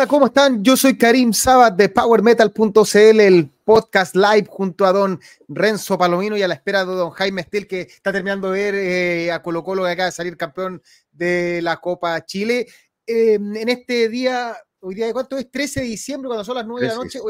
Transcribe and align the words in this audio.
Hola, 0.00 0.08
¿cómo 0.08 0.26
están? 0.28 0.64
Yo 0.64 0.78
soy 0.78 0.96
Karim 0.96 1.34
Sabat 1.34 1.76
de 1.76 1.90
PowerMetal.cl, 1.90 3.20
el 3.20 3.50
podcast 3.66 4.16
live 4.16 4.46
junto 4.48 4.86
a 4.86 4.92
don 4.94 5.20
Renzo 5.46 5.98
Palomino 5.98 6.38
y 6.38 6.42
a 6.42 6.48
la 6.48 6.54
espera 6.54 6.86
de 6.86 6.94
don 6.94 7.10
Jaime 7.10 7.42
Estel, 7.42 7.66
que 7.66 7.82
está 7.82 8.10
terminando 8.10 8.50
de 8.50 8.62
ver 8.62 8.74
eh, 8.76 9.30
a 9.30 9.42
Colo 9.42 9.62
Colo 9.62 9.84
que 9.84 9.90
acaba 9.90 10.06
de 10.06 10.12
salir 10.12 10.38
campeón 10.38 10.82
de 11.12 11.60
la 11.60 11.82
Copa 11.82 12.24
Chile. 12.24 12.66
Eh, 13.06 13.34
en 13.34 13.68
este 13.68 14.08
día, 14.08 14.56
hoy 14.78 14.94
día 14.94 15.04
de 15.04 15.12
cuánto 15.12 15.36
es, 15.36 15.50
13 15.50 15.80
de 15.80 15.86
diciembre, 15.88 16.28
cuando 16.28 16.46
son 16.46 16.54
las 16.54 16.66
9 16.66 16.80
de 16.80 16.92
la 16.92 16.96
noche, 16.96 17.20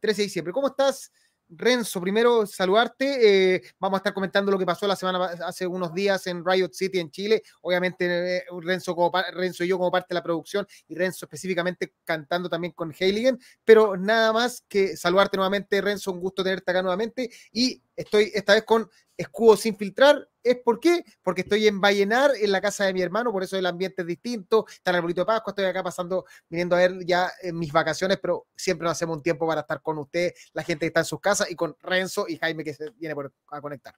13 0.00 0.20
de 0.20 0.24
diciembre. 0.24 0.52
¿Cómo 0.52 0.66
estás, 0.66 1.10
Renzo, 1.48 2.00
primero 2.00 2.46
saludarte. 2.46 3.54
Eh, 3.54 3.62
vamos 3.78 3.96
a 3.96 3.98
estar 3.98 4.14
comentando 4.14 4.50
lo 4.50 4.58
que 4.58 4.66
pasó 4.66 4.86
la 4.86 4.96
semana 4.96 5.24
hace 5.46 5.66
unos 5.66 5.92
días 5.94 6.26
en 6.26 6.44
Riot 6.44 6.70
City 6.72 6.98
en 6.98 7.10
Chile. 7.10 7.42
Obviamente, 7.62 8.38
eh, 8.38 8.44
Renzo, 8.60 8.94
como, 8.94 9.12
Renzo 9.32 9.64
y 9.64 9.68
yo 9.68 9.78
como 9.78 9.90
parte 9.90 10.08
de 10.10 10.14
la 10.14 10.22
producción 10.22 10.66
y 10.88 10.94
Renzo 10.94 11.26
específicamente 11.26 11.94
cantando 12.04 12.48
también 12.48 12.72
con 12.72 12.94
Heiligen. 12.98 13.38
Pero 13.64 13.96
nada 13.96 14.32
más 14.32 14.64
que 14.68 14.96
saludarte 14.96 15.36
nuevamente, 15.36 15.80
Renzo. 15.80 16.12
Un 16.12 16.20
gusto 16.20 16.42
tenerte 16.42 16.70
acá 16.70 16.82
nuevamente. 16.82 17.30
Y 17.52 17.82
estoy 17.96 18.30
esta 18.34 18.54
vez 18.54 18.64
con 18.64 18.88
escudo 19.16 19.56
sin 19.56 19.76
filtrar. 19.76 20.28
¿Es 20.42 20.58
por 20.58 20.78
qué? 20.80 21.04
Porque 21.22 21.42
estoy 21.42 21.66
en 21.66 21.80
Vallenar, 21.80 22.32
en 22.40 22.52
la 22.52 22.60
casa 22.60 22.84
de 22.84 22.92
mi 22.92 23.00
hermano, 23.00 23.32
por 23.32 23.42
eso 23.42 23.56
el 23.56 23.66
ambiente 23.66 24.02
es 24.02 24.08
distinto. 24.08 24.66
Está 24.68 24.90
en 24.90 24.96
el 24.96 25.02
bolito 25.02 25.22
de 25.22 25.26
Pascua, 25.26 25.52
estoy 25.52 25.64
acá 25.64 25.82
pasando, 25.82 26.24
viniendo 26.48 26.76
a 26.76 26.80
ver 26.80 27.04
ya 27.04 27.30
en 27.42 27.58
mis 27.58 27.72
vacaciones, 27.72 28.18
pero 28.20 28.46
siempre 28.54 28.84
nos 28.84 28.92
hacemos 28.92 29.16
un 29.16 29.22
tiempo 29.22 29.46
para 29.46 29.62
estar 29.62 29.80
con 29.80 29.98
usted, 29.98 30.32
la 30.52 30.62
gente 30.62 30.80
que 30.80 30.88
está 30.88 31.00
en 31.00 31.06
sus 31.06 31.20
casas, 31.20 31.50
y 31.50 31.54
con 31.54 31.74
Renzo 31.80 32.26
y 32.28 32.36
Jaime 32.36 32.64
que 32.64 32.74
se 32.74 32.90
viene 32.90 33.14
por, 33.14 33.32
a 33.48 33.60
conectar. 33.60 33.94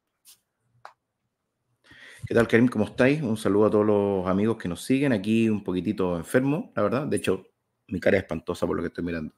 ¿Qué 2.26 2.34
tal, 2.34 2.48
Karim? 2.48 2.66
¿Cómo 2.66 2.86
estáis? 2.86 3.22
Un 3.22 3.36
saludo 3.36 3.66
a 3.66 3.70
todos 3.70 3.86
los 3.86 4.26
amigos 4.26 4.56
que 4.56 4.68
nos 4.68 4.82
siguen. 4.82 5.12
Aquí 5.12 5.48
un 5.48 5.62
poquitito 5.62 6.16
enfermo, 6.16 6.72
la 6.74 6.82
verdad. 6.82 7.06
De 7.06 7.18
hecho, 7.18 7.46
mi 7.86 8.00
cara 8.00 8.16
es 8.16 8.24
espantosa 8.24 8.66
por 8.66 8.76
lo 8.76 8.82
que 8.82 8.88
estoy 8.88 9.04
mirando. 9.04 9.32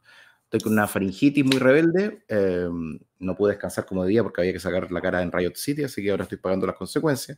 Estoy 0.49 0.61
con 0.61 0.73
una 0.73 0.89
faringitis 0.89 1.45
muy 1.45 1.59
rebelde. 1.59 2.25
Em, 2.27 2.99
no 3.19 3.37
pude 3.37 3.51
descansar 3.53 3.85
como 3.85 4.07
día 4.07 4.23
porque 4.23 4.41
había 4.41 4.55
que 4.55 4.59
sacar 4.59 4.91
la 4.91 5.03
cara 5.03 5.21
en 5.21 5.31
Riot 5.31 5.53
City, 5.57 5.85
así 5.85 6.03
que 6.03 6.11
ahora 6.11 6.23
estoy 6.23 6.39
pagando 6.39 6.67
las 6.67 6.75
consecuencias. 6.75 7.37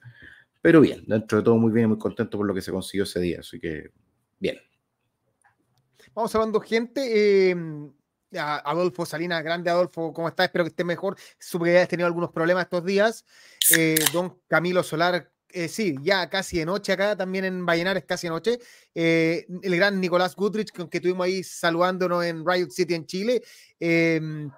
Pero 0.63 0.81
bien, 0.81 1.03
dentro 1.09 1.39
de 1.39 1.45
todo 1.45 1.57
muy 1.57 1.73
bien 1.73 1.87
y 1.87 1.89
muy 1.89 1.99
contento 1.99 2.39
por 2.39 2.47
lo 2.47 2.55
que 2.55 2.63
se 2.63 2.71
consiguió 2.71 3.03
ese 3.03 3.19
día. 3.19 3.41
Así 3.41 3.59
que 3.59 3.91
bien. 4.39 4.59
Vamos 6.15 6.33
hablando, 6.37 6.61
gente. 6.61 7.51
Em, 7.51 7.93
Adolfo 8.39 9.05
Salinas, 9.05 9.43
grande 9.43 9.71
Adolfo, 9.71 10.13
¿cómo 10.13 10.29
estás? 10.29 10.47
Espero 10.47 10.63
que 10.63 10.69
esté 10.69 10.85
mejor. 10.85 11.17
Supe 11.37 11.65
que 11.65 11.79
has 11.79 11.89
tenido 11.89 12.07
algunos 12.07 12.31
problemas 12.31 12.63
estos 12.63 12.85
días. 12.85 13.25
Eh, 13.77 13.97
don 14.13 14.41
Camilo 14.47 14.85
Solar, 14.85 15.33
eh, 15.53 15.69
sí, 15.69 15.97
ya 16.03 16.29
casi 16.29 16.59
de 16.59 16.67
noche 16.67 16.93
acá, 16.93 17.17
también 17.17 17.45
en 17.45 17.65
Vallenar 17.65 17.97
es 17.97 18.05
casi 18.05 18.27
de 18.27 18.31
noche. 18.31 18.59
Eh, 18.95 19.47
el 19.63 19.77
gran 19.77 20.01
Nicolás 20.01 20.35
Goodrich, 20.37 20.73
con 20.73 20.89
que 20.89 21.01
tuvimos 21.01 21.25
ahí 21.25 21.43
saludándonos 21.43 22.25
en 22.25 22.45
Riot 22.47 22.71
City 22.71 22.95
en 22.95 23.07
Chile. 23.07 23.43
Em, 23.79 24.51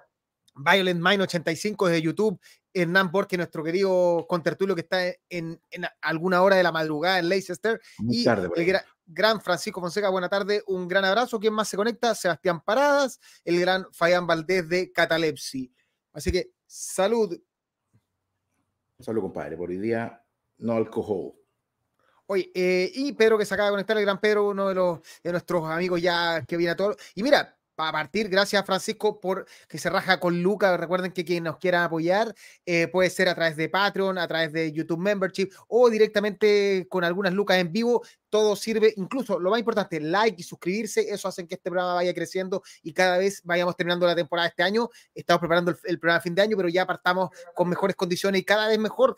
Violent 0.55 1.01
Mind 1.01 1.21
85 1.21 1.87
desde 1.87 2.01
YouTube. 2.01 2.39
Hernán 2.73 3.11
Borges, 3.11 3.37
nuestro 3.37 3.63
querido 3.63 4.25
contertulio 4.27 4.73
que 4.73 4.81
está 4.81 4.99
en, 5.29 5.59
alguna 6.01 6.41
hora 6.41 6.55
de 6.55 6.63
la 6.63 6.71
madrugada 6.71 7.19
en 7.19 7.29
Leicester. 7.29 7.79
y 8.09 8.27
el 8.27 8.79
gran 9.05 9.41
Francisco 9.41 9.79
Fonseca, 9.79 10.09
buena 10.09 10.29
tarde, 10.29 10.63
un 10.67 10.87
gran 10.87 11.05
abrazo. 11.05 11.39
¿Quién 11.39 11.53
más 11.53 11.67
se 11.67 11.77
conecta? 11.77 12.15
Sebastián 12.15 12.61
Paradas, 12.61 13.19
el 13.45 13.59
gran 13.59 13.85
Fayán 13.91 14.25
Valdés 14.25 14.67
de 14.67 14.91
Catalepsi. 14.91 15.71
Así 16.13 16.31
que 16.31 16.51
salud. 16.65 17.39
Salud, 18.99 19.21
compadre. 19.21 19.55
Por 19.55 19.69
hoy 19.69 19.77
día 19.77 20.22
no 20.63 20.73
alcohol. 20.73 21.33
Oye, 22.25 22.51
eh, 22.55 22.89
y 22.95 23.11
Pedro 23.13 23.37
que 23.37 23.45
se 23.45 23.53
acaba 23.53 23.69
de 23.69 23.73
conectar, 23.73 23.97
el 23.97 24.03
gran 24.03 24.19
Pedro, 24.19 24.49
uno 24.49 24.69
de, 24.69 24.75
los, 24.75 24.99
de 25.21 25.31
nuestros 25.31 25.69
amigos 25.69 26.01
ya 26.01 26.43
que 26.47 26.57
viene 26.57 26.71
a 26.71 26.75
todo. 26.75 26.95
Y 27.15 27.21
mira, 27.21 27.57
para 27.75 27.91
partir, 27.91 28.29
gracias 28.29 28.63
Francisco 28.65 29.19
por 29.19 29.45
que 29.67 29.77
se 29.77 29.89
raja 29.89 30.19
con 30.19 30.41
Luca. 30.41 30.77
Recuerden 30.77 31.11
que 31.11 31.25
quien 31.25 31.43
nos 31.43 31.57
quiera 31.57 31.83
apoyar 31.83 32.33
eh, 32.65 32.87
puede 32.87 33.09
ser 33.09 33.27
a 33.29 33.35
través 33.35 33.57
de 33.57 33.67
Patreon, 33.67 34.17
a 34.17 34.27
través 34.27 34.53
de 34.53 34.71
YouTube 34.71 34.99
Membership 34.99 35.49
o 35.67 35.89
directamente 35.89 36.87
con 36.87 37.03
algunas 37.03 37.33
lucas 37.33 37.57
en 37.57 37.71
vivo. 37.71 38.03
Todo 38.29 38.55
sirve, 38.55 38.93
incluso 38.97 39.39
lo 39.39 39.49
más 39.49 39.59
importante, 39.59 39.99
like 39.99 40.39
y 40.39 40.43
suscribirse. 40.43 41.01
Eso 41.09 41.27
hace 41.27 41.47
que 41.47 41.55
este 41.55 41.69
programa 41.69 41.95
vaya 41.95 42.13
creciendo 42.13 42.61
y 42.83 42.93
cada 42.93 43.17
vez 43.17 43.41
vayamos 43.43 43.75
terminando 43.75 44.05
la 44.05 44.15
temporada 44.15 44.47
este 44.47 44.63
año. 44.63 44.89
Estamos 45.13 45.39
preparando 45.39 45.71
el, 45.71 45.77
el 45.83 45.99
programa 45.99 46.19
de 46.19 46.23
fin 46.23 46.35
de 46.35 46.41
año, 46.43 46.55
pero 46.55 46.69
ya 46.69 46.85
partamos 46.85 47.29
con 47.53 47.67
mejores 47.69 47.95
condiciones 47.95 48.41
y 48.41 48.45
cada 48.45 48.67
vez 48.67 48.79
mejor. 48.79 49.15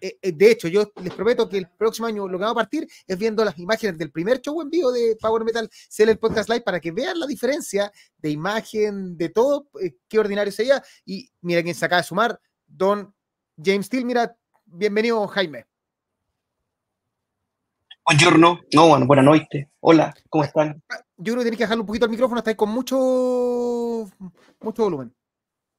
Eh, 0.00 0.18
eh, 0.20 0.32
de 0.32 0.50
hecho, 0.50 0.68
yo 0.68 0.92
les 1.02 1.14
prometo 1.14 1.48
que 1.48 1.58
el 1.58 1.68
próximo 1.68 2.06
año 2.06 2.28
lo 2.28 2.38
que 2.38 2.44
va 2.44 2.50
a 2.50 2.54
partir 2.54 2.86
es 3.06 3.18
viendo 3.18 3.44
las 3.44 3.58
imágenes 3.58 3.96
del 3.96 4.10
primer 4.10 4.40
show 4.40 4.60
en 4.60 4.70
vivo 4.70 4.92
de 4.92 5.16
Power 5.20 5.44
Metal 5.44 5.68
el 5.98 6.18
Podcast 6.18 6.48
Live 6.48 6.62
para 6.62 6.80
que 6.80 6.92
vean 6.92 7.18
la 7.18 7.26
diferencia 7.26 7.90
de 8.18 8.30
imagen, 8.30 9.16
de 9.16 9.28
todo, 9.30 9.68
eh, 9.80 9.96
qué 10.08 10.18
ordinario 10.18 10.52
sería. 10.52 10.82
Y 11.04 11.30
mira 11.40 11.62
quién 11.62 11.74
se 11.74 11.84
acaba 11.84 12.02
de 12.02 12.08
sumar, 12.08 12.40
don 12.66 13.14
James 13.62 13.86
Steele. 13.86 14.04
Mira, 14.04 14.36
bienvenido, 14.66 15.26
Jaime. 15.28 15.66
Buongiorno, 18.06 18.60
no, 18.74 18.88
bueno, 18.88 19.06
buenas 19.06 19.24
noches. 19.24 19.66
Hola, 19.80 20.14
¿cómo 20.28 20.44
están? 20.44 20.82
Yo 21.16 21.32
creo 21.32 21.38
que 21.38 21.44
tenés 21.44 21.58
que 21.58 21.64
bajarle 21.64 21.80
un 21.80 21.86
poquito 21.86 22.04
el 22.04 22.10
micrófono, 22.10 22.38
está 22.38 22.50
ahí 22.50 22.56
con 22.56 22.68
mucho, 22.68 22.96
mucho 24.60 24.82
volumen. 24.82 25.14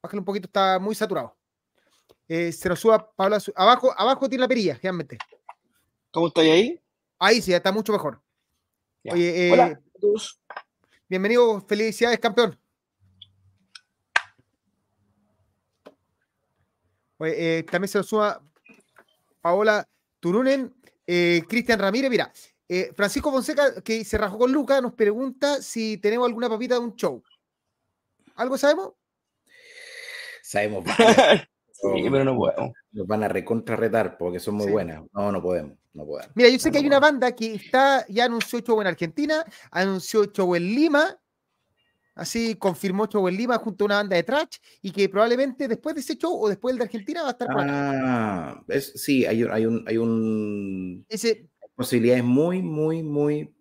Bájale 0.01 0.19
un 0.19 0.25
poquito, 0.25 0.47
está 0.47 0.79
muy 0.79 0.95
saturado. 0.95 1.37
Eh, 2.27 2.51
se 2.51 2.69
lo 2.69 2.75
suba 2.75 3.11
Pablo. 3.15 3.37
Abajo, 3.55 3.93
abajo 3.95 4.27
tiene 4.27 4.41
la 4.41 4.47
perilla, 4.47 4.79
realmente. 4.81 5.17
¿Cómo 6.11 6.27
estoy 6.27 6.49
ahí? 6.49 6.81
Ahí 7.19 7.41
sí, 7.41 7.53
está 7.53 7.71
mucho 7.71 7.93
mejor. 7.93 8.21
Oye, 9.11 9.53
eh, 9.53 9.77
Bienvenido, 11.07 11.61
felicidades, 11.61 12.19
campeón. 12.19 12.59
Oye, 17.17 17.59
eh, 17.59 17.63
también 17.63 17.89
se 17.89 17.99
lo 17.99 18.03
suba 18.03 18.41
Paola 19.41 19.87
Turunen, 20.19 20.73
Cristian 21.05 21.79
Ramírez. 21.79 22.09
Mira, 22.09 22.33
Francisco 22.95 23.31
Fonseca, 23.31 23.81
que 23.81 24.03
se 24.03 24.17
rajó 24.17 24.39
con 24.39 24.51
Luca, 24.51 24.81
nos 24.81 24.93
pregunta 24.93 25.61
si 25.61 25.97
tenemos 25.97 26.25
alguna 26.25 26.49
papita 26.49 26.73
de 26.75 26.81
un 26.81 26.95
show. 26.95 27.23
¿Algo 28.35 28.57
sabemos? 28.57 28.93
Sabemos. 30.41 30.83
Sí, 31.75 32.07
pero 32.09 32.23
no 32.23 32.37
podemos. 32.37 32.73
Nos 32.91 33.07
van 33.07 33.23
a 33.23 33.27
recontrarretar 33.27 34.17
porque 34.17 34.39
son 34.39 34.55
muy 34.55 34.71
buenas. 34.71 35.03
No, 35.13 35.31
no 35.31 35.41
podemos, 35.41 35.77
no 35.93 36.05
podemos. 36.05 36.31
Mira, 36.35 36.49
yo 36.49 36.57
sé 36.57 36.71
que 36.71 36.77
hay 36.77 36.87
una 36.87 36.99
banda 36.99 37.35
que 37.35 37.53
está, 37.53 38.05
ya 38.07 38.25
anunció 38.25 38.59
show 38.59 38.79
en 38.79 38.87
Argentina, 38.87 39.43
anunció 39.71 40.25
show 40.25 40.55
en 40.55 40.63
Lima, 40.63 41.19
así 42.15 42.55
confirmó 42.55 43.07
show 43.07 43.27
en 43.27 43.35
Lima 43.35 43.57
junto 43.57 43.83
a 43.83 43.87
una 43.87 43.95
banda 43.97 44.15
de 44.15 44.23
trash 44.23 44.57
y 44.81 44.91
que 44.91 45.09
probablemente 45.09 45.67
después 45.67 45.95
de 45.95 46.01
ese 46.01 46.15
show 46.15 46.33
o 46.33 46.47
después 46.47 46.73
del 46.73 46.79
de 46.79 46.85
Argentina 46.85 47.23
va 47.23 47.27
a 47.27 47.31
estar 47.31 47.47
Ah, 47.51 48.63
es, 48.69 48.93
sí, 48.95 49.25
hay, 49.25 49.43
hay 49.51 49.65
un, 49.65 49.83
hay 49.85 49.97
un 49.97 51.05
Ese... 51.09 51.49
posibilidades 51.75 52.23
muy, 52.23 52.61
muy, 52.61 53.03
muy 53.03 53.51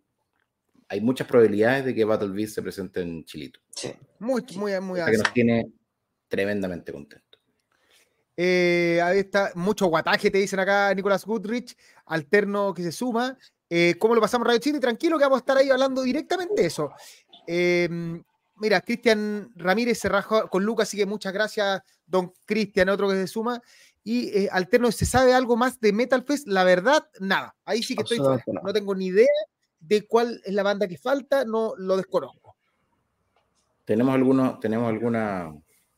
hay 0.88 1.00
muchas 1.00 1.26
probabilidades 1.26 1.86
de 1.86 1.94
que 1.94 2.04
Battle 2.04 2.28
Beast 2.28 2.54
se 2.54 2.62
presente 2.62 3.00
en 3.00 3.24
Chilito. 3.24 3.58
Sí. 3.70 3.92
Muy, 4.20 4.44
muy, 4.56 4.78
muy. 4.80 5.00
Que 5.04 5.18
nos 5.18 5.32
tiene 5.32 5.72
tremendamente 6.28 6.92
contentos. 6.92 7.23
Eh, 8.36 9.00
ahí 9.02 9.20
está, 9.20 9.52
mucho 9.54 9.86
guataje, 9.86 10.30
te 10.30 10.38
dicen 10.38 10.58
acá 10.58 10.92
Nicolás 10.94 11.24
Goodrich, 11.24 11.76
alterno 12.06 12.74
que 12.74 12.82
se 12.82 12.92
suma. 12.92 13.38
Eh, 13.70 13.94
¿Cómo 13.98 14.14
lo 14.14 14.20
pasamos 14.20 14.46
Radio 14.46 14.60
Chile? 14.60 14.80
Tranquilo 14.80 15.18
que 15.18 15.24
vamos 15.24 15.38
a 15.38 15.40
estar 15.40 15.56
ahí 15.56 15.70
hablando 15.70 16.02
directamente 16.02 16.62
de 16.62 16.66
eso. 16.66 16.90
Em, 17.46 18.22
mira, 18.56 18.80
Cristian 18.80 19.50
Ramírez 19.54 19.98
se 19.98 20.08
rajó 20.08 20.48
con 20.48 20.64
Lucas, 20.64 20.88
así 20.88 20.96
que 20.96 21.06
muchas 21.06 21.32
gracias, 21.32 21.82
don 22.06 22.32
Cristian, 22.44 22.88
otro 22.88 23.08
que 23.08 23.14
se 23.14 23.26
suma. 23.26 23.60
Y 24.02 24.28
eh, 24.36 24.48
Alterno, 24.52 24.92
¿se 24.92 25.06
sabe 25.06 25.32
algo 25.32 25.56
más 25.56 25.80
de 25.80 25.92
Metal 25.92 26.22
Fest? 26.24 26.46
La 26.46 26.64
verdad, 26.64 27.08
nada. 27.20 27.54
Ahí 27.64 27.82
sí 27.82 27.94
que 27.94 28.02
estoy 28.02 28.18
No 28.18 28.72
tengo 28.72 28.94
ni 28.94 29.06
idea 29.06 29.26
de 29.80 30.06
cuál 30.06 30.42
es 30.44 30.52
la 30.52 30.62
banda 30.62 30.86
que 30.88 30.98
falta, 30.98 31.44
no 31.44 31.74
lo 31.78 31.96
desconozco. 31.96 32.56
Tenemos 33.84 34.14
alguno, 34.14 34.58
tenemos 34.58 34.88
alguna 34.88 35.54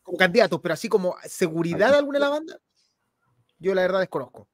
como 0.06 0.16
candidatos, 0.16 0.60
pero 0.62 0.72
así 0.72 0.88
como 0.88 1.16
seguridad 1.24 1.92
alguna 1.92 2.18
de 2.18 2.24
la 2.24 2.30
banda, 2.30 2.60
yo 3.58 3.74
la 3.74 3.82
verdad 3.82 4.00
desconozco. 4.00 4.48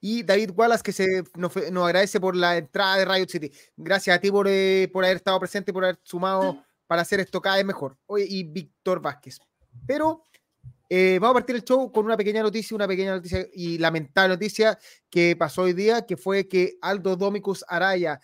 Y 0.00 0.22
David 0.22 0.52
Wallace, 0.54 0.82
que 0.82 0.92
se, 0.92 1.24
nos, 1.36 1.54
agradece 1.56 2.18
por 2.18 2.34
la 2.34 2.56
entrada 2.56 2.96
de 2.96 3.04
Riot 3.04 3.28
City. 3.28 3.52
Gracias 3.76 4.16
a 4.16 4.20
ti 4.20 4.30
por, 4.30 4.46
eh, 4.48 4.88
por 4.92 5.04
haber 5.04 5.18
estado 5.18 5.38
presente, 5.38 5.72
por 5.72 5.84
haber 5.84 5.98
sumado 6.04 6.64
para 6.86 7.02
hacer 7.02 7.20
esto 7.20 7.42
cada 7.42 7.56
vez 7.56 7.66
mejor. 7.66 7.98
Oye, 8.06 8.24
y 8.26 8.44
Víctor 8.44 9.02
Vázquez. 9.02 9.38
Pero 9.86 10.22
eh, 10.88 11.18
vamos 11.20 11.32
a 11.32 11.40
partir 11.40 11.56
el 11.56 11.64
show 11.64 11.92
con 11.92 12.06
una 12.06 12.16
pequeña 12.16 12.42
noticia, 12.42 12.74
una 12.74 12.88
pequeña 12.88 13.16
noticia 13.16 13.46
y 13.52 13.76
lamentable 13.76 14.34
noticia 14.34 14.78
que 15.10 15.36
pasó 15.36 15.62
hoy 15.62 15.74
día, 15.74 16.06
que 16.06 16.16
fue 16.16 16.48
que 16.48 16.78
Aldo 16.80 17.16
Domicus 17.16 17.62
Araya, 17.68 18.20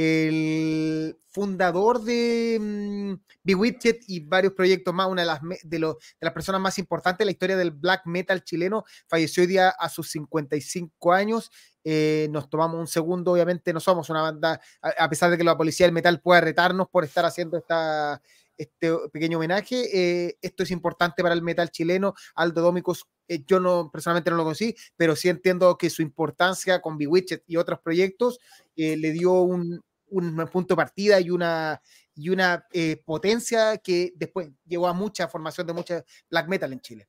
el 0.00 1.18
fundador 1.26 2.02
de 2.02 2.58
mm, 2.60 3.14
Bewitched 3.42 3.96
y 4.06 4.20
varios 4.20 4.52
proyectos 4.52 4.94
más, 4.94 5.08
una 5.08 5.22
de 5.22 5.26
las, 5.26 5.40
de, 5.42 5.78
de 5.78 5.96
las 6.20 6.32
personas 6.32 6.60
más 6.60 6.78
importantes 6.78 7.20
en 7.20 7.26
la 7.26 7.32
historia 7.32 7.56
del 7.56 7.72
black 7.72 8.02
metal 8.06 8.44
chileno, 8.44 8.84
falleció 9.08 9.42
hoy 9.42 9.48
día 9.48 9.70
a 9.70 9.88
sus 9.88 10.10
55 10.10 11.12
años. 11.12 11.50
Eh, 11.82 12.28
nos 12.30 12.48
tomamos 12.48 12.78
un 12.78 12.86
segundo, 12.86 13.32
obviamente 13.32 13.72
no 13.72 13.80
somos 13.80 14.08
una 14.10 14.22
banda, 14.22 14.60
a, 14.82 15.08
pesar 15.08 15.30
de 15.30 15.38
que 15.38 15.44
la 15.44 15.56
policía 15.56 15.86
del 15.86 15.94
metal 15.94 16.20
pueda 16.20 16.40
retarnos 16.42 16.88
por 16.88 17.04
estar 17.04 17.24
haciendo 17.24 17.56
esta, 17.56 18.22
este 18.56 18.92
pequeño 19.12 19.38
homenaje. 19.38 19.88
Eh, 19.92 20.38
esto 20.42 20.62
es 20.62 20.70
importante 20.70 21.22
para 21.22 21.34
el 21.34 21.42
metal 21.42 21.70
chileno. 21.70 22.14
Aldo 22.36 22.62
Dómicos, 22.62 23.08
eh, 23.26 23.42
yo 23.46 23.58
no 23.58 23.90
personalmente 23.90 24.30
no 24.30 24.36
lo 24.36 24.44
conocí, 24.44 24.76
pero 24.96 25.16
sí 25.16 25.28
entiendo 25.28 25.76
que 25.76 25.90
su 25.90 26.02
importancia 26.02 26.80
con 26.80 26.98
Bewitched 26.98 27.42
y 27.46 27.56
otros 27.56 27.80
proyectos 27.80 28.38
le 28.76 29.10
dio 29.10 29.32
un, 29.40 29.82
un 30.10 30.48
punto 30.50 30.74
de 30.74 30.76
partida 30.76 31.20
y 31.20 31.30
una, 31.30 31.80
y 32.14 32.30
una 32.30 32.66
eh, 32.72 33.00
potencia 33.04 33.78
que 33.78 34.12
después 34.16 34.50
llevó 34.66 34.88
a 34.88 34.92
mucha 34.92 35.28
formación 35.28 35.66
de 35.66 35.72
mucha 35.72 36.04
black 36.30 36.48
metal 36.48 36.72
en 36.72 36.80
Chile. 36.80 37.08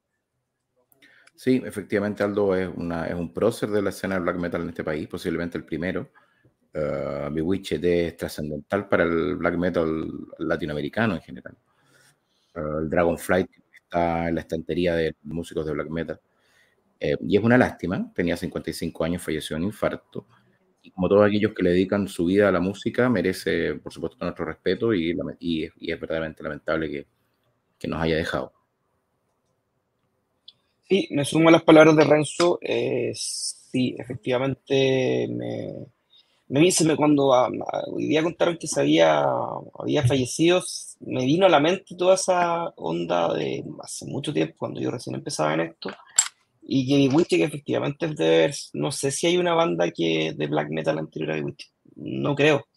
Sí, 1.35 1.61
efectivamente 1.65 2.21
Aldo 2.21 2.55
es, 2.55 2.69
una, 2.75 3.07
es 3.07 3.15
un 3.15 3.33
prócer 3.33 3.69
de 3.69 3.81
la 3.81 3.91
escena 3.91 4.15
de 4.15 4.21
black 4.21 4.37
metal 4.37 4.61
en 4.61 4.69
este 4.69 4.83
país, 4.83 5.07
posiblemente 5.07 5.57
el 5.57 5.65
primero. 5.65 6.11
Uh, 6.73 7.33
Bewitched 7.33 7.83
es 7.83 8.17
trascendental 8.17 8.87
para 8.87 9.03
el 9.03 9.37
black 9.37 9.57
metal 9.57 10.07
latinoamericano 10.37 11.15
en 11.15 11.21
general. 11.21 11.57
Uh, 12.55 12.79
el 12.79 12.89
Dragonflight 12.89 13.49
está 13.71 14.27
en 14.27 14.35
la 14.35 14.41
estantería 14.41 14.95
de 14.95 15.15
músicos 15.23 15.65
de 15.65 15.71
black 15.71 15.89
metal. 15.89 16.19
Eh, 16.99 17.15
y 17.21 17.37
es 17.37 17.43
una 17.43 17.57
lástima, 17.57 18.11
tenía 18.13 18.35
55 18.35 19.03
años, 19.03 19.23
falleció 19.23 19.55
en 19.55 19.63
infarto 19.63 20.27
como 20.93 21.09
todos 21.09 21.27
aquellos 21.27 21.53
que 21.53 21.63
le 21.63 21.71
dedican 21.71 22.07
su 22.07 22.25
vida 22.25 22.49
a 22.49 22.51
la 22.51 22.59
música, 22.59 23.09
merece, 23.09 23.75
por 23.75 23.93
supuesto, 23.93 24.17
nuestro 24.21 24.45
respeto 24.45 24.93
y, 24.93 25.15
y, 25.39 25.65
es 25.91 25.99
verdaderamente 25.99 26.43
lamentable 26.43 26.89
que, 26.89 27.07
que, 27.77 27.87
nos 27.87 28.01
haya 28.01 28.15
dejado. 28.15 28.53
Sí, 30.87 31.07
me 31.11 31.25
sumo 31.25 31.49
a 31.49 31.51
las 31.51 31.63
palabras 31.63 31.95
de 31.95 32.03
Renzo. 32.03 32.59
Eh, 32.61 33.11
sí, 33.13 33.95
efectivamente, 33.99 35.27
me, 35.29 35.73
me 36.49 36.61
me, 36.61 36.95
cuando 36.95 37.33
a, 37.33 37.49
hoy 37.87 38.07
día 38.07 38.23
contaron 38.23 38.57
que 38.57 38.67
se 38.67 38.81
había, 38.81 39.23
había 39.77 40.05
fallecido, 40.07 40.63
me 41.01 41.25
vino 41.25 41.45
a 41.45 41.49
la 41.49 41.59
mente 41.59 41.95
toda 41.95 42.15
esa 42.15 42.69
onda 42.75 43.33
de 43.33 43.63
hace 43.83 44.05
mucho 44.05 44.33
tiempo, 44.33 44.55
cuando 44.57 44.81
yo 44.81 44.89
recién 44.89 45.15
empezaba 45.15 45.53
en 45.53 45.61
esto, 45.61 45.91
y 46.71 47.09
que 47.09 47.15
Witch, 47.15 47.29
que 47.29 47.43
efectivamente 47.43 48.05
es 48.05 48.15
de. 48.15 48.55
No 48.73 48.91
sé 48.91 49.09
si 49.09 49.25
hay 49.25 49.37
una 49.37 49.55
banda 49.55 49.89
que 49.89 50.33
de 50.37 50.47
black 50.47 50.69
metal 50.69 50.99
anterior 50.99 51.31
a 51.31 51.41
Witch. 51.41 51.71
No 51.95 52.35
creo. 52.35 52.67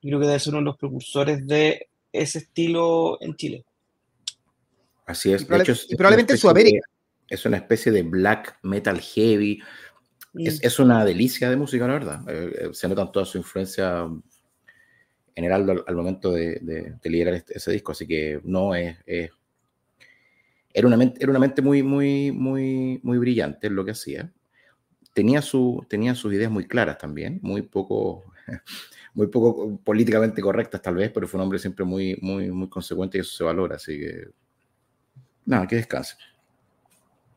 Creo 0.00 0.20
que 0.20 0.26
debe 0.26 0.38
ser 0.38 0.52
uno 0.52 0.60
de 0.60 0.66
los 0.66 0.76
precursores 0.76 1.44
de 1.44 1.88
ese 2.12 2.38
estilo 2.38 3.18
en 3.20 3.34
Chile. 3.34 3.64
Así 5.06 5.32
es. 5.32 5.42
Y, 5.42 5.54
hecho, 5.54 5.74
y 5.88 5.96
probablemente 5.96 6.34
en 6.34 6.38
Sudamérica. 6.38 6.86
Es 7.28 7.44
una 7.44 7.56
especie 7.56 7.90
de 7.90 8.02
black 8.04 8.58
metal 8.62 9.00
heavy. 9.00 9.60
Es, 10.34 10.62
es, 10.62 10.78
una 10.78 11.04
delicia 11.04 11.50
de 11.50 11.56
música, 11.56 11.86
la 11.88 11.94
verdad. 11.94 12.20
Eh, 12.28 12.52
eh, 12.60 12.68
se 12.72 12.88
nota 12.88 13.10
toda 13.10 13.26
su 13.26 13.38
influencia 13.38 14.08
general 15.34 15.68
al, 15.68 15.84
al 15.84 15.96
momento 15.96 16.30
de, 16.30 16.60
de, 16.60 16.94
de 17.02 17.10
liderar 17.10 17.34
este, 17.34 17.58
ese 17.58 17.72
disco. 17.72 17.90
Así 17.90 18.06
que 18.06 18.40
no 18.44 18.76
es, 18.76 18.96
es 19.04 19.30
era 20.74 20.86
una 20.86 20.96
mente, 20.96 21.22
era 21.22 21.30
una 21.30 21.38
mente 21.38 21.62
muy, 21.62 21.82
muy, 21.82 22.32
muy, 22.32 23.00
muy 23.02 23.18
brillante 23.18 23.66
en 23.66 23.76
lo 23.76 23.84
que 23.84 23.92
hacía. 23.92 24.32
Tenía, 25.14 25.42
su, 25.42 25.84
tenía 25.88 26.14
sus 26.14 26.32
ideas 26.32 26.50
muy 26.50 26.66
claras 26.66 26.98
también, 26.98 27.38
muy 27.42 27.62
poco, 27.62 28.24
muy 29.14 29.26
poco 29.26 29.78
políticamente 29.84 30.40
correctas 30.40 30.80
tal 30.80 30.94
vez, 30.94 31.10
pero 31.12 31.28
fue 31.28 31.38
un 31.38 31.44
hombre 31.44 31.58
siempre 31.58 31.84
muy, 31.84 32.18
muy, 32.22 32.50
muy 32.50 32.68
consecuente 32.68 33.18
y 33.18 33.20
eso 33.20 33.36
se 33.36 33.44
valora. 33.44 33.76
Así 33.76 33.98
que, 33.98 34.28
nada, 35.44 35.66
que 35.66 35.76
descanse. 35.76 36.16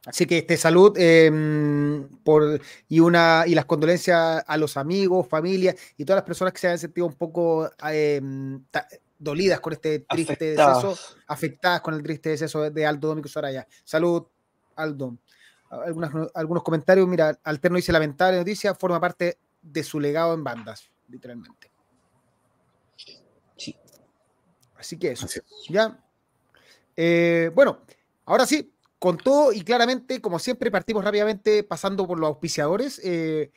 Así 0.06 0.28
que 0.28 0.38
este 0.38 0.56
salud 0.56 0.96
em, 0.98 2.08
por, 2.24 2.62
y, 2.88 3.00
una, 3.00 3.44
y 3.48 3.56
las 3.56 3.66
condolencias 3.66 4.44
a 4.46 4.58
los 4.58 4.78
amigos, 4.78 5.28
familia 5.28 5.76
y 5.98 6.06
todas 6.06 6.18
las 6.18 6.26
personas 6.26 6.54
que 6.54 6.60
se 6.60 6.68
han 6.68 6.78
sentido 6.78 7.08
un 7.08 7.16
poco 7.16 7.70
eh, 7.92 8.22
dolidas 9.18 9.60
con 9.60 9.74
este 9.74 10.00
triste 10.00 10.52
deceso, 10.52 10.98
afectadas 11.28 11.82
con 11.82 11.94
el 11.94 12.04
triste 12.04 12.30
deceso 12.30 12.70
de 12.70 12.86
Aldo 12.86 13.10
Domingo 13.10 13.28
Soraya. 13.28 13.68
Salud, 13.84 14.24
Aldo. 14.76 15.18
algunos 16.34 16.64
comentarios, 16.64 17.08
mira, 17.08 17.40
Alterno 17.44 17.78
dice 17.78 17.92
lamentable 17.92 18.38
noticia, 18.38 18.76
forma 18.76 19.00
parte 19.00 19.38
de 19.62 19.84
su 19.84 20.00
legado 20.00 20.34
en 20.34 20.44
bandas, 20.44 20.90
literalmente. 21.08 21.72
Sí. 23.58 23.76
Así 24.78 24.98
que 24.98 25.12
eso. 25.12 25.28
Ya. 25.70 26.04
Eh, 26.96 27.52
bueno, 27.54 27.82
ahora 28.26 28.46
sí, 28.46 28.74
con 29.00 29.18
todo 29.18 29.52
y 29.52 29.62
claramente, 29.62 30.22
como 30.22 30.40
siempre, 30.40 30.72
partimos 30.72 31.04
rápidamente 31.04 31.64
pasando 31.64 32.08
por 32.08 32.20
los 32.20 32.28
auspiciadores. 32.28 33.00
Eh, 33.04 33.52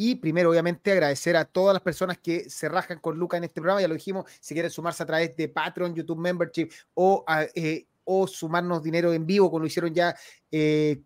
y 0.00 0.14
primero, 0.14 0.48
obviamente, 0.48 0.92
agradecer 0.92 1.36
a 1.36 1.44
todas 1.44 1.74
las 1.74 1.82
personas 1.82 2.18
que 2.18 2.48
se 2.48 2.68
rajan 2.68 3.00
con 3.00 3.18
Luca 3.18 3.36
en 3.36 3.42
este 3.42 3.60
programa. 3.60 3.80
Ya 3.80 3.88
lo 3.88 3.94
dijimos, 3.94 4.30
si 4.40 4.54
quieren 4.54 4.70
sumarse 4.70 5.02
a 5.02 5.06
través 5.06 5.36
de 5.36 5.48
Patreon, 5.48 5.92
YouTube 5.92 6.20
Membership 6.20 6.70
o, 6.94 7.24
eh, 7.56 7.84
o 8.04 8.28
sumarnos 8.28 8.80
dinero 8.80 9.12
en 9.12 9.26
vivo, 9.26 9.50
como 9.50 9.62
lo 9.62 9.66
hicieron 9.66 9.92
ya 9.92 10.14
eh, 10.52 11.02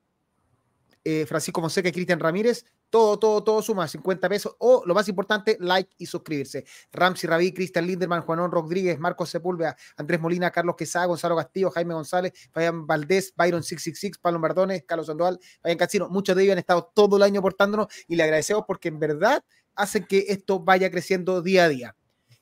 eh, 1.04 1.24
Francisco 1.24 1.62
Monseca 1.62 1.88
y 1.88 1.92
Cristian 1.92 2.20
Ramírez, 2.20 2.66
todo, 2.92 3.18
todo, 3.18 3.42
todo 3.42 3.62
suma 3.62 3.88
50 3.88 4.28
pesos 4.28 4.54
o 4.58 4.82
lo 4.84 4.92
más 4.92 5.08
importante, 5.08 5.56
like 5.60 5.90
y 5.96 6.04
suscribirse. 6.04 6.66
Ramsey 6.92 7.26
Rabí, 7.26 7.50
Cristian 7.54 7.86
Linderman, 7.86 8.20
Juanón 8.20 8.52
Rodríguez, 8.52 8.98
Marcos 9.00 9.30
Sepúlveda, 9.30 9.74
Andrés 9.96 10.20
Molina, 10.20 10.50
Carlos 10.50 10.76
Quesada, 10.76 11.06
Gonzalo 11.06 11.34
Castillo, 11.34 11.70
Jaime 11.70 11.94
González, 11.94 12.34
Fabián 12.52 12.86
Valdés, 12.86 13.32
Byron 13.34 13.62
666, 13.62 14.18
Pablo 14.18 14.38
Mardones, 14.38 14.84
Carlos 14.86 15.06
Sandoval, 15.06 15.40
Fabián 15.62 15.78
Cancino. 15.78 16.10
Muchos 16.10 16.36
de 16.36 16.42
ellos 16.42 16.52
han 16.52 16.58
estado 16.58 16.92
todo 16.94 17.16
el 17.16 17.22
año 17.22 17.40
aportándonos 17.40 17.86
y 18.06 18.16
le 18.16 18.24
agradecemos 18.24 18.64
porque 18.66 18.88
en 18.88 18.98
verdad 18.98 19.42
hacen 19.74 20.04
que 20.04 20.26
esto 20.28 20.60
vaya 20.60 20.90
creciendo 20.90 21.40
día 21.40 21.64
a 21.64 21.68
día. 21.70 21.96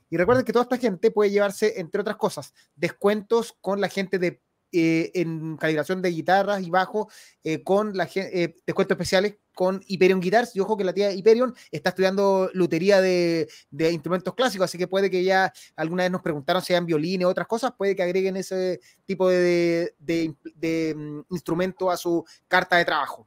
Y 0.08 0.17
recuerden 0.17 0.44
que 0.44 0.52
toda 0.52 0.64
esta 0.64 0.79
gente 0.79 1.12
puede 1.12 1.31
llevarse, 1.31 1.79
entre 1.79 2.00
otras 2.00 2.17
cosas, 2.17 2.52
descuentos 2.75 3.56
con 3.61 3.81
la 3.81 3.88
gente 3.88 4.19
de 4.19 4.43
eh, 4.72 5.11
en 5.14 5.56
calibración 5.56 6.00
de 6.00 6.11
guitarras 6.11 6.62
y 6.62 6.70
bajo 6.70 7.11
eh, 7.43 7.62
con 7.64 7.96
la, 7.96 8.08
eh, 8.14 8.55
descuentos 8.64 8.94
especiales 8.94 9.37
con 9.55 9.81
Hyperion 9.87 10.20
Guitars. 10.20 10.54
Y 10.54 10.61
ojo 10.61 10.76
que 10.76 10.85
la 10.85 10.92
tía 10.92 11.12
Hyperion 11.12 11.54
está 11.71 11.90
estudiando 11.90 12.50
lutería 12.54 13.00
de, 13.00 13.49
instrumentos 13.90 14.35
clásicos, 14.35 14.66
así 14.66 14.78
que 14.78 14.87
puede 14.87 15.11
que 15.11 15.25
ya 15.25 15.52
alguna 15.76 16.04
vez 16.04 16.12
nos 16.12 16.23
preguntaron 16.23 16.62
si 16.62 16.73
hay 16.73 16.85
violines 16.85 17.26
o 17.26 17.30
otras 17.30 17.49
cosas, 17.49 17.73
puede 17.76 17.97
que 17.97 18.02
agreguen 18.02 18.37
ese 18.37 18.80
tipo 19.06 19.28
de, 19.28 19.94
de, 19.99 20.35
de 20.54 20.94
mm, 20.97 21.21
instrumento 21.30 21.90
a 21.90 21.97
su 21.97 22.25
carta 22.47 22.76
de 22.76 22.85
trabajo. 22.85 23.26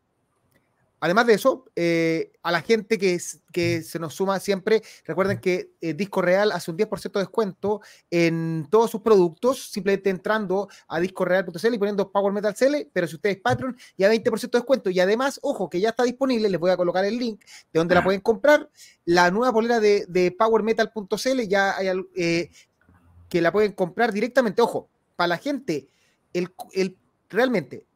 Además 1.03 1.27
de 1.27 1.33
eso, 1.33 1.65
eh, 1.75 2.31
a 2.43 2.49
la 2.49 2.61
gente 2.61 2.97
que, 2.97 3.19
que, 3.51 3.81
se 3.81 3.99
nos 3.99 4.15
suma 4.15 4.39
siempre, 4.39 4.81
recuerden 5.03 5.41
que 5.41 5.73
eh, 5.81 5.93
Disco 5.93 6.21
Real 6.21 6.53
hace 6.53 6.71
un 6.71 6.77
10% 6.77 7.11
de 7.11 7.19
descuento 7.19 7.81
en 8.09 8.65
todos 8.71 8.89
sus 8.89 9.01
productos, 9.01 9.69
simplemente 9.69 10.09
entrando 10.09 10.69
a 10.87 11.01
discoreal.cl 11.01 11.73
y 11.73 11.77
poniendo 11.77 12.09
Power 12.09 12.31
Metal 12.31 12.55
CL, 12.55 12.89
pero 12.93 13.05
si 13.07 13.15
ustedes 13.15 13.35
Patreon, 13.35 13.75
ya 13.97 14.09
20% 14.09 14.49
de 14.49 14.59
descuento. 14.59 14.89
Y 14.91 15.01
además, 15.01 15.41
ojo, 15.43 15.69
que 15.69 15.81
ya 15.81 15.89
está 15.89 16.03
disponible, 16.03 16.47
les 16.47 16.57
voy 16.57 16.71
a 16.71 16.77
colocar 16.77 17.03
el 17.03 17.17
link 17.17 17.43
de 17.73 17.79
donde 17.79 17.95
la 17.95 18.03
pueden 18.05 18.21
comprar. 18.21 18.69
La 19.03 19.29
nueva 19.29 19.51
polera 19.51 19.81
de, 19.81 20.05
de 20.07 20.31
PowerMetal.cl 20.31 21.41
ya 21.49 21.75
hay 21.75 21.89
eh, 22.15 22.49
que 23.27 23.41
la 23.41 23.51
pueden 23.51 23.73
comprar 23.73 24.13
directamente. 24.13 24.61
Ojo, 24.61 24.89
para 25.17 25.27
la 25.27 25.37
gente, 25.37 25.89
el, 26.31 26.47
el 26.71 26.97
realmente 27.27 27.87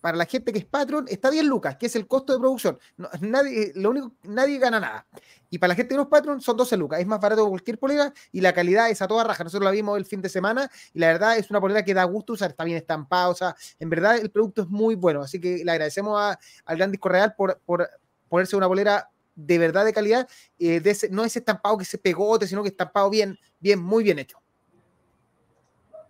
para 0.00 0.16
la 0.16 0.24
gente 0.24 0.52
que 0.52 0.58
es 0.58 0.64
Patreon, 0.64 1.06
está 1.08 1.30
10 1.30 1.44
lucas, 1.44 1.76
que 1.76 1.86
es 1.86 1.96
el 1.96 2.06
costo 2.06 2.32
de 2.32 2.38
producción. 2.38 2.78
nadie, 3.20 3.72
lo 3.74 3.90
único, 3.90 4.12
nadie 4.22 4.58
gana 4.58 4.80
nada. 4.80 5.06
Y 5.50 5.58
para 5.58 5.68
la 5.68 5.74
gente 5.74 5.90
que 5.90 5.96
no 5.96 6.02
es 6.02 6.08
Patreon, 6.08 6.40
son 6.40 6.56
12 6.56 6.76
lucas. 6.76 7.00
Es 7.00 7.06
más 7.06 7.20
barato 7.20 7.44
que 7.44 7.50
cualquier 7.50 7.78
polera 7.78 8.12
y 8.32 8.40
la 8.40 8.52
calidad 8.52 8.88
es 8.88 9.02
a 9.02 9.08
toda 9.08 9.24
raja. 9.24 9.44
Nosotros 9.44 9.64
la 9.64 9.72
vimos 9.72 9.98
el 9.98 10.04
fin 10.04 10.22
de 10.22 10.28
semana 10.28 10.70
y 10.94 11.00
la 11.00 11.08
verdad 11.08 11.36
es 11.36 11.50
una 11.50 11.60
polera 11.60 11.84
que 11.84 11.92
da 11.92 12.04
gusto 12.04 12.34
usar, 12.34 12.50
está 12.50 12.64
bien 12.64 12.78
estampada. 12.78 13.28
O 13.28 13.34
sea, 13.34 13.56
en 13.78 13.90
verdad 13.90 14.16
el 14.16 14.30
producto 14.30 14.62
es 14.62 14.68
muy 14.68 14.94
bueno. 14.94 15.22
Así 15.22 15.40
que 15.40 15.62
le 15.64 15.70
agradecemos 15.70 16.36
al 16.64 16.76
Gran 16.76 16.90
Disco 16.90 17.08
Real 17.08 17.34
por, 17.36 17.60
por 17.66 17.90
ponerse 18.28 18.56
una 18.56 18.68
polera 18.68 19.10
de 19.34 19.58
verdad 19.58 19.84
de 19.84 19.92
calidad. 19.92 20.28
Eh, 20.58 20.80
ese, 20.84 21.08
no 21.10 21.24
es 21.24 21.36
estampado 21.36 21.76
que 21.78 21.84
se 21.84 21.98
pegote, 21.98 22.46
sino 22.46 22.62
que 22.62 22.68
estampado 22.68 23.10
bien, 23.10 23.38
bien, 23.58 23.80
muy 23.80 24.04
bien 24.04 24.18
hecho. 24.18 24.40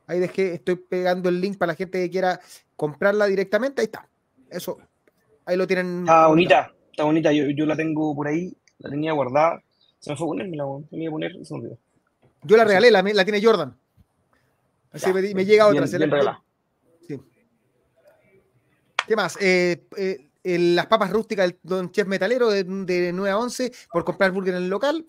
Ahí 0.07 0.19
dejé, 0.19 0.55
estoy 0.55 0.75
pegando 0.75 1.29
el 1.29 1.41
link 1.41 1.57
para 1.57 1.73
la 1.73 1.77
gente 1.77 2.01
que 2.01 2.11
quiera 2.11 2.41
comprarla 2.81 3.27
directamente. 3.27 3.83
Ahí 3.83 3.85
está. 3.85 4.09
Eso, 4.49 4.79
ahí 5.45 5.55
lo 5.55 5.67
tienen. 5.67 6.01
Está 6.01 6.29
bonita, 6.29 6.73
está 6.91 7.05
bonita. 7.05 7.31
Yo, 7.31 7.51
yo 7.51 7.67
la 7.67 7.77
tengo 7.77 8.17
por 8.17 8.27
ahí, 8.27 8.57
la 8.79 8.89
tenía 8.89 9.13
guardada. 9.13 9.63
Se 9.99 10.09
me 10.09 10.17
fue 10.17 10.27
a 10.27 10.29
poner, 10.29 10.49
me 10.49 10.57
la 10.57 10.65
tenía 10.89 11.09
que 11.09 11.11
poner 11.11 11.45
se 11.45 11.53
me 11.53 11.61
olvidó. 11.61 11.79
Yo 12.43 12.57
la 12.57 12.65
regalé, 12.65 12.91
la, 12.91 13.03
la 13.03 13.25
tiene 13.25 13.45
Jordan. 13.45 13.77
Así 14.93 15.13
me, 15.13 15.21
me, 15.35 15.45
llega 15.45 15.67
otra. 15.67 15.85
Bien, 15.85 16.11
bien 16.11 16.23
sí. 17.07 17.21
¿Qué 19.07 19.15
más? 19.15 19.37
Eh, 19.43 19.85
eh, 19.99 20.31
las 20.43 20.87
papas 20.87 21.11
rústicas 21.11 21.49
del 21.49 21.59
Don 21.63 21.93
Chef 21.93 22.09
Metalero 22.09 22.49
de, 22.49 22.65
de 22.65 23.13
9 23.13 23.31
a 23.31 23.39
11 23.39 23.73
por 23.93 24.07
comprar 24.07 24.31
burger 24.31 24.55
en 24.55 24.63
el 24.63 24.71
local 24.71 25.05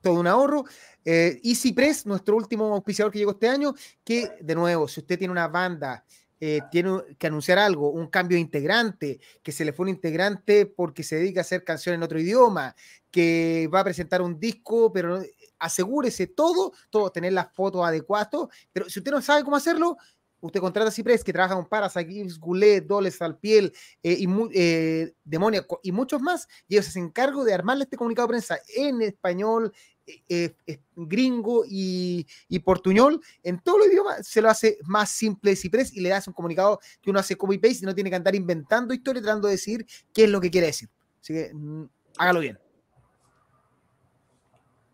todo 0.00 0.20
un 0.20 0.26
ahorro. 0.26 0.64
Eh, 1.04 1.40
EasyPress, 1.42 2.06
nuestro 2.06 2.36
último 2.36 2.74
auspiciador 2.74 3.12
que 3.12 3.18
llegó 3.18 3.32
este 3.32 3.48
año, 3.48 3.74
que 4.04 4.30
de 4.40 4.54
nuevo, 4.54 4.88
si 4.88 5.00
usted 5.00 5.18
tiene 5.18 5.32
una 5.32 5.48
banda, 5.48 6.04
eh, 6.40 6.60
tiene 6.70 7.02
que 7.18 7.26
anunciar 7.26 7.58
algo, 7.58 7.90
un 7.90 8.08
cambio 8.08 8.36
de 8.36 8.40
integrante, 8.40 9.20
que 9.42 9.52
se 9.52 9.64
le 9.64 9.72
fue 9.72 9.84
un 9.84 9.90
integrante 9.90 10.66
porque 10.66 11.02
se 11.02 11.16
dedica 11.16 11.40
a 11.40 11.42
hacer 11.42 11.64
canciones 11.64 11.98
en 11.98 12.02
otro 12.02 12.18
idioma, 12.18 12.74
que 13.10 13.68
va 13.72 13.80
a 13.80 13.84
presentar 13.84 14.22
un 14.22 14.40
disco, 14.40 14.92
pero 14.92 15.22
asegúrese 15.58 16.26
todo, 16.26 16.72
todo, 16.88 17.10
tener 17.10 17.34
las 17.34 17.52
fotos 17.52 17.84
adecuadas, 17.84 18.28
pero 18.72 18.88
si 18.88 19.00
usted 19.00 19.12
no 19.12 19.20
sabe 19.20 19.44
cómo 19.44 19.56
hacerlo, 19.56 19.96
usted 20.40 20.60
contrata 20.60 20.88
a 20.88 20.92
Cipress, 20.92 21.22
que 21.22 21.32
trabaja 21.32 21.54
con 21.54 21.68
Parasite, 21.68 22.28
Goulet, 22.38 22.86
Doles, 22.86 23.16
Salpiel, 23.16 23.72
eh, 24.02 24.16
y, 24.18 24.26
eh, 24.54 25.12
Demoníaco 25.22 25.80
y 25.82 25.92
muchos 25.92 26.20
más, 26.20 26.48
y 26.66 26.74
ellos 26.76 26.86
se 26.86 26.98
encargan 26.98 27.44
de 27.44 27.54
armarle 27.54 27.84
este 27.84 27.96
comunicado 27.96 28.26
de 28.26 28.32
prensa 28.32 28.58
en 28.74 29.02
español, 29.02 29.72
eh, 30.06 30.54
eh, 30.66 30.80
gringo 30.96 31.64
y, 31.66 32.26
portuñol, 32.64 33.20
en 33.42 33.60
todo 33.60 33.84
el 33.84 33.90
idioma 33.90 34.22
se 34.22 34.42
lo 34.42 34.50
hace 34.50 34.78
más 34.84 35.10
simple 35.10 35.56
Cipress 35.56 35.94
y 35.94 36.00
le 36.00 36.08
das 36.08 36.26
un 36.28 36.34
comunicado 36.34 36.80
que 37.00 37.10
uno 37.10 37.20
hace 37.20 37.36
copy-paste 37.36 37.80
y 37.82 37.86
no 37.86 37.94
tiene 37.94 38.10
que 38.10 38.16
andar 38.16 38.34
inventando 38.34 38.94
historia 38.94 39.22
tratando 39.22 39.48
de 39.48 39.54
decir 39.54 39.86
qué 40.12 40.24
es 40.24 40.30
lo 40.30 40.40
que 40.40 40.50
quiere 40.50 40.68
decir. 40.68 40.88
Así 41.20 41.32
que 41.32 41.50
mm, 41.52 41.84
hágalo 42.18 42.40
bien. 42.40 42.58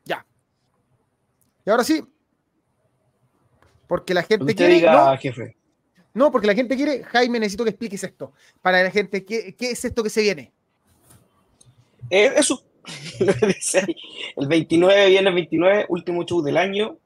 Ya. 0.05 0.27
Y 1.65 1.71
ahora 1.71 1.85
sí, 1.85 2.05
porque 3.87 4.15
la 4.15 4.23
gente 4.23 4.55
quiere. 4.55 4.83
no, 4.83 5.17
jefe. 5.17 5.57
No, 6.15 6.33
porque 6.33 6.47
la 6.47 6.55
gente 6.55 6.77
quiere. 6.77 7.05
Jaime, 7.05 7.39
necesito 7.39 7.65
que 7.65 7.71
expliques 7.71 8.03
esto. 8.03 8.33
Para 8.63 8.83
la 8.83 8.91
gente, 8.91 9.25
¿qué, 9.25 9.55
es 9.59 9.85
esto 9.85 10.03
que 10.03 10.11
se 10.11 10.23
viene? 10.23 10.53
Eh, 12.11 12.33
eso. 12.37 12.65
el 14.37 14.49
29 14.49 15.07
viene 15.09 15.29
el 15.29 15.35
29, 15.35 15.87
último 15.89 16.25
show 16.25 16.43
del 16.43 16.57
año. 16.57 16.99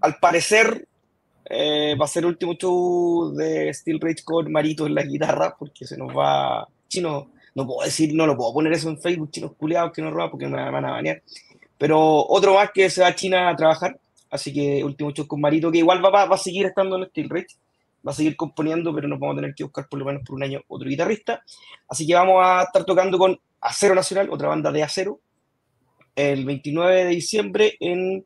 Al 0.00 0.16
parecer 0.16 0.86
eh, 1.44 1.96
va 2.00 2.04
a 2.04 2.08
ser 2.08 2.26
último 2.26 2.54
show 2.54 3.34
de 3.34 3.72
Steel 3.74 4.00
Rage 4.00 4.24
con 4.24 4.50
Marito 4.50 4.86
en 4.86 4.94
la 4.94 5.02
guitarra, 5.02 5.56
porque 5.58 5.86
se 5.86 5.96
nos 5.96 6.16
va. 6.16 6.66
Chino, 6.88 7.30
no 7.54 7.66
puedo 7.66 7.84
decir, 7.84 8.14
no 8.14 8.26
lo 8.26 8.36
puedo 8.36 8.52
poner 8.52 8.72
eso 8.72 8.88
en 8.88 9.00
Facebook, 9.00 9.30
chinos 9.30 9.52
culiados 9.56 9.92
que 9.92 10.02
no 10.02 10.10
roban 10.10 10.30
porque 10.30 10.46
me 10.46 10.70
van 10.70 10.84
a 10.84 10.92
banear. 10.92 11.22
Pero 11.78 12.26
otro 12.26 12.54
más 12.54 12.70
que 12.72 12.90
se 12.90 13.02
va 13.02 13.08
a 13.08 13.14
China 13.14 13.48
a 13.48 13.56
trabajar, 13.56 13.98
Así 14.30 14.52
que 14.52 14.84
último 14.84 15.10
show 15.10 15.26
con 15.26 15.40
Marito, 15.40 15.72
que 15.72 15.78
igual 15.78 16.04
va, 16.04 16.24
va, 16.24 16.34
a 16.34 16.38
seguir 16.38 16.66
estando 16.66 16.96
en 16.96 17.08
Steel 17.08 17.28
Rage, 17.28 17.56
va 18.06 18.12
a 18.12 18.14
seguir 18.14 18.36
componiendo, 18.36 18.94
pero 18.94 19.08
nos 19.08 19.18
vamos 19.18 19.34
a 19.34 19.40
tener 19.40 19.54
que 19.54 19.64
buscar 19.64 19.88
por 19.88 19.98
lo 19.98 20.04
menos 20.04 20.22
por 20.24 20.36
un 20.36 20.42
año 20.42 20.60
otro 20.68 20.88
guitarrista. 20.88 21.42
Así 21.88 22.06
que 22.06 22.14
vamos 22.14 22.36
a 22.42 22.62
estar 22.62 22.84
tocando 22.84 23.18
con 23.18 23.38
Acero 23.60 23.94
Nacional, 23.94 24.30
otra 24.30 24.48
banda 24.48 24.72
de 24.72 24.82
acero, 24.82 25.20
el 26.16 26.44
29 26.44 27.04
de 27.04 27.10
diciembre 27.10 27.76
en, 27.80 28.24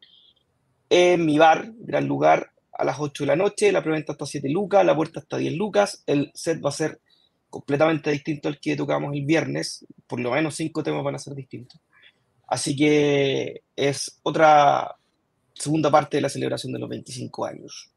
mi 1.24 1.38
bar, 1.38 1.72
gran 1.78 2.06
lugar, 2.06 2.50
a 2.72 2.84
las 2.84 2.98
8 2.98 3.24
de 3.24 3.28
la 3.28 3.36
noche. 3.36 3.72
La 3.72 3.82
preventa 3.82 4.12
está 4.12 4.26
7 4.26 4.48
lucas, 4.48 4.84
la 4.84 4.94
puerta 4.94 5.20
está 5.20 5.36
10 5.36 5.54
lucas. 5.54 6.02
El 6.06 6.30
set 6.34 6.64
va 6.64 6.68
a 6.68 6.72
ser 6.72 7.00
completamente 7.50 8.10
distinto 8.10 8.48
al 8.48 8.58
que 8.58 8.76
tocamos 8.76 9.14
el 9.14 9.24
viernes, 9.24 9.86
por 10.06 10.20
lo 10.20 10.32
menos 10.32 10.56
5 10.56 10.82
temas 10.82 11.04
van 11.04 11.14
a 11.16 11.18
ser 11.18 11.34
distintos. 11.34 11.80
Así 12.46 12.76
que 12.76 13.62
es 13.76 14.20
otra, 14.22 14.96
segunda 15.54 15.90
parte 15.90 16.16
de 16.16 16.22
la 16.22 16.28
celebración 16.28 16.72
de 16.72 16.78
los 16.78 16.88
25 16.88 17.46
años. 17.46 17.90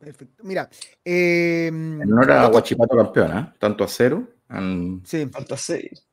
Perfecto. 0.00 0.42
Mira. 0.44 0.68
Eh, 1.04 1.66
en 1.66 2.10
honor 2.10 2.32
a 2.32 2.46
Guachipato 2.46 2.96
campeón, 2.96 3.38
¿eh? 3.38 3.52
Tanto 3.58 3.84
a 3.84 3.88
cero. 3.88 4.26
Sí. 5.04 5.26
Tanto 5.26 5.54
a 5.54 5.58
seis. 5.58 6.06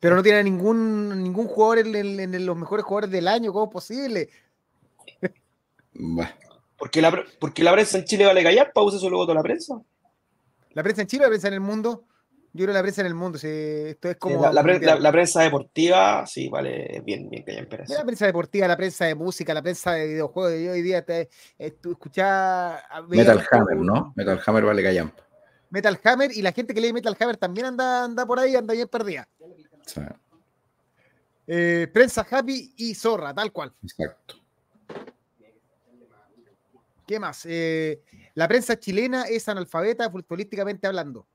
Pero 0.00 0.16
no 0.16 0.22
tiene 0.22 0.42
ningún, 0.42 1.22
ningún 1.22 1.46
jugador 1.46 1.78
en, 1.78 2.44
los 2.44 2.56
mejores 2.56 2.84
jugadores 2.84 3.10
del 3.10 3.28
año, 3.28 3.52
¿cómo 3.52 3.66
es 3.66 3.72
posible? 3.72 4.28
Porque 6.76 7.00
la, 7.00 7.24
porque 7.38 7.62
la 7.62 7.72
prensa 7.72 7.98
en 7.98 8.04
Chile 8.04 8.26
vale 8.26 8.42
callar, 8.42 8.72
pausa 8.74 8.98
solo 8.98 9.16
voto 9.16 9.32
la 9.32 9.42
prensa. 9.42 9.80
¿La 10.72 10.82
prensa 10.82 11.02
en 11.02 11.08
Chile 11.08 11.22
o 11.22 11.26
la 11.26 11.30
prensa 11.30 11.48
en 11.48 11.54
el 11.54 11.60
mundo? 11.60 12.04
Yo 12.56 12.66
creo 12.66 12.72
la 12.72 12.82
prensa 12.82 13.00
en 13.00 13.08
el 13.08 13.14
mundo, 13.16 13.36
esto 13.36 14.10
es 14.10 14.16
como... 14.16 14.40
La, 14.52 14.62
prensa 15.10 15.42
deportiva, 15.42 16.24
sí, 16.24 16.48
vale, 16.48 17.02
bien, 17.04 17.28
bien 17.28 17.44
que 17.44 17.50
haya 17.50 17.66
La 17.88 18.04
prensa 18.04 18.26
deportiva, 18.26 18.68
la 18.68 18.76
prensa 18.76 19.06
de 19.06 19.16
música, 19.16 19.52
la 19.52 19.60
prensa 19.60 19.94
de 19.94 20.06
videojuegos, 20.06 20.60
yo 20.62 20.70
hoy 20.70 20.82
día 20.82 21.04
te, 21.04 21.28
escuchaba... 21.58 22.80
Metal 23.08 23.44
Hammer, 23.50 23.76
¿no? 23.78 24.12
Metal 24.14 24.40
Hammer 24.46 24.64
vale 24.66 24.84
callampa. 24.84 25.26
Metal 25.70 26.00
Hammer 26.04 26.30
y 26.30 26.42
la 26.42 26.52
gente 26.52 26.72
que 26.72 26.80
lee 26.80 26.92
Metal 26.92 27.16
Hammer 27.18 27.36
también 27.36 27.66
anda, 27.66 28.04
anda 28.04 28.24
por 28.24 28.38
ahí, 28.38 28.54
anda 28.54 28.72
bien 28.72 28.86
perdida. 28.86 29.28
Eh, 31.48 31.88
prensa 31.92 32.24
Happy 32.30 32.72
y 32.76 32.94
Zorra, 32.94 33.34
tal 33.34 33.50
cual. 33.50 33.74
Exacto. 33.82 34.36
¿Qué 37.04 37.18
más? 37.18 37.44
Eh, 37.46 38.00
la 38.34 38.46
prensa 38.46 38.78
chilena 38.78 39.24
es 39.24 39.48
analfabeta 39.48 40.08
futbolísticamente 40.08 40.86
hablando. 40.86 41.26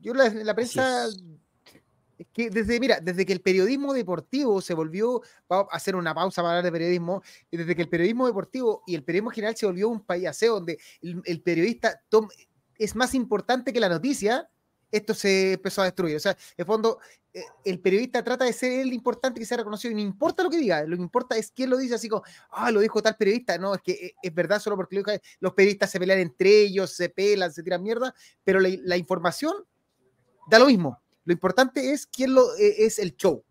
Yo 0.00 0.14
la, 0.14 0.28
la 0.28 0.54
prensa 0.54 1.08
es 2.18 2.26
que 2.32 2.50
desde, 2.50 2.80
mira, 2.80 2.98
desde 3.00 3.24
que 3.24 3.32
el 3.32 3.40
periodismo 3.40 3.94
deportivo 3.94 4.60
se 4.60 4.74
volvió, 4.74 5.22
vamos 5.48 5.68
a 5.70 5.76
hacer 5.76 5.94
una 5.94 6.12
pausa 6.14 6.42
para 6.42 6.58
hablar 6.58 6.64
de 6.64 6.72
periodismo, 6.72 7.22
desde 7.50 7.76
que 7.76 7.82
el 7.82 7.88
periodismo 7.88 8.26
deportivo 8.26 8.82
y 8.86 8.96
el 8.96 9.04
periodismo 9.04 9.30
general 9.30 9.56
se 9.56 9.66
volvió 9.66 9.88
un 9.88 10.00
payaseo 10.00 10.54
donde 10.54 10.78
el, 11.00 11.40
periodista 11.42 12.02
es 12.76 12.96
más 12.96 13.14
importante 13.14 13.72
que 13.72 13.78
la 13.78 13.88
noticia, 13.88 14.50
esto 14.90 15.14
se 15.14 15.52
empezó 15.52 15.82
a 15.82 15.84
destruir. 15.84 16.16
O 16.16 16.20
sea, 16.20 16.36
en 16.56 16.66
fondo, 16.66 16.98
eh, 17.32 17.44
el 17.64 17.78
periodista 17.78 18.24
trata 18.24 18.46
de 18.46 18.52
ser 18.52 18.80
el 18.80 18.92
importante 18.92 19.38
que 19.38 19.46
sea 19.46 19.58
reconocido 19.58 19.92
y 19.92 19.94
no 19.94 20.00
importa 20.00 20.42
lo 20.42 20.50
que 20.50 20.56
diga, 20.56 20.82
lo 20.84 20.96
que 20.96 21.02
importa 21.02 21.36
es 21.36 21.52
quién 21.52 21.70
lo 21.70 21.76
dice, 21.76 21.94
así 21.94 22.08
como, 22.08 22.24
ah, 22.50 22.72
lo 22.72 22.80
dijo 22.80 23.00
tal 23.00 23.16
periodista. 23.16 23.58
No, 23.58 23.74
es 23.74 23.82
que 23.82 23.92
eh, 23.92 24.14
es 24.20 24.34
verdad 24.34 24.60
solo 24.60 24.74
porque 24.76 25.20
los 25.38 25.52
periodistas 25.52 25.90
se 25.90 26.00
pelean 26.00 26.18
entre 26.18 26.62
ellos, 26.62 26.90
se 26.90 27.10
pelan, 27.10 27.52
se 27.52 27.62
tiran 27.62 27.82
mierda, 27.82 28.12
pero 28.42 28.58
la 28.60 28.96
información 28.96 29.54
da 30.48 30.58
lo 30.58 30.66
mismo. 30.66 31.00
Lo 31.24 31.32
importante 31.32 31.92
es 31.92 32.06
quién 32.06 32.34
lo, 32.34 32.56
eh, 32.56 32.86
es 32.86 32.98
el 32.98 33.14
show. 33.16 33.44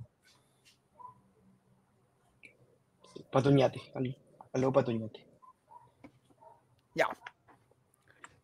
Patoñate, 3.32 3.82
algo 4.54 4.72
Patoñate. 4.72 5.26
Ya. 6.96 7.08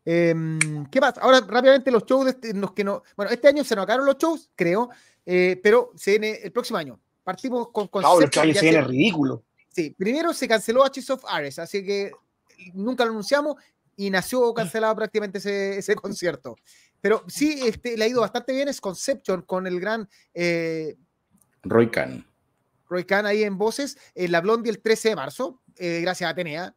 Em, 0.04 0.86
¿Qué 0.90 1.00
más? 1.00 1.16
Ahora 1.18 1.40
rápidamente 1.40 1.90
los 1.90 2.04
shows, 2.04 2.28
este, 2.28 2.54
los 2.54 2.72
que 2.72 2.84
no, 2.84 3.02
bueno, 3.16 3.32
este 3.32 3.48
año 3.48 3.64
se 3.64 3.74
nos 3.74 3.84
acabaron 3.84 4.06
los 4.06 4.18
shows, 4.18 4.50
creo, 4.54 4.90
eh, 5.24 5.58
pero 5.62 5.92
se 5.96 6.12
viene 6.12 6.40
el 6.42 6.52
próximo 6.52 6.78
año. 6.78 7.00
Partimos 7.24 7.70
con 7.70 7.88
concepto. 7.88 8.44
No, 8.44 8.52
se 8.52 8.60
viene 8.60 8.82
ridículo. 8.82 9.42
Sí, 9.70 9.90
primero 9.90 10.32
se 10.32 10.46
canceló 10.46 10.84
H 10.84 11.12
of 11.12 11.24
Ares, 11.26 11.58
así 11.58 11.84
que 11.84 12.12
nunca 12.74 13.04
lo 13.04 13.10
anunciamos 13.10 13.56
y 13.96 14.10
nació 14.10 14.52
cancelado 14.54 14.94
prácticamente 14.96 15.38
ese, 15.38 15.78
ese 15.78 15.94
concierto. 15.96 16.56
Pero 17.00 17.22
sí, 17.28 17.60
este, 17.66 17.96
le 17.96 18.04
ha 18.04 18.08
ido 18.08 18.22
bastante 18.22 18.52
bien 18.52 18.68
es 18.68 18.80
Conception 18.80 19.42
con 19.42 19.66
el 19.66 19.78
gran 19.78 20.08
eh, 20.32 20.96
Roy 21.62 21.90
Khan. 21.90 22.26
Roy 22.88 23.04
Khan 23.04 23.26
ahí 23.26 23.42
en 23.42 23.58
voces, 23.58 23.98
en 24.14 24.32
La 24.32 24.40
Blondie 24.40 24.70
el 24.70 24.80
13 24.80 25.10
de 25.10 25.16
marzo, 25.16 25.62
eh, 25.76 26.00
gracias 26.00 26.28
a 26.28 26.30
Atenea. 26.30 26.74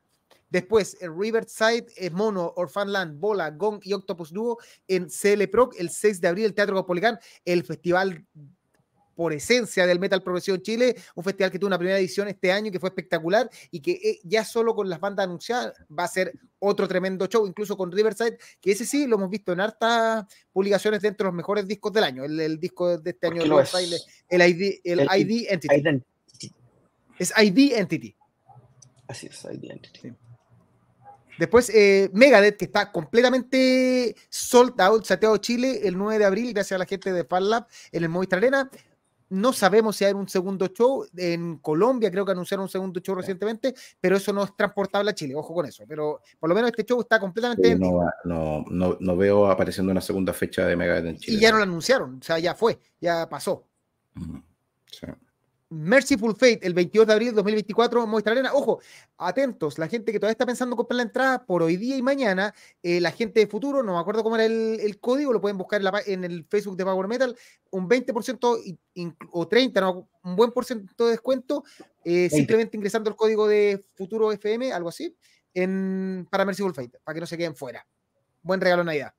Después, 0.50 0.98
el 1.02 1.18
Riverside, 1.18 1.88
eh, 1.98 2.10
Mono, 2.10 2.54
Orphanland, 2.56 3.20
Bola, 3.20 3.52
Gong 3.52 3.80
y 3.84 3.94
Octopus 3.94 4.32
Duo 4.32 4.58
en 4.88 5.08
CL 5.10 5.48
Proc 5.50 5.76
el 5.78 5.90
6 5.90 6.22
de 6.22 6.28
abril, 6.30 6.46
el 6.46 6.54
Teatro 6.54 6.76
Copolicán, 6.76 7.20
el 7.44 7.64
festival 7.64 8.26
por 9.18 9.34
esencia 9.34 9.88
del 9.88 10.00
metal 10.00 10.22
progresivo 10.22 10.56
en 10.56 10.62
Chile, 10.62 10.96
un 11.16 11.24
festival 11.24 11.52
que 11.52 11.58
tuvo 11.58 11.70
una 11.70 11.80
primera 11.80 11.98
edición 11.98 12.28
este 12.28 12.52
año 12.52 12.72
que 12.72 12.80
fue 12.80 12.90
espectacular 12.90 13.50
y 13.72 13.80
que 13.80 13.94
eh, 13.94 14.20
ya 14.24 14.46
solo 14.46 14.76
con 14.76 14.88
las 14.88 15.00
bandas 15.00 15.26
anunciadas 15.26 15.74
va 15.92 16.04
a 16.04 16.08
ser 16.08 16.34
otro 16.60 16.88
tremendo 16.88 17.26
show, 17.26 17.48
incluso 17.48 17.76
con 17.76 17.92
Riverside, 17.92 18.38
que 18.62 18.72
ese 18.72 18.86
sí 18.86 19.08
lo 19.08 19.16
hemos 19.16 19.32
visto 19.32 19.54
en 19.54 19.62
hartas 19.62 20.26
publicaciones 20.54 21.02
dentro 21.02 21.26
de 21.26 21.30
los 21.30 21.36
mejores 21.36 21.68
discos 21.68 21.92
del 21.94 22.04
año, 22.04 22.26
el, 22.26 22.60
disco 22.60 23.00
de 23.00 23.10
este 23.10 23.26
año, 23.26 23.42
el, 23.42 24.42
ID, 24.42 24.82
el, 24.84 25.00
ID 25.02 25.48
Entity. 25.50 26.04
Es 27.18 27.34
ID 27.36 27.74
Entity. 27.74 28.16
Así 29.08 29.26
es, 29.26 29.44
ID 29.46 29.72
Entity. 29.72 30.14
Después, 31.40 31.72
eh, 31.74 32.10
Megadeth, 32.14 32.58
que 32.58 32.66
está 32.66 32.92
completamente 32.92 34.16
sold 34.30 34.80
out, 34.82 35.06
Santiago 35.06 35.38
Chile, 35.38 35.82
el 35.84 35.98
9 35.98 36.20
de 36.20 36.26
abril, 36.26 36.54
gracias 36.54 36.76
a 36.76 36.80
la 36.80 36.86
gente 36.86 37.12
de 37.12 37.24
FanLab 37.24 37.68
en 37.92 38.04
el 38.04 38.10
Movistar 38.10 38.38
Arena. 38.38 38.70
No 39.30 39.52
sabemos 39.52 39.96
si 39.96 40.06
hay 40.06 40.14
un 40.14 40.28
segundo 40.30 40.68
show. 40.68 41.06
En 41.16 41.58
Colombia 41.58 42.10
creo 42.10 42.26
que 42.26 42.32
anunciaron 42.32 42.64
un 42.64 42.70
segundo 42.70 43.00
show 43.02 43.16
recientemente, 43.16 43.74
pero 44.00 44.18
eso 44.18 44.32
no 44.32 44.44
es 44.44 44.56
transportable 44.56 45.12
a 45.12 45.16
Chile, 45.16 45.36
ojo 45.36 45.54
con 45.54 45.66
eso. 45.66 45.84
Pero 45.88 46.22
por 46.40 46.50
lo 46.50 46.56
menos 46.56 46.72
este 46.72 46.86
show 46.86 47.02
está 47.02 47.20
completamente... 47.20 47.76
no, 47.76 48.66
no, 48.70 48.98
no, 49.00 49.18
veo 49.18 49.50
apareciendo 49.50 49.92
una 49.92 50.02
segunda 50.02 50.34
fecha 50.34 50.66
de 50.66 50.76
Megadeth 50.76 51.06
en 51.06 51.18
Chile. 51.18 51.38
Y 51.38 51.40
ya 51.40 51.52
no 51.52 51.58
lo 51.58 51.64
anunciaron, 51.64 52.20
o 52.20 52.24
sea, 52.24 52.40
ya 52.40 52.56
fue, 52.56 52.80
ya 53.00 53.28
pasó. 53.28 53.68
Merciful 55.70 56.34
Fate, 56.34 56.60
el 56.62 56.74
22 56.74 57.08
de 57.08 57.14
abril 57.14 57.30
de 57.30 57.36
2024, 57.36 58.08
Movistar 58.08 58.32
Arena. 58.32 58.54
Ojo, 58.54 58.80
atentos, 59.18 59.78
la 59.78 59.88
gente 59.88 60.12
que 60.12 60.20
todavía 60.20 60.32
está 60.32 60.46
pensando 60.46 60.74
en 60.74 60.78
comprar 60.78 60.96
la 60.96 61.04
entrada 61.04 61.46
por 61.46 61.62
hoy 61.62 61.76
día 61.76 61.98
y 61.98 62.02
mañana, 62.02 62.54
eh, 62.82 63.02
la 63.02 63.12
gente 63.12 63.42
de 63.42 63.48
futuro, 63.48 63.84
no 63.84 63.94
me 63.94 64.00
acuerdo 64.00 64.24
cómo 64.24 64.36
era 64.38 64.46
el, 64.46 65.00
código, 65.00 65.34
lo 65.34 65.42
pueden 65.42 65.58
buscar 65.58 65.82
en, 66.06 66.24
el 66.24 66.46
Facebook 66.46 66.78
de 66.78 66.86
Power 66.86 67.08
Metal, 67.08 67.36
un 67.72 67.90
20% 67.90 68.78
o 69.32 69.50
30%, 69.50 69.82
no, 69.82 70.10
un 70.24 70.36
buen 70.38 70.52
porcentaje 70.52 70.96
de 70.98 71.10
descuento, 71.12 71.64
eh, 72.06 72.30
simplemente 72.30 72.78
ingresando 72.78 73.10
el 73.10 73.18
código 73.18 73.48
de 73.48 73.84
Futuro 73.96 74.32
FM, 74.32 74.72
algo 74.72 74.90
así, 74.90 75.16
en, 75.54 76.28
para 76.32 76.46
Merciful 76.46 76.74
Fate, 76.74 77.00
para 77.04 77.14
que 77.14 77.20
no 77.20 77.28
se 77.28 77.38
queden 77.38 77.56
fuera. 77.56 77.86
Buen 78.42 78.62
regalo 78.62 78.84
de 78.84 78.86
Navidad. 78.86 79.14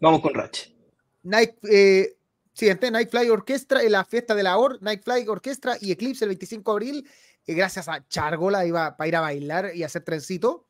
Vamos 0.00 0.20
con 0.20 0.34
Ratch. 0.34 0.74
Nike, 1.22 1.56
eh, 1.70 2.16
Siguiente, 2.54 2.88
Nightfly 2.88 3.30
Orquestra, 3.30 3.82
en 3.82 3.90
la 3.92 4.04
fiesta 4.04 4.32
de 4.34 4.44
la 4.44 4.56
OR, 4.56 4.80
Nightfly 4.80 5.26
Orquestra 5.26 5.76
y 5.80 5.90
Eclipse 5.90 6.24
el 6.24 6.30
25 6.30 6.70
de 6.70 6.74
abril, 6.74 7.10
eh, 7.46 7.54
gracias 7.54 7.88
a 7.88 8.06
Chargola 8.08 8.64
iba 8.64 8.96
para 8.96 9.08
ir 9.08 9.16
a 9.16 9.20
bailar 9.20 9.72
y 9.74 9.82
hacer 9.82 10.02
trencito. 10.04 10.64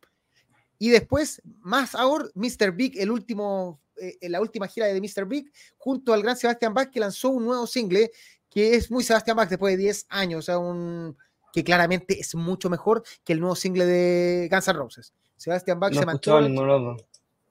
Y 0.79 0.89
después, 0.89 1.43
más 1.61 1.95
ahora, 1.95 2.25
Mr. 2.35 2.73
Big, 2.73 2.99
el 2.99 3.11
último, 3.11 3.83
eh, 3.97 4.17
la 4.31 4.41
última 4.41 4.67
gira 4.67 4.87
de 4.87 4.99
Mr. 4.99 5.27
Big, 5.27 5.53
junto 5.77 6.15
al 6.15 6.23
gran 6.23 6.39
Sebastián 6.39 6.73
Bach, 6.73 6.91
que 6.91 7.01
lanzó 7.01 7.29
un 7.29 7.45
nuevo 7.45 7.67
single, 7.67 8.11
que 8.49 8.75
es 8.77 8.91
muy 8.91 9.05
Sebastián 9.05 9.37
Bach 9.37 9.51
después 9.51 9.75
de 9.75 9.83
10 9.83 10.07
años, 10.09 10.39
o 10.39 10.43
sea, 10.43 10.59
un, 10.59 11.17
que 11.53 11.63
claramente 11.63 12.19
es 12.19 12.35
mucho 12.35 12.71
mejor 12.71 13.05
que 13.23 13.35
el 13.35 13.41
nuevo 13.41 13.57
single 13.57 13.85
de 13.85 14.49
Guns 14.51 14.69
N' 14.69 14.79
Roses. 14.79 15.13
Sebastián 15.37 15.79
Bach 15.79 15.93
se 15.93 16.07
mantuvo. 16.07 16.97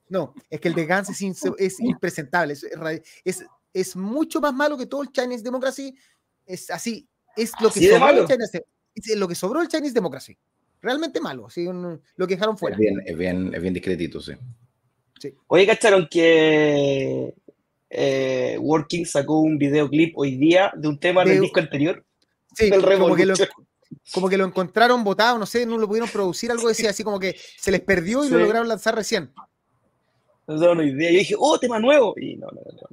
No, 0.09 0.33
es 0.49 0.59
que 0.59 0.67
el 0.69 0.73
de 0.73 0.87
Guns 0.87 1.09
es, 1.09 1.21
es 1.59 1.79
impresentable, 1.79 2.53
es, 2.53 2.67
es 3.23 3.45
es 3.73 3.95
mucho 3.95 4.39
más 4.39 4.53
malo 4.53 4.77
que 4.77 4.85
todo 4.85 5.01
el 5.01 5.11
Chinese 5.11 5.43
Democracy. 5.43 5.95
Es 6.45 6.69
así, 6.69 7.07
es 7.35 7.51
lo 7.59 7.69
que, 7.71 7.89
sobró 7.89 8.09
el, 8.09 8.27
Chinese, 8.27 8.65
es 8.93 9.17
lo 9.17 9.27
que 9.27 9.35
sobró 9.35 9.61
el 9.61 9.67
Chinese 9.67 9.93
Democracy. 9.93 10.37
Realmente 10.81 11.21
malo, 11.21 11.49
¿sí? 11.49 11.65
lo 11.65 12.27
que 12.27 12.35
dejaron 12.35 12.57
fuera. 12.57 12.75
Es 12.75 12.79
bien, 12.79 13.01
es 13.05 13.17
bien, 13.17 13.53
es 13.53 13.61
bien 13.61 13.73
discretito, 13.73 14.19
sí. 14.19 14.33
sí. 15.19 15.33
Oye, 15.47 15.65
¿cacharon 15.65 16.07
que 16.11 17.33
eh, 17.89 18.57
Working 18.59 19.05
sacó 19.05 19.39
un 19.39 19.57
videoclip 19.57 20.17
hoy 20.17 20.35
día 20.35 20.71
de 20.75 20.87
un 20.89 20.99
tema 20.99 21.23
del 21.23 21.39
disco 21.39 21.61
anterior? 21.61 22.05
Sí, 22.53 22.69
como 22.69 23.15
que, 23.15 23.25
lo, 23.25 23.33
como 24.13 24.29
que 24.29 24.37
lo 24.37 24.45
encontraron 24.45 25.03
botado, 25.03 25.39
no 25.39 25.45
sé, 25.45 25.65
no 25.65 25.77
lo 25.77 25.87
pudieron 25.87 26.09
producir, 26.09 26.51
algo 26.51 26.67
decía 26.67 26.91
así 26.91 27.03
como 27.03 27.19
que 27.19 27.35
se 27.57 27.71
les 27.71 27.81
perdió 27.81 28.23
y 28.25 28.29
lo 28.29 28.37
lograron 28.37 28.67
lanzar 28.67 28.93
recién. 28.93 29.31
No, 30.45 30.57
no, 30.57 30.75
no, 30.75 30.83
Yo 30.83 30.93
dije, 30.93 31.35
oh, 31.37 31.57
tema 31.57 31.79
nuevo. 31.79 32.13
Y 32.17 32.35
no, 32.35 32.47
no, 32.47 32.61
no. 32.61 32.87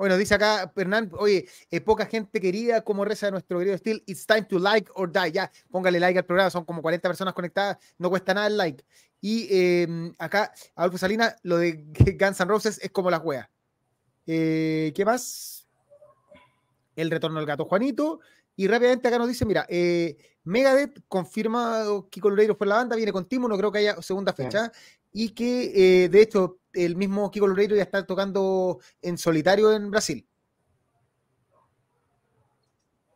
Bueno, 0.00 0.16
dice 0.16 0.34
acá 0.34 0.72
Hernán, 0.74 1.10
oye, 1.18 1.46
eh, 1.70 1.82
poca 1.82 2.06
gente 2.06 2.40
querida, 2.40 2.80
como 2.80 3.04
reza 3.04 3.30
nuestro 3.30 3.58
querido 3.58 3.76
Steel, 3.76 4.02
it's 4.06 4.24
time 4.24 4.44
to 4.44 4.58
like 4.58 4.90
or 4.94 5.12
die. 5.12 5.30
Ya, 5.30 5.52
póngale 5.70 6.00
like 6.00 6.18
al 6.18 6.24
programa, 6.24 6.48
son 6.48 6.64
como 6.64 6.80
40 6.80 7.06
personas 7.06 7.34
conectadas, 7.34 7.76
no 7.98 8.08
cuesta 8.08 8.32
nada 8.32 8.46
el 8.46 8.56
like. 8.56 8.82
Y 9.20 9.46
em, 9.50 10.14
acá, 10.18 10.54
Adolfo 10.74 10.96
Salina, 10.96 11.36
lo 11.42 11.58
de 11.58 11.84
Guns 12.18 12.40
N' 12.40 12.48
Roses 12.48 12.80
es 12.82 12.90
como 12.90 13.10
la 13.10 13.18
juega. 13.18 13.50
Eh, 14.26 14.90
¿Qué 14.96 15.04
más? 15.04 15.68
El 16.96 17.10
retorno 17.10 17.38
del 17.38 17.46
gato 17.46 17.66
Juanito. 17.66 18.20
Y 18.56 18.68
rápidamente 18.68 19.06
acá 19.06 19.18
nos 19.18 19.28
dice, 19.28 19.44
mira, 19.44 19.66
eh, 19.68 20.16
Megadeth 20.44 20.98
confirmado 21.08 22.08
Kiko 22.08 22.30
Loureiro 22.30 22.56
por 22.56 22.68
la 22.68 22.76
banda, 22.76 22.96
viene 22.96 23.12
con 23.12 23.26
Timo, 23.26 23.48
no 23.48 23.58
creo 23.58 23.70
que 23.70 23.80
haya 23.80 24.00
segunda 24.00 24.32
fecha. 24.32 24.72
Y 25.12 25.34
que, 25.34 26.08
de 26.10 26.22
hecho, 26.22 26.59
el 26.74 26.96
mismo 26.96 27.30
Kiko 27.30 27.46
Loureiro 27.46 27.76
ya 27.76 27.82
está 27.82 28.06
tocando 28.06 28.80
en 29.02 29.18
solitario 29.18 29.72
en 29.72 29.90
Brasil. 29.90 30.26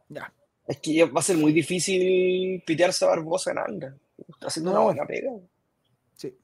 Ya. 0.09 0.33
Es 0.67 0.79
que 0.79 1.05
va 1.05 1.21
a 1.21 1.23
ser 1.23 1.37
muy 1.37 1.53
difícil 1.53 2.63
pitearse 2.67 3.05
a 3.05 3.09
Barbosa 3.09 3.51
en 3.53 3.59
Anga. 3.59 3.97
Está 4.29 4.47
haciendo 4.47 4.71
una 4.71 4.81
buena 4.81 5.07
pega. 5.07 5.31
Sí. 6.15 6.37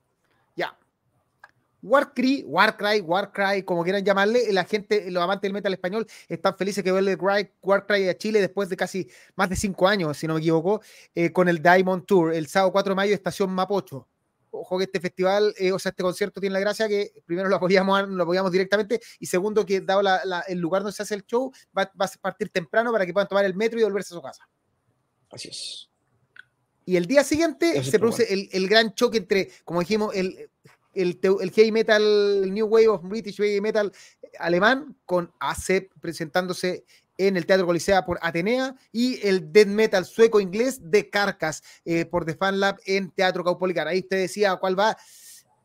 Ya. 0.57 0.76
Warcry, 1.83 2.45
Warcry, 2.47 3.00
Warcry, 3.00 3.62
como 3.62 3.83
quieran 3.83 4.05
llamarle, 4.05 4.52
la 4.52 4.64
gente, 4.64 5.11
los 5.11 5.23
amantes 5.23 5.43
del 5.43 5.55
metal 5.55 5.73
español 5.73 6.07
están 6.29 6.55
felices 6.57 6.85
que 6.85 6.92
vuelve 6.92 7.16
Warcry 7.62 8.09
a 8.09 8.18
Chile 8.18 8.40
después 8.40 8.68
de 8.68 8.77
casi 8.77 9.09
más 9.35 9.49
de 9.49 9.57
cinco 9.57 9.88
años, 9.88 10.18
si 10.18 10.27
no 10.27 10.35
me 10.35 10.40
equivoco, 10.40 10.83
eh, 11.14 11.33
con 11.33 11.49
el 11.49 11.62
Diamond 11.62 12.05
Tour, 12.05 12.35
el 12.35 12.49
sábado 12.49 12.73
4 12.73 12.90
de 12.90 12.96
mayo, 12.96 13.14
estación 13.14 13.51
Mapocho 13.51 14.10
ojo 14.50 14.78
que 14.78 14.84
este 14.84 15.00
festival, 15.00 15.54
eh, 15.58 15.72
o 15.72 15.78
sea, 15.78 15.90
este 15.90 16.02
concierto 16.02 16.40
tiene 16.40 16.54
la 16.54 16.60
gracia 16.60 16.88
que 16.88 17.12
primero 17.24 17.48
lo 17.48 17.56
apoyamos, 17.56 18.08
lo 18.08 18.22
apoyamos 18.22 18.52
directamente 18.52 19.00
y 19.18 19.26
segundo 19.26 19.64
que 19.64 19.80
dado 19.80 20.02
el 20.48 20.58
lugar 20.58 20.82
donde 20.82 20.94
se 20.94 21.02
hace 21.02 21.14
el 21.14 21.24
show, 21.24 21.52
va, 21.76 21.90
a 21.98 22.08
partir 22.20 22.50
temprano 22.50 22.92
para 22.92 23.06
que 23.06 23.12
puedan 23.12 23.28
tomar 23.28 23.44
el 23.44 23.54
metro 23.54 23.78
y 23.78 23.82
volverse 23.82 24.14
a 24.14 24.16
su 24.16 24.22
casa. 24.22 24.48
Así 25.30 25.48
es. 25.48 25.90
Y 26.84 26.96
el 26.96 27.06
día 27.06 27.22
siguiente 27.22 27.84
se 27.84 27.98
produce 27.98 28.26
el, 28.50 28.68
gran 28.68 28.94
choque 28.94 29.18
entre, 29.18 29.50
como 29.64 29.80
dijimos, 29.80 30.14
el, 30.14 30.50
el, 30.92 31.20
el, 31.22 31.50
heavy 31.52 31.70
metal, 31.70 32.02
el 32.02 32.52
New 32.52 32.66
Wave 32.66 32.88
of 32.88 33.02
British 33.04 33.36
Heavy 33.36 33.60
Metal 33.60 33.92
alemán, 34.38 34.96
con 35.04 35.32
ACEP 35.38 35.92
presentándose 36.00 36.84
en 37.26 37.37
el 37.37 37.44
Teatro 37.44 37.66
Colisea 37.66 38.04
por 38.06 38.18
Atenea 38.22 38.74
y 38.92 39.26
el 39.26 39.52
death 39.52 39.68
metal 39.68 40.06
sueco-inglés 40.06 40.80
de 40.90 41.11
Carcas 41.11 41.62
eh, 41.85 42.06
por 42.06 42.24
The 42.24 42.35
Fan 42.35 42.59
Lab 42.59 42.78
en 42.87 43.11
Teatro 43.11 43.44
Caupolicar. 43.44 43.87
Ahí 43.88 44.00
usted 44.00 44.16
decía 44.16 44.56
cuál 44.56 44.78
va. 44.78 44.96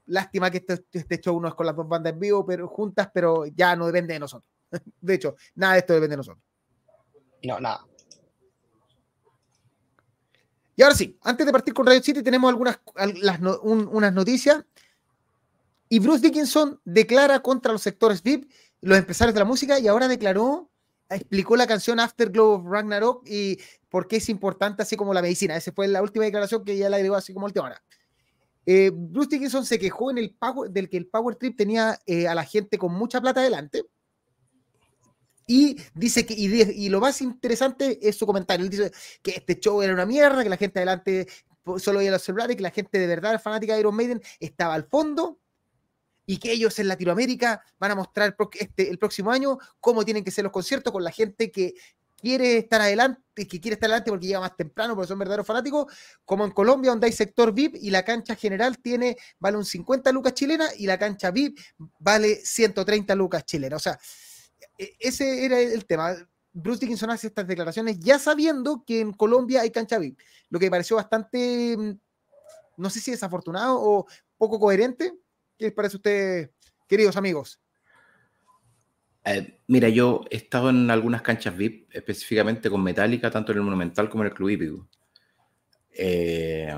Lástima 0.07 0.51
que 0.51 0.57
este, 0.57 0.83
este, 0.91 1.21
show 1.21 1.39
no 1.39 1.47
es 1.47 1.55
con 1.55 1.65
las 1.65 1.75
dos 1.75 1.87
bandas 1.87 2.11
en 2.13 2.19
vivo, 2.19 2.45
pero 2.45 2.67
juntas, 2.67 3.09
pero 3.13 3.45
ya 3.45 3.75
no 3.75 3.87
depende 3.87 4.13
de 4.13 4.19
nosotros. 4.19 4.51
De 5.01 5.13
hecho, 5.13 5.35
nada 5.55 5.73
de 5.73 5.79
esto 5.79 5.93
depende 5.93 6.13
de 6.13 6.17
nosotros. 6.17 6.43
No, 7.43 7.59
nada. 7.59 7.85
Y 10.75 10.83
ahora 10.83 10.95
sí, 10.95 11.17
antes 11.21 11.45
de 11.45 11.51
partir 11.53 11.73
con 11.73 11.85
Radio 11.85 12.03
City, 12.03 12.21
tenemos 12.21 12.49
algunas 12.49 12.79
unas 13.63 14.13
noticias. 14.13 14.65
Y 15.87 15.99
Bruce 15.99 16.21
Dickinson 16.21 16.81
declara 16.83 17.39
contra 17.39 17.71
los 17.71 17.81
sectores 17.81 18.21
VIP, 18.21 18.51
los 18.81 18.97
empresarios 18.97 19.33
de 19.33 19.39
la 19.39 19.45
música, 19.45 19.79
y 19.79 19.87
ahora 19.87 20.09
declaró 20.09 20.69
explicó 21.09 21.55
la 21.55 21.67
canción 21.67 21.99
Afterglow 21.99 22.53
of 22.53 22.65
Ragnarok 22.65 23.27
y 23.27 23.57
por 23.89 24.07
qué 24.07 24.17
es 24.17 24.29
importante 24.29 24.81
así 24.81 24.95
como 24.95 25.13
la 25.13 25.21
medicina. 25.21 25.55
Esa 25.55 25.71
fue 25.71 25.87
la 25.87 26.01
última 26.01 26.25
declaración 26.25 26.63
que 26.63 26.77
ya 26.77 26.89
la 26.89 26.97
agregó 26.97 27.15
así 27.15 27.33
como 27.33 27.45
última 27.45 27.65
hora. 27.65 27.83
Eh, 28.65 28.91
Bruce 28.93 29.29
Dickinson 29.29 29.65
se 29.65 29.77
quejó 29.77 30.09
en 30.09 30.17
el 30.17 30.35
power, 30.35 30.71
del 30.71 30.89
que 30.89 30.97
el 30.97 31.07
Power 31.07 31.35
Trip 31.35 31.55
tenía 31.55 31.99
eh, 32.05 32.27
a 32.27 32.33
la 32.33 32.43
gente 32.43 32.77
con 32.77 32.93
mucha 32.93 33.21
plata 33.21 33.41
adelante. 33.41 33.83
Y 35.47 35.77
dice 35.93 36.25
que, 36.25 36.33
y, 36.33 36.89
lo 36.89 36.99
más 36.99 37.21
interesante 37.21 37.99
es 38.01 38.17
su 38.17 38.25
comentario. 38.25 38.65
Él 38.65 38.71
dice 38.71 38.91
que 39.21 39.31
este 39.31 39.59
show 39.59 39.81
era 39.83 39.93
una 39.93 40.05
mierda, 40.05 40.43
que 40.43 40.49
la 40.49 40.57
gente 40.57 40.79
adelante 40.79 41.27
solo 41.77 41.99
veía 41.99 42.11
los 42.11 42.23
celulares, 42.23 42.55
que 42.55 42.63
la 42.63 42.71
gente 42.71 42.97
de 42.97 43.05
verdad 43.05 43.39
fanática 43.39 43.73
de 43.73 43.81
Iron 43.81 43.95
Maiden 43.95 44.21
estaba 44.39 44.73
al 44.73 44.85
fondo 44.85 45.39
y 46.25 46.37
que 46.37 46.51
ellos 46.51 46.77
en 46.79 46.87
Latinoamérica 46.87 47.61
van 47.79 47.91
a 47.91 47.95
mostrar 47.95 48.35
este, 48.59 48.89
el 48.89 48.97
próximo 48.97 49.31
año 49.31 49.57
cómo 49.79 50.03
tienen 50.03 50.23
que 50.23 50.31
ser 50.31 50.43
los 50.43 50.51
conciertos 50.51 50.91
con 50.91 51.03
la 51.03 51.11
gente 51.11 51.51
que 51.51 51.75
quiere 52.25 52.57
estar 52.57 52.81
adelante, 52.81 53.21
que 53.35 53.61
quiere 53.61 53.73
estar 53.73 53.87
adelante 53.89 54.09
porque 54.09 54.25
llega 54.25 54.39
más 54.39 54.55
temprano, 54.55 54.95
porque 54.95 55.07
son 55.07 55.19
verdaderos 55.19 55.45
fanáticos, 55.45 55.93
como 56.23 56.45
en 56.45 56.51
Colombia, 56.51 56.91
donde 56.91 57.07
hay 57.07 57.13
sector 57.13 57.53
VIP 57.53 57.75
y 57.75 57.91
la 57.91 58.03
cancha 58.03 58.35
general 58.35 58.79
tiene, 58.79 59.17
vale 59.39 59.57
un 59.57 59.65
50 59.65 60.11
lucas 60.11 60.33
chilena 60.33 60.67
y 60.75 60.87
la 60.87 60.97
cancha 60.97 61.29
VIP 61.31 61.59
vale 61.99 62.37
130 62.37 63.13
lucas 63.15 63.45
chilenas. 63.45 63.77
O 63.77 63.83
sea, 63.83 63.99
e, 64.77 64.95
ese 64.99 65.45
era 65.45 65.59
el 65.59 65.85
tema. 65.85 66.15
Bruce 66.51 66.79
Dickinson 66.79 67.11
hace 67.11 67.27
estas 67.27 67.45
declaraciones 67.45 67.99
ya 67.99 68.17
sabiendo 68.17 68.83
que 68.87 69.01
en 69.01 69.11
Colombia 69.11 69.61
hay 69.61 69.71
cancha 69.71 69.99
VIP, 69.99 70.19
lo 70.49 70.57
que 70.57 70.67
me 70.67 70.71
pareció 70.71 70.95
bastante, 70.95 71.75
mm, 71.77 71.99
no 72.77 72.89
sé 72.89 73.01
si 73.01 73.11
desafortunado 73.11 73.77
o 73.79 74.07
poco 74.37 74.59
coherente, 74.59 75.13
¿Qué 75.57 75.65
les 75.65 75.73
parece 75.73 75.95
a 75.95 75.99
usted, 75.99 76.51
queridos 76.87 77.15
amigos? 77.15 77.59
Eh, 79.23 79.59
mira, 79.67 79.89
yo 79.89 80.25
he 80.29 80.35
estado 80.35 80.69
en 80.69 80.91
algunas 80.91 81.21
canchas 81.21 81.55
VIP, 81.55 81.89
específicamente 81.91 82.69
con 82.69 82.83
Metallica, 82.83 83.31
tanto 83.31 83.51
en 83.51 83.59
el 83.59 83.63
Monumental 83.63 84.09
como 84.09 84.23
en 84.23 84.29
el 84.29 84.35
Club 84.35 84.49
Hípico. 84.49 84.87
Eh, 85.91 86.75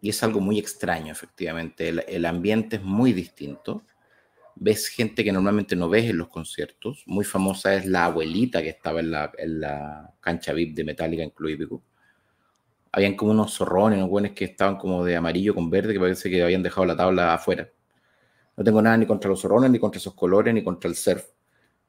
y 0.00 0.08
es 0.08 0.22
algo 0.22 0.40
muy 0.40 0.58
extraño, 0.58 1.12
efectivamente. 1.12 1.90
El, 1.90 2.24
ambiente 2.24 2.76
es 2.76 2.82
muy 2.82 3.12
distinto. 3.12 3.84
Ves 4.56 4.88
gente 4.88 5.22
que 5.22 5.30
normalmente 5.30 5.76
no 5.76 5.90
ves 5.90 6.08
en 6.08 6.16
los 6.16 6.28
conciertos. 6.28 7.02
Muy 7.06 7.24
famosa 7.24 7.74
es 7.74 7.84
la 7.84 8.06
abuelita 8.06 8.62
que 8.62 8.70
estaba 8.70 9.00
en 9.00 9.10
la, 9.10 9.30
en 9.36 9.60
la 9.60 10.14
cancha 10.20 10.54
VIP 10.54 10.74
de 10.74 10.84
Metallica 10.84 11.22
en 11.22 11.30
Club 11.30 11.50
Hípico. 11.50 11.82
Habían 12.92 13.14
como 13.14 13.32
unos 13.32 13.54
zorrones, 13.54 13.98
unos 13.98 14.10
buenos 14.10 14.32
que 14.32 14.46
estaban 14.46 14.76
como 14.76 15.04
de 15.04 15.16
amarillo 15.16 15.54
con 15.54 15.68
verde, 15.70 15.92
que 15.92 16.00
parece 16.00 16.30
que 16.30 16.42
habían 16.42 16.62
dejado 16.62 16.86
la 16.86 16.96
tabla 16.96 17.34
afuera. 17.34 17.70
No 18.56 18.64
tengo 18.64 18.82
nada 18.82 18.96
ni 18.96 19.06
contra 19.06 19.30
los 19.30 19.40
zorrones, 19.40 19.70
ni 19.70 19.78
contra 19.78 19.98
esos 19.98 20.14
colores, 20.14 20.52
ni 20.52 20.62
contra 20.62 20.88
el 20.88 20.96
surf. 20.96 21.24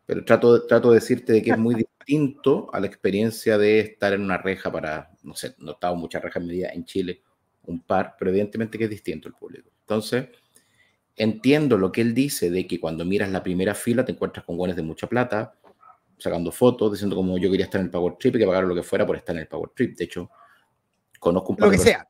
Pero 0.06 0.26
trato, 0.26 0.66
trato 0.66 0.90
de 0.90 0.96
decirte 0.96 1.34
de 1.34 1.42
que 1.42 1.52
es 1.52 1.58
muy 1.58 1.76
distinto 1.76 2.70
a 2.74 2.80
la 2.80 2.88
experiencia 2.88 3.58
de 3.58 3.80
estar 3.80 4.14
en 4.14 4.22
una 4.22 4.38
reja 4.38 4.72
para, 4.72 5.12
no 5.24 5.36
sé, 5.36 5.56
no 5.60 5.72
he 5.72 5.74
estado 5.74 5.96
muchas 5.96 6.22
rejas 6.22 6.44
medidas 6.44 6.74
en 6.74 6.86
Chile, 6.86 7.22
un 7.64 7.82
par, 7.84 8.16
pero 8.18 8.32
evidentemente 8.32 8.78
que 8.78 8.86
es 8.86 8.90
distinto 8.90 9.28
el 9.28 9.36
público. 9.36 9.70
Entonces, 9.82 10.30
entiendo 11.16 11.78
lo 11.78 11.92
que 11.92 12.02
él 12.02 12.14
dice 12.14 12.50
de 12.50 12.66
que 12.68 12.80
cuando 12.80 13.06
miras 13.06 13.30
la 13.30 13.44
primera 13.44 13.76
fila 13.76 14.04
te 14.04 14.12
encuentras 14.12 14.46
con 14.46 14.58
guanes 14.58 14.76
de 14.76 14.82
mucha 14.82 15.08
plata, 15.08 15.54
sacando 16.18 16.52
fotos, 16.52 16.92
diciendo 16.92 17.16
como 17.16 17.38
yo 17.38 17.50
quería 17.50 17.66
estar 17.66 17.80
en 17.80 17.86
el 17.86 17.92
Power 17.92 18.16
Trip 18.20 18.36
y 18.36 18.40
que 18.40 18.46
pagaron 18.46 18.70
lo 18.70 18.76
que 18.76 18.84
fuera 18.84 19.06
por 19.06 19.16
estar 19.16 19.36
en 19.36 19.42
el 19.42 19.48
Power 19.48 19.70
Trip. 19.76 19.98
De 19.98 20.06
hecho, 20.06 20.30
conozco 21.20 21.52
un 21.52 21.58
par, 21.58 21.68
lo 21.68 21.72
que 21.72 21.78
de, 21.78 21.84
sea. 21.84 22.08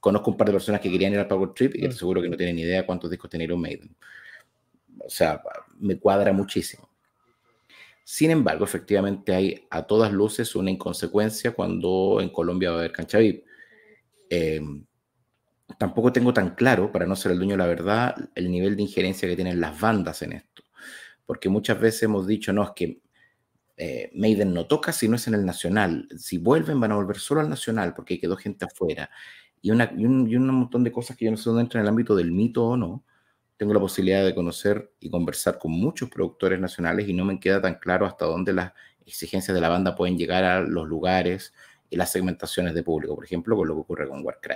Conozco 0.00 0.30
un 0.30 0.36
par 0.36 0.46
de 0.46 0.54
personas 0.54 0.80
que 0.80 0.90
querían 0.90 1.12
ir 1.12 1.18
al 1.18 1.28
Power 1.28 1.50
Trip 1.54 1.76
y 1.76 1.80
que 1.80 1.88
mm. 1.88 1.92
seguro 1.92 2.22
que 2.22 2.28
no 2.28 2.36
tienen 2.36 2.56
ni 2.56 2.62
idea 2.62 2.86
cuántos 2.86 3.10
discos 3.10 3.30
tenía 3.30 3.44
Iron 3.44 3.60
Maiden. 3.60 3.94
O 4.98 5.10
sea, 5.10 5.42
me 5.78 5.98
cuadra 5.98 6.32
muchísimo. 6.32 6.90
Sin 8.04 8.30
embargo, 8.30 8.64
efectivamente 8.64 9.34
hay 9.34 9.66
a 9.70 9.86
todas 9.86 10.12
luces 10.12 10.56
una 10.56 10.70
inconsecuencia 10.70 11.52
cuando 11.52 12.18
en 12.20 12.30
Colombia 12.30 12.70
va 12.70 12.76
a 12.76 12.78
haber 12.80 12.92
cancha 12.92 13.18
VIP. 13.18 13.44
Em, 14.28 14.84
tampoco 15.78 16.12
tengo 16.12 16.32
tan 16.32 16.54
claro, 16.54 16.90
para 16.90 17.06
no 17.06 17.14
ser 17.14 17.32
el 17.32 17.38
dueño 17.38 17.52
de 17.52 17.58
la 17.58 17.66
verdad, 17.66 18.16
el 18.34 18.50
nivel 18.50 18.74
de 18.74 18.82
injerencia 18.82 19.28
que 19.28 19.36
tienen 19.36 19.60
las 19.60 19.78
bandas 19.78 20.22
en 20.22 20.32
esto. 20.32 20.64
Porque 21.24 21.48
muchas 21.48 21.78
veces 21.78 22.04
hemos 22.04 22.26
dicho, 22.26 22.52
no, 22.52 22.64
es 22.64 22.70
que 22.74 23.00
eh, 23.76 24.10
Maiden 24.14 24.52
no 24.52 24.66
toca 24.66 24.92
si 24.92 25.08
no 25.08 25.16
es 25.16 25.28
en 25.28 25.34
el 25.34 25.46
Nacional. 25.46 26.08
Si 26.18 26.38
vuelven, 26.38 26.80
van 26.80 26.92
a 26.92 26.96
volver 26.96 27.18
solo 27.18 27.40
al 27.40 27.48
Nacional 27.48 27.94
porque 27.94 28.18
quedó 28.18 28.36
gente 28.36 28.64
afuera. 28.64 29.08
Y, 29.62 29.70
una, 29.70 29.92
y, 29.96 30.04
un, 30.04 30.28
y 30.28 30.36
un 30.36 30.46
montón 30.46 30.84
de 30.84 30.92
cosas 30.92 31.16
que 31.16 31.26
yo 31.26 31.30
no 31.30 31.36
sé 31.36 31.50
dónde 31.50 31.62
entran 31.62 31.82
en 31.82 31.86
el 31.86 31.90
ámbito 31.90 32.16
del 32.16 32.32
mito 32.32 32.64
o 32.64 32.76
no 32.76 33.04
tengo 33.60 33.74
la 33.74 33.80
posibilidad 33.80 34.24
de 34.24 34.34
conocer 34.34 34.90
y 35.00 35.10
conversar 35.10 35.58
con 35.58 35.72
muchos 35.72 36.08
productores 36.08 36.58
nacionales 36.58 37.06
y 37.06 37.12
no 37.12 37.26
me 37.26 37.38
queda 37.38 37.60
tan 37.60 37.74
claro 37.74 38.06
hasta 38.06 38.24
dónde 38.24 38.54
las 38.54 38.72
exigencias 39.04 39.54
de 39.54 39.60
la 39.60 39.68
banda 39.68 39.94
pueden 39.94 40.16
llegar 40.16 40.44
a 40.44 40.62
los 40.62 40.88
lugares 40.88 41.52
y 41.90 41.96
las 41.96 42.10
segmentaciones 42.10 42.72
de 42.72 42.82
público, 42.82 43.14
por 43.14 43.22
ejemplo, 43.22 43.54
con 43.54 43.68
lo 43.68 43.74
que 43.74 43.80
ocurre 43.80 44.08
con 44.08 44.24
Warcry. 44.24 44.54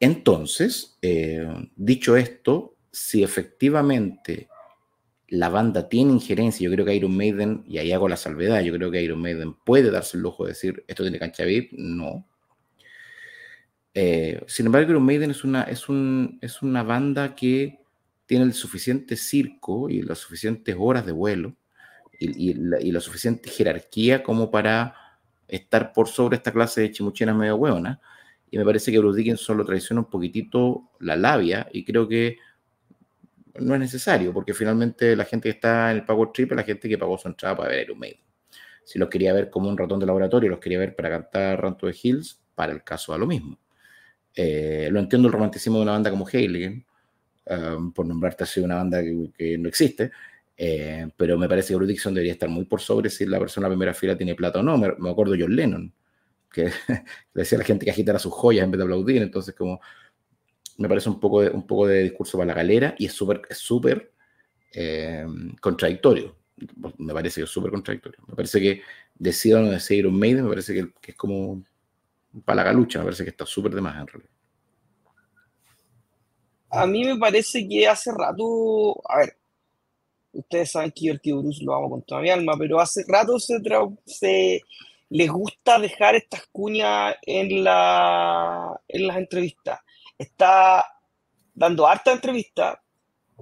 Entonces, 0.00 0.96
eh, 1.02 1.46
dicho 1.76 2.16
esto, 2.16 2.76
si 2.90 3.22
efectivamente 3.22 4.48
la 5.28 5.50
banda 5.50 5.90
tiene 5.90 6.12
injerencia, 6.12 6.66
yo 6.66 6.72
creo 6.72 6.86
que 6.86 6.94
Iron 6.94 7.14
Maiden, 7.14 7.62
y 7.68 7.76
ahí 7.76 7.92
hago 7.92 8.08
la 8.08 8.16
salvedad, 8.16 8.62
yo 8.62 8.72
creo 8.72 8.90
que 8.90 9.02
Iron 9.02 9.20
Maiden 9.20 9.52
puede 9.52 9.90
darse 9.90 10.16
el 10.16 10.22
lujo 10.22 10.44
de 10.44 10.52
decir, 10.52 10.82
esto 10.88 11.02
tiene 11.02 11.18
cancha 11.18 11.44
VIP, 11.44 11.72
no, 11.72 12.26
eh, 13.94 14.42
sin 14.46 14.66
embargo, 14.66 14.90
Iron 14.90 15.04
Maiden 15.04 15.30
es 15.30 15.44
una, 15.44 15.62
es, 15.62 15.88
un, 15.88 16.38
es 16.40 16.62
una 16.62 16.82
banda 16.82 17.34
que 17.34 17.80
tiene 18.26 18.44
el 18.44 18.54
suficiente 18.54 19.16
circo 19.16 19.90
y 19.90 20.02
las 20.02 20.18
suficientes 20.18 20.74
horas 20.78 21.04
de 21.04 21.12
vuelo 21.12 21.54
y, 22.18 22.54
la, 22.54 23.00
suficiente 23.00 23.50
jerarquía 23.50 24.22
como 24.22 24.50
para 24.50 24.94
estar 25.48 25.92
por 25.92 26.08
sobre 26.08 26.36
esta 26.36 26.52
clase 26.52 26.80
de 26.82 26.92
chimuchenas 26.92 27.36
medio 27.36 27.56
hueonas. 27.56 27.98
Y 28.50 28.58
me 28.58 28.64
parece 28.64 28.92
que 28.92 28.98
Bruce 28.98 29.18
Dickinson 29.18 29.44
solo 29.44 29.64
traiciona 29.64 30.02
un 30.02 30.10
poquitito 30.10 30.90
la 31.00 31.16
labia 31.16 31.68
y 31.72 31.84
creo 31.84 32.06
que 32.06 32.38
no 33.60 33.74
es 33.74 33.80
necesario, 33.80 34.32
porque 34.32 34.54
finalmente 34.54 35.14
la 35.16 35.24
gente 35.24 35.48
que 35.48 35.54
está 35.54 35.90
en 35.90 35.98
el 35.98 36.04
Power 36.04 36.30
Trip 36.32 36.52
es 36.52 36.56
la 36.56 36.62
gente 36.62 36.88
que 36.88 36.96
pagó 36.96 37.18
su 37.18 37.28
entrada 37.28 37.56
para 37.56 37.70
ver 37.70 37.84
Iron 37.84 37.98
Maiden. 37.98 38.20
Si 38.84 38.98
los 38.98 39.08
quería 39.08 39.32
ver 39.32 39.50
como 39.50 39.68
un 39.68 39.76
ratón 39.76 40.00
de 40.00 40.06
laboratorio, 40.06 40.50
los 40.50 40.58
quería 40.58 40.78
ver 40.78 40.96
para 40.96 41.10
cantar 41.10 41.60
Ranto 41.60 41.86
de 41.86 41.96
Hills, 42.00 42.40
para 42.54 42.72
el 42.72 42.82
caso 42.82 43.12
a 43.14 43.18
lo 43.18 43.26
mismo. 43.26 43.61
Eh, 44.34 44.88
lo 44.90 45.00
entiendo 45.00 45.28
el 45.28 45.32
romanticismo 45.32 45.78
de 45.78 45.82
una 45.82 45.92
banda 45.92 46.10
como 46.10 46.26
Hailey, 46.26 46.84
um, 47.46 47.92
por 47.92 48.06
nombrarte 48.06 48.44
así 48.44 48.60
una 48.60 48.76
banda 48.76 49.02
que, 49.02 49.58
no 49.58 49.68
existe, 49.68 50.10
eh, 50.56 51.08
pero 51.16 51.38
me 51.38 51.48
parece 51.48 51.68
que 51.68 51.76
Bruce 51.76 51.92
Dixon 51.92 52.14
debería 52.14 52.32
estar 52.32 52.48
muy 52.48 52.64
por 52.64 52.80
sobre 52.80 53.10
si 53.10 53.26
la 53.26 53.38
persona 53.38 53.66
en 53.66 53.70
la 53.70 53.76
primera 53.76 53.94
fila 53.94 54.16
tiene 54.16 54.34
plata 54.34 54.60
o 54.60 54.62
no. 54.62 54.78
Me, 54.78 55.10
acuerdo 55.10 55.34
John 55.38 55.54
Lennon, 55.54 55.92
que 56.50 56.70
decía 57.34 57.58
a 57.58 57.60
la 57.60 57.64
gente 57.64 57.84
que 57.84 57.90
agitara 57.90 58.18
sus 58.18 58.32
joyas 58.32 58.64
en 58.64 58.70
vez 58.70 58.78
de 58.78 58.84
aplaudir, 58.84 59.22
entonces 59.22 59.54
como 59.54 59.80
me 60.78 60.88
parece 60.88 61.08
un 61.10 61.20
poco 61.20 61.42
de, 61.42 61.50
un 61.50 61.66
poco 61.66 61.86
de 61.86 62.02
discurso 62.02 62.38
para 62.38 62.48
la 62.48 62.54
galera 62.54 62.94
y 62.98 63.06
es 63.06 63.12
súper 63.12 63.42
súper 63.50 64.12
eh, 64.72 65.26
contradictorio. 65.60 66.36
Me 66.98 67.12
parece 67.12 67.40
que 67.40 67.44
es 67.44 67.50
súper 67.50 67.70
contradictorio. 67.70 68.20
Me 68.26 68.34
parece 68.34 68.60
que 68.60 68.82
decido 69.14 69.58
o 69.58 69.62
no 69.62 69.70
decir 69.70 69.98
Iron 69.98 70.18
Maiden, 70.18 70.44
me 70.44 70.50
parece 70.50 70.74
que, 70.74 70.90
que 71.00 71.10
es 71.12 71.16
como 71.16 71.62
para 72.44 72.56
la 72.56 72.64
galucha, 72.64 72.98
me 72.98 73.06
parece 73.06 73.24
que 73.24 73.30
está 73.30 73.46
súper 73.46 73.72
de 73.74 73.80
más 73.80 74.00
en 74.00 74.06
realidad. 74.06 74.30
A 76.70 76.86
mí 76.86 77.04
me 77.04 77.18
parece 77.18 77.68
que 77.68 77.86
hace 77.86 78.10
rato, 78.12 79.00
a 79.06 79.18
ver, 79.18 79.36
ustedes 80.32 80.70
saben 80.70 80.90
que 80.90 81.06
yo 81.06 81.12
el 81.12 81.20
Bruce 81.22 81.62
lo 81.62 81.74
amo 81.74 81.90
con 81.90 82.02
toda 82.02 82.22
mi 82.22 82.30
alma, 82.30 82.54
pero 82.58 82.80
hace 82.80 83.04
rato 83.06 83.38
se, 83.38 83.60
se 84.06 84.62
les 85.10 85.30
gusta 85.30 85.78
dejar 85.78 86.14
estas 86.14 86.46
cuñas 86.50 87.16
en, 87.22 87.62
la, 87.62 88.80
en 88.88 89.06
las 89.06 89.18
entrevistas. 89.18 89.80
Está 90.16 90.86
dando 91.54 91.86
harta 91.86 92.12
entrevista 92.12 92.82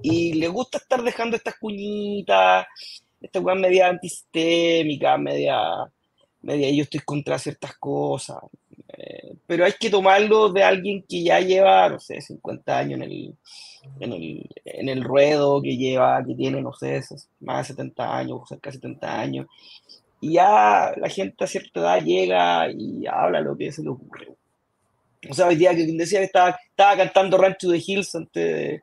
y 0.03 0.33
le 0.35 0.49
gusta 0.49 0.79
estar 0.79 1.03
dejando 1.03 1.37
estas 1.37 1.57
cuñitas, 1.57 2.67
esta 3.21 3.41
cuña 3.41 3.55
media 3.55 3.89
antisistémica, 3.89 5.17
media, 5.19 5.61
media 6.43 6.71
yo 6.71 6.83
estoy 6.83 7.01
contra 7.01 7.39
ciertas 7.39 7.77
cosas. 7.77 8.39
Eh, 8.97 9.35
pero 9.47 9.65
hay 9.65 9.73
que 9.79 9.91
tomarlo 9.91 10.51
de 10.51 10.63
alguien 10.63 11.05
que 11.09 11.23
ya 11.23 11.41
lleva, 11.41 11.89
no 11.89 12.01
sé, 12.01 12.21
50 12.21 12.79
años 12.79 13.01
en 13.01 13.03
el, 13.03 13.35
en 14.01 14.13
el, 14.13 14.51
en 14.65 14.89
el 14.89 15.05
ruedo, 15.05 15.63
que 15.63 15.77
lleva, 15.77 16.25
que 16.25 16.35
tiene, 16.35 16.61
no 16.61 16.73
sé, 16.73 17.01
más 17.41 17.69
de 17.69 17.75
70 17.75 18.17
años, 18.17 18.49
cerca 18.49 18.71
de 18.71 18.77
70 18.77 19.21
años. 19.21 19.47
Y 20.21 20.35
ya 20.35 20.93
la 20.97 21.09
gente 21.09 21.45
a 21.45 21.47
cierta 21.47 21.81
edad 21.81 22.03
llega 22.03 22.71
y 22.71 23.07
habla 23.07 23.41
lo 23.41 23.57
que 23.57 23.73
se 23.73 23.83
le 23.83 23.91
ocurre. 23.91 24.29
O 25.29 25.35
sea, 25.35 25.49
hoy 25.49 25.57
día 25.57 25.75
que 25.75 25.87
decía 25.87 26.21
que 26.21 26.27
estaba, 26.27 26.59
estaba 26.71 26.97
cantando 26.97 27.39
to 27.59 27.71
the 27.71 27.83
Hills 27.85 28.15
antes 28.15 28.83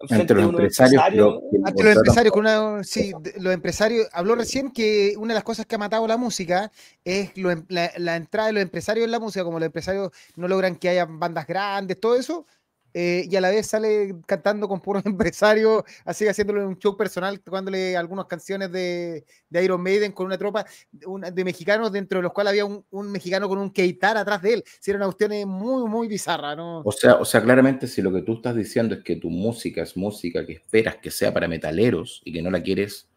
entre 0.00 0.36
los 0.36 0.50
empresarios, 0.50 1.02
los 1.12 1.96
empresarios, 1.96 2.32
con 2.32 2.40
una, 2.40 2.84
sí, 2.84 3.12
los 3.38 3.54
empresarios, 3.54 4.08
habló 4.12 4.34
recién 4.34 4.70
que 4.70 5.14
una 5.16 5.32
de 5.32 5.34
las 5.34 5.44
cosas 5.44 5.66
que 5.66 5.76
ha 5.76 5.78
matado 5.78 6.06
la 6.06 6.16
música 6.16 6.70
es 7.04 7.30
em, 7.36 7.64
la, 7.68 7.90
la, 7.96 8.16
entrada 8.16 8.48
de 8.48 8.54
los 8.54 8.62
empresarios 8.62 9.04
en 9.04 9.10
la 9.10 9.20
música, 9.20 9.44
como 9.44 9.58
los 9.58 9.66
empresarios 9.66 10.10
no 10.36 10.48
logran 10.48 10.76
que 10.76 10.88
haya 10.88 11.06
bandas 11.06 11.46
grandes, 11.46 11.98
todo 12.00 12.16
eso, 12.16 12.46
eh, 12.94 13.26
y 13.28 13.34
a 13.34 13.40
la 13.40 13.50
vez 13.50 13.66
sale 13.66 14.14
cantando 14.24 14.68
con 14.68 14.80
puros 14.80 15.04
empresarios, 15.06 15.82
así 16.04 16.26
haciéndole 16.26 16.64
un 16.64 16.78
show 16.78 16.96
personal, 16.96 17.40
tocándole 17.40 17.96
algunas 17.96 18.26
canciones 18.26 18.70
de, 18.70 19.24
de 19.50 19.64
Iron 19.64 19.82
Maiden 19.82 20.12
con 20.12 20.26
una 20.26 20.38
tropa 20.38 20.64
de 20.92 21.44
mexicanos, 21.44 21.90
dentro 21.90 22.20
de 22.20 22.22
los 22.22 22.32
cuales 22.32 22.52
había 22.52 22.64
un, 22.64 22.84
un 22.90 23.10
mexicano 23.10 23.48
con 23.48 23.58
un 23.58 23.70
keitar 23.70 24.16
atrás 24.16 24.40
de 24.42 24.54
él. 24.54 24.64
Si 24.80 24.90
era 24.90 24.98
una 24.98 25.06
cuestión 25.06 25.48
muy, 25.48 25.88
muy 25.88 26.06
bizarra, 26.06 26.54
¿no? 26.54 26.82
O 26.84 26.92
sea, 26.92 27.14
o 27.14 27.24
sea, 27.24 27.42
claramente 27.42 27.88
si 27.88 28.00
lo 28.00 28.12
que 28.12 28.22
tú 28.22 28.34
estás 28.34 28.54
diciendo 28.54 28.94
es 28.94 29.02
que 29.02 29.16
tu 29.16 29.28
música 29.28 29.82
es 29.82 29.96
música 29.96 30.46
que 30.46 30.52
esperas 30.52 30.96
que 30.96 31.10
sea 31.10 31.34
para 31.34 31.48
metaleros 31.48 32.22
y 32.24 32.32
que 32.32 32.42
no 32.42 32.50
la 32.50 32.62
quieres 32.62 33.08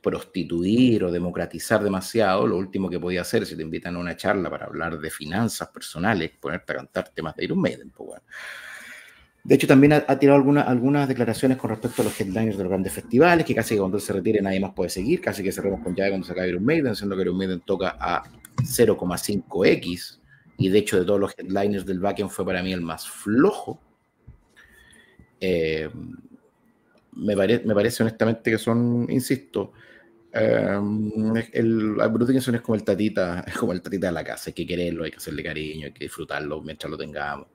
prostituir 0.00 1.04
o 1.04 1.12
democratizar 1.12 1.82
demasiado, 1.82 2.46
lo 2.46 2.56
último 2.56 2.88
que 2.88 2.98
podía 2.98 3.20
hacer 3.20 3.44
si 3.44 3.56
te 3.56 3.62
invitan 3.62 3.96
a 3.96 3.98
una 3.98 4.16
charla 4.16 4.48
para 4.48 4.66
hablar 4.66 4.98
de 4.98 5.10
finanzas 5.10 5.68
personales, 5.68 6.32
ponerte 6.40 6.72
a 6.72 6.76
cantar 6.76 7.08
temas 7.10 7.36
de 7.36 7.44
Iron 7.44 7.60
Maiden. 7.60 7.90
Pues 7.90 8.20
De 9.44 9.54
hecho, 9.54 9.66
también 9.66 9.92
ha, 9.92 10.18
tirado 10.18 10.38
alguna, 10.38 10.62
algunas 10.62 11.06
declaraciones 11.06 11.58
con 11.58 11.70
respecto 11.70 12.02
a 12.02 12.06
los 12.06 12.18
headliners 12.18 12.56
de 12.56 12.62
los 12.64 12.70
grandes 12.70 12.92
festivales, 12.92 13.44
que 13.44 13.54
casi 13.54 13.74
que 13.74 13.80
cuando 13.80 14.00
se 14.00 14.12
retire 14.12 14.40
nadie 14.40 14.60
más 14.60 14.72
puede 14.72 14.90
seguir, 14.90 15.20
casi 15.20 15.42
que 15.42 15.52
cerremos 15.52 15.80
con 15.80 15.94
llave 15.94 16.10
cuando 16.10 16.26
se 16.26 16.32
acabe 16.32 16.48
Iron 16.48 16.64
Maiden, 16.64 16.96
siendo 16.96 17.16
que 17.16 17.22
Iron 17.22 17.36
Maiden 17.36 17.60
toca 17.60 17.96
a 18.00 18.22
0,5x, 18.56 20.18
y 20.56 20.68
de 20.68 20.78
hecho 20.78 20.98
de 20.98 21.04
todos 21.04 21.20
los 21.20 21.34
headliners 21.38 21.86
del 21.86 22.00
backend 22.00 22.30
fue 22.30 22.44
para 22.44 22.62
mí 22.62 22.72
el 22.72 22.82
más 22.82 23.08
flojo. 23.08 23.80
Eh, 25.40 25.88
me, 27.12 27.34
parece 27.36 28.02
honestamente 28.02 28.50
que 28.50 28.58
son, 28.58 29.06
insisto, 29.10 29.72
Um, 30.32 31.36
el, 31.52 31.94
Bruce 32.10 32.32
Dickinson 32.32 32.54
es 32.54 32.60
como 32.60 32.76
el 32.76 32.84
tatita, 32.84 33.44
es 33.46 33.56
como 33.56 33.72
el 33.72 33.82
tatita 33.82 34.06
de 34.06 34.12
la 34.12 34.22
casa, 34.22 34.44
hay 34.50 34.52
que 34.52 34.66
quererlo, 34.66 35.04
hay 35.04 35.10
que 35.10 35.16
hacerle 35.16 35.42
cariño, 35.42 35.86
hay 35.86 35.92
que 35.92 36.04
disfrutarlo 36.04 36.62
mientras 36.62 36.90
lo 36.90 36.96
tengamos. 36.96 37.48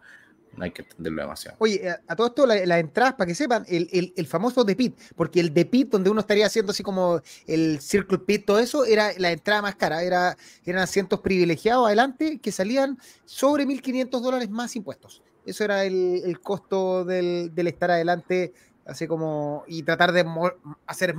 No 0.57 0.63
hay 0.63 0.71
que 0.71 0.83
entenderlo 0.83 1.21
demasiado. 1.21 1.57
Oye, 1.59 1.89
a, 2.07 2.15
todo 2.15 2.27
esto, 2.27 2.45
las 2.45 2.65
la 2.65 2.79
entradas, 2.79 3.15
para 3.15 3.27
que 3.27 3.35
sepan, 3.35 3.65
el, 3.67 3.89
el, 3.91 4.13
el, 4.15 4.25
famoso 4.25 4.65
The 4.65 4.75
Pit, 4.75 4.97
porque 5.15 5.41
el 5.41 5.53
The 5.53 5.65
Pit, 5.65 5.89
donde 5.89 6.09
uno 6.09 6.21
estaría 6.21 6.45
haciendo 6.45 6.71
así 6.71 6.81
como 6.81 7.21
el 7.45 7.81
Circle 7.81 8.19
Pit, 8.19 8.45
todo 8.45 8.59
eso, 8.59 8.85
era 8.85 9.11
la 9.17 9.31
entrada 9.31 9.61
más 9.61 9.75
cara. 9.75 10.01
Era, 10.03 10.37
eran 10.63 10.81
asientos 10.81 11.19
privilegiados 11.19 11.85
adelante 11.87 12.39
que 12.39 12.53
salían 12.53 12.97
sobre 13.25 13.65
1.500 13.65 14.21
dólares 14.21 14.49
más 14.49 14.75
impuestos. 14.77 15.21
Eso 15.45 15.63
era 15.63 15.83
el, 15.83 16.21
el 16.23 16.39
costo 16.39 17.03
del, 17.03 17.53
del, 17.53 17.67
estar 17.67 17.91
adelante, 17.91 18.53
así 18.85 19.07
como, 19.07 19.65
y 19.67 19.83
tratar 19.83 20.13
de 20.13 20.25
hacer 20.87 21.15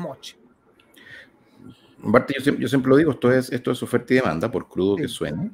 smoch. 2.00 2.58
Yo, 2.58 2.68
siempre 2.68 2.90
lo 2.90 2.96
digo, 2.96 3.12
esto 3.12 3.32
es, 3.32 3.52
esto 3.52 3.70
es 3.70 3.82
oferta 3.82 4.12
y 4.12 4.16
demanda, 4.16 4.50
por 4.50 4.68
crudo 4.68 4.96
que 4.96 5.08
suene. 5.08 5.50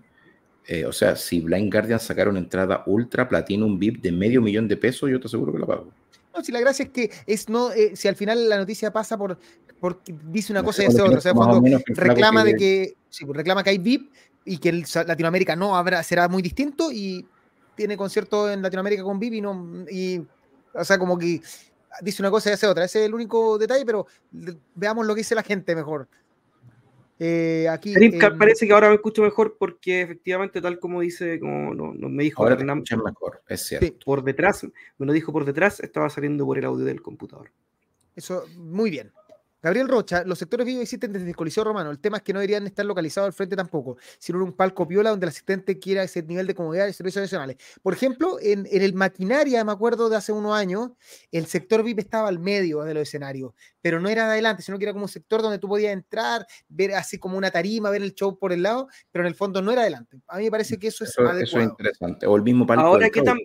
Eh, 0.67 0.85
o 0.85 0.93
sea, 0.93 1.17
si 1.17 1.41
Blind 1.41 1.73
Guardian 1.73 1.99
sacara 1.99 2.31
una 2.31 2.39
entrada 2.39 2.85
ultra 2.87 3.29
platinum 3.29 3.79
VIP 3.79 4.01
de 4.01 4.13
medio 4.13 4.41
millón 4.41 4.69
de 4.69 4.77
pesos, 4.77 5.11
yo 5.11 5.19
te 5.19 5.27
aseguro 5.27 5.53
que 5.53 5.59
la 5.59 5.67
pago. 5.67 5.93
No, 6.35 6.43
si 6.43 6.53
la 6.53 6.61
gracia 6.61 6.85
es 6.85 6.91
que 6.91 7.11
es 7.27 7.49
no, 7.49 7.73
eh, 7.73 7.95
si 7.95 8.09
al 8.09 8.17
final 8.17 8.49
la 8.49 8.57
noticia 8.57 8.93
pasa 8.93 9.19
por 9.19 9.39
porque 9.83 10.15
dice 10.27 10.53
una 10.53 10.63
cosa 10.63 10.85
y 10.85 10.87
hace 10.87 11.03
otra. 11.03 11.19
O 11.19 11.21
sea, 11.21 11.35
cuando 11.35 11.61
reclama 11.89 12.45
de 12.45 12.55
que, 12.55 12.95
sí, 13.11 13.25
pues, 13.25 13.37
reclama 13.37 13.65
que 13.65 13.71
hay 13.71 13.79
VIP 13.79 14.13
y 14.45 14.59
que 14.59 14.69
el 14.69 14.85
Latinoamérica 15.07 15.57
no 15.57 15.77
habrá, 15.77 16.01
será 16.05 16.29
muy 16.29 16.41
distinto 16.41 16.93
y 16.93 17.27
tiene 17.75 17.97
conciertos 17.97 18.53
en 18.53 18.63
Latinoamérica 18.63 19.03
con 19.03 19.19
VIP 19.19 19.35
y 19.35 19.41
no, 19.41 19.85
y, 19.91 20.23
o 20.73 20.85
sea, 20.85 20.99
como 20.99 21.19
que 21.19 21.41
dice 22.01 22.23
una 22.23 22.31
cosa 22.31 22.51
y 22.51 22.53
hace 22.53 22.69
otra. 22.69 22.85
Ese 22.85 23.01
es 23.01 23.07
el 23.07 23.15
único 23.15 23.59
detalle, 23.59 23.85
pero 23.85 24.07
veamos 24.77 25.05
lo 25.05 25.15
que 25.15 25.21
dice 25.21 25.35
la 25.35 25.43
gente 25.43 25.75
mejor. 25.75 26.09
Eh, 27.25 27.69
aquí, 27.69 27.95
parece 28.37 28.67
que 28.67 28.73
ahora 28.73 28.89
me 28.89 28.97
escucho 28.97 29.23
mejor 29.23 29.57
porque 29.57 30.01
efectivamente, 30.01 30.61
tal 30.61 30.81
como 30.81 31.03
dice, 31.03 31.39
como 31.39 31.73
no, 31.73 31.93
me 32.09 32.25
dijo 32.25 32.43
ahora 32.43 32.57
mejor, 32.57 33.43
es 33.47 33.63
cierto. 33.63 34.05
Por 34.05 34.25
detrás, 34.25 34.67
me 34.99 35.07
lo 35.07 35.13
dijo 35.13 35.33
por 35.33 35.45
detrás, 35.45 35.79
estaba 35.79 36.11
saliendo 36.11 36.45
por 36.45 36.59
el 36.59 36.65
audio 36.65 36.85
del 36.85 37.01
computador. 37.01 37.53
Eso, 38.17 38.45
muy 38.57 38.91
bien. 38.91 39.13
Gabriel 39.63 39.89
Rocha, 39.89 40.25
los 40.25 40.39
sectores 40.39 40.67
vivos 40.67 40.83
existen 40.83 41.13
desde 41.13 41.29
el 41.29 41.37
Coliseo 41.37 41.63
Romano. 41.63 41.91
El 41.91 42.01
tema 42.01 42.17
es 42.17 42.23
que 42.25 42.33
no 42.33 42.41
deberían 42.41 42.67
estar 42.67 42.85
localizados 42.85 43.29
al 43.29 43.33
frente 43.33 43.55
tampoco, 43.55 43.97
sino 44.19 44.39
en 44.39 44.45
un 44.45 44.53
palco 44.53 44.89
piola 44.89 45.11
donde 45.11 45.27
el 45.27 45.31
asistente 45.31 45.79
quiera 45.79 46.03
ese 46.03 46.23
nivel 46.23 46.47
de 46.47 46.55
comodidad 46.55 46.89
y 46.89 46.93
servicios 46.93 47.23
adicionales. 47.23 47.57
Por 47.81 47.93
ejemplo, 47.93 48.39
en, 48.41 48.67
el 48.71 48.95
maquinaria, 48.95 49.65
me 49.65 49.71
acuerdo 49.71 50.09
de 50.09 50.17
hace 50.17 50.33
unos 50.33 50.55
años, 50.55 50.91
el 51.31 51.47
sector 51.47 51.85
VIP 51.85 52.01
estaba 52.01 52.29
al 52.29 52.41
medio 52.41 52.83
de 52.83 52.95
los 52.95 53.05
escenarios, 53.05 53.53
pero 53.81 54.01
no 54.01 54.09
era 54.09 54.25
de 54.25 54.33
adelante, 54.33 54.63
sino 54.63 54.79
que 54.79 54.85
era 54.85 54.93
como 54.93 55.05
un 55.05 55.09
sector 55.09 55.43
donde 55.43 55.59
tú 55.59 55.69
podías 55.69 55.93
entrar, 55.93 56.45
ver 56.69 56.95
así 56.95 57.19
como 57.19 57.39
una 57.39 57.51
tarima, 57.51 57.91
ver 57.91 58.03
el 58.03 58.15
show 58.15 58.37
por 58.39 58.53
el 58.53 58.63
lado, 58.63 58.89
pero 59.13 59.25
en 59.25 59.29
el 59.29 59.37
fondo 59.37 59.63
no 59.63 59.71
era 59.71 59.83
adelante. 59.83 60.21
A 60.27 60.39
mí 60.39 60.45
me 60.45 60.51
parece 60.51 60.79
que 60.79 60.89
eso 60.89 61.05
es 61.05 61.11
eso, 61.11 61.31
eso 61.39 61.61
es 61.61 61.65
interesante. 61.65 62.27
O 62.27 62.35
el 62.35 62.43
mismo 62.43 62.67
palco. 62.67 62.85
Ahora, 62.85 63.11
¿qué 63.11 63.23
tan, 63.23 63.39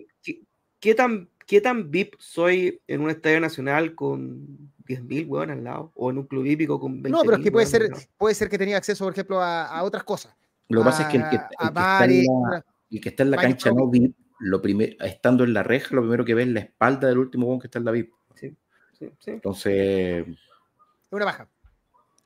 qué 0.80 0.94
tan 0.94 1.28
¿qué 1.48 1.62
tan 1.62 1.90
VIP 1.90 2.14
soy 2.18 2.80
en 2.86 3.00
un 3.00 3.10
estadio 3.10 3.40
nacional 3.40 3.94
con 3.94 4.70
10.000 4.88 5.28
weón 5.28 5.50
al 5.50 5.64
lado? 5.64 5.92
O 5.94 6.10
en 6.10 6.18
un 6.18 6.26
club 6.26 6.46
hípico 6.46 6.80
con 6.80 7.02
20.000 7.02 7.10
No, 7.10 7.22
pero 7.22 7.36
es 7.36 7.42
que 7.42 7.52
puede 7.52 7.66
ser, 7.66 7.90
puede 8.16 8.34
ser 8.34 8.48
que 8.48 8.58
tenía 8.58 8.76
acceso, 8.76 9.04
por 9.04 9.12
ejemplo, 9.12 9.42
a, 9.42 9.82
otras 9.82 10.04
cosas. 10.04 10.34
Lo 10.68 10.80
que 10.80 10.84
pasa 10.84 11.02
es 11.02 11.08
que 11.08 11.16
el 11.18 11.28
que, 11.28 11.36
está, 11.36 13.22
en 13.22 13.30
la, 13.30 13.36
cancha 13.36 13.70
no 13.70 13.88
VIP, 13.88 14.16
lo 14.38 14.60
primero, 14.60 14.96
estando 15.04 15.44
en 15.44 15.54
la 15.54 15.62
reja, 15.62 15.94
lo 15.94 16.02
primero 16.02 16.24
que 16.24 16.34
ve 16.34 16.42
es 16.42 16.48
la 16.48 16.60
espalda 16.60 17.08
del 17.08 17.18
último 17.18 17.46
weón 17.46 17.60
que 17.60 17.66
está 17.66 17.78
en 17.78 17.84
la 17.84 17.90
VIP. 17.90 18.12
Sí, 18.34 18.56
sí, 18.98 19.10
sí. 19.18 19.30
Entonces. 19.32 20.26
Es 20.26 21.12
una 21.12 21.24
baja. 21.24 21.48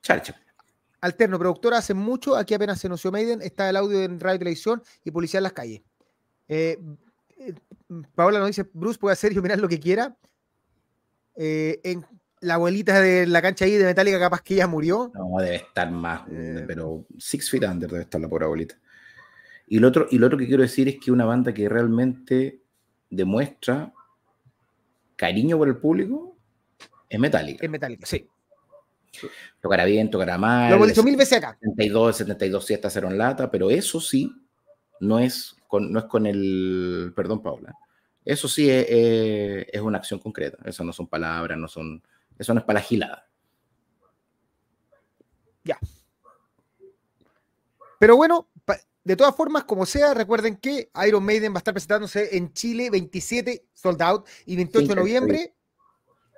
Charcha. 0.01 0.35
Alterno, 1.01 1.39
productora 1.39 1.79
hace 1.79 1.95
mucho, 1.95 2.37
aquí 2.37 2.55
apenas 2.55 2.81
se 2.81 2.87
anunció 2.87 3.11
Maiden, 3.11 3.43
está 3.43 3.69
el 3.69 3.77
audio 3.77 4.03
en 4.03 4.21
radio 4.21 4.37
y 4.37 4.39
televisión 4.39 4.83
y 5.05 5.11
policía 5.11 5.39
en 5.39 5.45
las 5.45 5.53
calles. 5.53 5.83
Eh, 6.47 6.79
Paola 8.15 8.39
nos 8.39 8.49
dice, 8.49 8.69
Bruce 8.73 8.99
puede 8.99 9.15
hacer 9.15 9.33
y 9.33 9.39
opinar 9.39 9.59
lo 9.59 9.69
que 9.69 9.81
quiera. 9.81 10.17
Eh, 11.35 11.81
en 11.83 12.05
la 12.43 12.55
abuelita 12.55 13.01
de 13.01 13.27
la 13.27 13.41
cancha 13.41 13.65
ahí 13.65 13.77
de 13.77 13.85
Metallica 13.85 14.19
capaz 14.19 14.43
que 14.43 14.57
ya 14.57 14.67
murió. 14.67 15.11
No, 15.15 15.43
debe 15.43 15.57
estar 15.57 15.91
más, 15.91 16.23
eh. 16.31 16.65
pero 16.67 17.07
Six 17.19 17.51
Feet 17.51 17.65
Under 17.65 17.91
debe 17.91 18.03
estar 18.03 18.21
la 18.21 18.29
pobre 18.29 18.45
abuelita. 18.45 18.77
Y 19.67 19.79
lo, 19.79 19.89
otro, 19.89 20.07
y 20.11 20.19
lo 20.19 20.27
otro 20.27 20.39
que 20.39 20.47
quiero 20.47 20.63
decir 20.63 20.89
es 20.89 20.99
que 20.99 21.11
una 21.11 21.25
banda 21.25 21.55
que 21.55 21.69
realmente 21.69 22.61
demuestra 23.09 23.93
cariño 25.17 25.57
por 25.57 25.69
el 25.69 25.77
público 25.77 26.37
es 27.09 27.19
Metallica. 27.19 27.65
Es 27.65 27.71
Metallica, 27.71 28.07
sí. 28.07 28.29
Tocará 29.61 29.85
bien, 29.85 30.11
tocará 30.11 30.37
mal. 30.37 30.71
Lo 30.71 30.77
hemos 30.77 30.89
dicho 30.89 31.03
mil 31.03 31.17
veces 31.17 31.39
acá. 31.39 31.57
72, 31.61 32.17
72 32.17 32.67
sí 32.67 32.75
está 32.75 32.91
cero 32.91 33.09
en 33.11 33.19
lata, 33.19 33.51
pero 33.51 33.71
eso 33.71 34.01
sí 34.01 34.31
no 35.01 35.19
es 35.19 35.57
no 35.81 35.99
es 35.99 36.05
con 36.07 36.27
el, 36.27 37.13
perdón 37.17 37.43
Paula, 37.43 37.75
eso 38.25 38.49
sí 38.49 38.69
es, 38.71 39.81
una 39.81 39.99
acción 39.99 40.21
concreta, 40.21 40.59
eso 40.65 40.85
no 40.85 40.93
son 40.93 41.09
palabras, 41.09 41.59
no 41.59 41.69
son, 41.69 42.03
eso 42.43 42.55
no 42.55 42.61
es 42.61 42.67
para 42.67 42.81
la 42.81 42.85
gilada. 42.85 43.29
Ya. 45.65 45.79
Pero 47.99 48.17
bueno, 48.17 48.49
de 49.05 49.17
todas 49.17 49.35
formas, 49.35 49.65
como 49.65 49.87
sea, 49.87 50.15
recuerden 50.15 50.57
que 50.57 50.91
Iron 51.07 51.25
Maiden 51.25 51.53
va 51.53 51.57
a 51.57 51.59
estar 51.59 51.75
presentándose 51.75 52.37
en 52.37 52.53
Chile 52.53 52.91
27 52.91 53.67
sold 53.73 54.03
out 54.03 54.29
y 54.47 54.57
28 54.57 54.89
de 54.89 54.95
noviembre 54.95 55.55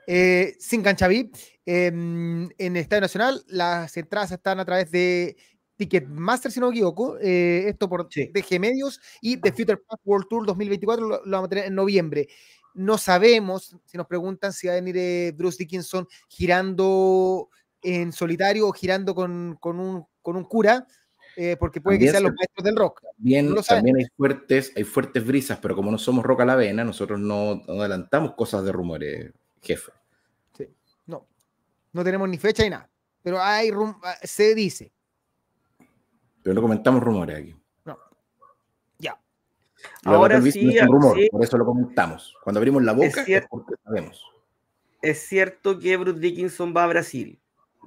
eh, 0.06 0.56
sin 0.58 0.82
cancha 0.82 1.08
VIP 1.08 1.34
em, 1.66 2.44
en 2.58 2.76
el 2.76 2.76
Estadio 2.76 3.02
Nacional. 3.02 3.44
Las 3.48 3.96
entradas 3.96 4.32
están 4.32 4.60
a 4.60 4.64
través 4.64 4.90
de 4.90 5.36
Ticketmaster, 5.76 6.52
si 6.52 6.60
no 6.60 6.68
me 6.68 6.74
equivoco, 6.74 7.18
eh, 7.20 7.68
esto 7.68 7.88
por 7.88 8.08
DG 8.08 8.60
Medios 8.60 9.00
y 9.20 9.36
The 9.36 9.52
Future 9.52 9.78
Past 9.78 10.02
World 10.04 10.26
Tour 10.28 10.46
2024 10.46 11.06
lo, 11.06 11.22
vamos 11.26 11.46
a 11.46 11.48
tener 11.48 11.66
en 11.66 11.74
noviembre. 11.74 12.28
No 12.74 12.98
sabemos, 12.98 13.76
si 13.84 13.96
nos 13.96 14.06
preguntan 14.06 14.52
si 14.52 14.66
va 14.66 14.74
a 14.74 14.76
venir 14.76 14.96
eh, 14.98 15.32
Bruce 15.34 15.58
Dickinson 15.58 16.06
girando 16.28 17.48
en 17.82 18.12
solitario 18.12 18.68
o 18.68 18.72
girando 18.72 19.14
con, 19.14 19.56
con, 19.60 19.78
un, 19.78 20.04
con 20.20 20.36
un 20.36 20.44
cura, 20.44 20.86
eh, 21.36 21.56
porque 21.58 21.80
puede 21.80 21.98
que 21.98 22.10
sean 22.10 22.22
los 22.22 22.32
maestros 22.34 22.64
del 22.64 22.76
rock. 22.76 23.02
Bien, 23.16 23.54
también 23.66 23.96
hay 23.96 24.06
fuertes, 24.16 24.72
hay 24.76 24.84
fuertes 24.84 25.24
brisas, 25.24 25.58
pero 25.60 25.74
como 25.74 25.90
no 25.90 25.98
somos 25.98 26.24
rock 26.24 26.40
a 26.40 26.44
la 26.44 26.56
vena, 26.56 26.84
nosotros 26.84 27.18
no, 27.20 27.62
adelantamos 27.68 28.34
cosas 28.34 28.64
de 28.64 28.72
rumores, 28.72 29.32
jefe. 29.62 29.92
Sí, 30.56 30.68
no, 31.06 31.26
no 31.92 32.04
tenemos 32.04 32.28
ni 32.28 32.38
fecha 32.38 32.62
ni 32.62 32.70
nada, 32.70 32.90
pero 33.22 33.40
hay 33.40 33.70
se 34.22 34.54
dice. 34.54 34.92
Pero 36.42 36.54
no 36.54 36.62
comentamos 36.62 37.02
rumores 37.02 37.38
aquí. 37.38 37.54
No. 40.04 40.12
Ya. 40.12 40.16
Ahora 40.16 40.40
sí, 40.42 40.76
es 40.76 40.86
rumor, 40.86 41.18
por 41.30 41.44
eso 41.44 41.58
lo 41.58 41.64
comentamos. 41.64 42.34
Cuando 42.42 42.58
abrimos 42.58 42.82
la 42.82 42.92
boca 42.92 43.24
es, 43.26 43.46
porque 43.48 43.74
sabemos. 43.84 44.24
Es 45.02 45.26
cierto 45.26 45.78
que 45.78 45.96
Bruce 45.96 46.20
Dickinson 46.20 46.74
va 46.76 46.84
a 46.84 46.88
Brasil. 46.88 47.38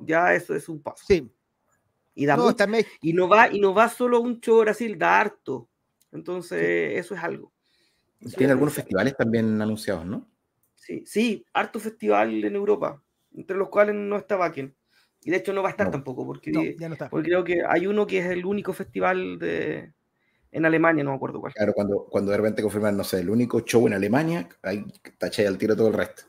Ya 0.02 0.34
eso 0.34 0.56
es 0.56 0.70
un 0.70 0.82
paso. 0.82 1.04
Sí. 1.08 1.32
Y, 2.14 2.26
da 2.26 2.36
no, 2.36 2.56
y 3.02 3.14
no 3.14 3.28
va 3.28 3.52
y 3.52 3.60
no 3.60 3.74
va 3.74 3.90
solo 3.90 4.20
un 4.20 4.40
show 4.40 4.60
a 4.60 4.66
Brasil, 4.66 4.98
da 4.98 5.20
harto. 5.20 5.70
Entonces, 6.12 6.98
eso 6.98 7.14
es 7.14 7.24
algo. 7.24 7.52
Tiene 8.36 8.54
algunos 8.54 8.74
festivales 8.74 9.16
también 9.16 9.62
anunciados, 9.62 10.06
¿no? 10.06 10.28
Sí, 10.76 11.04
sí, 11.06 11.46
harto 11.54 11.80
festival 11.80 12.44
en 12.44 12.56
Europa, 12.56 13.02
entre 13.36 13.58
los 13.58 13.70
cuales 13.70 13.96
no 13.96 14.16
está 14.16 14.36
Bakken. 14.36 14.76
Y 15.24 15.32
de 15.32 15.38
hecho 15.38 15.54
no 15.54 15.62
va 15.62 15.70
a 15.70 15.72
estar 15.72 15.92
tampoco, 15.92 16.26
porque, 16.26 16.76
creo 17.24 17.44
que 17.44 17.62
hay 17.68 17.88
uno 17.88 18.08
que 18.08 18.20
es 18.20 18.26
el 18.28 18.46
único 18.46 18.74
festival 18.74 19.38
de, 19.40 19.94
en 20.58 20.66
Alemania, 20.66 21.04
no 21.04 21.12
me 21.12 21.18
acuerdo 21.18 21.40
cuál. 21.40 21.54
Claro, 21.54 21.74
cuando, 21.74 22.08
cuando 22.10 22.32
de 22.32 22.38
repente 22.38 22.64
confirman, 22.64 22.98
no 22.98 23.04
sé, 23.04 23.20
el 23.20 23.30
único 23.30 23.62
show 23.62 23.86
en 23.86 23.94
Alemania, 23.94 24.50
ahí 24.64 24.84
taché 25.18 25.46
al 25.46 25.58
tiro 25.58 25.76
todo 25.76 25.90
el 25.90 25.94
resto. 25.94 26.24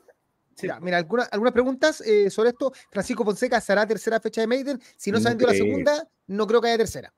mira, 0.81 0.97
algunas, 0.97 1.27
algunas 1.31 1.51
preguntas 1.51 2.01
eh, 2.01 2.29
sobre 2.29 2.49
esto. 2.49 2.71
Francisco 2.91 3.25
Fonseca, 3.25 3.59
¿será 3.59 3.87
tercera 3.87 4.19
fecha 4.19 4.41
de 4.41 4.47
Maiden? 4.47 4.79
Si 4.95 5.11
no 5.11 5.19
se 5.19 5.27
ha 5.27 5.31
vendido 5.31 5.49
la 5.49 5.57
segunda, 5.57 6.07
no 6.27 6.45
creo 6.45 6.61
que 6.61 6.67
haya 6.67 6.77
tercera. 6.77 7.11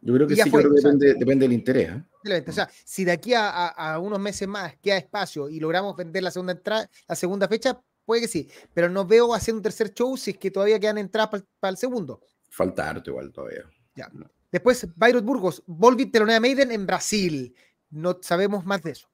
Yo 0.00 0.14
creo 0.14 0.26
que 0.26 0.36
sí, 0.36 0.50
creo 0.50 0.70
que 0.70 0.76
depende, 0.76 1.14
depende, 1.18 1.44
del 1.44 1.52
interés. 1.52 1.90
¿eh? 2.24 2.44
O 2.48 2.52
sea, 2.52 2.70
si 2.84 3.04
de 3.04 3.12
aquí 3.12 3.34
a, 3.34 3.68
a, 3.68 3.98
unos 3.98 4.18
meses 4.18 4.48
más 4.48 4.74
queda 4.78 4.96
espacio 4.96 5.50
y 5.50 5.60
logramos 5.60 5.94
vender 5.94 6.22
la 6.22 6.30
segunda 6.30 6.54
entrada, 6.54 6.88
la 7.06 7.14
segunda 7.14 7.46
fecha, 7.46 7.78
puede 8.06 8.22
que 8.22 8.28
sí, 8.28 8.48
pero 8.72 8.88
no 8.88 9.04
veo 9.04 9.34
haciendo 9.34 9.58
un 9.58 9.62
tercer 9.62 9.92
show 9.92 10.16
si 10.16 10.30
es 10.30 10.38
que 10.38 10.50
todavía 10.50 10.80
quedan 10.80 10.96
entradas 10.96 11.44
para 11.60 11.72
el 11.72 11.76
segundo. 11.76 12.22
Falta 12.48 12.88
harto 12.88 13.10
igual 13.10 13.30
todavía. 13.30 13.64
Ya. 13.94 14.10
Después, 14.52 14.88
Byron 14.96 15.24
Burgos, 15.24 15.62
Volvi 15.66 16.06
Telonea 16.06 16.40
Maiden 16.40 16.72
en 16.72 16.86
Brasil. 16.86 17.54
No 17.90 18.18
sabemos 18.20 18.64
más 18.64 18.82
de 18.82 18.92
eso. 18.92 19.08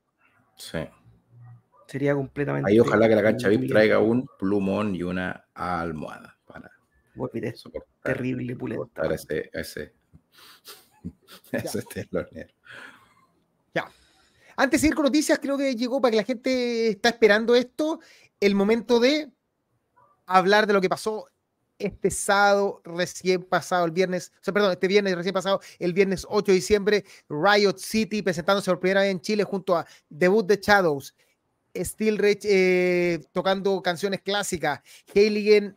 Sí. 0.57 0.79
Sería 1.87 2.15
completamente. 2.15 2.71
Ahí 2.71 2.81
ojalá 2.81 3.09
que 3.09 3.15
la 3.15 3.23
cancha 3.23 3.49
VIP 3.49 3.69
traiga 3.69 3.99
un 3.99 4.29
plumón 4.39 4.95
y 4.95 5.03
una 5.03 5.47
almohada 5.55 6.39
para 6.47 6.71
eso. 7.43 7.71
Terrible 8.03 8.57
pulenta. 8.57 9.03
Para 9.03 9.15
ese, 9.15 9.51
ese, 9.53 9.95
ese 11.53 11.83
telonero. 11.83 12.55
Ya. 13.75 13.91
Antes 14.57 14.81
de 14.81 14.89
ir 14.89 14.95
con 14.95 15.05
noticias, 15.05 15.39
creo 15.39 15.59
que 15.59 15.77
llegó 15.77 16.01
para 16.01 16.11
que 16.11 16.17
la 16.17 16.25
gente 16.25 16.89
está 16.89 17.11
esperando 17.11 17.55
esto 17.55 18.01
el 18.41 18.55
momento 18.55 19.01
de 19.01 19.31
hablar 20.27 20.67
de 20.67 20.73
lo 20.73 20.81
que 20.81 20.89
pasó 20.89 21.29
este 21.79 22.11
sábado 22.11 22.81
recién 22.85 23.43
pasado, 23.43 23.85
el 23.85 23.93
viernes, 23.93 24.33
o 24.41 24.45
sea, 24.45 24.55
perdón, 24.55 24.73
este 24.73 24.89
viernes 24.89 25.15
recién 25.15 25.35
pasado, 25.35 25.61
el 25.79 25.93
viernes 25.93 26.27
8 26.29 26.47
de 26.47 26.55
diciembre, 26.55 27.05
Riot 27.29 27.79
City 27.79 28.23
presentándose 28.23 28.71
por 28.71 28.81
primera 28.81 29.03
vez 29.03 29.11
en 29.11 29.21
Chile 29.21 29.45
junto 29.45 29.77
a 29.77 29.87
Debut 30.09 30.47
de 30.47 30.57
Shadows, 30.57 31.15
Steel 31.75 32.19
Rich 32.19 32.45
eh, 32.45 33.21
tocando 33.33 33.83
canciones 33.83 34.21
clásicas, 34.23 34.81
Heiligen 35.15 35.77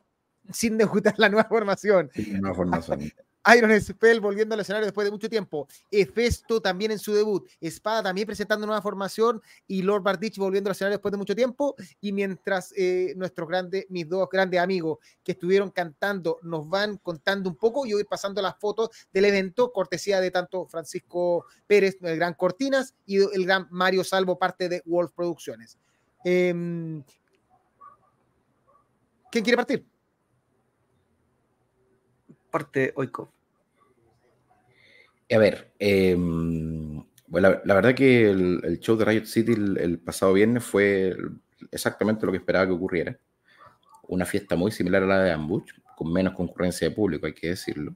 sin 0.51 0.77
debutar 0.77 1.15
la 1.17 1.29
nueva 1.29 1.47
formación. 1.47 2.09
Sí, 2.13 2.31
nueva 2.31 2.55
formación. 2.55 3.11
Iron 3.55 3.79
Spell 3.81 4.19
volviendo 4.19 4.53
al 4.53 4.61
escenario 4.61 4.85
después 4.85 5.05
de 5.05 5.11
mucho 5.11 5.29
tiempo. 5.29 5.67
Efesto 5.89 6.61
también 6.61 6.91
en 6.91 6.99
su 6.99 7.13
debut. 7.13 7.47
Espada 7.61 8.03
también 8.03 8.25
presentando 8.25 8.65
nueva 8.65 8.81
formación. 8.81 9.41
Y 9.67 9.81
Lord 9.81 10.03
Bardich 10.03 10.37
volviendo 10.37 10.69
al 10.69 10.73
escenario 10.73 10.97
después 10.97 11.11
de 11.11 11.17
mucho 11.17 11.35
tiempo. 11.35 11.75
Y 12.01 12.11
mientras 12.11 12.73
eh, 12.75 13.13
nuestros 13.15 13.47
grandes, 13.47 13.85
mis 13.89 14.07
dos 14.07 14.27
grandes 14.29 14.59
amigos 14.59 14.99
que 15.23 15.31
estuvieron 15.31 15.71
cantando 15.71 16.39
nos 16.43 16.67
van 16.67 16.97
contando 16.97 17.49
un 17.49 17.55
poco, 17.55 17.85
yo 17.85 17.95
voy 17.95 18.03
pasando 18.03 18.41
las 18.41 18.57
fotos 18.59 18.89
del 19.13 19.25
evento, 19.25 19.71
cortesía 19.71 20.19
de 20.19 20.31
tanto 20.31 20.65
Francisco 20.67 21.45
Pérez, 21.65 21.97
el 22.01 22.17
gran 22.17 22.33
Cortinas, 22.33 22.93
y 23.05 23.17
el 23.17 23.45
gran 23.45 23.67
Mario 23.71 24.03
Salvo, 24.03 24.37
parte 24.37 24.69
de 24.69 24.81
Wolf 24.85 25.11
Producciones. 25.13 25.77
Em, 26.23 27.03
¿Quién 29.31 29.43
quiere 29.43 29.57
partir? 29.57 29.85
Parte 32.49 32.93
Oikov? 32.95 33.29
A 35.31 35.37
ver, 35.37 35.73
em, 35.77 37.03
bueno, 37.27 37.59
la, 37.63 37.73
verdad 37.75 37.93
que 37.93 38.29
el, 38.29 38.79
show 38.79 38.97
de 38.97 39.05
Riot 39.05 39.25
City 39.25 39.53
el, 39.53 39.99
pasado 39.99 40.33
viernes 40.33 40.63
fue 40.63 41.15
exactamente 41.71 42.25
lo 42.25 42.31
que 42.31 42.39
esperaba 42.39 42.65
que 42.65 42.73
ocurriera. 42.73 43.17
Una 44.07 44.25
fiesta 44.25 44.55
muy 44.55 44.71
similar 44.71 45.03
a 45.03 45.07
la 45.07 45.23
de 45.23 45.31
Ambush, 45.31 45.71
con 45.95 46.11
menos 46.11 46.33
concurrencia 46.33 46.89
de 46.89 46.95
público, 46.95 47.27
hay 47.27 47.33
que 47.33 47.49
decirlo. 47.49 47.95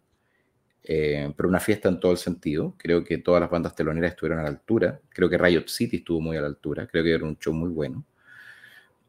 Eh, 0.83 1.33
pero 1.35 1.49
una 1.49 1.59
fiesta 1.59 1.89
en 1.89 1.99
todo 1.99 2.11
el 2.11 2.17
sentido. 2.17 2.75
Creo 2.77 3.03
que 3.03 3.17
todas 3.17 3.41
las 3.41 3.49
bandas 3.49 3.75
teloneras 3.75 4.11
estuvieron 4.11 4.39
a 4.39 4.43
la 4.43 4.49
altura. 4.49 4.99
Creo 5.09 5.29
que 5.29 5.37
Riot 5.37 5.67
City 5.67 5.97
estuvo 5.97 6.21
muy 6.21 6.37
a 6.37 6.41
la 6.41 6.47
altura. 6.47 6.85
Creo 6.87 7.03
que 7.03 7.13
era 7.13 7.25
un 7.25 7.37
show 7.37 7.53
muy 7.53 7.69
bueno. 7.69 8.05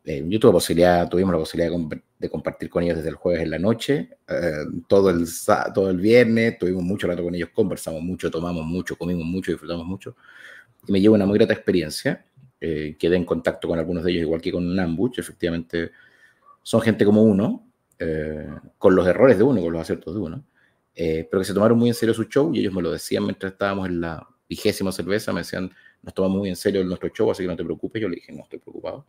Eh, 0.07 0.23
yo 0.29 0.39
tuve 0.39 0.53
posibilidad, 0.53 1.09
tuvimos 1.09 1.33
la 1.33 1.39
posibilidad 1.39 1.75
de, 2.19 2.29
compartir 2.29 2.69
con 2.69 2.83
ellos 2.83 2.99
desde 2.99 3.09
el 3.09 3.15
jueves 3.15 3.43
en 3.43 3.51
la 3.51 3.59
noche, 3.59 4.11
eh, 4.29 4.65
todo, 4.87 5.09
el, 5.09 5.27
todo 5.75 5.89
el 5.91 5.97
viernes, 5.97 6.59
tuvimos 6.59 6.83
mucho 6.83 7.07
rato 7.07 7.25
con 7.25 7.35
ellos, 7.35 7.49
conversamos 7.55 8.03
mucho, 8.03 8.31
tomamos 8.31 8.67
mucho, 8.67 8.97
comimos 8.97 9.25
mucho, 9.25 9.53
disfrutamos 9.53 9.87
mucho. 9.87 10.15
Y 10.87 10.93
me 10.93 11.01
llevo 11.01 11.15
una 11.15 11.25
muy 11.25 11.39
grata 11.39 11.55
experiencia. 11.55 12.27
Eh, 12.61 12.97
quedé 12.99 13.17
en 13.17 13.25
contacto 13.25 13.67
con 13.69 13.79
algunos 13.79 14.05
de 14.05 14.11
ellos, 14.13 14.23
igual 14.23 14.43
que 14.43 14.53
con 14.53 14.75
Nambuch. 14.75 15.19
Efectivamente, 15.19 15.91
son 16.63 16.83
gente 16.83 17.05
como 17.05 17.23
uno, 17.23 17.67
con 18.79 18.95
los 18.95 19.07
errores 19.07 19.39
de 19.39 19.45
uno, 19.45 19.63
con 19.63 19.73
los 19.73 19.81
aciertos 19.81 20.15
de 20.15 20.21
uno, 20.21 20.45
pero 20.95 21.39
que 21.39 21.45
se 21.45 21.55
tomaron 21.55 21.79
muy 21.79 21.89
en 21.89 21.95
serio 21.95 22.13
su 22.15 22.25
show 22.25 22.55
y 22.55 22.61
ellos 22.61 22.75
me 22.75 22.83
lo 22.83 22.91
decían 22.91 23.25
mientras 23.25 23.53
estábamos 23.53 23.89
en 23.89 24.03
la 24.03 24.27
vigésima 24.47 24.93
cerveza, 24.93 25.33
me 25.33 25.41
decían, 25.41 25.71
nos 26.03 26.13
tomamos 26.13 26.39
muy 26.39 26.51
en 26.51 26.57
serio 26.57 26.85
nuestro 26.85 27.09
show, 27.09 27.31
así 27.31 27.43
que 27.43 27.49
no 27.49 27.57
te 27.57 27.65
preocupes. 27.65 28.03
Yo 28.03 28.09
le 28.09 28.17
dije, 28.17 28.33
no 28.33 28.43
estoy 28.43 28.59
preocupado 28.59 29.07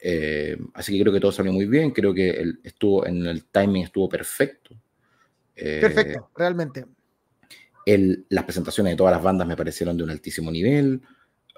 eh, 0.00 0.56
así 0.74 0.92
que 0.92 1.00
creo 1.00 1.12
que 1.12 1.20
todo 1.20 1.32
salió 1.32 1.52
muy 1.52 1.66
bien, 1.66 1.90
creo 1.90 2.14
que 2.14 2.30
el, 2.30 2.60
estuvo 2.62 3.06
en 3.06 3.26
el 3.26 3.44
timing 3.46 3.84
estuvo 3.84 4.08
perfecto. 4.08 4.74
Eh, 5.56 5.78
perfecto, 5.80 6.30
realmente. 6.36 6.86
El, 7.84 8.26
las 8.28 8.44
presentaciones 8.44 8.92
de 8.92 8.96
todas 8.96 9.14
las 9.14 9.22
bandas 9.22 9.48
me 9.48 9.56
parecieron 9.56 9.96
de 9.96 10.04
un 10.04 10.10
altísimo 10.10 10.50
nivel. 10.50 11.00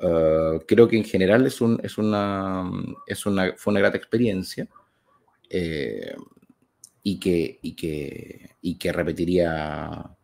Uh, 0.03 0.59
creo 0.67 0.89
que 0.89 0.97
en 0.97 1.05
general 1.05 1.47
es, 1.47 1.61
un, 1.61 1.79
es, 1.83 1.99
una, 1.99 2.71
es 3.07 3.27
una, 3.27 3.53
fue 3.57 3.73
una 3.73 3.81
grata 3.81 3.99
experiencia 3.99 4.67
eh, 5.51 6.15
y, 7.03 7.21
que, 7.21 7.59
y, 7.61 7.77
que, 7.77 8.57
y 8.63 8.79
que 8.79 8.93
repetiría, 8.93 10.17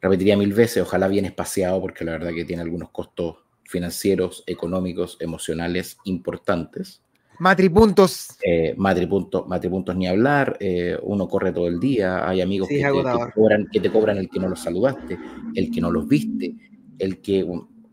repetiría 0.00 0.38
mil 0.38 0.54
veces, 0.54 0.82
ojalá 0.82 1.08
bien 1.08 1.26
espaciado, 1.26 1.82
porque 1.82 2.04
la 2.04 2.12
verdad 2.12 2.32
que 2.32 2.46
tiene 2.46 2.62
algunos 2.62 2.90
costos 2.90 3.36
financieros, 3.64 4.44
económicos, 4.46 5.18
emocionales 5.20 5.98
importantes. 6.04 7.02
Matripuntos. 7.44 8.38
Eh, 8.42 8.72
matripuntos, 8.78 9.46
matripuntos 9.46 9.94
ni 9.94 10.06
hablar, 10.08 10.56
eh, 10.60 10.96
uno 11.02 11.28
corre 11.28 11.52
todo 11.52 11.68
el 11.68 11.78
día, 11.78 12.26
hay 12.26 12.40
amigos 12.40 12.70
que, 12.70 12.78
te, 12.78 12.90
cobran, 13.34 13.68
que, 13.70 13.80
te, 13.80 13.90
cobran, 13.90 14.16
el 14.16 14.30
que 14.30 14.40
no 14.40 14.48
los 14.48 14.60
saludaste, 14.60 15.18
el 15.54 15.70
que 15.70 15.78
no 15.78 15.90
los 15.90 16.08
viste, 16.08 16.54
el 16.98 17.20
que 17.20 17.46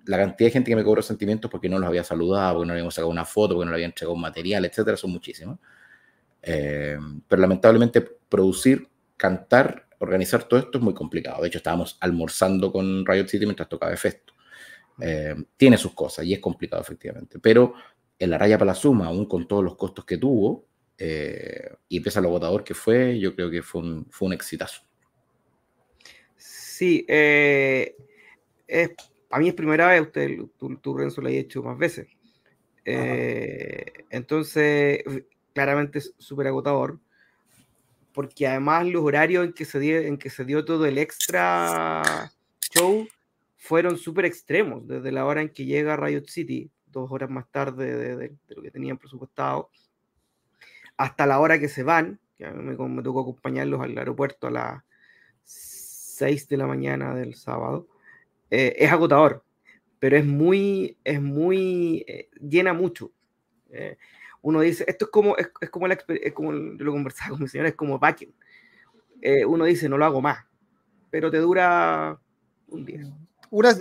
la 0.06 0.18
cantidad 0.20 0.48
de 0.48 0.52
gente 0.52 0.72
que 0.72 0.76
me 0.78 0.86
cobró 0.86 1.02
sentimientos 1.02 1.52
porque 1.52 1.68
no 1.68 1.80
los 1.80 1.90
había 1.90 2.06
saludado, 2.06 2.54
porque 2.54 2.68
no 2.68 2.72
habíamos 2.72 2.94
sacado 2.94 3.12
una 3.12 3.26
foto, 3.26 3.56
porque 3.56 3.66
no 3.66 3.72
le 3.72 3.76
habían 3.76 3.90
entregado 3.90 4.14
un 4.16 4.22
material, 4.22 4.64
etcétera, 4.64 4.96
son 4.96 5.12
muchísimos. 5.12 5.60
Eh, 6.42 6.98
pero 7.28 7.42
lamentablemente 7.42 8.00
producir, 8.00 8.88
cantar, 9.18 9.86
organizar 10.00 10.46
todo 10.46 10.62
esto 10.62 10.78
es 10.78 10.82
muy 10.82 10.94
complicado. 10.94 11.42
De 11.42 11.50
hecho, 11.50 11.58
estábamos 11.58 11.98
almorzando 12.00 12.72
con 12.72 13.06
Riot 13.06 13.28
City 13.28 13.46
mientras 13.46 13.68
tocaba 13.68 13.94
Festo. 13.98 14.32
tiene 15.58 15.78
sus 15.78 15.94
cosas 15.94 16.24
y 16.24 16.34
es 16.34 16.40
complicado, 16.40 16.82
efectivamente. 16.82 17.38
Pero 17.38 17.74
en 18.22 18.30
la 18.30 18.38
raya 18.38 18.58
para 18.60 18.72
la 18.72 18.76
suma, 18.76 19.08
aún 19.08 19.26
con 19.26 19.48
todos 19.48 19.64
los 19.64 19.76
costos 19.76 20.06
que 20.06 20.18
tuvo, 20.18 20.68
eh, 20.96 21.72
y 21.90 22.00
pese 22.02 22.20
a 22.20 22.22
lo 22.22 22.28
agotador 22.28 22.64
que 22.64 22.76
fue, 22.76 23.20
yo 23.20 23.34
creo 23.34 23.50
que 23.50 23.64
fue 23.64 23.82
un, 23.82 24.06
fue 24.12 24.28
un 24.28 24.34
exitazo. 24.34 24.84
Sí, 26.38 27.04
eh, 27.08 27.96
es, 28.68 28.92
a 29.32 29.40
mí 29.40 29.48
es 29.48 29.56
primera 29.56 29.88
vez, 29.88 30.02
usted, 30.02 30.38
tú, 30.56 30.78
tú 30.78 30.96
Renzo, 30.96 31.20
lo 31.20 31.30
ha 31.30 31.32
hecho 31.32 31.64
más 31.64 31.80
veces. 31.80 32.10
Eh, 32.86 33.92
entonces, 34.12 35.04
claramente 35.54 35.98
es 35.98 36.14
súper 36.20 36.46
agotador, 36.46 37.00
porque 38.14 38.46
además 38.46 38.86
los 38.86 39.04
horarios 39.04 39.46
en 39.46 39.54
que 39.54 39.66
se 39.66 39.80
dio, 39.80 39.98
en 39.98 40.20
que 40.20 40.30
se 40.30 40.46
dio 40.46 40.64
todo 40.64 40.86
el 40.86 41.00
extra 41.00 42.32
show 42.72 43.08
fueron 43.58 43.98
súper 43.98 44.26
extremos, 44.26 44.88
desde 44.88 45.12
la 45.12 45.26
hora 45.26 45.42
en 45.42 45.50
que 45.50 45.66
llega 45.66 45.98
Riot 45.98 46.26
City, 46.28 46.70
dos 46.92 47.12
horas 47.12 47.30
más 47.30 47.50
tarde 47.50 48.16
de, 48.16 48.38
lo 48.50 48.62
que 48.62 48.72
tenían 48.72 48.98
presupuestado, 48.98 49.70
hasta 50.98 51.26
la 51.26 51.40
hora 51.40 51.60
que 51.60 51.68
se 51.68 51.84
van, 51.84 52.20
que 52.38 52.46
a 52.46 52.52
mí 52.52 52.64
me, 52.64 53.04
tocó 53.04 53.22
acompañarlos 53.22 53.82
al 53.82 53.98
aeropuerto 53.98 54.48
a 54.48 54.52
las 54.52 54.84
6 55.44 56.48
de 56.48 56.58
la 56.58 56.68
mañana 56.68 57.16
del 57.16 57.36
sábado, 57.36 57.88
eh, 58.50 58.76
es 58.78 58.92
agotador, 58.92 59.44
pero 60.00 60.18
es 60.18 60.26
muy, 60.26 60.98
es 61.04 61.22
muy, 61.22 62.04
eh, 62.08 62.30
llena 62.40 62.74
mucho. 62.74 63.12
Eh, 63.70 63.98
uno 64.42 64.62
dice, 64.62 64.84
esto 64.88 65.06
es 65.06 65.12
como, 65.12 65.38
es, 65.38 65.50
como, 65.70 65.88
la, 65.88 65.98
es 66.08 66.34
como, 66.34 66.52
yo 66.52 66.84
lo 66.84 66.92
conversaba 66.92 67.32
con 67.32 67.42
mi 67.42 67.48
señora, 67.48 67.70
es 67.70 67.76
como 67.76 67.98
backing. 67.98 68.34
uno 69.48 69.66
dice, 69.66 69.88
no 69.88 69.98
lo 69.98 70.06
hago 70.06 70.22
más, 70.22 70.46
pero 71.10 71.32
te 71.32 71.38
dura 71.38 72.20
un 72.68 72.86
día. 72.86 73.04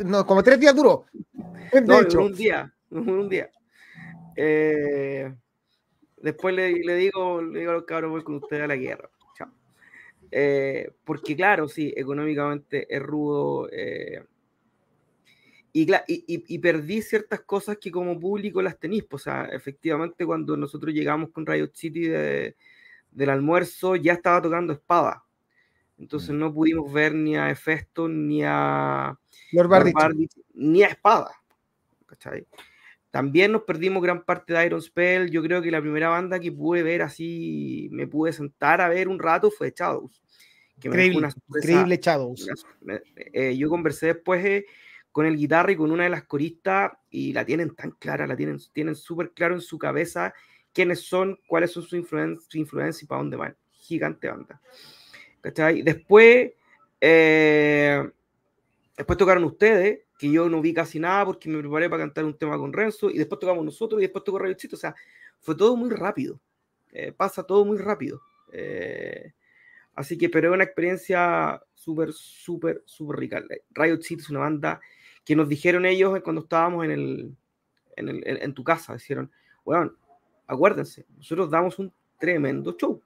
no, 0.05 0.27
como 0.27 0.43
tres 0.43 0.61
días 0.61 0.75
duró. 0.75 1.07
No, 1.85 2.23
un 2.23 2.35
día, 2.35 2.73
un 2.91 3.29
día. 3.29 3.51
Eh, 4.37 5.33
después 6.19 6.55
le, 6.55 6.69
digo, 6.73 7.43
le 7.43 7.61
digo 7.61 7.71
a 7.71 7.75
los 7.75 7.85
cabros, 7.85 8.11
voy 8.11 8.23
con 8.23 8.37
ustedes 8.37 8.63
a 8.63 8.67
la 8.67 8.77
guerra. 8.77 9.11
Chao. 9.37 9.51
Eh, 10.31 10.91
porque 11.05 11.37
claro, 11.37 11.69
sí, 11.69 11.93
económicamente 11.97 12.87
es 12.95 13.03
rudo. 13.03 13.69
Eh, 13.71 14.25
y, 15.73 15.87
y, 16.09 16.59
perdí 16.59 17.01
ciertas 17.01 17.43
cosas 17.43 17.77
que 17.77 17.93
como 17.93 18.19
público 18.19 18.61
las 18.61 18.79
tenéis. 18.79 19.05
Pues, 19.05 19.23
o 19.23 19.25
sea, 19.25 19.45
efectivamente 19.53 20.27
cuando 20.27 20.57
nosotros 20.57 20.93
llegamos 20.93 21.31
con 21.31 21.47
Riot 21.47 21.71
City 21.75 22.09
del 22.09 23.31
almuerzo 23.31 23.95
ya 23.95 24.15
estaba 24.15 24.43
tocando 24.43 24.73
espada. 24.73 25.25
Entonces 25.97 26.31
mm. 26.31 26.39
no 26.39 26.53
pudimos 26.53 26.93
ver 26.93 27.15
ni 27.15 27.37
a 27.37 27.51
Hefesto 27.51 28.09
ni 28.09 28.43
a 28.45 29.17
Lord 29.53 29.95
ni 30.55 30.83
a 30.83 30.89
Espada. 30.89 31.41
¿cachai? 32.07 32.47
También 33.11 33.53
nos 33.53 33.63
perdimos 33.63 34.03
gran 34.03 34.25
parte 34.25 34.53
de 34.53 34.67
Iron 34.67 34.81
Spell. 34.81 35.31
Yo 35.31 35.43
creo 35.43 35.61
que 35.61 35.71
la 35.71 35.81
primera 35.81 36.09
banda 36.09 36.39
que 36.39 36.53
pude 36.53 36.83
ver 36.83 37.03
así, 37.03 37.89
me 37.91 38.07
pude 38.07 38.33
sentar 38.33 38.81
a 38.81 38.89
ver 38.89 39.09
un 39.09 39.19
rato 39.19 39.51
fue 39.51 39.75
Shadows. 39.77 40.23
Que 40.79 40.89
increíble, 40.89 41.29
increíble 41.49 42.01
Shadows. 42.01 42.49
Eh, 43.33 43.57
yo 43.57 43.69
conversé 43.69 44.07
después 44.07 44.45
eh, 44.45 44.65
con 45.13 45.27
el 45.27 45.37
guitarra 45.37 45.73
y 45.73 45.77
con 45.77 45.91
una 45.91 46.05
de 46.05 46.11
las 46.11 46.25
coristas 46.25 46.93
y 47.11 47.33
la 47.33 47.45
tienen 47.45 47.75
tan 47.75 47.91
clara, 47.93 48.27
la 48.27 48.37
tienen 48.37 48.59
tienen 48.73 48.95
súper 48.95 49.33
claro 49.33 49.55
en 49.55 49.61
su 49.61 49.77
cabeza 49.77 50.33
quiénes 50.73 51.01
son, 51.01 51.39
cuáles 51.49 51.73
son 51.73 51.83
su, 51.83 51.97
influencia 51.97 53.05
y 53.05 53.07
para 53.07 53.19
dónde 53.19 53.37
van. 53.37 53.57
Gigante 53.73 54.29
banda. 54.29 54.61
¿Cachai? 55.41 55.83
Después, 55.83 56.53
eh, 57.01 58.09
después 58.97 59.19
tocaron 59.19 59.43
ustedes 59.45 60.01
que 60.21 60.31
yo 60.31 60.51
no 60.51 60.61
vi 60.61 60.75
casi 60.75 61.01
nada 61.01 61.25
porque 61.25 61.49
me 61.49 61.61
preparé 61.61 61.89
para 61.89 62.03
cantar 62.03 62.27
un 62.27 62.37
tema 62.37 62.59
con 62.59 62.75
Renzo 62.75 63.09
y 63.09 63.17
después 63.17 63.39
tocamos 63.39 63.65
nosotros 63.65 64.03
y 64.03 64.03
después 64.03 64.23
tocó 64.23 64.53
Chito. 64.53 64.77
O 64.77 64.79
sea, 64.79 64.95
fue 65.41 65.55
todo 65.55 65.75
muy 65.77 65.89
rápido. 65.89 66.39
Eh, 66.93 67.11
pasa 67.11 67.43
todo 67.43 67.65
muy 67.65 67.79
rápido. 67.79 68.21
Eh, 68.53 69.33
así 69.95 70.19
que, 70.19 70.29
pero 70.29 70.51
es 70.51 70.55
una 70.55 70.65
experiencia 70.65 71.63
súper, 71.73 72.13
súper, 72.13 72.83
súper 72.85 73.19
rica. 73.19 73.43
Riot 73.71 74.03
City 74.03 74.21
es 74.21 74.29
una 74.29 74.41
banda 74.41 74.79
que 75.25 75.35
nos 75.35 75.49
dijeron 75.49 75.87
ellos 75.87 76.21
cuando 76.23 76.43
estábamos 76.43 76.85
en, 76.85 76.91
el, 76.91 77.37
en, 77.97 78.09
el, 78.11 78.23
en 78.27 78.53
tu 78.53 78.63
casa. 78.63 78.93
Dijeron, 78.93 79.33
bueno, 79.65 79.95
acuérdense, 80.47 81.07
nosotros 81.17 81.49
damos 81.51 81.79
un 81.79 81.91
tremendo 82.19 82.77
show. 82.77 83.01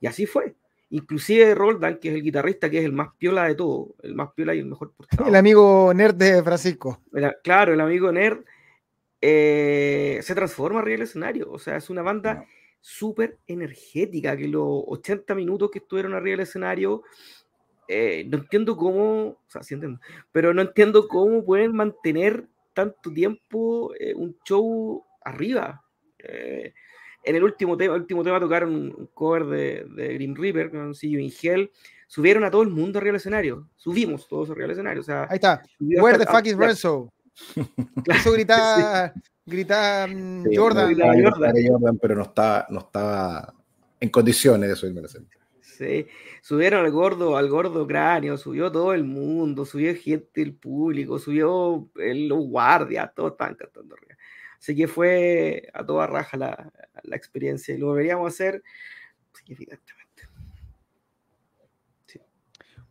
Y 0.00 0.08
así 0.08 0.26
fue. 0.26 0.56
Inclusive 0.90 1.54
Roldan, 1.54 1.98
que 1.98 2.10
es 2.10 2.14
el 2.14 2.22
guitarrista, 2.22 2.70
que 2.70 2.78
es 2.78 2.84
el 2.84 2.92
más 2.92 3.08
piola 3.18 3.44
de 3.44 3.56
todo, 3.56 3.94
el 4.02 4.14
más 4.14 4.32
piola 4.32 4.54
y 4.54 4.60
el 4.60 4.66
mejor 4.66 4.92
portado. 4.92 5.28
El 5.28 5.34
amigo 5.34 5.92
nerd 5.92 6.14
de 6.14 6.42
Francisco. 6.42 7.02
claro, 7.42 7.74
el 7.74 7.80
amigo 7.80 8.12
nerd 8.12 8.44
eh, 9.20 10.20
se 10.22 10.34
transforma 10.34 10.80
arriba 10.80 10.98
del 10.98 11.08
escenario. 11.08 11.50
O 11.50 11.58
sea, 11.58 11.76
es 11.76 11.90
una 11.90 12.02
banda 12.02 12.44
súper 12.80 13.38
energética, 13.48 14.36
que 14.36 14.46
los 14.46 14.84
80 14.86 15.34
minutos 15.34 15.70
que 15.72 15.80
estuvieron 15.80 16.14
arriba 16.14 16.36
del 16.36 16.46
escenario, 16.46 17.02
eh, 17.88 18.24
no 18.28 18.38
entiendo 18.38 18.76
cómo, 18.76 19.28
o 19.28 19.40
sea, 19.48 19.64
sí 19.64 19.74
entiendo, 19.74 20.00
pero 20.30 20.54
no 20.54 20.62
entiendo 20.62 21.08
cómo 21.08 21.44
pueden 21.44 21.74
mantener 21.74 22.46
tanto 22.74 23.12
tiempo 23.12 23.92
eh, 23.98 24.14
un 24.14 24.36
show 24.44 25.04
arriba 25.24 25.82
en 27.26 27.36
el 27.36 27.42
último 27.42 27.76
tema, 27.76 27.94
el 27.94 28.02
último 28.02 28.22
tema 28.22 28.38
tocaron 28.38 28.74
un 28.74 29.10
cover 29.12 29.44
de, 29.46 29.86
de 29.94 30.14
Grim 30.14 30.34
Reaper 30.34 30.70
con 30.70 30.94
See 30.94 31.10
You 31.10 31.18
in 31.18 31.32
Hell. 31.42 31.70
Subieron 32.06 32.44
a 32.44 32.50
todo 32.50 32.62
el 32.62 32.70
mundo 32.70 32.98
arriba 32.98 33.12
del 33.12 33.16
escenario. 33.16 33.68
Subimos 33.74 34.28
todos 34.28 34.48
arriba 34.50 34.64
del 34.64 34.72
escenario. 34.72 35.00
O 35.00 35.04
sea, 35.04 35.24
Ahí 35.28 35.34
está. 35.34 35.60
Where 35.80 36.18
the 36.18 36.26
fuck 36.26 36.46
is 36.46 36.56
Renzo? 36.56 37.12
Eso 38.06 38.32
grita, 38.32 39.12
grita 39.44 40.06
mm, 40.06 40.44
Jordan. 40.54 40.94
Jordan. 40.96 41.98
pero 42.00 42.14
no 42.14 42.22
estaba, 42.22 42.66
no 42.70 42.78
estaba 42.78 43.52
en 43.98 44.08
condiciones 44.08 44.70
de 44.70 44.76
subirme 44.76 45.00
al 45.00 45.06
escenario. 45.06 45.36
Sí, 45.60 46.06
subieron 46.40 46.86
al 46.86 46.90
gordo, 46.90 47.36
al 47.36 47.50
gordo 47.50 47.86
cráneo, 47.86 48.38
subió 48.38 48.72
todo 48.72 48.94
el 48.94 49.04
mundo, 49.04 49.66
subió 49.66 49.94
gente 49.94 50.40
del 50.40 50.54
público, 50.54 51.18
subió 51.18 51.90
los 51.94 52.38
guardias, 52.46 53.12
todos 53.14 53.32
estaban 53.32 53.56
cantando 53.56 53.94
arriba. 53.94 54.16
Así 54.58 54.74
que 54.74 54.88
fue 54.88 55.68
a 55.74 55.84
toda 55.84 56.06
raja 56.06 56.38
la, 56.38 56.72
la 57.04 57.16
experiencia 57.16 57.74
y 57.74 57.78
lo 57.78 57.92
deberíamos 57.92 58.32
hacer 58.32 58.62
significativamente. 59.32 60.06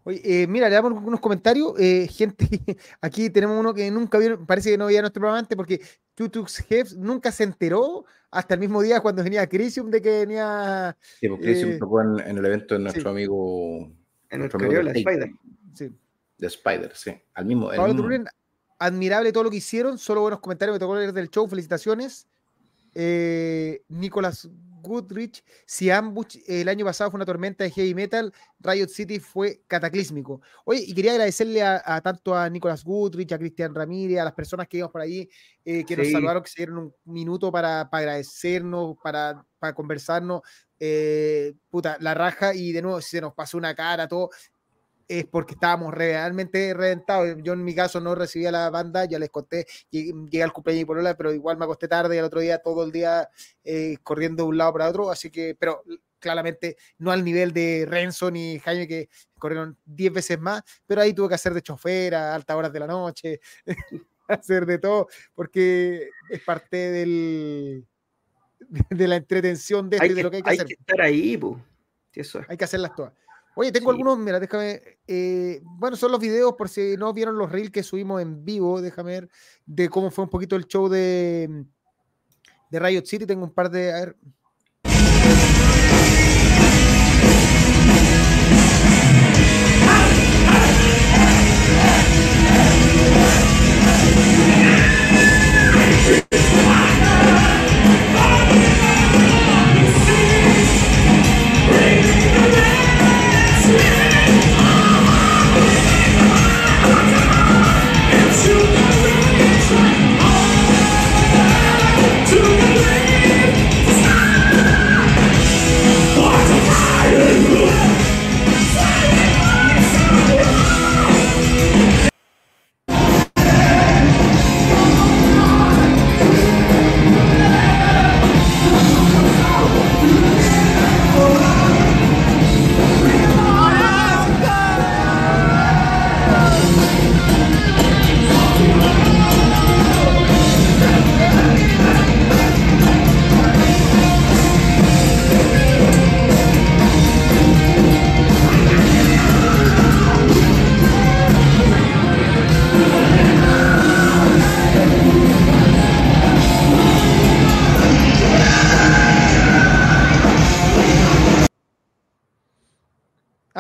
Oye, 0.07 0.21
eh, 0.23 0.47
mira, 0.47 0.69
le 0.69 0.75
damos 0.75 1.03
unos 1.03 1.19
comentarios. 1.19 1.73
Eh, 1.79 2.07
gente, 2.07 2.45
aquí 3.01 3.31
tenemos 3.31 3.59
uno 3.59 3.73
que 3.73 3.89
nunca 3.89 4.19
vio, 4.19 4.45
parece 4.45 4.69
que 4.69 4.77
no 4.77 4.85
veía 4.85 5.01
nuestro 5.01 5.19
programa 5.19 5.39
antes 5.39 5.55
porque 5.55 5.81
Tutux 6.13 6.57
Jefs 6.57 6.95
nunca 6.95 7.31
se 7.31 7.43
enteró 7.43 8.05
hasta 8.29 8.53
el 8.53 8.59
mismo 8.59 8.83
día 8.83 8.99
cuando 8.99 9.23
venía 9.23 9.47
Crisium 9.47 9.89
de 9.89 10.01
que 10.03 10.19
venía. 10.19 10.95
Sí, 11.19 11.27
porque 11.27 11.45
Crisium 11.45 11.71
eh, 11.71 11.77
tocó 11.79 12.01
en, 12.01 12.19
en, 12.19 12.37
el 12.37 12.45
evento 12.45 12.75
de 12.75 12.81
nuestro 12.81 13.09
amigo. 13.09 13.91
En 14.29 14.39
nuestro 14.39 14.59
amigo 14.59 14.83
de 14.83 14.91
Spider. 14.91 15.31
Sí. 15.73 15.91
De 16.37 16.47
Spider, 16.47 16.91
sí. 16.93 17.11
Al 17.33 17.45
mismo. 17.45 17.69
Pablo 17.75 18.25
admirable 18.77 19.31
todo 19.31 19.45
lo 19.45 19.49
que 19.49 19.57
hicieron, 19.57 19.97
solo 19.97 20.21
buenos 20.21 20.39
comentarios, 20.39 20.75
me 20.75 20.79
tocó 20.79 20.95
leer 20.95 21.13
del 21.13 21.29
show, 21.29 21.47
felicitaciones. 21.47 22.27
Nicolás 23.89 24.49
Goodrich, 24.85 25.43
si 25.65 25.89
Ambush 25.89 26.37
el 26.47 26.69
año 26.69 26.85
pasado 26.85 27.09
fue 27.09 27.17
una 27.17 27.25
tormenta 27.25 27.63
de 27.63 27.71
heavy 27.71 27.95
metal, 27.95 28.31
Riot 28.59 28.87
City 28.87 29.19
fue 29.19 29.61
cataclísmico. 29.67 30.41
Oye, 30.63 30.83
y 30.87 30.93
quería 30.93 31.11
agradecerle 31.11 31.63
a, 31.63 32.01
tanto 32.01 32.35
a 32.35 32.49
Nicolás 32.49 32.83
Goodrich, 32.83 33.31
a 33.33 33.39
Cristian 33.39 33.73
Ramírez, 33.73 34.19
a 34.19 34.25
las 34.25 34.33
personas 34.33 34.67
que 34.67 34.77
íbamos 34.77 34.91
por 34.91 35.01
ahí, 35.01 35.27
eh, 35.63 35.83
que 35.85 35.97
nos 35.97 36.11
saludaron, 36.11 36.43
que 36.43 36.49
se 36.49 36.57
dieron 36.57 36.77
un 36.77 36.93
minuto 37.05 37.51
para, 37.51 37.81
agradecernos, 37.81 38.95
para, 39.01 39.43
conversarnos. 39.73 40.41
Eh, 40.79 41.53
puta, 41.69 41.97
la 41.99 42.13
raja, 42.13 42.53
y 42.53 42.71
de 42.71 42.81
nuevo, 42.81 43.01
si 43.01 43.11
se 43.11 43.21
nos 43.21 43.33
pasó 43.33 43.57
una 43.57 43.73
cara, 43.73 44.07
todo, 44.07 44.29
es 45.07 45.25
porque 45.25 45.53
estábamos 45.53 45.93
realmente 45.93 46.73
reventados. 46.73 47.35
Yo 47.43 47.53
en 47.53 47.63
mi 47.63 47.75
caso 47.75 47.99
no 47.99 48.15
recibía 48.15 48.51
la 48.51 48.69
banda, 48.69 49.05
ya 49.05 49.19
les 49.19 49.29
conté, 49.29 49.65
llegué 49.89 50.43
al 50.43 50.53
cumpleaños 50.53 50.83
y 50.83 50.85
por 50.85 50.97
hola, 50.97 51.15
pero 51.15 51.33
igual 51.33 51.57
me 51.57 51.65
acosté 51.65 51.87
tarde 51.87 52.15
y 52.15 52.19
al 52.19 52.25
otro 52.25 52.39
día 52.39 52.59
todo 52.59 52.83
el 52.83 52.91
día 52.91 53.29
eh, 53.63 53.97
corriendo 54.03 54.43
de 54.43 54.49
un 54.49 54.57
lado 54.57 54.73
para 54.73 54.89
otro, 54.89 55.09
así 55.09 55.29
que, 55.29 55.55
pero 55.59 55.83
claramente 56.19 56.77
no 56.97 57.11
al 57.11 57.23
nivel 57.23 57.53
de 57.53 57.85
Renzo 57.87 58.31
ni 58.31 58.59
Jaime 58.59 58.87
que 58.87 59.09
corrieron 59.37 59.77
10 59.85 60.13
veces 60.13 60.39
más, 60.39 60.63
pero 60.87 61.01
ahí 61.01 61.13
tuve 61.13 61.29
que 61.29 61.35
hacer 61.35 61.53
de 61.53 61.61
chofer 61.61 62.15
a 62.15 62.33
altas 62.33 62.55
horas 62.55 62.73
de 62.73 62.79
la 62.79 62.87
noche, 62.87 63.39
hacer 64.27 64.65
de 64.65 64.79
todo, 64.79 65.07
porque 65.35 66.09
es 66.29 66.41
parte 66.41 66.77
del 66.77 67.85
de 68.89 69.07
la 69.07 69.17
entretención 69.17 69.89
de, 69.89 69.97
este, 69.97 70.15
de 70.15 70.23
lo 70.23 70.31
que 70.31 70.37
hay 70.37 70.43
que 70.43 70.49
hacer. 70.49 70.61
Hay 70.61 70.67
que 70.67 70.73
estar 70.73 71.01
ahí, 71.01 71.39
Eso 72.13 72.41
Hay 72.47 72.57
que 72.57 72.63
hacerlas 72.63 72.95
todas. 72.95 73.13
Oye, 73.57 73.71
tengo 73.71 73.89
algunos, 73.89 74.17
mira, 74.17 74.39
déjame. 74.39 74.81
Eh, 75.07 75.61
bueno, 75.63 75.95
son 75.95 76.11
los 76.11 76.19
videos, 76.19 76.55
por 76.57 76.67
si 76.67 76.97
no 76.97 77.13
vieron 77.13 77.37
los 77.37 77.49
reels 77.49 77.71
que 77.71 77.83
subimos 77.83 78.21
en 78.21 78.43
vivo, 78.43 78.81
déjame 78.81 79.11
ver 79.11 79.29
de 79.65 79.87
cómo 79.87 80.11
fue 80.11 80.25
un 80.25 80.29
poquito 80.29 80.57
el 80.57 80.65
show 80.65 80.89
de, 80.89 81.65
de 82.69 82.79
Riot 82.79 83.05
City. 83.05 83.25
Tengo 83.25 83.45
un 83.45 83.53
par 83.53 83.69
de. 83.71 83.93
A 83.93 83.99
ver, 83.99 84.17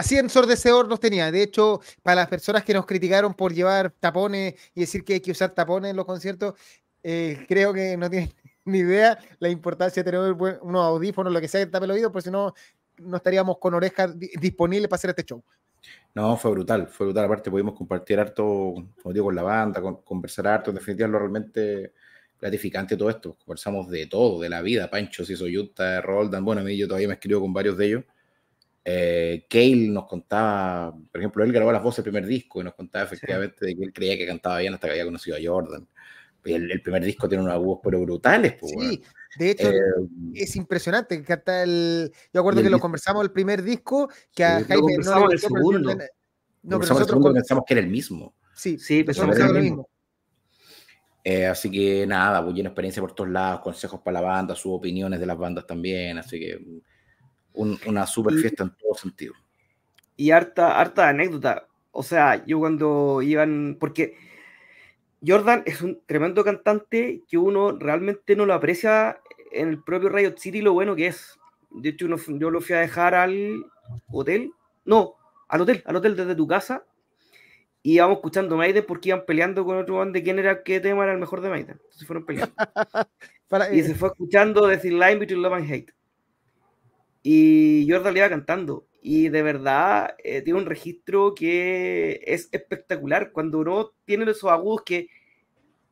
Así 0.05 0.19
ensordecedor 0.19 0.87
nos 0.87 0.99
tenía. 0.99 1.31
De 1.31 1.41
hecho, 1.41 1.81
para 2.03 2.17
las 2.17 2.27
personas 2.27 2.63
que 2.63 2.75
nos 2.75 2.85
criticaron 2.85 3.33
por 3.33 3.51
llevar 3.51 3.89
tapones 3.89 4.53
y 4.75 4.81
decir 4.81 5.03
que 5.03 5.13
hay 5.13 5.19
que 5.19 5.31
usar 5.31 5.49
tapones 5.49 5.89
en 5.89 5.97
los 5.97 6.05
conciertos, 6.05 6.53
eh, 7.01 7.43
creo 7.47 7.73
que 7.73 7.97
no 7.97 8.07
tienen 8.07 8.31
ni 8.65 8.79
idea 8.79 9.17
la 9.39 9.49
importancia 9.49 10.03
de 10.03 10.11
tener 10.11 10.31
unos 10.61 10.85
audífonos, 10.85 11.33
lo 11.33 11.41
que 11.41 11.47
sea 11.47 11.65
que 11.65 11.71
tape 11.71 11.85
el 11.85 11.91
oído, 11.91 12.11
porque 12.11 12.25
si 12.25 12.29
no, 12.29 12.53
no 12.99 13.17
estaríamos 13.17 13.57
con 13.57 13.73
orejas 13.73 14.13
disponibles 14.15 14.87
para 14.87 14.97
hacer 14.97 15.09
este 15.09 15.23
show. 15.23 15.43
No, 16.13 16.37
fue 16.37 16.51
brutal, 16.51 16.87
fue 16.87 17.07
brutal. 17.07 17.25
Aparte, 17.25 17.49
pudimos 17.49 17.73
compartir 17.73 18.19
harto, 18.19 18.75
como 19.01 19.11
digo, 19.11 19.25
con 19.25 19.35
la 19.35 19.41
banda, 19.41 19.81
conversar 20.03 20.45
harto. 20.45 20.69
En 20.69 20.75
definitiva, 20.75 21.07
lo 21.07 21.17
realmente 21.17 21.93
gratificante 22.39 22.95
todo 22.95 23.09
esto. 23.09 23.39
Conversamos 23.43 23.89
de 23.89 24.05
todo, 24.05 24.39
de 24.39 24.49
la 24.49 24.61
vida. 24.61 24.87
Pancho, 24.87 25.25
si 25.25 25.35
soy 25.35 25.57
Utah, 25.57 25.99
Roldan. 25.99 26.45
Bueno, 26.45 26.61
a 26.61 26.63
mí 26.63 26.77
yo 26.77 26.87
todavía 26.87 27.07
me 27.07 27.15
escribo 27.15 27.41
con 27.41 27.51
varios 27.51 27.75
de 27.75 27.87
ellos. 27.87 28.03
Eh, 28.87 29.47
Cale 29.49 29.87
nos 29.89 30.05
contaba, 30.05 30.95
por 31.11 31.19
ejemplo, 31.19 31.43
él 31.43 31.51
grabó 31.51 31.71
las 31.71 31.81
voces 31.81 32.05
del 32.05 32.11
primer 32.11 32.29
disco 32.29 32.61
y 32.61 32.63
nos 32.63 32.75
contaba 32.75 33.05
efectivamente 33.05 33.65
de 33.65 33.75
que 33.75 33.83
él 33.83 33.91
creía 33.91 34.15
que 34.15 34.27
cantaba 34.27 34.59
bien 34.59 34.75
hasta 34.75 34.85
que 34.85 34.91
había 34.91 35.05
conocido 35.05 35.35
a 35.35 35.39
Jordan. 35.43 35.87
El, 36.43 36.71
el 36.71 36.81
primer 36.83 37.03
disco 37.03 37.27
tiene 37.27 37.43
unos 37.43 37.57
voz 37.57 37.79
pero 37.83 37.99
brutales. 38.01 38.53
Pues, 38.59 38.73
sí, 38.77 39.01
de 39.39 39.49
hecho 39.49 39.71
eh, 39.71 39.79
es 40.35 40.55
impresionante. 40.55 41.19
Canta 41.23 41.63
el, 41.63 42.11
yo 42.31 42.41
acuerdo 42.41 42.61
que 42.61 42.69
lo 42.69 42.79
conversamos 42.79 43.23
el 43.23 43.31
primer 43.31 43.63
disco, 43.63 44.07
que 44.31 44.43
a 44.43 44.63
Jaime 44.63 44.97
no 45.03 45.27
le 45.27 45.37
segundo. 45.39 45.95
No, 46.61 46.79
pero 46.79 46.93
nosotros 46.93 47.33
pensamos 47.33 47.63
que 47.65 47.73
era 47.73 47.81
el 47.81 47.89
mismo. 47.89 48.35
Sí, 48.53 48.77
sí, 48.77 49.03
pensamos 49.03 49.35
que 49.35 49.41
era 49.41 49.51
lo 49.51 49.59
mismo. 49.59 49.89
Eh, 51.23 51.47
así 51.47 51.71
que 51.71 52.05
nada, 52.05 52.43
pues 52.43 52.55
llena 52.55 52.69
experiencia 52.69 53.01
por 53.01 53.15
todos 53.15 53.31
lados, 53.31 53.61
consejos 53.61 53.99
para 54.01 54.21
la 54.21 54.27
banda, 54.27 54.53
sus 54.53 54.73
opiniones 54.73 55.19
de 55.19 55.25
las 55.25 55.37
bandas 55.39 55.65
también, 55.65 56.19
así 56.19 56.39
que 56.39 56.63
una 57.55 58.05
super 58.07 58.33
fiesta 58.35 58.63
en 58.63 58.75
todo 58.75 58.93
sentido. 58.95 59.33
Y 60.15 60.31
harta, 60.31 60.79
harta 60.79 61.09
anécdota. 61.09 61.67
O 61.91 62.03
sea, 62.03 62.45
yo 62.45 62.59
cuando 62.59 63.21
iban, 63.21 63.77
porque 63.79 64.17
Jordan 65.25 65.63
es 65.65 65.81
un 65.81 66.01
tremendo 66.05 66.43
cantante 66.43 67.23
que 67.27 67.37
uno 67.37 67.71
realmente 67.77 68.35
no 68.35 68.45
lo 68.45 68.53
aprecia 68.53 69.19
en 69.51 69.69
el 69.69 69.83
propio 69.83 70.09
Riot 70.09 70.37
City 70.37 70.61
lo 70.61 70.73
bueno 70.73 70.95
que 70.95 71.07
es. 71.07 71.39
De 71.71 71.89
hecho, 71.89 72.07
yo 72.07 72.49
lo 72.49 72.61
fui 72.61 72.75
a 72.75 72.79
dejar 72.79 73.15
al 73.15 73.65
hotel, 74.11 74.51
no, 74.85 75.15
al 75.47 75.61
hotel, 75.61 75.83
al 75.85 75.95
hotel 75.95 76.15
desde 76.15 76.35
tu 76.35 76.47
casa, 76.47 76.85
y 77.81 77.95
íbamos 77.95 78.17
escuchando 78.17 78.57
Maiden 78.57 78.85
porque 78.87 79.09
iban 79.09 79.25
peleando 79.25 79.65
con 79.65 79.77
otro 79.77 79.97
band 79.97 80.13
de 80.13 80.23
quién 80.23 80.39
era, 80.39 80.63
qué 80.63 80.79
tema 80.79 81.03
era 81.03 81.13
el 81.13 81.19
mejor 81.19 81.41
de 81.41 81.49
Maiden. 81.49 81.79
Entonces 81.81 82.07
fueron 82.07 82.25
peleando. 82.25 82.55
y 83.71 83.83
se 83.83 83.95
fue 83.95 84.09
escuchando 84.09 84.67
decir 84.67 84.93
Line 84.93 85.15
Between 85.15 85.41
Love 85.41 85.53
and 85.53 85.71
Hate 85.71 85.93
y 87.27 87.87
Jordan 87.89 88.13
le 88.13 88.19
iba 88.19 88.29
cantando. 88.29 88.85
Y 89.01 89.29
de 89.29 89.41
verdad 89.41 90.15
eh, 90.23 90.43
tiene 90.43 90.59
un 90.59 90.67
registro 90.67 91.33
que 91.33 92.21
es 92.23 92.49
espectacular. 92.51 93.31
Cuando 93.31 93.57
uno 93.57 93.93
tiene 94.05 94.29
esos 94.29 94.51
agudos 94.51 94.83
que 94.85 95.09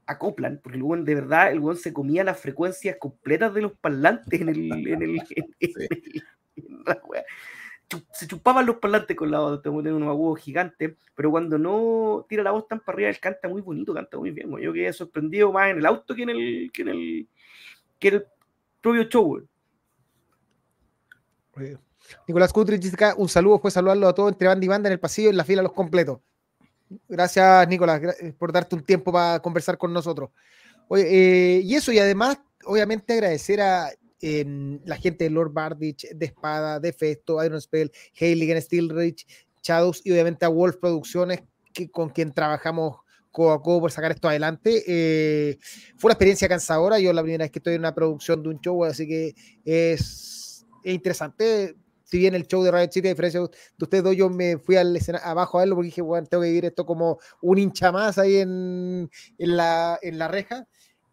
acoplan, 0.05 0.59
porque 0.61 0.77
el 0.77 0.83
buen, 0.83 1.05
de 1.05 1.15
verdad, 1.15 1.51
el 1.51 1.59
buen 1.59 1.75
se 1.75 1.91
comía 1.91 2.23
las 2.23 2.39
frecuencias 2.39 2.97
completas 2.99 3.51
de 3.55 3.61
los 3.61 3.71
parlantes 3.71 4.41
en 4.41 4.49
el. 4.49 4.87
En 4.87 5.01
el, 5.01 5.23
se 8.11 8.27
chupaban 8.27 8.67
los 8.67 8.75
parlantes 8.75 9.17
con 9.17 9.31
la 9.31 9.39
voz, 9.39 9.63
tiene 9.63 9.91
unos 9.91 10.09
agudos 10.09 10.39
gigantes, 10.39 10.93
pero 11.15 11.31
cuando 11.31 11.57
no 11.57 12.27
tira 12.29 12.43
la 12.43 12.51
voz 12.51 12.67
tan 12.67 12.79
para 12.79 12.95
arriba, 12.95 13.09
él 13.09 13.19
canta 13.19 13.47
muy 13.47 13.63
bonito, 13.63 13.91
canta 13.91 14.19
muy 14.19 14.29
bien. 14.29 14.55
Yo 14.61 14.71
quedé 14.71 14.93
sorprendido 14.93 15.51
más 15.51 15.71
en 15.71 15.79
el 15.79 15.85
auto 15.87 16.13
que 16.13 16.23
en 16.23 16.29
el, 16.29 16.71
que 16.71 16.83
en 16.83 16.89
el, 16.89 17.27
que 17.97 18.07
en 18.09 18.13
el 18.13 18.25
propio 18.81 19.03
show. 19.05 19.43
Nicolás 22.27 22.51
Kutrich 22.51 22.83
un 23.17 23.29
saludo, 23.29 23.59
fue 23.59 23.71
saludarlo 23.71 24.07
a 24.07 24.13
todos 24.13 24.31
entre 24.31 24.47
banda 24.47 24.65
y 24.65 24.67
banda 24.67 24.89
en 24.89 24.93
el 24.93 24.99
pasillo 24.99 25.29
en 25.29 25.37
la 25.37 25.43
fila 25.43 25.61
los 25.61 25.73
completos. 25.73 26.19
Gracias, 27.07 27.67
Nicolás, 27.67 28.01
por 28.37 28.51
darte 28.51 28.75
un 28.75 28.83
tiempo 28.83 29.11
para 29.11 29.39
conversar 29.39 29.77
con 29.77 29.93
nosotros. 29.93 30.29
Oye, 30.87 31.61
y 31.63 31.75
eso, 31.75 31.91
y 31.91 31.99
además, 31.99 32.37
obviamente 32.65 33.13
agradecer 33.13 33.61
a 33.61 33.89
em, 34.21 34.79
la 34.85 34.97
gente 34.97 35.23
de 35.23 35.29
Lord 35.29 35.51
Bardich, 35.51 36.09
de 36.09 36.25
Espada, 36.25 36.79
de 36.79 36.93
Festo, 36.93 37.43
Iron 37.43 37.59
Spell, 37.59 37.91
Heiligen, 38.19 38.61
Steelrich, 38.61 39.25
Shadows 39.63 40.01
y 40.03 40.11
obviamente 40.11 40.45
a 40.45 40.49
Wolf 40.49 40.77
Producciones, 40.77 41.41
que, 41.73 41.89
con 41.89 42.09
quien 42.09 42.31
trabajamos 42.31 42.97
codo 43.31 43.51
a 43.51 43.61
codo 43.61 43.81
por 43.81 43.91
sacar 43.91 44.11
esto 44.11 44.29
adelante. 44.29 44.83
Eh, 44.85 45.57
fue 45.97 46.09
una 46.09 46.13
experiencia 46.13 46.47
cansadora. 46.47 46.99
Yo 46.99 47.11
la 47.11 47.23
primera 47.23 47.45
vez 47.45 47.51
que 47.51 47.59
estoy 47.59 47.73
en 47.73 47.81
una 47.81 47.95
producción 47.95 48.43
de 48.43 48.49
un 48.49 48.61
show, 48.61 48.85
así 48.85 49.07
que 49.07 49.33
es, 49.65 50.42
interesante. 50.91 51.75
Si 52.03 52.17
bien 52.19 52.35
el 52.35 52.45
show 52.45 52.61
de 52.63 52.71
Radio 52.71 52.91
City, 52.91 53.07
a 53.07 53.11
diferencia 53.11 53.39
de 53.39 53.49
ustedes 53.79 54.03
dos, 54.03 54.15
yo 54.15 54.29
me 54.29 54.57
fui 54.57 54.75
al 54.75 54.95
escenario 54.95 55.25
abajo 55.27 55.57
a 55.57 55.61
verlo 55.61 55.75
porque 55.75 55.87
dije, 55.87 56.01
bueno, 56.01 56.27
tengo 56.27 56.43
que 56.43 56.49
vivir 56.49 56.65
esto 56.65 56.85
como 56.85 57.17
un 57.41 57.57
hincha 57.57 57.91
más 57.91 58.17
ahí 58.17 58.37
en, 58.37 59.09
en, 59.37 59.57
la, 59.57 59.97
en 60.01 60.19
la 60.19 60.27
reja. 60.27 60.67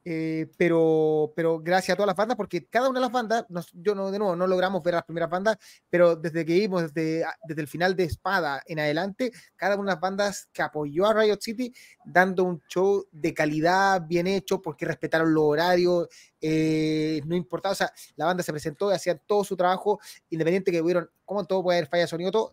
Eh, 0.04 0.50
pero, 0.56 1.32
pero 1.36 1.60
gracias 1.60 1.94
a 1.94 1.96
todas 1.96 2.06
las 2.06 2.16
bandas, 2.16 2.36
porque 2.36 2.66
cada 2.66 2.88
una 2.88 3.00
de 3.00 3.04
las 3.04 3.12
bandas, 3.12 3.44
yo 3.74 3.94
no, 3.94 4.10
de 4.10 4.18
nuevo, 4.18 4.34
no 4.34 4.46
logramos 4.46 4.82
ver 4.82 4.94
las 4.94 5.04
primeras 5.04 5.28
bandas, 5.28 5.58
pero 5.90 6.16
desde 6.16 6.44
que 6.46 6.54
vimos, 6.54 6.92
desde, 6.92 7.24
desde 7.44 7.60
el 7.60 7.68
final 7.68 7.94
de 7.94 8.04
Espada 8.04 8.62
en 8.66 8.78
adelante, 8.78 9.30
cada 9.56 9.76
una 9.76 9.90
de 9.90 9.94
las 9.96 10.00
bandas 10.00 10.48
que 10.52 10.62
apoyó 10.62 11.06
a 11.06 11.14
Riot 11.14 11.38
City, 11.40 11.72
dando 12.04 12.44
un 12.44 12.62
show 12.68 13.06
de 13.12 13.34
calidad, 13.34 14.02
bien 14.06 14.26
hecho, 14.26 14.62
porque 14.62 14.86
respetaron 14.86 15.34
los 15.34 15.44
horarios, 15.44 16.08
eh, 16.40 17.20
no 17.26 17.36
importaba, 17.36 17.72
o 17.72 17.76
sea, 17.76 17.92
la 18.16 18.24
banda 18.24 18.42
se 18.42 18.52
presentó 18.52 18.90
y 18.90 18.94
hacían 18.94 19.20
todo 19.26 19.44
su 19.44 19.56
trabajo, 19.56 20.00
independiente 20.30 20.72
que 20.72 20.80
hubieron, 20.80 21.10
como 21.30 21.44
todo 21.44 21.62
puede 21.62 21.78
haber 21.78 21.88
falla 21.88 22.02
de 22.02 22.08
sonido, 22.08 22.32
todo, 22.32 22.52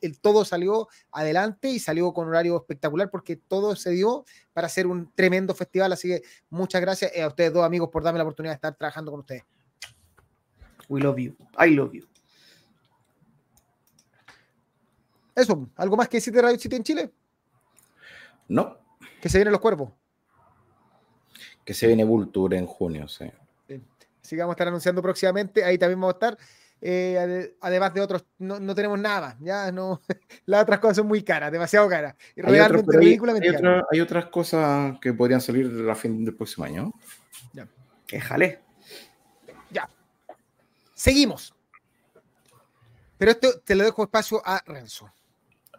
el, 0.00 0.20
todo 0.20 0.44
salió 0.44 0.86
adelante 1.10 1.68
y 1.68 1.80
salió 1.80 2.12
con 2.12 2.28
horario 2.28 2.56
espectacular 2.56 3.10
porque 3.10 3.34
todo 3.34 3.74
se 3.74 3.90
dio 3.90 4.24
para 4.52 4.68
hacer 4.68 4.86
un 4.86 5.12
tremendo 5.16 5.52
festival, 5.52 5.92
así 5.92 6.06
que 6.06 6.22
muchas 6.48 6.80
gracias 6.80 7.10
a 7.18 7.26
ustedes 7.26 7.52
dos 7.52 7.64
amigos 7.64 7.88
por 7.90 8.04
darme 8.04 8.18
la 8.18 8.22
oportunidad 8.22 8.52
de 8.52 8.54
estar 8.54 8.76
trabajando 8.76 9.10
con 9.10 9.18
ustedes. 9.18 9.42
We 10.88 11.00
love 11.00 11.18
you. 11.18 11.36
I 11.58 11.70
love 11.70 11.92
you. 11.92 12.06
Eso, 15.34 15.68
¿algo 15.74 15.96
más 15.96 16.08
que 16.08 16.18
decir 16.18 16.32
de 16.32 16.40
Radio 16.40 16.56
City 16.56 16.76
en 16.76 16.84
Chile? 16.84 17.10
No. 18.46 18.78
Que 19.20 19.28
se 19.28 19.38
vienen 19.38 19.50
los 19.50 19.60
cuerpos 19.60 19.90
que 21.64 21.74
se 21.74 21.86
viene 21.86 22.04
Vulture 22.04 22.58
en 22.58 22.66
junio, 22.66 23.08
sí. 23.08 23.24
Así 24.22 24.36
que 24.36 24.40
vamos 24.40 24.52
a 24.52 24.54
estar 24.54 24.68
anunciando 24.68 25.02
próximamente, 25.02 25.64
ahí 25.64 25.78
también 25.78 26.00
vamos 26.00 26.14
a 26.14 26.16
estar. 26.16 26.38
Eh, 26.86 27.56
además 27.62 27.94
de 27.94 28.00
otros, 28.02 28.26
no, 28.38 28.74
tenemos 28.74 28.98
nada, 28.98 29.38
ya 29.40 29.72
no, 29.72 30.02
las 30.44 30.62
otras 30.64 30.80
cosas 30.80 30.98
son 30.98 31.06
muy 31.06 31.22
caras, 31.22 31.50
demasiado 31.50 31.88
caras. 31.88 32.14
Y 32.36 32.40
hay 32.40 32.52
realmente 32.52 32.98
hay, 32.98 33.18
hay, 33.90 34.00
otras 34.00 34.26
cosas 34.26 34.98
que 35.00 35.14
podrían 35.14 35.40
salir 35.40 35.88
a 35.88 35.94
fin 35.94 36.26
del 36.26 36.34
próximo 36.34 36.66
año. 36.66 36.92
Ya. 37.54 37.66
Déjale. 38.10 38.60
Ya. 39.70 39.88
Seguimos. 40.92 41.54
Pero 43.16 43.30
esto 43.30 43.60
te 43.60 43.74
lo 43.74 43.84
dejo 43.84 44.02
espacio 44.02 44.42
a 44.44 44.62
Renzo. 44.66 45.10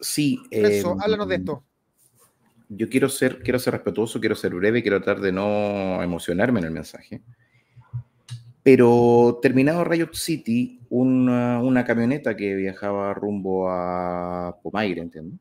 Sí. 0.02 0.42
Renzo, 0.50 0.94
eh, 0.94 0.98
háblanos 1.02 1.28
de 1.28 1.36
esto 1.36 1.64
yo 2.70 2.90
quiero 2.90 3.10
ser, 3.10 3.42
quiero 3.44 3.60
ser 3.60 3.74
respetuoso, 3.74 4.20
quiero 4.20 4.36
ser 4.36 4.54
breve, 4.54 4.82
quiero 4.82 5.02
tratar 5.02 5.22
de 5.22 5.32
no 5.32 6.02
emocionarme 6.02 6.60
en 6.60 6.66
el 6.66 6.72
mensaje. 6.72 7.22
Pero 8.66 9.38
terminado 9.44 9.84
Riot 9.84 10.14
City, 10.14 10.80
una, 10.90 11.84
camioneta 11.86 12.36
que 12.36 12.56
viajaba 12.56 13.14
rumbo 13.14 13.70
a 13.70 14.60
Pomaire, 14.64 15.02
entiendo. 15.02 15.38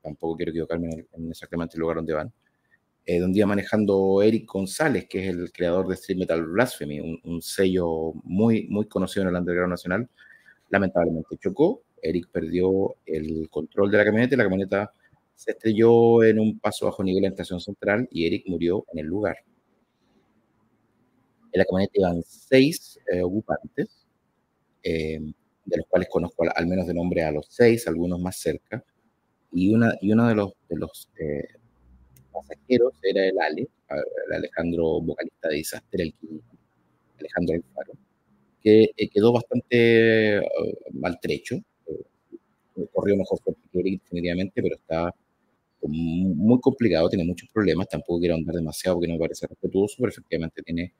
Tampoco 0.00 0.36
quiero 0.36 0.50
equivocarme 0.50 1.08
en, 1.12 1.30
exactamente 1.30 1.74
el 1.74 1.80
lugar 1.80 1.96
donde 1.96 2.12
van. 2.12 2.32
Eh, 3.04 3.18
donde 3.18 3.38
iba 3.38 3.48
manejando 3.48 4.22
Eric 4.22 4.48
González, 4.48 5.08
que 5.08 5.24
es 5.24 5.34
el 5.34 5.50
creador 5.50 5.88
de 5.88 5.94
Street 5.94 6.18
Metal 6.20 6.40
Blasphemy, 6.40 7.00
un, 7.00 7.20
un, 7.24 7.42
sello 7.42 8.12
muy, 8.22 8.68
muy 8.68 8.86
conocido 8.86 9.24
en 9.24 9.30
el 9.30 9.40
underground 9.40 9.72
nacional. 9.72 10.08
Lamentablemente 10.70 11.36
chocó, 11.38 11.82
Eric 12.00 12.28
perdió 12.30 12.94
el 13.06 13.48
control 13.50 13.90
de 13.90 13.98
la 13.98 14.04
camioneta 14.04 14.36
y 14.36 14.38
la 14.38 14.44
camioneta 14.44 14.92
se 15.34 15.50
estrelló 15.50 16.22
en 16.22 16.38
un 16.38 16.60
paso 16.60 16.86
bajo 16.86 17.02
nivel 17.02 17.24
en 17.24 17.30
la 17.30 17.34
estación 17.34 17.58
central 17.58 18.08
y 18.12 18.24
Eric 18.24 18.44
murió 18.46 18.84
en 18.92 19.00
el 19.00 19.06
lugar. 19.06 19.38
En 21.54 21.60
la 21.60 21.64
camioneta 21.66 21.92
iban 21.94 22.22
seis 22.24 22.98
eh, 23.12 23.22
ocupantes, 23.22 24.04
eh, 24.82 25.20
de 25.64 25.76
los 25.76 25.86
cuales 25.86 26.08
conozco 26.08 26.44
al, 26.52 26.66
menos 26.66 26.88
de 26.88 26.94
nombre 26.94 27.22
a 27.22 27.30
los 27.30 27.46
seis, 27.48 27.86
algunos 27.86 28.20
más 28.20 28.36
cerca, 28.36 28.84
y, 29.52 29.72
una, 29.72 29.96
y 30.00 30.12
uno 30.12 30.26
de 30.26 30.34
los, 30.34 30.52
de 30.68 30.76
los 30.76 31.08
eh, 31.16 31.46
pasajeros 32.32 32.94
era 33.04 33.26
el 33.26 33.38
Ale, 33.38 33.68
el 34.26 34.34
Alejandro, 34.34 35.00
vocalista 35.00 35.48
de 35.48 35.54
Disaster, 35.54 36.00
el 36.00 36.14
Alejandro 37.20 37.54
Alfaro, 37.54 37.92
que 38.60 38.88
quedó 39.12 39.32
bastante 39.32 40.40
maltrecho, 40.92 41.60
corrió 42.92 43.16
mejor 43.16 43.38
que 43.44 43.54
definitivamente, 43.80 44.60
pero 44.60 44.74
está 44.74 45.14
muy 45.82 46.60
complicado, 46.60 47.08
tiene 47.08 47.24
muchos 47.24 47.48
problemas, 47.50 47.88
tampoco 47.88 48.18
quiero 48.18 48.34
andar 48.34 48.56
demasiado 48.56 48.96
porque 48.96 49.06
no 49.06 49.14
me 49.14 49.20
parece 49.20 49.46
respetuoso, 49.46 49.94
pero 50.00 50.10
efectivamente 50.10 50.60
tiene 50.62 50.92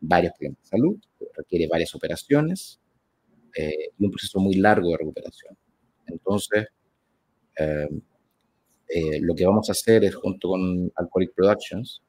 varios 0.00 0.32
problemas 0.34 0.62
de 0.62 0.68
salud, 0.68 0.96
requiere 1.36 1.68
varias 1.68 1.94
operaciones 1.94 2.80
eh, 3.54 3.90
y 3.98 4.04
un 4.04 4.10
proceso 4.10 4.40
muy 4.40 4.54
largo 4.54 4.90
de 4.90 4.98
recuperación. 4.98 5.56
Entonces, 6.06 6.66
eh, 7.58 7.88
eh, 8.88 9.20
lo 9.20 9.34
que 9.34 9.46
vamos 9.46 9.68
a 9.68 9.72
hacer 9.72 10.04
es, 10.04 10.14
junto 10.14 10.48
con 10.48 10.92
Alcoholic 10.96 11.34
Productions, 11.34 12.02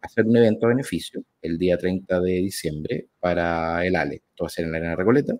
hacer 0.00 0.26
un 0.26 0.36
evento 0.36 0.66
a 0.66 0.68
beneficio 0.68 1.24
el 1.42 1.58
día 1.58 1.76
30 1.76 2.20
de 2.20 2.32
diciembre 2.34 3.08
para 3.18 3.84
el 3.84 3.96
ALE. 3.96 4.16
Esto 4.16 4.44
va 4.44 4.46
a 4.46 4.50
ser 4.50 4.64
en 4.64 4.70
la 4.70 4.78
Arena 4.78 4.94
Recoleta, 4.94 5.34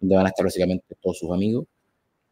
donde 0.00 0.16
van 0.16 0.24
a 0.24 0.30
estar 0.30 0.44
básicamente 0.44 0.96
todos 1.02 1.18
sus 1.18 1.30
amigos 1.30 1.66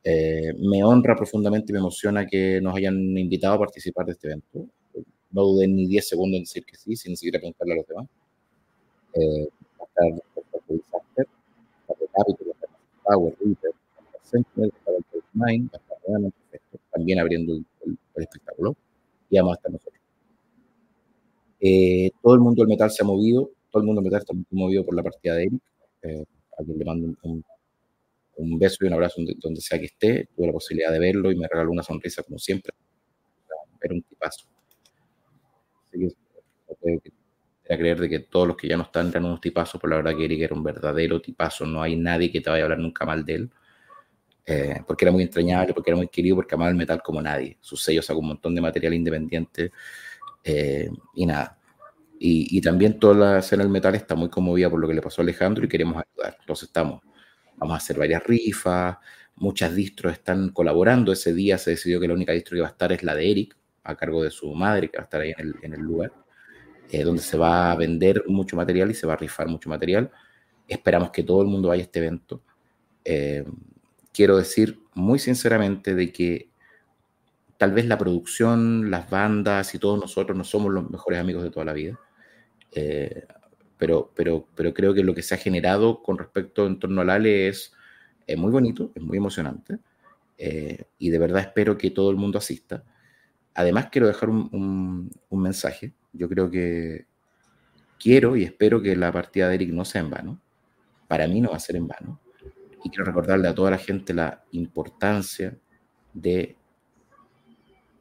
eh, 0.05 0.55
me 0.59 0.83
honra 0.85 1.17
profundamente 1.17 1.71
y 1.71 1.75
me 1.75 1.81
emociona 1.81 2.27
que 2.27 2.61
nos 2.61 2.75
hayan 2.77 2.97
invitado 3.19 3.55
a 3.55 3.59
participar 3.59 4.07
de 4.07 4.13
este 4.13 4.29
evento. 4.29 4.67
No 5.31 5.43
duden 5.43 5.77
ni 5.77 5.87
10 5.87 6.09
segundos 6.09 6.39
en 6.39 6.43
decir 6.45 6.65
que 6.65 6.77
sí, 6.77 6.97
sin 6.97 7.17
siquiera 7.17 7.39
preguntarle 7.39 7.75
a 7.75 7.77
los 7.77 7.87
demás. 7.87 8.07
Eh, 9.15 9.49
va 9.81 9.85
a 9.85 9.87
estar 9.87 10.07
el 10.69 10.77
Disaster, 10.77 11.27
va 11.27 11.89
a 11.89 11.93
estar 11.93 12.09
Capitol, 12.17 12.49
va 12.49 12.51
a 12.51 12.55
estar 12.55 12.71
Power, 13.05 13.37
Reaper, 13.41 13.71
va 13.71 13.99
a 13.99 14.07
estar 14.07 14.21
Sentinel, 14.23 14.73
va 14.87 14.93
a 14.93 14.99
estar 14.99 15.23
Mind, 15.33 15.71
va 15.73 15.79
a 15.79 16.29
estar 16.57 16.81
también 16.93 17.19
abriendo 17.21 17.55
el, 17.55 17.99
espectáculo, 18.17 18.77
y 19.31 19.37
vamos 19.39 19.53
a 19.53 19.57
estar 19.57 19.73
nosotros. 19.73 20.01
Eh, 21.61 22.11
todo 22.23 22.35
el 22.35 22.41
mundo 22.41 22.63
del 22.63 22.69
metal 22.69 22.91
se 22.91 23.03
ha 23.03 23.07
movido, 23.07 23.51
todo 23.71 23.83
el 23.83 23.87
mundo 23.87 24.01
del 24.01 24.11
metal 24.11 24.21
está 24.21 24.35
movido 24.51 24.85
por 24.85 24.95
la 24.95 25.03
partida 25.03 25.35
de 25.35 25.43
Eric, 25.45 25.63
eh, 26.03 26.25
a 26.59 26.65
quien 26.65 26.79
le 26.79 26.85
mando 26.85 27.15
un 27.23 27.45
un 28.39 28.59
beso 28.59 28.79
y 28.81 28.87
un 28.87 28.95
abrazo 28.95 29.21
donde, 29.41 29.61
sea 29.61 29.79
que 29.79 29.87
esté. 29.87 30.29
Tuve 30.35 30.47
la 30.47 30.53
posibilidad 30.53 30.93
de 30.93 30.99
verlo 30.99 31.31
y 31.31 31.37
me 31.37 31.49
regaló 31.49 31.71
una 31.73 31.83
sonrisa 31.83 32.23
como 32.23 32.39
siempre. 32.39 32.73
Era 33.83 33.95
un 33.95 34.03
tipazo. 34.03 34.47
Que 35.99 37.13
era 37.65 37.79
creer 37.79 38.01
de 38.01 38.09
que 38.09 38.21
todos 38.21 38.49
los 38.49 38.57
que 38.57 38.69
ya 38.69 38.77
no 38.77 38.85
están 38.85 39.09
eran 39.09 39.25
unos 39.25 39.41
tipazos, 39.41 39.81
pero 39.81 39.91
la 39.91 39.97
verdad 39.97 40.17
que 40.17 40.25
Eric 40.25 40.41
era 40.43 40.55
un 40.55 40.63
verdadero 40.63 41.21
tipazo. 41.21 41.67
No 41.67 41.83
hay 41.83 41.97
nadie 41.97 42.31
que 42.31 42.41
te 42.41 42.51
vaya 42.51 42.63
a 42.63 42.67
hablar 42.67 42.79
nunca 42.79 43.05
mal 43.05 43.25
de 43.25 43.35
él. 43.35 43.51
Eh, 44.47 44.81
porque 44.87 45.05
era 45.05 45.13
muy 45.13 45.23
entrañable, 45.23 45.75
porque 45.75 45.91
era 45.91 45.97
muy 45.97 46.09
querido, 46.09 46.37
porque 46.37 46.55
amaba 46.55 46.71
el 46.71 46.77
metal 46.77 47.03
como 47.03 47.21
nadie. 47.21 47.59
Su 47.61 47.77
sello 47.77 48.01
sacó 48.01 48.21
un 48.21 48.29
montón 48.29 48.55
de 48.55 48.63
material 48.63 48.95
independiente 48.95 49.73
eh, 50.43 50.89
y 51.15 51.27
nada. 51.27 51.59
Y, 52.19 52.57
y, 52.57 52.61
también 52.61 52.99
toda 52.99 53.15
la 53.15 53.39
escena 53.39 53.63
del 53.63 53.71
metal 53.71 53.95
está 53.95 54.15
muy 54.17 54.29
conmovida 54.29 54.69
por 54.71 54.81
lo 54.81 54.89
que 54.89 54.95
le 54.95 55.03
pasó 55.03 55.21
a 55.21 55.25
Alejandro 55.25 55.65
y 55.65 55.69
queremos 55.69 56.03
ayudar. 56.03 56.37
Entonces 56.41 56.69
estamos 56.69 57.03
vamos 57.59 57.75
a 57.75 57.79
hacer 57.79 57.99
varias 57.99 58.25
rifas, 58.25 58.97
muchas 59.37 59.75
distros 59.75 60.13
están 60.13 60.51
colaborando. 60.51 61.13
Ese 61.13 61.35
día 61.35 61.59
se 61.59 61.73
decidió 61.73 62.01
que 62.01 62.09
la 62.09 62.15
única 62.15 62.33
distro 62.33 62.57
que 62.57 62.63
va 62.63 62.69
a 62.69 62.71
estar 62.71 62.93
es 62.93 63.03
la 63.03 63.15
de 63.15 63.31
Eric, 63.31 63.57
a 63.89 63.97
cargo 63.97 64.23
de 64.23 64.31
su 64.31 64.55
madre, 64.55 64.91
que 64.91 64.99
va 64.99 65.03
a 65.03 65.05
estar 65.05 65.21
ahí 65.21 65.33
en 65.39 65.73
el, 65.73 65.81
lugar, 65.81 66.13
eh, 66.91 67.03
donde 67.03 67.23
se 67.23 67.39
va 67.39 67.73
a 67.73 67.77
vender 67.77 68.23
mucho 68.27 68.55
material 68.55 68.91
y 68.91 68.95
se 68.95 69.07
va 69.07 69.15
a 69.15 69.17
rifar 69.17 69.49
mucho 69.49 69.71
material. 69.71 70.11
Esperamos 70.69 71.11
que 71.11 71.23
todo 71.23 71.41
el 71.41 71.49
mundo 71.49 71.69
vaya 71.69 71.83
a 71.83 71.85
este 71.85 72.01
evento. 72.01 72.43
Eh, 73.03 73.45
quiero 74.13 74.37
decir 74.37 74.79
muy 74.93 75.19
sinceramente 75.19 75.95
de 75.95 76.13
que 76.13 76.51
tal 77.57 77.73
vez 77.73 77.87
la 77.87 77.97
producción, 77.97 78.91
las 78.91 79.09
bandas 79.09 79.75
y 79.75 79.79
todos 79.79 79.99
nosotros 79.99 80.37
no 80.37 80.45
somos 80.45 80.71
los 80.71 80.91
mejores 80.91 81.19
amigos 81.19 81.43
de 81.43 81.51
toda 81.51 81.65
la 81.65 81.73
vida. 81.73 81.99
Eh, 82.73 83.27
pero, 83.79 84.13
pero, 84.15 84.47
pero 84.55 84.75
creo 84.75 84.93
que 84.93 85.03
lo 85.03 85.15
que 85.15 85.23
se 85.23 85.35
ha 85.35 85.39
generado 85.39 86.03
con 86.03 86.19
respecto 86.19 86.67
en 86.67 86.79
torno 86.79 87.01
al 87.01 87.09
ALE 87.09 87.49
es 87.49 87.73
muy 88.37 88.53
bonito, 88.53 88.93
es 88.95 89.03
muy 89.03 89.17
emocionante, 89.17 89.79
y 90.37 91.09
de 91.09 91.19
verdad 91.19 91.41
espero 91.41 91.79
que 91.79 91.91
todo 91.91 92.11
el 92.11 92.17
mundo 92.17 92.37
asista. 92.37 92.85
Además, 93.59 93.89
quiero 93.91 94.07
dejar 94.07 94.31
un, 94.31 95.11
mensaje. 95.33 95.93
Yo 96.13 96.29
creo 96.29 96.49
que 96.49 97.07
quiero 97.99 98.37
y 98.37 98.45
espero 98.45 98.81
que 98.81 98.95
la 98.95 99.11
partida 99.11 99.49
de 99.49 99.57
Eric 99.57 99.71
no 99.73 99.85
sea 99.85 100.01
en 100.01 100.11
vano. 100.11 100.41
Para 101.09 101.27
mí 101.27 101.41
no 101.41 101.51
va 101.51 101.57
a 101.57 101.59
ser 101.59 101.75
en 101.75 101.89
vano. 101.89 102.21
Y 102.85 102.89
quiero 102.89 103.05
recordarle 103.05 103.49
a 103.49 103.55
toda 103.57 103.73
la 103.73 103.79
gente 103.79 104.15
la 104.15 104.45
importancia 104.53 105.59
de 106.13 106.57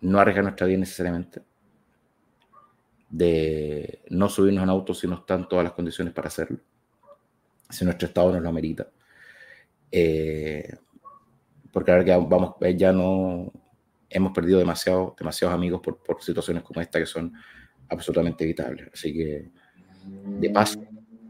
no 0.01 0.19
arriesgar 0.19 0.43
nuestra 0.43 0.67
vida 0.67 0.77
necesariamente, 0.77 1.41
de 3.09 4.03
no 4.09 4.29
subirnos 4.29 4.61
en 4.61 4.69
auto 4.69 4.93
si 4.93 5.07
no 5.07 5.15
están 5.15 5.49
todas 5.49 5.63
las 5.63 5.73
condiciones 5.73 6.13
para 6.13 6.27
hacerlo, 6.27 6.59
si 7.67 7.83
nuestro 7.83 8.09
estado 8.09 8.31
nos 8.31 8.43
lo 8.43 8.49
amerita. 8.49 8.87
Eh, 9.91 10.71
porque 11.71 11.89
ahora 11.89 12.05
que 12.05 12.15
vamos, 12.15 12.53
ya 12.75 12.93
no 12.93 13.51
hemos 14.09 14.31
perdido 14.31 14.59
demasiado, 14.59 15.15
demasiados 15.17 15.55
amigos 15.55 15.81
por, 15.81 16.01
por 16.01 16.21
situaciones 16.21 16.63
como 16.63 16.81
esta 16.81 16.99
que 16.99 17.05
son 17.05 17.33
absolutamente 17.89 18.43
evitables. 18.43 18.89
Así 18.93 19.13
que, 19.13 19.51
de 20.39 20.49
paso, 20.49 20.83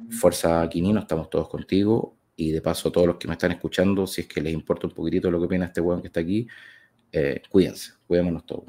fuerza 0.09 0.67
Quinino, 0.69 0.99
estamos 0.99 1.29
todos 1.29 1.49
contigo. 1.49 2.15
Y 2.35 2.51
de 2.51 2.61
paso, 2.61 2.91
todos 2.91 3.07
los 3.07 3.15
que 3.17 3.27
me 3.27 3.33
están 3.33 3.51
escuchando, 3.51 4.05
si 4.05 4.21
es 4.21 4.27
que 4.27 4.41
les 4.41 4.53
importa 4.53 4.85
un 4.85 4.93
poquitito 4.93 5.31
lo 5.31 5.39
que 5.39 5.45
opina 5.45 5.65
este 5.65 5.81
weón 5.81 6.01
que 6.01 6.07
está 6.07 6.19
aquí, 6.19 6.47
eh, 7.11 7.41
cuídense, 7.49 7.93
cuidémonos 8.05 8.45
todos. 8.45 8.65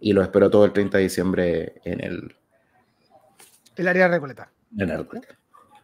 Y 0.00 0.14
lo 0.14 0.22
espero 0.22 0.48
todo 0.48 0.64
el 0.64 0.72
30 0.72 0.96
de 0.96 1.02
diciembre 1.04 1.74
en 1.84 2.02
el... 2.02 2.36
El 3.76 3.86
área 3.86 4.04
de 4.04 4.14
Recoleta. 4.14 4.50
En 4.78 4.88
el 4.88 4.98
Recoleta. 4.98 5.39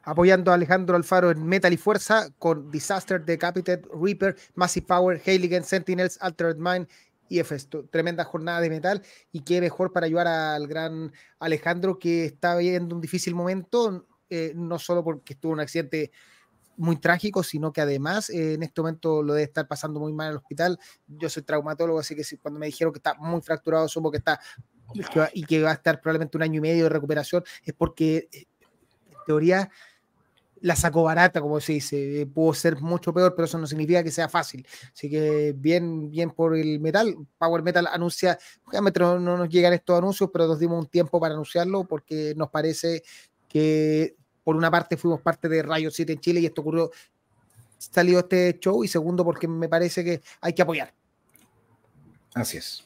Apoyando 0.06 0.52
a 0.52 0.54
Alejandro 0.54 0.94
Alfaro 0.94 1.32
en 1.32 1.44
Metal 1.44 1.72
y 1.72 1.76
Fuerza 1.76 2.30
con 2.38 2.70
Disaster, 2.70 3.24
Decapitated, 3.24 3.84
Reaper, 4.00 4.36
Massive 4.54 4.86
Power, 4.86 5.20
Hailigen, 5.26 5.64
Sentinels, 5.64 6.16
Altered 6.20 6.56
Mind 6.58 6.86
y 7.28 7.40
Efesto. 7.40 7.84
Tremenda 7.90 8.22
jornada 8.24 8.60
de 8.60 8.70
metal 8.70 9.02
y 9.32 9.40
qué 9.40 9.60
mejor 9.60 9.92
para 9.92 10.06
ayudar 10.06 10.28
al 10.28 10.68
gran 10.68 11.12
Alejandro 11.40 11.98
que 11.98 12.24
está 12.26 12.56
viviendo 12.56 12.94
un 12.94 13.00
difícil 13.00 13.34
momento, 13.34 14.06
eh, 14.30 14.52
no 14.54 14.78
solo 14.78 15.02
porque 15.02 15.32
estuvo 15.32 15.52
un 15.52 15.60
accidente 15.60 16.12
muy 16.76 17.00
trágico, 17.00 17.42
sino 17.42 17.72
que 17.72 17.80
además 17.80 18.30
eh, 18.30 18.54
en 18.54 18.62
este 18.62 18.80
momento 18.80 19.24
lo 19.24 19.34
debe 19.34 19.44
estar 19.44 19.66
pasando 19.66 19.98
muy 19.98 20.12
mal 20.12 20.28
en 20.28 20.30
el 20.32 20.36
hospital. 20.36 20.78
Yo 21.08 21.28
soy 21.28 21.42
traumatólogo, 21.42 21.98
así 21.98 22.14
que 22.14 22.22
cuando 22.38 22.60
me 22.60 22.66
dijeron 22.66 22.92
que 22.92 22.98
está 22.98 23.14
muy 23.14 23.40
fracturado, 23.40 23.88
supo 23.88 24.10
que 24.10 24.18
está 24.18 24.38
y 25.32 25.42
que 25.44 25.62
va 25.62 25.70
a 25.70 25.74
estar 25.74 26.00
probablemente 26.00 26.36
un 26.36 26.44
año 26.44 26.58
y 26.58 26.60
medio 26.60 26.84
de 26.84 26.90
recuperación, 26.90 27.42
es 27.64 27.74
porque 27.74 28.28
eh, 28.30 28.46
en 29.10 29.16
teoría 29.26 29.70
la 30.66 30.74
sacó 30.74 31.04
barata, 31.04 31.40
como 31.40 31.60
se 31.60 31.74
dice, 31.74 32.22
eh, 32.22 32.26
pudo 32.26 32.52
ser 32.52 32.80
mucho 32.80 33.14
peor, 33.14 33.36
pero 33.36 33.46
eso 33.46 33.56
no 33.56 33.68
significa 33.68 34.02
que 34.02 34.10
sea 34.10 34.28
fácil. 34.28 34.66
Así 34.92 35.08
que 35.08 35.54
bien, 35.56 36.10
bien 36.10 36.32
por 36.32 36.56
el 36.56 36.80
metal. 36.80 37.16
Power 37.38 37.62
Metal 37.62 37.86
anuncia, 37.86 38.36
obviamente 38.64 38.98
no, 38.98 39.20
no 39.20 39.36
nos 39.36 39.48
llegan 39.48 39.72
estos 39.74 39.96
anuncios, 39.96 40.28
pero 40.32 40.48
nos 40.48 40.58
dimos 40.58 40.80
un 40.80 40.88
tiempo 40.88 41.20
para 41.20 41.34
anunciarlo 41.34 41.84
porque 41.84 42.34
nos 42.36 42.50
parece 42.50 43.04
que 43.48 44.16
por 44.42 44.56
una 44.56 44.68
parte 44.68 44.96
fuimos 44.96 45.20
parte 45.20 45.48
de 45.48 45.62
Rayo 45.62 45.88
7 45.88 46.14
en 46.14 46.18
Chile 46.18 46.40
y 46.40 46.46
esto 46.46 46.62
ocurrió, 46.62 46.90
salió 47.78 48.18
este 48.18 48.58
show 48.58 48.82
y 48.82 48.88
segundo 48.88 49.24
porque 49.24 49.46
me 49.46 49.68
parece 49.68 50.02
que 50.02 50.20
hay 50.40 50.52
que 50.52 50.62
apoyar. 50.62 50.92
Así 52.34 52.56
es. 52.56 52.84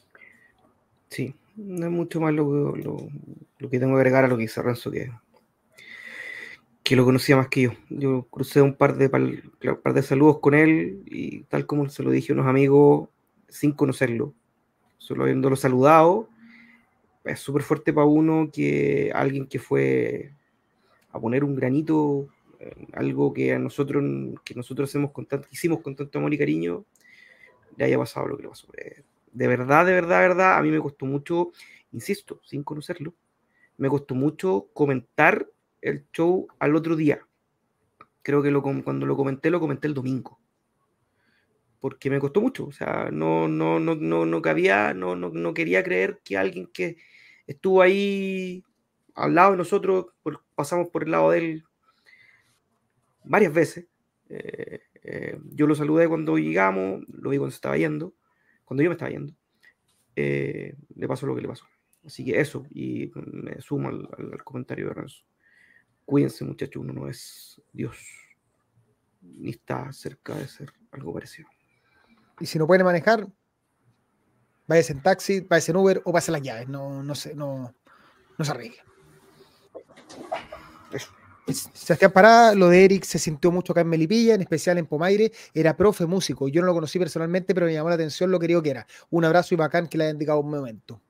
Sí, 1.09 1.35
no 1.55 1.87
es 1.87 1.91
mucho 1.91 2.21
más 2.21 2.31
lo, 2.31 2.73
que 2.75 3.79
tengo 3.79 3.95
que 3.95 4.01
agregar 4.01 4.25
a 4.25 4.27
lo 4.27 4.37
que 4.37 4.43
dice 4.43 4.61
Renzo, 4.61 4.91
que, 4.91 5.11
que 6.83 6.95
lo 6.95 7.05
conocía 7.05 7.37
más 7.37 7.47
que 7.47 7.61
yo. 7.61 7.71
Yo 7.89 8.23
crucé 8.29 8.61
un 8.61 8.75
par 8.75 8.97
de, 8.97 9.09
par 9.09 9.93
de 9.93 10.03
saludos 10.03 10.39
con 10.39 10.53
él 10.53 11.03
y 11.05 11.43
tal 11.43 11.65
como 11.65 11.87
se 11.89 12.03
lo 12.03 12.11
dije 12.11 12.31
a 12.31 12.35
unos 12.35 12.47
amigos 12.47 13.09
sin 13.47 13.73
conocerlo, 13.73 14.33
solo 14.97 15.23
habiéndolo 15.23 15.55
saludado, 15.55 16.29
es 17.23 17.39
súper 17.39 17.63
fuerte 17.63 17.93
para 17.93 18.07
uno 18.07 18.49
que 18.51 19.11
alguien 19.13 19.45
que 19.47 19.59
fue 19.59 20.33
a 21.11 21.19
poner 21.19 21.43
un 21.43 21.55
granito, 21.55 22.29
algo 22.93 23.33
que 23.33 23.53
a 23.53 23.59
nosotros, 23.59 24.03
que 24.43 24.55
nosotros 24.55 24.89
hacemos 24.89 25.11
con 25.11 25.25
tanto, 25.25 25.47
hicimos 25.51 25.81
con 25.81 25.95
tanto 25.95 26.17
amor 26.17 26.33
y 26.33 26.37
cariño, 26.37 26.85
le 27.77 27.85
haya 27.85 27.97
pasado 27.97 28.27
lo 28.27 28.37
que 28.37 28.43
le 28.43 28.49
pasó. 28.49 28.67
Eh, 28.77 29.03
de 29.31 29.47
verdad, 29.47 29.85
de 29.85 29.93
verdad, 29.93 30.21
de 30.21 30.27
verdad, 30.29 30.57
a 30.57 30.61
mí 30.61 30.71
me 30.71 30.79
costó 30.79 31.05
mucho, 31.05 31.51
insisto, 31.91 32.39
sin 32.43 32.63
conocerlo, 32.63 33.13
me 33.77 33.89
costó 33.89 34.15
mucho 34.15 34.69
comentar 34.73 35.47
el 35.81 36.05
show 36.11 36.47
al 36.59 36.75
otro 36.75 36.95
día. 36.95 37.25
Creo 38.21 38.41
que 38.43 38.51
lo, 38.51 38.61
cuando 38.61 39.05
lo 39.05 39.15
comenté, 39.15 39.49
lo 39.49 39.59
comenté 39.59 39.87
el 39.87 39.93
domingo. 39.93 40.39
Porque 41.79 42.09
me 42.09 42.19
costó 42.19 42.41
mucho. 42.41 42.67
O 42.67 42.71
sea, 42.71 43.09
no, 43.11 43.47
no, 43.47 43.79
no, 43.79 43.95
no, 43.95 44.25
no 44.25 44.41
cabía, 44.41 44.93
no, 44.93 45.15
no, 45.15 45.29
no 45.29 45.53
quería 45.53 45.83
creer 45.83 46.21
que 46.23 46.37
alguien 46.37 46.67
que 46.67 46.97
estuvo 47.47 47.81
ahí 47.81 48.63
al 49.15 49.35
lado 49.35 49.51
de 49.51 49.57
nosotros, 49.57 50.07
pasamos 50.55 50.89
por 50.89 51.03
el 51.03 51.11
lado 51.11 51.31
de 51.31 51.37
él 51.37 51.63
varias 53.23 53.53
veces. 53.53 53.87
Eh, 54.29 54.81
eh, 55.03 55.39
yo 55.51 55.67
lo 55.67 55.75
saludé 55.75 56.07
cuando 56.07 56.37
llegamos, 56.37 57.03
lo 57.09 57.29
vi 57.29 57.37
cuando 57.37 57.51
se 57.51 57.55
estaba 57.55 57.77
yendo, 57.77 58.13
cuando 58.65 58.83
yo 58.83 58.89
me 58.89 58.93
estaba 58.93 59.11
yendo. 59.11 59.33
Eh, 60.15 60.75
le 60.95 61.07
pasó 61.07 61.25
lo 61.25 61.35
que 61.35 61.41
le 61.41 61.47
pasó. 61.47 61.65
Así 62.05 62.25
que 62.25 62.39
eso, 62.39 62.65
y 62.69 63.11
me 63.15 63.61
sumo 63.61 63.89
al, 63.89 64.43
comentario 64.43 64.87
de 64.87 64.93
Renzo. 64.93 65.23
Cuídense, 66.05 66.43
muchachos, 66.43 66.81
uno 66.81 66.93
no 66.93 67.07
es 67.07 67.61
Dios, 67.71 67.97
ni 69.21 69.51
está 69.51 69.91
cerca 69.93 70.35
de 70.35 70.47
ser 70.47 70.73
algo 70.91 71.13
parecido. 71.13 71.47
Y 72.39 72.45
si 72.45 72.59
no 72.59 72.67
pueden 72.67 72.85
manejar, 72.85 73.27
váyase 74.67 74.93
en 74.93 75.01
taxi, 75.01 75.41
váyase 75.41 75.71
en 75.71 75.77
Uber 75.77 76.01
o 76.03 76.11
pase 76.11 76.31
las 76.31 76.41
llaves, 76.41 76.67
no, 76.67 77.03
no, 77.03 77.15
se, 77.15 77.35
no, 77.35 77.73
no 78.37 78.45
se 78.45 78.51
arregle. 78.51 78.79
Sebastián 81.53 82.11
Parada, 82.11 82.55
lo 82.55 82.69
de 82.69 82.85
Eric 82.85 83.03
se 83.03 83.19
sintió 83.19 83.51
mucho 83.51 83.73
acá 83.73 83.81
en 83.81 83.89
Melipilla, 83.89 84.35
en 84.35 84.41
especial 84.41 84.77
en 84.77 84.85
Pomaire. 84.85 85.31
Era 85.53 85.75
profe 85.75 86.05
músico. 86.05 86.47
Yo 86.47 86.61
no 86.61 86.67
lo 86.67 86.73
conocí 86.73 86.99
personalmente, 86.99 87.53
pero 87.53 87.65
me 87.65 87.73
llamó 87.73 87.89
la 87.89 87.95
atención 87.95 88.31
lo 88.31 88.39
querido 88.39 88.61
que 88.61 88.69
era. 88.69 88.87
Un 89.09 89.25
abrazo 89.25 89.53
y 89.53 89.57
bacán 89.57 89.87
que 89.87 89.97
le 89.97 90.05
haya 90.05 90.13
indicado 90.13 90.39
un 90.39 90.51
momento. 90.51 91.01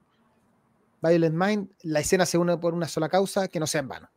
Violent 1.01 1.35
Mind, 1.35 1.69
la 1.83 1.99
escena 1.99 2.25
se 2.25 2.37
une 2.37 2.57
por 2.57 2.73
una 2.73 2.87
sola 2.87 3.09
causa, 3.09 3.47
que 3.47 3.59
no 3.59 3.67
sea 3.67 3.81
en 3.81 3.87
vano. 3.87 4.09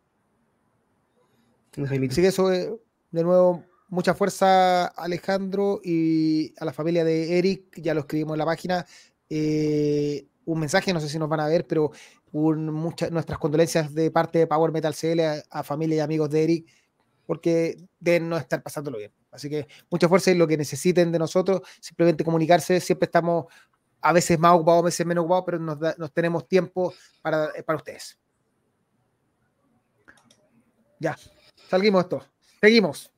Así 1.82 2.22
que 2.22 2.28
eso, 2.28 2.52
eh, 2.52 2.72
de 3.10 3.24
nuevo, 3.24 3.64
mucha 3.88 4.14
fuerza 4.14 4.86
Alejandro 4.86 5.80
y 5.82 6.52
a 6.58 6.64
la 6.64 6.72
familia 6.72 7.04
de 7.04 7.38
Eric, 7.38 7.80
ya 7.80 7.94
lo 7.94 8.00
escribimos 8.00 8.34
en 8.34 8.38
la 8.38 8.44
página. 8.44 8.86
Eh, 9.28 10.26
un 10.44 10.60
mensaje, 10.60 10.92
no 10.92 11.00
sé 11.00 11.08
si 11.08 11.18
nos 11.18 11.28
van 11.28 11.40
a 11.40 11.48
ver, 11.48 11.66
pero 11.66 11.90
muchas 12.32 13.10
nuestras 13.10 13.38
condolencias 13.38 13.94
de 13.94 14.10
parte 14.10 14.40
de 14.40 14.46
Power 14.46 14.72
Metal 14.72 14.94
CL 14.94 15.20
a, 15.48 15.62
familia 15.62 15.96
y 15.96 16.00
amigos 16.00 16.30
de 16.30 16.44
Eric, 16.44 16.66
porque 17.26 17.76
deben 17.98 18.28
no 18.28 18.36
estar 18.36 18.62
pasándolo 18.62 18.98
bien. 18.98 19.12
Así 19.30 19.48
que 19.48 19.66
mucha 19.90 20.08
fuerza 20.08 20.30
y 20.30 20.34
lo 20.34 20.46
que 20.46 20.56
necesiten 20.56 21.10
de 21.10 21.18
nosotros, 21.18 21.62
simplemente 21.80 22.24
comunicarse, 22.24 22.80
siempre 22.80 23.06
estamos 23.06 23.46
a 24.00 24.12
veces 24.12 24.38
más 24.38 24.54
ocupados, 24.54 24.82
a 24.82 24.84
veces 24.86 25.06
menos 25.06 25.22
ocupados, 25.22 25.44
pero 25.46 25.58
nos, 25.58 26.12
tenemos 26.12 26.46
tiempo 26.46 26.92
para, 27.22 27.50
para 27.64 27.78
ustedes. 27.78 28.18
Ya, 31.00 31.16
salgamos 31.68 32.04
esto. 32.04 32.24
Seguimos. 32.60 33.10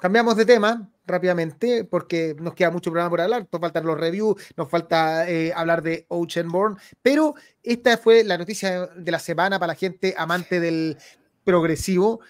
Cambiamos 0.00 0.36
de 0.36 0.44
tema 0.44 0.90
rápidamente 1.06 1.84
porque 1.84 2.34
nos 2.38 2.54
queda 2.54 2.70
mucho 2.70 2.90
programa 2.90 3.10
por 3.10 3.20
hablar. 3.20 3.46
Nos 3.50 3.60
faltan 3.60 3.86
los 3.86 3.98
reviews, 3.98 4.36
nos 4.56 4.68
falta 4.68 5.28
eh, 5.28 5.52
hablar 5.54 5.82
de 5.82 6.06
Oceanborn, 6.08 6.76
pero 7.00 7.34
esta 7.62 7.96
fue 7.98 8.24
la 8.24 8.38
noticia 8.38 8.86
de 8.86 9.10
la 9.12 9.18
semana 9.18 9.58
para 9.58 9.74
la 9.74 9.78
gente 9.78 10.14
amante 10.16 10.60
del 10.60 10.96
progresivo, 11.44 12.20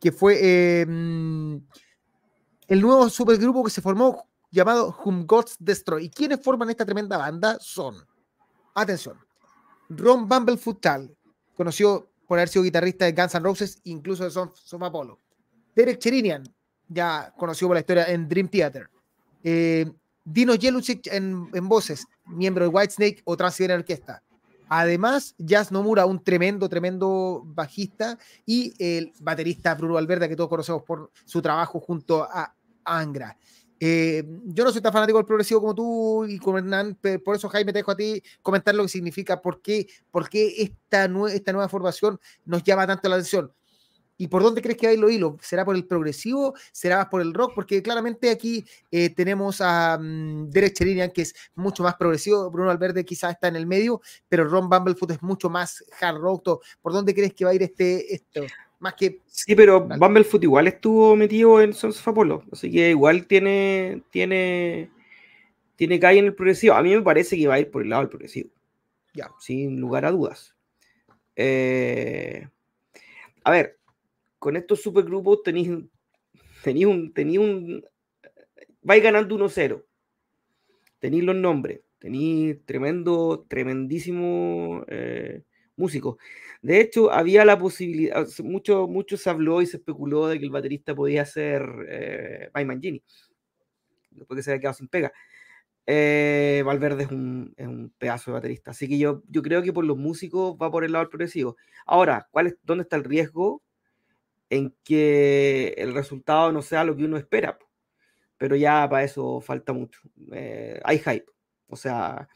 que 0.00 0.12
fue 0.12 0.80
em, 0.80 1.60
el 2.66 2.80
nuevo 2.80 3.08
supergrupo 3.08 3.64
que 3.64 3.70
se 3.70 3.82
formó 3.82 4.26
llamado 4.50 4.96
Whom 5.04 5.26
Gods 5.26 5.56
Destroy. 5.58 6.06
¿Y 6.06 6.10
quiénes 6.10 6.42
forman 6.42 6.70
esta 6.70 6.84
tremenda 6.86 7.16
banda? 7.16 7.58
Son, 7.60 7.94
atención, 8.74 9.18
Ron 9.88 10.28
Bumblefoot 10.28 10.80
Tal, 10.80 11.16
conocido 11.56 12.09
por 12.30 12.38
haber 12.38 12.48
sido 12.48 12.62
guitarrista 12.62 13.06
de 13.06 13.10
Guns 13.10 13.34
N' 13.34 13.42
Roses, 13.42 13.80
incluso 13.82 14.22
de 14.22 14.30
Son 14.30 14.82
Apollo. 14.84 15.18
Derek 15.74 15.98
Cherinian, 15.98 16.44
ya 16.86 17.34
conocido 17.36 17.70
por 17.70 17.74
la 17.74 17.80
historia 17.80 18.04
en 18.04 18.28
Dream 18.28 18.46
Theater. 18.46 18.88
Eh, 19.42 19.90
Dino 20.24 20.54
Jelusic 20.54 21.08
en, 21.08 21.50
voces, 21.68 22.06
miembro 22.26 22.62
de 22.62 22.68
Whitesnake 22.68 23.20
o 23.24 23.36
Transiberian 23.36 23.80
Orquesta. 23.80 24.22
Además, 24.68 25.34
Jazz 25.38 25.72
Nomura, 25.72 26.06
un 26.06 26.22
tremendo, 26.22 26.68
tremendo 26.68 27.42
bajista, 27.46 28.16
y 28.46 28.74
el 28.78 29.12
baterista 29.18 29.74
Bruno 29.74 29.98
Alberda, 29.98 30.28
que 30.28 30.36
todos 30.36 30.50
conocemos 30.50 30.84
por 30.84 31.10
su 31.24 31.42
trabajo 31.42 31.80
junto 31.80 32.22
a 32.22 32.54
Angra. 32.84 33.36
Eh, 33.82 34.22
yo 34.44 34.62
no 34.62 34.70
soy 34.70 34.82
tan 34.82 34.92
fanático 34.92 35.16
del 35.16 35.26
progresivo 35.26 35.62
como 35.62 35.74
tú 35.74 36.26
y 36.26 36.38
como 36.38 36.58
Hernán, 36.58 36.98
por 37.24 37.34
eso 37.34 37.48
Jaime 37.48 37.72
te 37.72 37.78
dejo 37.78 37.90
a 37.92 37.96
ti 37.96 38.22
comentar 38.42 38.74
lo 38.74 38.82
que 38.82 38.90
significa, 38.90 39.40
por 39.40 39.62
qué, 39.62 39.88
por 40.10 40.28
qué 40.28 40.62
esta, 40.62 41.08
nueva 41.08 41.68
formación 41.70 42.20
nos 42.44 42.62
llama 42.62 42.86
tanto 42.86 43.08
la 43.08 43.16
atención. 43.16 43.50
¿Y 44.18 44.28
por 44.28 44.42
dónde 44.42 44.60
crees 44.60 44.76
que 44.76 44.86
va 44.86 44.90
a 44.90 44.92
ir 44.92 45.00
los 45.00 45.10
hilos? 45.10 45.36
¿Será 45.40 45.64
por 45.64 45.74
el 45.74 45.86
progresivo? 45.86 46.52
¿Será 46.72 46.98
más 46.98 47.06
por 47.06 47.22
el 47.22 47.32
rock? 47.32 47.52
Porque 47.54 47.82
claramente 47.82 48.28
aquí 48.28 48.62
eh, 48.90 49.08
tenemos 49.08 49.62
a 49.62 49.96
um, 49.98 50.50
que 50.50 51.22
es 51.22 51.34
mucho 51.54 51.82
más 51.82 51.94
progresivo. 51.94 52.50
Bruno 52.50 52.70
Alverde 52.70 53.02
quizás 53.02 53.32
está 53.32 53.48
en 53.48 53.56
el 53.56 53.66
medio, 53.66 54.02
pero 54.28 54.44
Ron 54.44 54.68
Bumblefoot 54.68 55.12
es 55.12 55.22
mucho 55.22 55.48
más 55.48 55.82
hard 56.02 56.18
rock. 56.18 56.62
¿Por 56.82 56.92
dónde 56.92 57.14
crees 57.14 57.32
que 57.32 57.46
va 57.46 57.52
a 57.52 57.54
ir 57.54 57.62
este 57.62 58.14
esto? 58.14 58.42
Más 58.80 58.94
que. 58.94 59.20
Sí, 59.26 59.54
pero 59.54 59.86
Bumblefoot 59.86 60.42
igual 60.42 60.66
estuvo 60.66 61.14
metido 61.14 61.60
en 61.60 61.74
Sons 61.74 61.98
of 62.00 62.08
Apollo. 62.08 62.42
Así 62.50 62.70
que 62.70 62.90
igual 62.90 63.26
tiene. 63.26 64.02
tiene. 64.10 64.90
tiene 65.76 66.00
calle 66.00 66.18
en 66.18 66.26
el 66.26 66.34
progresivo. 66.34 66.74
A 66.74 66.82
mí 66.82 66.94
me 66.94 67.02
parece 67.02 67.36
que 67.36 67.46
va 67.46 67.54
a 67.54 67.60
ir 67.60 67.70
por 67.70 67.82
el 67.82 67.90
lado 67.90 68.02
del 68.02 68.08
progresivo. 68.08 68.50
Ya. 69.14 69.30
Sin 69.38 69.78
lugar 69.80 70.06
a 70.06 70.10
dudas. 70.10 70.56
Eh, 71.36 72.48
a 73.44 73.50
ver, 73.50 73.78
con 74.38 74.56
estos 74.56 74.80
supergrupos 74.82 75.42
tenéis, 75.42 75.70
tenéis 76.62 76.86
un, 76.86 77.12
tenéis 77.12 77.38
un, 77.38 77.84
vais 78.82 79.02
ganando 79.02 79.36
1-0. 79.36 79.84
Tenéis 80.98 81.24
los 81.24 81.36
nombres, 81.36 81.80
tenéis 81.98 82.58
tremendo, 82.64 83.46
tremendísimo 83.48 84.84
eh, 84.88 85.42
músico. 85.80 86.18
De 86.62 86.80
hecho, 86.80 87.10
había 87.10 87.44
la 87.44 87.58
posibilidad, 87.58 88.26
mucho, 88.44 88.86
mucho 88.86 89.16
se 89.16 89.30
habló 89.30 89.62
y 89.62 89.66
se 89.66 89.78
especuló 89.78 90.28
de 90.28 90.38
que 90.38 90.44
el 90.44 90.50
baterista 90.50 90.94
podía 90.94 91.24
ser 91.24 91.62
eh, 91.88 92.50
Mike 92.54 92.66
Mangini, 92.66 93.02
después 94.10 94.36
que 94.38 94.42
se 94.42 94.50
había 94.52 94.60
quedado 94.60 94.74
sin 94.74 94.88
pega. 94.88 95.12
Eh, 95.86 96.62
Valverde 96.64 97.04
es 97.04 97.10
un, 97.10 97.52
es 97.56 97.66
un, 97.66 97.92
pedazo 97.98 98.30
de 98.30 98.34
baterista, 98.34 98.70
así 98.70 98.86
que 98.86 98.98
yo, 98.98 99.22
yo 99.28 99.42
creo 99.42 99.62
que 99.62 99.72
por 99.72 99.84
los 99.84 99.96
músicos 99.96 100.56
va 100.60 100.70
por 100.70 100.84
el 100.84 100.92
lado 100.92 101.04
del 101.04 101.10
progresivo. 101.10 101.56
Ahora, 101.86 102.28
¿cuál 102.30 102.48
es, 102.48 102.56
¿dónde 102.62 102.82
está 102.82 102.96
el 102.96 103.04
riesgo? 103.04 103.62
En 104.50 104.74
que 104.84 105.74
el 105.78 105.94
resultado 105.94 106.52
no 106.52 106.62
sea 106.62 106.84
lo 106.84 106.96
que 106.96 107.04
uno 107.04 107.16
espera, 107.16 107.58
pero 108.36 108.56
ya 108.56 108.88
para 108.88 109.04
eso 109.04 109.40
falta 109.40 109.72
mucho. 109.72 110.00
Eh, 110.32 110.80
hay 110.84 110.98
hype, 110.98 111.26
o 111.68 111.76
sea, 111.76 112.28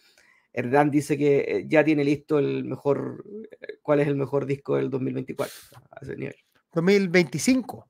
Hernán 0.54 0.90
dice 0.90 1.18
que 1.18 1.40
eh, 1.40 1.64
ya 1.68 1.84
tiene 1.84 2.04
listo 2.04 2.38
el 2.38 2.64
mejor, 2.64 3.24
eh, 3.60 3.78
cuál 3.82 4.00
es 4.00 4.06
el 4.06 4.14
mejor 4.14 4.46
disco 4.46 4.76
del 4.76 4.88
2024 4.88 5.52
a 5.90 5.98
ese 6.00 6.16
nivel. 6.16 6.36
2025. 6.72 7.88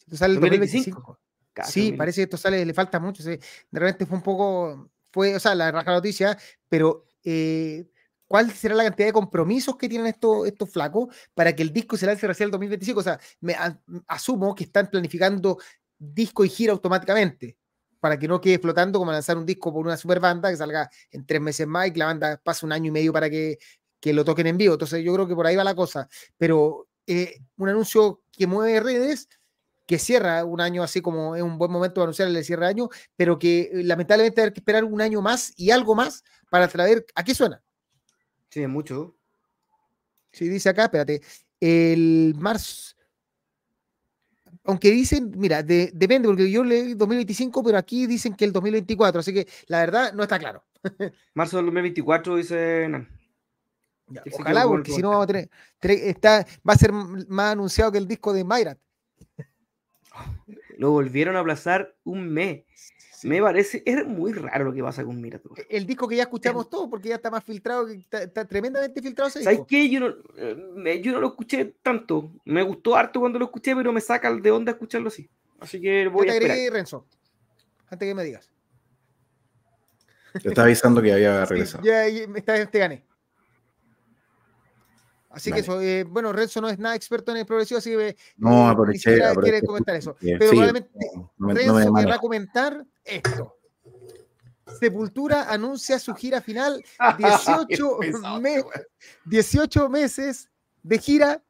Esto 0.00 0.16
sale 0.18 0.34
el 0.34 0.40
2025. 0.40 1.18
sí, 1.64 1.92
parece 1.92 2.20
que 2.20 2.24
esto 2.24 2.36
sale, 2.36 2.64
le 2.64 2.74
falta 2.74 3.00
mucho. 3.00 3.24
De 3.24 3.40
repente 3.72 4.04
fue 4.04 4.18
un 4.18 4.22
poco, 4.22 4.90
fue, 5.10 5.34
o 5.34 5.40
sea, 5.40 5.54
la 5.54 5.72
raja 5.72 5.92
noticia, 5.92 6.36
pero 6.68 7.06
eh, 7.24 7.86
¿cuál 8.26 8.50
será 8.52 8.74
la 8.74 8.84
cantidad 8.84 9.08
de 9.08 9.12
compromisos 9.14 9.76
que 9.76 9.88
tienen 9.88 10.06
estos, 10.08 10.46
estos 10.46 10.70
flacos 10.70 11.08
para 11.32 11.56
que 11.56 11.62
el 11.62 11.72
disco 11.72 11.96
se 11.96 12.04
lance 12.04 12.26
recién 12.26 12.48
el 12.48 12.52
2025? 12.52 13.00
O 13.00 13.02
sea, 13.02 13.18
me 13.40 13.56
asumo 14.08 14.54
que 14.54 14.64
están 14.64 14.90
planificando 14.90 15.56
disco 15.98 16.44
y 16.44 16.50
gira 16.50 16.74
automáticamente 16.74 17.56
para 18.04 18.18
que 18.18 18.28
no 18.28 18.38
quede 18.38 18.58
flotando 18.58 18.98
como 18.98 19.12
lanzar 19.12 19.38
un 19.38 19.46
disco 19.46 19.72
por 19.72 19.86
una 19.86 19.96
super 19.96 20.20
banda 20.20 20.50
que 20.50 20.58
salga 20.58 20.90
en 21.10 21.24
tres 21.24 21.40
meses 21.40 21.66
más 21.66 21.86
y 21.86 21.90
que 21.90 22.00
la 22.00 22.04
banda 22.04 22.36
pase 22.36 22.66
un 22.66 22.72
año 22.72 22.88
y 22.88 22.90
medio 22.90 23.14
para 23.14 23.30
que, 23.30 23.58
que 23.98 24.12
lo 24.12 24.26
toquen 24.26 24.46
en 24.46 24.58
vivo. 24.58 24.74
Entonces 24.74 25.02
yo 25.02 25.14
creo 25.14 25.26
que 25.26 25.34
por 25.34 25.46
ahí 25.46 25.56
va 25.56 25.64
la 25.64 25.74
cosa. 25.74 26.06
Pero 26.36 26.86
eh, 27.06 27.40
un 27.56 27.70
anuncio 27.70 28.22
que 28.30 28.46
mueve 28.46 28.78
redes, 28.80 29.30
que 29.86 29.98
cierra 29.98 30.44
un 30.44 30.60
año 30.60 30.82
así 30.82 31.00
como 31.00 31.34
es 31.34 31.40
un 31.42 31.56
buen 31.56 31.72
momento 31.72 31.94
para 31.94 32.04
anunciar 32.04 32.28
el 32.28 32.44
cierre 32.44 32.66
de 32.66 32.72
año, 32.72 32.90
pero 33.16 33.38
que 33.38 33.70
eh, 33.72 33.82
lamentablemente 33.84 34.42
hay 34.42 34.52
que 34.52 34.60
esperar 34.60 34.84
un 34.84 35.00
año 35.00 35.22
más 35.22 35.54
y 35.56 35.70
algo 35.70 35.94
más 35.94 36.22
para 36.50 36.68
traer. 36.68 37.06
¿A 37.14 37.24
qué 37.24 37.34
suena? 37.34 37.64
Sí, 38.50 38.66
mucho. 38.66 39.16
Sí, 40.30 40.46
dice 40.46 40.68
acá, 40.68 40.84
espérate. 40.84 41.22
El 41.58 42.34
marzo 42.36 42.93
aunque 44.64 44.90
dicen, 44.90 45.32
mira, 45.36 45.62
depende, 45.62 46.28
porque 46.28 46.50
yo 46.50 46.64
leí 46.64 46.94
2025, 46.94 47.62
pero 47.62 47.78
aquí 47.78 48.06
dicen 48.06 48.34
que 48.34 48.44
el 48.44 48.52
2024, 48.52 49.20
así 49.20 49.32
que 49.32 49.46
la 49.66 49.80
verdad 49.80 50.12
no 50.14 50.22
está 50.22 50.38
claro. 50.38 50.64
Marzo 51.34 51.58
del 51.58 51.66
2024 51.66 52.36
dice 52.36 52.88
ojalá, 54.32 54.64
porque 54.66 54.92
si 54.92 55.02
no 55.02 55.10
vamos 55.10 55.24
a 55.24 55.26
tener, 55.26 55.48
está, 55.82 56.46
va 56.68 56.74
a 56.74 56.78
ser 56.78 56.92
más 56.92 57.52
anunciado 57.52 57.92
que 57.92 57.98
el 57.98 58.08
disco 58.08 58.32
de 58.32 58.44
Mayrat. 58.44 58.78
Lo 60.76 60.90
volvieron 60.90 61.36
a 61.36 61.40
aplazar 61.40 61.94
un 62.04 62.28
mes. 62.28 62.64
Me 63.24 63.40
parece, 63.40 63.82
es 63.86 64.06
muy 64.06 64.34
raro 64.34 64.66
lo 64.66 64.72
que 64.72 64.82
pasa 64.82 65.02
con 65.02 65.18
Mira 65.18 65.40
e, 65.56 65.66
El 65.76 65.86
disco 65.86 66.06
que 66.06 66.16
ya 66.16 66.24
escuchamos 66.24 66.68
todos, 66.68 66.90
porque 66.90 67.08
ya 67.08 67.14
está 67.14 67.30
más 67.30 67.42
filtrado, 67.42 67.88
está, 67.88 68.44
tremendamente 68.44 69.00
filtrado 69.00 69.28
ese 69.28 69.42
¿Sabes 69.42 69.60
qué? 69.66 69.88
Yo 69.88 70.00
no, 70.00 70.14
eh, 70.36 71.00
yo 71.02 71.12
no 71.12 71.20
lo 71.20 71.28
escuché 71.28 71.74
tanto. 71.82 72.30
Me 72.44 72.62
gustó 72.62 72.96
harto 72.96 73.20
cuando 73.20 73.38
lo 73.38 73.46
escuché, 73.46 73.74
pero 73.74 73.92
me 73.92 74.00
saca 74.02 74.30
de 74.32 74.50
onda 74.50 74.72
escucharlo 74.72 75.08
así. 75.08 75.28
Así 75.58 75.80
que 75.80 76.06
voy 76.08 76.28
a 76.28 76.34
esperar. 76.34 76.58
Renzo, 76.70 77.06
antes 77.88 78.06
que 78.06 78.14
me 78.14 78.24
digas. 78.24 78.50
Te 80.42 80.48
estaba 80.48 80.66
avisando 80.66 81.00
que 81.00 81.12
había 81.12 81.46
regresado. 81.46 81.82
ya, 81.82 82.04
te 82.70 82.78
gané. 82.78 83.04
Así 85.34 85.52
que 85.52 85.60
eso, 85.60 85.80
eh, 85.80 86.04
bueno, 86.04 86.32
Renzo 86.32 86.60
no 86.60 86.68
es 86.68 86.78
nada 86.78 86.94
experto 86.94 87.32
en 87.32 87.38
el 87.38 87.46
progresivo, 87.46 87.78
así 87.78 87.90
que 87.90 88.16
no, 88.36 88.68
aproveché, 88.68 89.18
quiere 89.42 89.62
comentar 89.62 89.96
eso. 89.96 90.16
Pero 90.20 90.38
probablemente 90.38 90.90
Renzo 91.38 91.94
querrá 91.94 92.18
comentar 92.18 92.86
esto. 93.04 93.56
Sepultura 94.78 95.52
anuncia 95.52 95.98
su 95.98 96.14
gira 96.14 96.40
final, 96.40 96.82
18, 97.18 97.98
18 99.24 99.88
meses 99.88 100.48
de 100.82 100.98
gira 100.98 101.42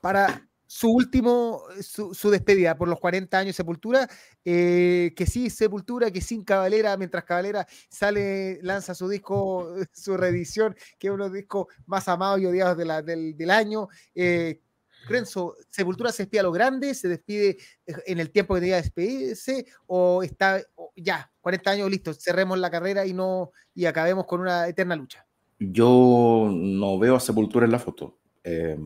para 0.00 0.46
su 0.66 0.90
último, 0.90 1.62
su, 1.80 2.30
despedida 2.30 2.76
por 2.76 2.88
los 2.88 2.98
40 2.98 3.38
años 3.38 3.48
de 3.48 3.56
Sepultura, 3.56 4.08
eh, 4.44 5.12
que 5.16 5.26
sí, 5.26 5.48
Sepultura, 5.50 6.10
que 6.10 6.20
sin 6.20 6.44
Cabalera, 6.44 6.96
mientras 6.96 7.24
Cabalera 7.24 7.66
sale, 7.88 8.58
lanza 8.62 8.94
su 8.94 9.08
disco, 9.08 9.74
su 9.92 10.16
reedición, 10.16 10.74
que 10.98 11.08
es 11.08 11.12
uno 11.12 11.24
de 11.24 11.30
los 11.30 11.36
discos 11.36 11.66
más 11.86 12.08
amados 12.08 12.40
y 12.40 12.46
odiados 12.46 12.76
del, 12.76 13.50
año. 13.50 13.88
Eh, 14.14 14.60
Renzo, 15.08 15.54
¿Sepultura 15.70 16.10
se 16.10 16.24
despide 16.24 16.40
a 16.40 16.44
lo 16.44 16.52
grande? 16.52 16.94
¿Se 16.94 17.08
despide 17.08 17.58
en 18.06 18.18
el 18.18 18.30
tiempo 18.30 18.54
que 18.54 18.60
tenía 18.60 18.76
que 18.76 18.82
despedirse? 18.82 19.66
¿O 19.86 20.22
está 20.22 20.60
ya, 20.96 21.30
40 21.40 21.70
años, 21.70 21.90
listo, 21.90 22.12
cerremos 22.12 22.58
la 22.58 22.70
carrera 22.70 23.06
y 23.06 23.12
no 23.12 23.52
y 23.74 23.86
acabemos 23.86 24.26
con 24.26 24.40
una 24.40 24.66
eterna 24.66 24.96
lucha? 24.96 25.24
Yo 25.58 26.50
no 26.52 26.98
veo 26.98 27.16
a 27.16 27.20
Sepultura 27.20 27.66
en 27.66 27.72
la 27.72 27.78
foto. 27.78 28.18
Eh, 28.42 28.76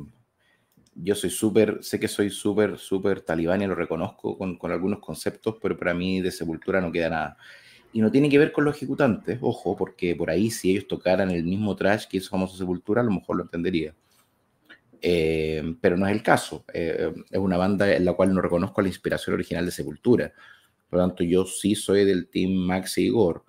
yo 0.94 1.14
soy 1.14 1.30
súper, 1.30 1.78
sé 1.82 2.00
que 2.00 2.08
soy 2.08 2.30
súper, 2.30 2.78
súper 2.78 3.20
talibán 3.20 3.62
y 3.62 3.66
lo 3.66 3.74
reconozco 3.74 4.36
con, 4.36 4.56
con, 4.56 4.72
algunos 4.72 5.00
conceptos, 5.00 5.56
pero 5.62 5.78
para 5.78 5.94
mí 5.94 6.20
de 6.20 6.30
Sepultura 6.30 6.80
no 6.80 6.92
queda 6.92 7.10
nada. 7.10 7.36
Y 7.92 8.00
no 8.00 8.10
tiene 8.10 8.28
que 8.28 8.38
ver 8.38 8.52
con 8.52 8.64
los 8.64 8.76
ejecutantes, 8.76 9.38
ojo, 9.40 9.76
porque 9.76 10.14
por 10.14 10.30
ahí 10.30 10.50
si 10.50 10.70
ellos 10.70 10.86
tocaran 10.86 11.30
el 11.30 11.44
mismo 11.44 11.74
trash 11.74 12.06
que 12.06 12.18
hizo 12.18 12.30
famoso 12.30 12.56
Sepultura, 12.56 13.00
a 13.00 13.04
lo 13.04 13.10
mejor 13.10 13.36
lo 13.36 13.42
entendería. 13.44 13.94
Eh, 15.02 15.76
pero 15.80 15.96
no 15.96 16.06
es 16.06 16.12
el 16.12 16.22
caso. 16.22 16.64
Eh, 16.72 17.12
es 17.30 17.38
una 17.38 17.56
banda 17.56 17.92
en 17.92 18.04
la 18.04 18.12
cual 18.12 18.34
no 18.34 18.40
reconozco 18.40 18.82
la 18.82 18.88
inspiración 18.88 19.34
original 19.34 19.64
de 19.64 19.72
Sepultura. 19.72 20.32
Por 20.88 20.98
lo 20.98 21.06
tanto, 21.06 21.24
yo 21.24 21.46
sí 21.46 21.74
soy 21.74 22.04
del 22.04 22.28
team 22.28 22.52
Max 22.52 22.98
y 22.98 23.06
Igor. 23.06 23.44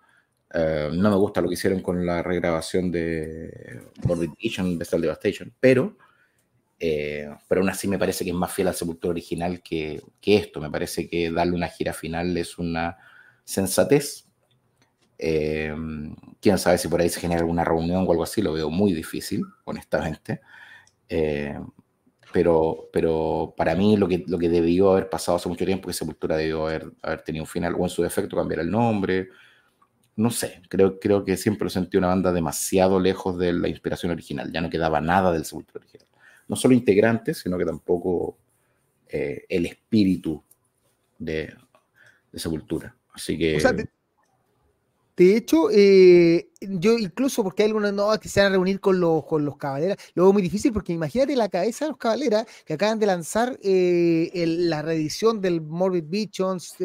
Eh, 0.54 0.90
no 0.94 1.10
me 1.10 1.16
gusta 1.16 1.42
lo 1.42 1.48
que 1.48 1.54
hicieron 1.56 1.82
con 1.82 2.06
la 2.06 2.24
regrabación 2.24 2.92
de 2.92 3.82
Morbid 4.06 4.32
Vision, 4.42 4.78
Bestial 4.78 5.02
Devastation, 5.02 5.54
pero 5.60 5.98
eh, 6.84 7.30
pero 7.48 7.62
aún 7.62 7.70
así 7.70 7.88
me 7.88 8.00
parece 8.00 8.24
que 8.24 8.32
es 8.32 8.36
más 8.36 8.52
fiel 8.52 8.68
al 8.68 8.74
Sepultura 8.74 9.12
original 9.12 9.62
que, 9.62 10.02
que, 10.20 10.36
esto. 10.36 10.60
Me 10.60 10.72
parece 10.72 11.08
que 11.08 11.32
darle 11.32 11.54
una 11.54 11.68
gira 11.68 11.94
final 11.94 12.36
es 12.36 12.58
una 12.58 12.98
sensatez. 13.44 14.26
Eh, 15.20 15.76
quién 16.42 16.58
sabe 16.58 16.80
si 16.80 16.88
por 16.88 17.00
ahí 17.00 17.10
se 17.10 17.20
genera 17.20 17.42
alguna 17.42 17.64
reunión 17.64 18.06
o 18.08 18.12
algo 18.12 18.24
así, 18.24 18.42
lo 18.42 18.54
veo 18.54 18.72
muy 18.72 18.94
difícil, 18.94 19.44
honestamente. 19.66 20.42
Eh, 21.08 21.56
pero, 22.34 22.90
pero 22.92 23.54
para 23.56 23.76
mí 23.76 23.96
lo 23.96 24.08
que, 24.08 24.24
lo 24.28 24.40
que 24.40 24.50
debió 24.50 24.92
haber 24.94 25.08
pasado 25.08 25.38
hace 25.38 25.50
mucho 25.50 25.66
tiempo 25.66 25.88
que 25.88 25.94
Sepultura 25.94 26.36
debió 26.36 26.66
haber, 26.66 26.92
haber 27.04 27.22
tenido 27.22 27.44
un 27.44 27.48
final, 27.48 27.76
o 27.78 27.84
en 27.84 27.90
su 27.90 28.02
defecto 28.02 28.36
cambiar 28.36 28.62
el 28.62 28.72
nombre. 28.72 29.30
No 30.16 30.32
sé, 30.32 30.64
creo, 30.68 31.00
creo 31.00 31.24
que 31.24 31.38
siempre 31.38 31.66
lo 31.66 31.70
sentí 31.70 31.98
una 31.98 32.08
banda 32.08 32.32
demasiado 32.34 33.00
lejos 33.00 33.38
de 33.38 33.54
la 33.54 33.68
inspiración 33.68 34.12
original. 34.12 34.52
Ya 34.52 34.62
no 34.62 34.70
quedaba 34.72 35.00
nada 35.00 35.32
del 35.32 35.46
Sepultura 35.46 35.82
original 35.84 36.11
no 36.52 36.58
solo 36.58 36.74
integrantes, 36.74 37.38
sino 37.38 37.58
que 37.58 37.64
tampoco 37.64 38.38
eh, 39.08 39.46
el 39.48 39.68
espíritu 39.68 40.44
de, 41.18 41.54
de, 42.30 42.40
Sepultura. 42.40 42.94
Así 43.14 43.38
que... 43.38 43.58
de, 45.16 45.38
hecho, 45.38 45.70
eh, 45.72 46.50
yo 46.60 46.98
incluso 46.98 47.42
porque 47.42 47.64
hay 47.64 47.68
algunos 47.68 47.94
no 47.94 48.12
que 48.20 48.28
se 48.28 48.42
van 48.42 48.48
a 48.52 48.56
reunir 48.56 48.82
con 48.82 49.00
los, 49.00 49.24
con 49.24 49.46
los 49.46 49.56
caballeras, 49.56 49.98
lo 50.14 50.24
veo 50.24 50.34
muy 50.34 50.42
difícil 50.42 50.74
porque 50.74 50.92
imagínate 50.92 51.38
la 51.38 51.48
cabeza 51.48 51.86
de 51.86 51.92
los 51.92 51.98
caballeras 51.98 52.46
que 52.66 52.74
acaban 52.74 53.00
de 53.00 53.06
lanzar 53.06 53.58
eh, 53.64 54.30
la 54.46 54.82
reedición 54.82 55.40
del 55.40 55.62
Morbid 55.62 56.04
Visions 56.10 56.76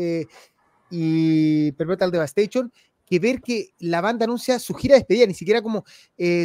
y 0.91 1.73
Perpetual 1.73 2.13
Devastation 2.13 2.73
que 3.07 3.19
ver 3.19 3.41
que 3.41 3.71
la 3.79 4.01
banda 4.01 4.25
anuncia 4.25 4.59
su 4.59 4.75
gira 4.75 4.95
de 4.95 5.01
despedida, 5.01 5.27
ni 5.27 5.35
siquiera 5.35 5.63
como 5.63 5.85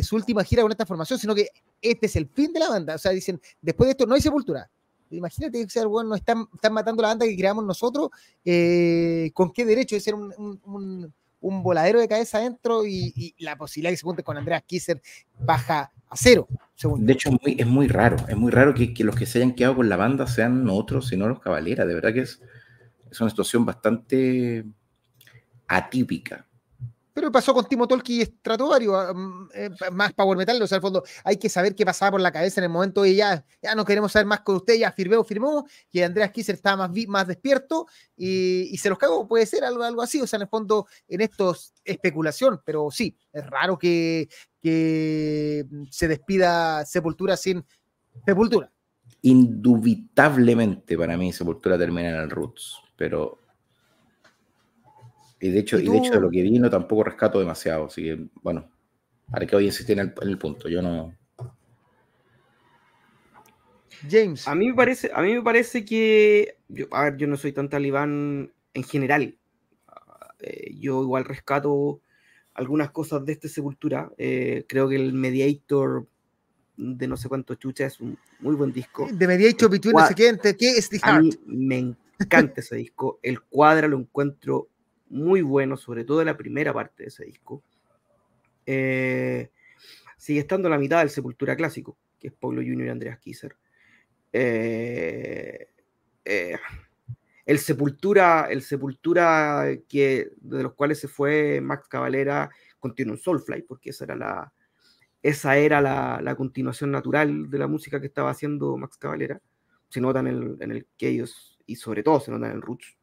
su 0.04 0.16
última 0.16 0.44
gira 0.44 0.62
con 0.62 0.72
esta 0.72 0.86
formación, 0.86 1.20
sino 1.20 1.36
que 1.36 1.50
este 1.82 2.06
es 2.06 2.16
el 2.16 2.28
fin 2.28 2.54
de 2.54 2.60
la 2.60 2.70
banda. 2.70 2.96
O 2.96 2.98
sea, 2.98 3.12
dicen, 3.12 3.42
después 3.62 3.88
de 3.88 3.92
esto 3.92 4.06
no 4.06 4.16
hay 4.16 4.22
sepultura. 4.22 4.70
Imagínate 5.10 5.66
que 5.68 5.86
bueno, 5.86 6.16
están, 6.16 6.46
están 6.54 6.74
matando 6.74 7.02
la 7.02 7.10
banda 7.10 7.26
que 7.26 7.36
creamos 7.36 7.66
nosotros. 7.66 8.10
Eh, 8.46 9.32
¿Con 9.34 9.52
qué 9.52 9.66
derecho 9.66 9.96
de 9.96 10.02
ser 10.02 10.16
un, 10.16 11.14
voladero 11.42 12.00
de 12.00 12.08
cabeza 12.08 12.38
adentro 12.38 12.86
y, 12.86 13.36
la 13.40 13.58
posibilidad 13.58 13.92
que 13.92 13.98
se 13.98 14.04
junte 14.04 14.24
con 14.24 14.38
Andreas 14.38 14.64
Kisser 14.66 15.02
baja 15.40 15.92
a 16.08 16.16
cero? 16.16 16.48
De 16.98 17.14
hecho, 17.14 17.30
es 17.46 17.68
muy, 17.68 17.88
raro. 17.88 18.18
Es 18.28 18.38
muy 18.38 18.52
raro 18.52 18.74
que, 18.74 18.94
los 19.04 19.16
que 19.16 19.26
se 19.26 19.40
hayan 19.40 19.54
quedado 19.54 19.78
con 19.78 19.90
la 19.90 19.98
banda 19.98 20.28
sean 20.28 20.70
otros 20.70 21.12
y 21.12 21.18
no 21.18 21.28
los 21.28 21.40
caballeras. 21.40 21.88
De 21.88 21.94
verdad 21.94 22.14
que 22.14 22.22
es, 22.22 22.42
es 23.10 23.20
una 23.20 23.30
situación 23.30 23.66
bastante 23.66 24.66
atípica. 25.68 26.48
Pero 27.14 27.32
pasó 27.32 27.54
con 27.54 27.66
Timo 27.66 27.88
Tolki 27.88 28.22
y 28.22 28.24
ah, 28.24 29.14
mm, 29.14 29.50
eh, 29.54 29.70
más 29.92 30.14
power 30.14 30.38
metal, 30.38 30.62
o 30.62 30.68
sea, 30.68 30.78
al 30.78 30.82
fondo 30.82 31.04
hay 31.24 31.38
que 31.38 31.50
saber 31.50 31.76
qué 31.76 31.86
pasaba 31.86 32.12
por 32.12 32.22
la 32.22 32.32
cabeza 32.32 32.62
en 32.62 32.66
el 32.66 32.70
momento 32.70 33.02
de 33.02 33.16
ya, 33.16 33.46
ya 33.62 33.76
no 33.76 33.84
queremos 33.84 34.12
saber 34.12 34.26
más 34.26 34.42
con 34.42 34.56
usted, 34.56 34.76
ya 34.76 34.92
firmemos, 34.92 35.28
firmemos, 35.28 35.64
y 35.92 36.02
Andreas 36.02 36.32
Kisser 36.32 36.56
estaba 36.56 36.88
más, 36.88 37.08
más 37.08 37.28
despierto 37.28 37.88
y, 38.16 38.78
se 38.78 38.90
los 38.90 38.98
cagó, 38.98 39.28
puede 39.28 39.46
ser 39.46 39.64
algo, 39.64 39.84
algo 39.84 40.02
así, 40.02 40.22
o 40.22 40.28
sea, 40.28 40.38
en 40.38 40.44
el 40.44 40.48
fondo 40.50 40.88
en 41.08 41.22
esto 41.22 41.52
es 41.52 41.74
especulación, 41.84 42.62
pero 42.66 42.90
sí, 42.92 43.16
es 43.32 43.46
raro 43.46 43.78
que, 43.78 44.30
que 44.62 45.66
se 45.90 46.08
despida 46.08 46.86
Sepultura 46.86 47.36
sin 47.38 47.64
Sepultura. 48.26 48.72
Indubitablemente 49.24 50.98
para 50.98 51.18
mí 51.18 51.32
Sepultura 51.32 51.78
termina 51.78 52.10
en 52.10 52.16
el 52.16 52.30
Roots, 52.30 52.78
pero 52.96 53.41
y 55.42 55.50
de 55.50 55.60
hecho, 55.60 55.80
y, 55.80 55.90
de 55.90 55.98
hecho 55.98 56.12
de 56.12 56.22
lo 56.22 56.30
que 56.30 56.44
vino 56.44 56.70
tampoco 56.70 57.04
rescato 57.04 57.40
demasiado. 57.40 57.86
Así 57.86 58.04
que, 58.04 58.28
bueno, 58.44 58.70
para 59.30 59.48
que 59.48 59.56
hoy 59.56 59.66
insistir 59.66 60.00
en 60.00 60.14
el, 60.22 60.38
punto. 60.38 60.70
Yo 60.70 60.84
no. 60.84 61.16
James. 64.10 64.48
A 64.48 64.54
mí 64.54 64.68
me 64.68 64.76
parece, 64.76 65.12
a 65.14 65.22
mí 65.22 65.34
me 65.34 65.42
parece 65.42 65.84
que. 65.84 66.58
Yo, 66.68 66.86
a 66.92 67.06
ver, 67.06 67.18
yo 67.18 67.28
no 67.28 67.38
soy 67.38 67.54
tan 67.54 67.70
talibán 67.70 68.52
en 68.74 68.84
general. 68.84 69.36
Eh, 70.40 70.76
yo 70.80 71.02
igual 71.04 71.26
rescato 71.26 72.02
algunas 72.54 72.92
cosas 72.92 73.26
de 73.26 73.34
esta 73.34 73.48
sepultura. 73.48 74.12
Eh, 74.20 74.66
creo 74.68 74.88
que 74.88 74.96
el 74.96 75.14
Mediator 75.14 76.08
de 76.78 77.08
no 77.08 77.18
sé 77.18 77.30
cuánto 77.30 77.56
chucha 77.56 77.86
es 77.86 78.00
un 78.00 78.18
muy 78.40 78.56
buen 78.56 78.72
disco. 78.72 79.08
De 79.12 79.28
Mediator 79.28 79.70
Between 79.70 79.96
no 79.96 80.08
sé 80.08 80.16
qué, 80.16 80.30
es 80.30 80.90
The 80.90 81.00
A 81.02 81.20
mí 81.20 81.32
me 81.46 81.96
encanta 82.20 82.62
ese 82.62 82.76
disco. 82.76 83.20
El 83.24 83.42
cuadro 83.42 83.88
lo 83.88 83.98
encuentro 83.98 84.71
muy 85.12 85.42
bueno, 85.42 85.78
sobre 85.78 86.06
todo 86.06 86.22
en 86.22 86.28
la 86.28 86.38
primera 86.38 86.74
parte 86.74 87.04
de 87.04 87.10
ese 87.10 87.26
disco. 87.26 87.64
Eh, 88.66 89.52
sigue 90.18 90.40
estando 90.40 90.70
la 90.70 90.78
mitad 90.78 91.00
del 91.00 91.10
Sepultura 91.10 91.56
clásico, 91.56 91.98
que 92.20 92.28
es 92.30 92.34
Pablo 92.34 92.62
Junior 92.62 92.88
y 92.88 92.90
Andreas 92.90 93.20
Kisser. 93.20 93.56
Eh, 94.32 95.68
eh, 96.24 96.58
el 97.46 97.60
Sepultura, 97.60 98.48
el 98.50 98.62
Sepultura 98.62 99.66
que, 99.90 100.32
de 100.38 100.64
los 100.64 100.74
cuales 100.74 101.00
se 101.00 101.10
fue 101.10 101.60
Max 101.60 101.88
Cavalera, 101.90 102.50
continuó 102.80 103.16
en 103.16 103.22
Soulfly, 103.22 103.64
porque 103.64 103.90
esa 103.90 104.06
era 104.06 104.16
la, 104.16 104.54
esa 105.22 105.58
era 105.58 105.82
la, 105.82 106.36
continuación 106.36 106.92
natural 106.92 107.50
de 107.50 107.58
la 107.60 107.68
música 107.68 108.00
que 108.00 108.08
estaba 108.08 108.32
haciendo 108.32 108.78
Max 108.78 108.98
Cavalera. 108.98 109.42
Se 109.90 110.00
nota 110.00 110.22
en 110.22 110.28
el, 110.28 110.58
en 110.62 110.72
el 110.72 110.88
que 110.98 111.26
y 111.66 111.76
sobre 111.76 112.02
todo 112.02 112.22
se 112.22 112.32
nota 112.32 112.48
en 112.48 112.54
el 112.54 112.62
Roots, 112.62 112.98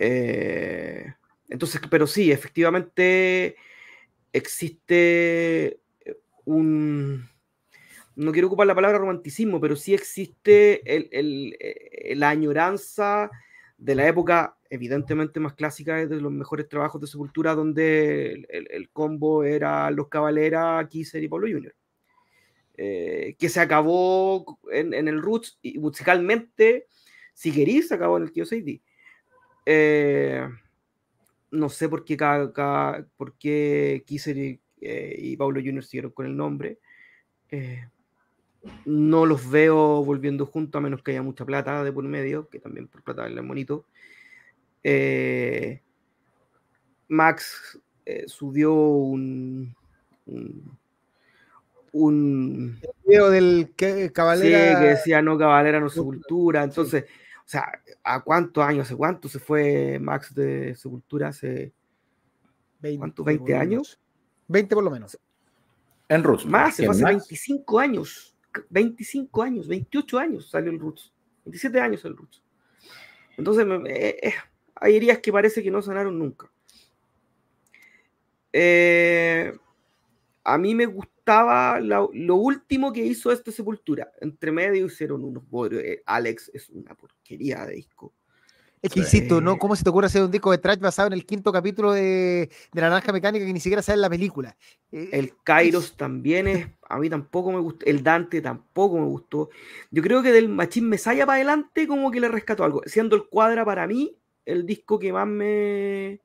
eh, 0.00 1.14
entonces, 1.48 1.80
pero 1.90 2.06
sí, 2.06 2.32
efectivamente 2.32 3.56
existe 4.32 5.80
un, 6.44 7.28
no 8.16 8.32
quiero 8.32 8.48
ocupar 8.48 8.66
la 8.66 8.74
palabra 8.74 8.98
romanticismo, 8.98 9.60
pero 9.60 9.76
sí 9.76 9.94
existe 9.94 10.82
eh, 10.84 12.14
la 12.16 12.30
añoranza 12.30 13.30
de 13.78 13.94
la 13.94 14.06
época 14.06 14.56
evidentemente 14.70 15.40
más 15.40 15.54
clásica 15.54 16.06
de 16.06 16.20
los 16.20 16.32
mejores 16.32 16.68
trabajos 16.68 17.00
de 17.00 17.06
Sepultura, 17.06 17.54
donde 17.54 18.46
el, 18.48 18.88
combo 18.90 19.44
era 19.44 19.90
Los 19.90 20.08
Cabalera, 20.08 20.86
Kisser 20.88 21.22
y 21.22 21.28
Pablo 21.28 21.48
Junior. 21.48 21.74
Eh, 22.78 23.36
que 23.38 23.50
se 23.50 23.60
acabó 23.60 24.58
en, 24.70 24.94
el 24.94 25.20
Roots 25.20 25.58
y 25.60 25.78
musicalmente, 25.78 26.86
si 27.34 27.52
queréis, 27.52 27.88
se 27.88 27.94
acabó 27.94 28.16
en 28.16 28.22
el 28.22 28.32
Kyo 28.32 28.46
eh, 29.66 30.48
no 31.50 31.68
sé 31.68 31.88
por 31.88 32.04
qué, 32.04 32.16
cada, 32.16 33.06
por 33.16 33.34
qué 33.34 34.02
Kisser 34.06 34.36
y, 34.36 34.60
eh, 34.80 35.34
Paulo 35.38 35.60
Junior 35.60 35.84
siguieron 35.84 36.12
con 36.12 36.26
el 36.26 36.36
nombre. 36.36 36.78
Eh, 37.50 37.86
no 38.84 39.26
los 39.26 39.50
veo 39.50 40.04
volviendo 40.04 40.46
juntos 40.46 40.78
a 40.78 40.82
menos 40.82 41.02
que 41.02 41.10
haya 41.12 41.22
mucha 41.22 41.44
plata 41.44 41.82
de 41.84 41.92
por 41.92 42.04
medio, 42.04 42.48
que 42.48 42.60
también 42.60 42.88
por 42.88 43.02
plata 43.02 43.26
es 43.26 43.46
bonito. 43.46 43.84
Max 47.08 47.78
subió 48.26 48.72
un, 48.74 49.74
un, 51.92 52.80
video 53.04 53.30
del 53.30 53.72
que 53.76 54.12
Cabalera. 54.12 54.80
que 54.80 54.86
decía 54.86 55.22
no 55.22 55.38
Cabalera, 55.38 55.80
no 55.80 55.88
Sepultura. 55.88 56.64
Entonces, 56.64 57.04
o 57.44 57.48
sea, 57.48 57.82
¿a 58.04 58.20
cuántos 58.22 58.64
años? 58.64 58.86
¿Hace 58.86 58.96
cuánto 58.96 59.28
se 59.28 59.38
fue 59.38 59.98
Max 59.98 60.34
de 60.34 60.74
Sepultura? 60.74 61.28
¿Hace 61.28 61.72
20, 62.80 63.22
20 63.22 63.56
años? 63.56 64.00
20 64.48 64.74
por 64.74 64.84
lo 64.84 64.90
menos. 64.90 65.18
En 66.08 66.22
Roots. 66.22 66.46
Más, 66.46 66.76
se 66.76 66.86
fue 66.86 66.94
hace 66.94 67.04
25 67.04 67.78
años. 67.78 68.36
25 68.68 69.42
años, 69.42 69.68
28 69.68 70.18
años 70.18 70.50
salió 70.50 70.70
el 70.70 70.78
Roots. 70.78 71.12
27 71.44 71.80
años 71.80 72.04
el 72.04 72.16
Roots. 72.16 72.42
Entonces, 73.36 73.66
eh, 73.86 74.18
eh, 74.22 74.34
hay 74.74 74.96
heridas 74.96 75.18
que 75.18 75.32
parece 75.32 75.62
que 75.62 75.70
no 75.70 75.82
sanaron 75.82 76.18
nunca. 76.18 76.50
Eh, 78.52 79.52
a 80.44 80.58
mí 80.58 80.74
me 80.74 80.86
gusta 80.86 81.11
estaba 81.32 81.80
lo, 81.80 82.36
último 82.36 82.92
que 82.92 83.04
hizo 83.04 83.32
esta 83.32 83.50
sepultura. 83.50 84.12
Entre 84.20 84.52
medio 84.52 84.86
hicieron 84.86 85.24
unos 85.24 85.44
eh, 85.72 86.02
Alex 86.04 86.50
es 86.52 86.68
una 86.68 86.94
porquería 86.94 87.64
de 87.66 87.76
disco. 87.76 88.12
Es 88.82 88.92
que 88.92 89.00
insisto, 89.00 89.40
¿no? 89.40 89.58
¿Cómo 89.58 89.76
se 89.76 89.84
te 89.84 89.90
ocurre 89.90 90.06
hacer 90.06 90.22
un 90.22 90.30
disco 90.30 90.50
de 90.50 90.58
trash 90.58 90.80
basado 90.80 91.06
en 91.06 91.12
el 91.12 91.24
quinto 91.24 91.52
capítulo 91.52 91.92
de, 91.92 92.50
de 92.72 92.80
La 92.80 92.88
Naranja 92.88 93.12
Mecánica 93.12 93.46
que 93.46 93.52
ni 93.52 93.60
siquiera 93.60 93.80
sale 93.80 93.94
en 93.94 94.02
la 94.02 94.10
película? 94.10 94.56
Eh, 94.90 95.08
el 95.12 95.34
Kairos 95.44 95.96
también 95.96 96.48
es, 96.48 96.66
a 96.88 96.98
mí 96.98 97.08
tampoco 97.08 97.52
me 97.52 97.60
gustó, 97.60 97.86
el 97.86 98.02
Dante 98.02 98.40
tampoco 98.40 98.98
me 98.98 99.06
gustó. 99.06 99.50
Yo 99.92 100.02
creo 100.02 100.20
que 100.20 100.32
del 100.32 100.48
Machín 100.48 100.88
Mesaya 100.88 101.24
para 101.24 101.36
adelante 101.36 101.86
como 101.86 102.10
que 102.10 102.18
le 102.18 102.28
rescató 102.28 102.64
algo, 102.64 102.82
siendo 102.86 103.14
el 103.14 103.28
Cuadra 103.28 103.64
para 103.64 103.86
mí 103.86 104.18
el 104.44 104.66
disco 104.66 104.98
que 104.98 105.12
más 105.12 105.28
me... 105.28 106.20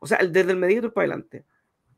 O 0.00 0.06
sea, 0.06 0.18
desde 0.26 0.52
el 0.52 0.56
Mediator 0.56 0.94
para 0.94 1.04
adelante 1.04 1.44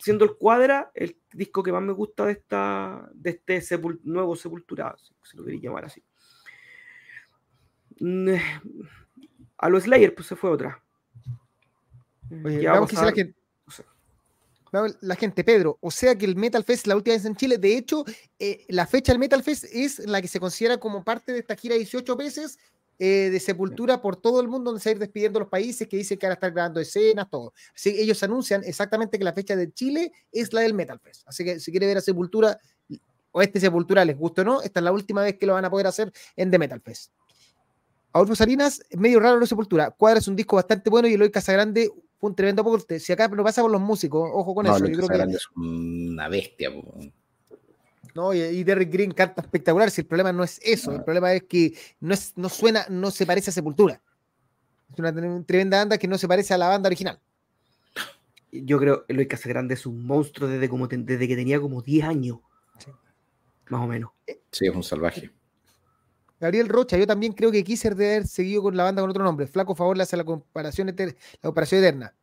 siendo 0.02 0.24
el 0.24 0.34
Cuadra 0.34 0.90
el 0.94 1.16
disco 1.32 1.62
que 1.62 1.70
más 1.70 1.82
me 1.82 1.92
gusta 1.92 2.26
de, 2.26 2.32
esta, 2.32 3.08
de 3.14 3.40
este 3.46 3.62
nuevo 4.02 4.34
Sepultura, 4.34 4.96
si 4.98 5.14
se 5.22 5.36
lo 5.36 5.44
quería 5.44 5.60
llamar 5.60 5.84
así. 5.84 6.02
Mm, 8.00 8.28
eh, 8.30 8.42
a 9.58 9.68
los 9.68 9.84
Slayer, 9.84 10.12
pues 10.12 10.26
se 10.26 10.34
fue 10.34 10.50
otra. 10.50 10.82
Oye, 12.44 12.62
la 12.62 13.12
gente. 13.12 13.36
La 15.02 15.16
gente, 15.16 15.44
Pedro, 15.44 15.78
o 15.80 15.90
sea 15.90 16.16
que 16.16 16.24
el 16.24 16.34
Metal 16.34 16.64
Fest 16.64 16.86
la 16.86 16.96
última 16.96 17.14
vez 17.14 17.26
en 17.26 17.36
Chile, 17.36 17.58
de 17.58 17.76
hecho, 17.76 18.04
eh, 18.38 18.64
la 18.70 18.86
fecha 18.86 19.12
del 19.12 19.20
Metal 19.20 19.42
Fest 19.42 19.66
es 19.70 20.00
la 20.00 20.20
que 20.20 20.28
se 20.28 20.40
considera 20.40 20.78
como 20.78 21.04
parte 21.04 21.30
de 21.30 21.40
esta 21.40 21.54
gira 21.54 21.76
18 21.76 22.16
veces 22.16 22.58
eh, 22.98 23.30
de 23.30 23.40
Sepultura 23.40 24.00
por 24.00 24.16
todo 24.16 24.40
el 24.40 24.48
mundo, 24.48 24.70
donde 24.70 24.82
se 24.82 24.90
va 24.90 24.92
a 24.92 24.94
ir 24.94 24.98
despidiendo 25.00 25.40
los 25.40 25.48
países 25.48 25.88
que 25.88 25.96
dicen 25.96 26.18
que 26.18 26.26
van 26.26 26.32
a 26.32 26.34
estar 26.34 26.52
grabando 26.52 26.80
escenas, 26.80 27.28
todo. 27.28 27.52
Así 27.74 27.92
que 27.92 28.02
ellos 28.02 28.22
anuncian 28.22 28.62
exactamente 28.64 29.18
que 29.18 29.24
la 29.24 29.32
fecha 29.32 29.56
de 29.56 29.72
Chile 29.72 30.12
es 30.30 30.52
la 30.52 30.60
del 30.60 30.74
Metal 30.74 31.00
Fest. 31.00 31.22
Así 31.26 31.44
que 31.44 31.58
si 31.58 31.70
quiere 31.70 31.86
ver 31.86 31.98
a 31.98 32.00
Sepultura 32.00 32.58
o 33.32 33.42
este 33.42 33.58
Sepultura 33.60 34.04
les 34.04 34.16
gusta 34.16 34.42
o 34.42 34.44
no, 34.44 34.62
esta 34.62 34.80
es 34.80 34.84
la 34.84 34.92
última 34.92 35.22
vez 35.22 35.38
que 35.38 35.46
lo 35.46 35.54
van 35.54 35.64
a 35.64 35.70
poder 35.70 35.86
hacer 35.86 36.12
en 36.36 36.50
The 36.50 36.58
Metal 36.58 36.80
Fest. 36.80 37.12
Adolfo 38.12 38.36
Salinas, 38.36 38.82
medio 38.92 39.20
raro 39.20 39.40
la 39.40 39.46
Sepultura. 39.46 39.90
Cuadra 39.90 40.18
es 40.18 40.28
un 40.28 40.36
disco 40.36 40.56
bastante 40.56 40.90
bueno 40.90 41.08
y 41.08 41.14
Eloy 41.14 41.30
Casagrande 41.30 41.90
un 42.20 42.36
tremendo 42.36 42.62
aporte. 42.62 43.00
Si 43.00 43.12
acá 43.12 43.26
no 43.28 43.42
pasa 43.42 43.62
por 43.62 43.70
los 43.70 43.80
músicos, 43.80 44.30
ojo 44.32 44.54
con 44.54 44.66
eso. 44.66 44.78
Yo 44.86 45.06
creo 45.06 45.08
que... 45.08 45.34
es 45.34 45.48
una 45.56 46.28
bestia. 46.28 46.70
¿No? 48.14 48.34
Y, 48.34 48.64
Derrick 48.64 48.92
Green 48.92 49.12
canta 49.12 49.42
espectacular, 49.42 49.90
si 49.90 50.02
el 50.02 50.06
problema 50.06 50.32
no 50.32 50.44
es 50.44 50.60
eso, 50.62 50.94
el 50.94 51.04
problema 51.04 51.32
es 51.32 51.44
que 51.44 51.74
no, 52.00 52.14
es, 52.14 52.32
no 52.36 52.48
suena, 52.48 52.86
no 52.88 53.10
se 53.10 53.26
parece 53.26 53.50
a 53.50 53.52
Sepultura. 53.52 54.00
Es 54.92 54.98
una 54.98 55.12
tremenda 55.44 55.78
banda 55.78 55.98
que 55.98 56.08
no 56.08 56.18
se 56.18 56.28
parece 56.28 56.52
a 56.52 56.58
la 56.58 56.68
banda 56.68 56.88
original. 56.88 57.18
Yo 58.50 58.78
creo 58.78 59.06
que 59.06 59.14
Luis 59.14 59.28
Casagrande 59.28 59.74
es 59.74 59.86
un 59.86 60.04
monstruo 60.04 60.48
desde, 60.48 60.68
como 60.68 60.86
desde 60.86 61.26
que 61.26 61.36
tenía 61.36 61.58
como 61.58 61.80
10 61.80 62.04
años. 62.04 62.38
Más 63.70 63.80
o 63.80 63.86
menos. 63.86 64.10
Eh, 64.26 64.42
sí, 64.50 64.66
es 64.66 64.74
un 64.74 64.82
salvaje. 64.82 65.30
Gabriel 66.38 66.68
Rocha, 66.68 66.98
yo 66.98 67.06
también 67.06 67.32
creo 67.32 67.50
que 67.50 67.64
Kisser 67.64 67.94
debe 67.94 68.16
haber 68.16 68.26
seguido 68.26 68.62
con 68.62 68.76
la 68.76 68.82
banda 68.82 69.00
con 69.00 69.10
otro 69.10 69.24
nombre. 69.24 69.46
Flaco 69.46 69.74
favor 69.74 69.96
le 69.96 70.02
hace 70.02 70.16
la 70.16 70.24
comparación 70.24 70.88
la 70.88 71.14
comparación 71.40 71.82
eterna. 71.82 72.14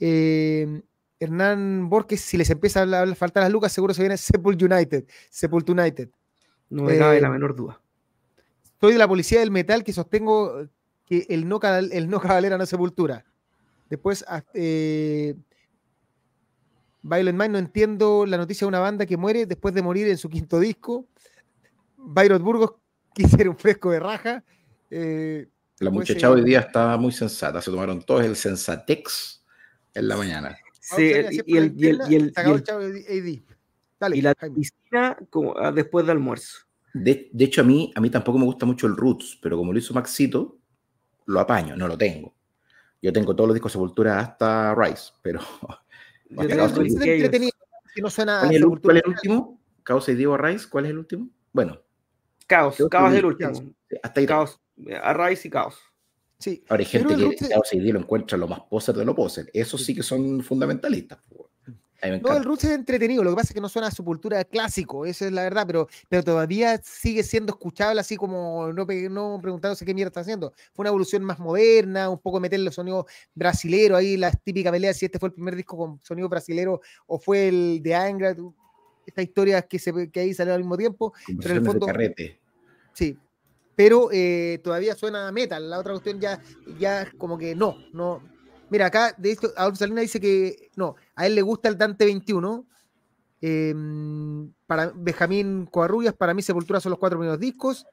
Eh, 0.00 0.82
Hernán 1.20 1.88
Borges, 1.88 2.20
si 2.20 2.36
les 2.36 2.50
empieza 2.50 2.82
a 2.82 3.14
faltar 3.14 3.42
las 3.42 3.52
lucas, 3.52 3.72
seguro 3.72 3.94
se 3.94 4.02
viene 4.02 4.16
Sepult 4.16 4.60
United. 4.60 5.04
Sepult 5.30 5.68
United. 5.68 6.10
No 6.70 6.82
me 6.82 6.98
cabe 6.98 7.20
la 7.20 7.28
eh, 7.28 7.30
menor 7.30 7.54
duda. 7.54 7.80
Soy 8.80 8.92
de 8.92 8.98
la 8.98 9.08
policía 9.08 9.40
del 9.40 9.50
metal 9.50 9.84
que 9.84 9.92
sostengo 9.92 10.68
que 11.06 11.26
el 11.28 11.48
no, 11.48 11.60
el 11.62 12.08
no 12.08 12.20
cabalera 12.20 12.58
no 12.58 12.66
sepultura. 12.66 13.24
Después, 13.88 14.24
ah, 14.28 14.42
eh, 14.54 15.34
Violent 17.02 17.38
Mind, 17.38 17.52
no 17.52 17.58
entiendo 17.58 18.26
la 18.26 18.36
noticia 18.36 18.64
de 18.64 18.70
una 18.70 18.80
banda 18.80 19.06
que 19.06 19.16
muere 19.16 19.46
después 19.46 19.74
de 19.74 19.82
morir 19.82 20.08
en 20.08 20.18
su 20.18 20.28
quinto 20.28 20.58
disco. 20.58 21.06
Byron 21.96 22.42
Burgos 22.42 22.74
quisiera 23.14 23.50
un 23.50 23.56
fresco 23.56 23.90
de 23.90 24.00
raja. 24.00 24.42
Eh, 24.90 25.46
la 25.78 25.90
muchacha 25.90 26.30
hoy 26.30 26.42
día 26.42 26.60
está 26.60 26.96
muy 26.96 27.12
sensata. 27.12 27.60
Se 27.60 27.70
tomaron 27.70 28.02
todos 28.02 28.24
el 28.24 28.36
Sensatex 28.36 29.44
en 29.92 30.08
la 30.08 30.16
mañana. 30.16 30.56
Sí, 30.84 31.02
y, 31.02 31.12
el, 31.12 31.32
y, 31.32 31.56
el, 31.56 31.74
y, 31.78 31.86
el, 31.86 32.32
y, 34.12 34.20
la 34.20 34.34
piscina 34.34 35.16
como, 35.30 35.56
ah, 35.56 35.72
después 35.72 36.04
del 36.04 36.18
almuerzo. 36.18 36.66
De, 36.92 37.30
de, 37.32 37.44
hecho, 37.46 37.62
a 37.62 37.64
mí, 37.64 37.90
a 37.96 38.02
mí 38.02 38.10
tampoco 38.10 38.38
me 38.38 38.44
gusta 38.44 38.66
mucho 38.66 38.86
el 38.86 38.94
Roots, 38.94 39.38
pero 39.40 39.56
como 39.56 39.72
lo 39.72 39.78
hizo 39.78 39.94
Maxito, 39.94 40.58
lo 41.24 41.40
apaño, 41.40 41.74
no 41.74 41.88
lo 41.88 41.96
tengo. 41.96 42.34
Yo 43.00 43.14
tengo 43.14 43.34
todos 43.34 43.48
los 43.48 43.54
discos 43.54 43.72
de 43.72 43.74
Sepultura 43.74 44.20
hasta 44.20 44.74
Rice, 44.74 45.12
pero... 45.22 45.40
Yo 46.28 46.46
tengo 46.46 46.64
entretenido, 46.64 47.52
que 47.94 48.02
no 48.02 48.10
suena 48.10 48.40
¿Cuál, 48.40 48.54
es 48.54 48.62
el, 48.62 48.80
¿Cuál 48.80 48.96
es 48.98 49.02
el 49.04 49.10
último? 49.10 49.60
Caos 49.84 50.08
y 50.10 50.14
Diego 50.14 50.36
Rice, 50.36 50.66
¿cuál 50.68 50.84
es 50.84 50.90
el 50.90 50.98
último? 50.98 51.30
Bueno. 51.50 51.80
Caos, 52.46 52.76
Caos 52.90 53.12
es 53.12 53.18
el 53.20 53.24
último. 53.24 53.74
Hasta 54.02 54.20
ahí. 54.20 54.26
Caos, 54.26 54.60
a 55.02 55.14
Rice 55.14 55.48
y 55.48 55.50
Caos. 55.50 55.78
Sí. 56.38 56.62
Ahora 56.68 56.82
hay 56.82 56.86
gente 56.86 57.14
que 57.14 57.76
y 57.76 57.80
Diego 57.80 57.98
lo 57.98 58.00
encuentra 58.00 58.36
lo 58.36 58.48
más 58.48 58.60
poser 58.60 58.94
de 58.94 59.04
lo 59.04 59.14
poser. 59.14 59.50
Esos 59.52 59.84
sí 59.84 59.94
que 59.94 60.02
son 60.02 60.42
fundamentalistas. 60.42 61.18
No, 62.22 62.36
el 62.36 62.44
Roots 62.44 62.64
es 62.64 62.70
entretenido, 62.72 63.24
lo 63.24 63.30
que 63.30 63.36
pasa 63.36 63.48
es 63.48 63.54
que 63.54 63.60
no 63.60 63.68
suena 63.68 63.88
a 63.88 63.90
Sepultura 63.90 64.44
clásico, 64.44 65.06
esa 65.06 65.26
es 65.26 65.32
la 65.32 65.42
verdad, 65.42 65.64
pero, 65.66 65.88
pero 66.08 66.22
todavía 66.22 66.78
sigue 66.82 67.22
siendo 67.22 67.52
escuchable 67.52 68.00
así 68.00 68.16
como 68.16 68.72
no, 68.72 68.84
no 68.84 69.38
preguntándose 69.40 69.84
qué 69.84 69.94
mierda 69.94 70.08
está 70.08 70.20
haciendo. 70.20 70.52
Fue 70.74 70.82
una 70.82 70.90
evolución 70.90 71.24
más 71.24 71.38
moderna, 71.38 72.10
un 72.10 72.18
poco 72.18 72.40
meterle 72.40 72.70
sonido 72.72 73.06
brasilero 73.34 73.96
ahí, 73.96 74.16
las 74.16 74.40
típicas 74.42 74.72
peleas, 74.72 74.96
si 74.96 75.06
este 75.06 75.18
fue 75.18 75.28
el 75.28 75.34
primer 75.34 75.56
disco 75.56 75.76
con 75.76 76.00
sonido 76.02 76.28
brasilero 76.28 76.80
o 77.06 77.18
fue 77.18 77.48
el 77.48 77.80
de 77.82 77.94
Angra, 77.94 78.36
esta 79.06 79.22
historia 79.22 79.62
que, 79.62 79.78
se, 79.78 80.10
que 80.10 80.20
ahí 80.20 80.34
salió 80.34 80.54
al 80.54 80.60
mismo 80.60 80.76
tiempo. 80.76 81.14
Pero 81.40 81.50
en 81.50 81.56
el 81.56 81.64
fondo, 81.64 81.86
Sí, 82.92 83.18
pero 83.76 84.08
eh, 84.12 84.60
todavía 84.62 84.94
suena 84.94 85.30
metal. 85.32 85.68
La 85.68 85.78
otra 85.78 85.92
cuestión 85.92 86.20
ya, 86.20 86.40
ya 86.78 87.10
como 87.18 87.38
que 87.38 87.54
no, 87.54 87.76
no, 87.92 88.22
Mira, 88.70 88.86
acá, 88.86 89.14
de 89.16 89.32
hecho, 89.32 89.52
Adolfo 89.56 89.76
Salina 89.76 90.00
dice 90.00 90.20
que 90.20 90.70
no, 90.76 90.96
a 91.14 91.26
él 91.26 91.34
le 91.34 91.42
gusta 91.42 91.68
el 91.68 91.78
Dante 91.78 92.04
21. 92.06 92.66
Em, 93.40 94.52
para 94.66 94.90
Benjamín 94.94 95.66
Coarrubias, 95.66 96.14
para 96.14 96.32
mí 96.32 96.42
Sepultura 96.42 96.80
son 96.80 96.90
los 96.90 96.98
cuatro 96.98 97.18
primeros 97.18 97.38
discos. 97.38 97.86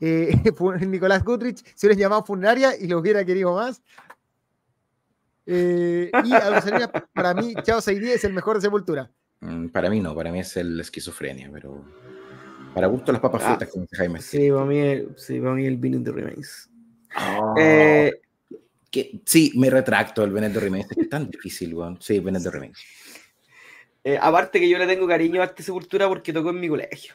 Eh, 0.00 0.34
Nicolás 0.86 1.22
Goodrich, 1.22 1.62
si 1.74 1.86
hubieran 1.86 2.00
llamado 2.00 2.24
funeraria 2.24 2.76
y 2.76 2.86
lo 2.88 2.98
hubiera 2.98 3.24
querido 3.24 3.54
más. 3.54 3.82
Eh, 5.46 6.10
y 6.24 6.32
Adolfo 6.32 6.68
Salina, 6.68 6.90
para 7.12 7.34
mí, 7.34 7.54
Chao 7.62 7.80
Seidí 7.80 8.10
es 8.10 8.24
el 8.24 8.32
mejor 8.32 8.56
de 8.56 8.62
Sepultura. 8.62 9.10
Mm, 9.40 9.68
para 9.68 9.90
mí 9.90 10.00
no, 10.00 10.14
para 10.14 10.32
mí 10.32 10.40
es 10.40 10.56
el 10.56 10.80
esquizofrenia, 10.80 11.50
pero 11.52 11.84
para 12.76 12.88
gusto 12.88 13.10
las 13.10 13.22
papas 13.22 13.42
ah, 13.42 13.48
fritas, 13.48 13.70
como 13.70 13.84
dice 13.84 13.96
Jaime. 13.96 14.20
Sí, 14.20 14.50
para 14.50 14.66
mí, 14.66 15.06
sí, 15.16 15.40
para 15.40 15.54
mí 15.54 15.64
el 15.64 15.80
de 15.80 16.12
Remains. 16.12 16.68
Oh. 17.18 17.54
Eh, 17.58 18.20
sí, 19.24 19.50
me 19.56 19.70
retracto 19.70 20.22
el 20.22 20.30
Veneto 20.30 20.60
Remains. 20.60 20.86
Es 20.94 21.08
tan 21.08 21.30
difícil, 21.30 21.72
weón. 21.72 21.96
Sí, 22.02 22.20
Veneto 22.20 22.50
Remains. 22.50 22.78
Eh, 24.04 24.18
aparte 24.20 24.60
que 24.60 24.68
yo 24.68 24.76
le 24.76 24.86
tengo 24.86 25.08
cariño 25.08 25.40
a 25.40 25.46
esta 25.46 25.62
sepultura 25.62 26.06
porque 26.06 26.34
tocó 26.34 26.50
en 26.50 26.60
mi 26.60 26.68
colegio. 26.68 27.14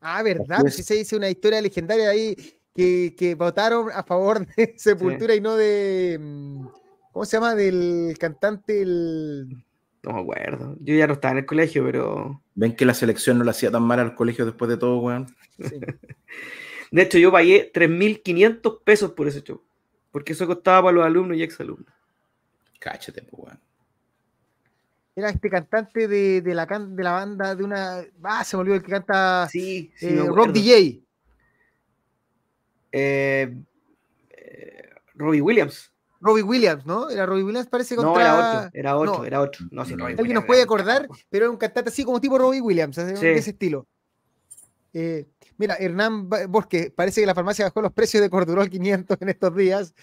Ah, 0.00 0.22
¿verdad? 0.22 0.64
Sí 0.70 0.82
se 0.82 0.94
dice 0.94 1.14
una 1.14 1.28
historia 1.28 1.60
legendaria 1.60 2.08
ahí 2.08 2.34
que, 2.74 3.14
que 3.18 3.34
votaron 3.34 3.90
a 3.92 4.02
favor 4.02 4.46
de 4.46 4.72
Sepultura 4.78 5.34
y 5.34 5.42
no 5.42 5.56
de. 5.56 6.16
Mm, 6.18 6.68
¿Cómo 7.12 7.26
se 7.26 7.36
llama? 7.36 7.54
Del 7.54 8.16
cantante. 8.18 8.80
El... 8.80 9.62
No 10.02 10.14
me 10.14 10.20
acuerdo. 10.20 10.76
Yo 10.80 10.94
ya 10.94 11.06
no 11.06 11.14
estaba 11.14 11.32
en 11.32 11.38
el 11.38 11.46
colegio, 11.46 11.84
pero. 11.84 12.42
¿Ven 12.54 12.74
que 12.74 12.86
la 12.86 12.94
selección 12.94 13.38
no 13.38 13.44
la 13.44 13.50
hacía 13.50 13.70
tan 13.70 13.82
mal 13.82 14.00
al 14.00 14.14
colegio 14.14 14.46
después 14.46 14.68
de 14.68 14.76
todo, 14.76 14.98
weón? 14.98 15.26
De 16.90 17.02
hecho, 17.02 17.18
yo 17.18 17.30
pagué 17.30 17.70
3.500 17.72 18.82
pesos 18.82 19.12
por 19.12 19.28
ese 19.28 19.42
show. 19.42 19.62
Porque 20.10 20.32
eso 20.32 20.46
costaba 20.46 20.84
para 20.84 20.94
los 20.96 21.04
alumnos 21.04 21.36
y 21.36 21.42
exalumnos. 21.42 21.92
Cáchate, 22.80 23.22
pues, 23.22 23.42
weón. 23.44 23.60
Era 25.14 25.30
este 25.30 25.50
cantante 25.50 26.08
de, 26.08 26.40
de, 26.40 26.54
la, 26.54 26.66
de 26.66 27.02
la 27.02 27.12
banda 27.12 27.54
de 27.54 27.62
una. 27.62 28.02
Ah, 28.22 28.42
se 28.42 28.56
me 28.56 28.62
olvidó 28.62 28.76
el 28.76 28.82
que 28.82 28.90
canta. 28.90 29.46
Sí, 29.48 29.92
sí 29.96 30.06
eh, 30.06 30.24
Rock 30.26 30.52
DJ. 30.52 31.02
Eh, 32.92 33.54
eh, 34.30 34.90
Robbie 35.14 35.42
Williams. 35.42 35.92
Robbie 36.20 36.42
Williams, 36.42 36.86
¿no? 36.86 37.08
Era 37.10 37.26
Robbie 37.26 37.44
Williams, 37.44 37.66
parece 37.66 37.96
contra... 37.96 38.12
No, 38.12 38.20
era 38.20 38.36
otro, 38.36 38.70
era 38.74 38.96
otro, 38.96 39.24
era 39.24 39.40
otro. 39.40 39.66
No, 39.70 39.84
si 39.84 39.94
Alguien 39.94 40.34
nos 40.34 40.44
puede 40.44 40.62
acordar, 40.62 41.08
pero 41.28 41.46
era 41.46 41.50
un 41.50 41.56
cantante 41.56 41.90
así 41.90 42.04
como 42.04 42.20
tipo 42.20 42.38
Robbie 42.38 42.60
Williams, 42.60 42.96
de 42.96 43.38
ese 43.38 43.50
estilo. 43.50 43.86
Eh, 44.92 45.26
Mira, 45.60 45.76
Hernán 45.78 46.26
Bosque, 46.48 46.90
parece 46.90 47.20
que 47.20 47.26
la 47.26 47.34
farmacia 47.34 47.66
bajó 47.66 47.82
los 47.82 47.92
precios 47.92 48.22
de 48.22 48.30
Cordurol 48.30 48.70
500 48.70 49.18
en 49.20 49.28
estos 49.28 49.54
días 49.54 49.94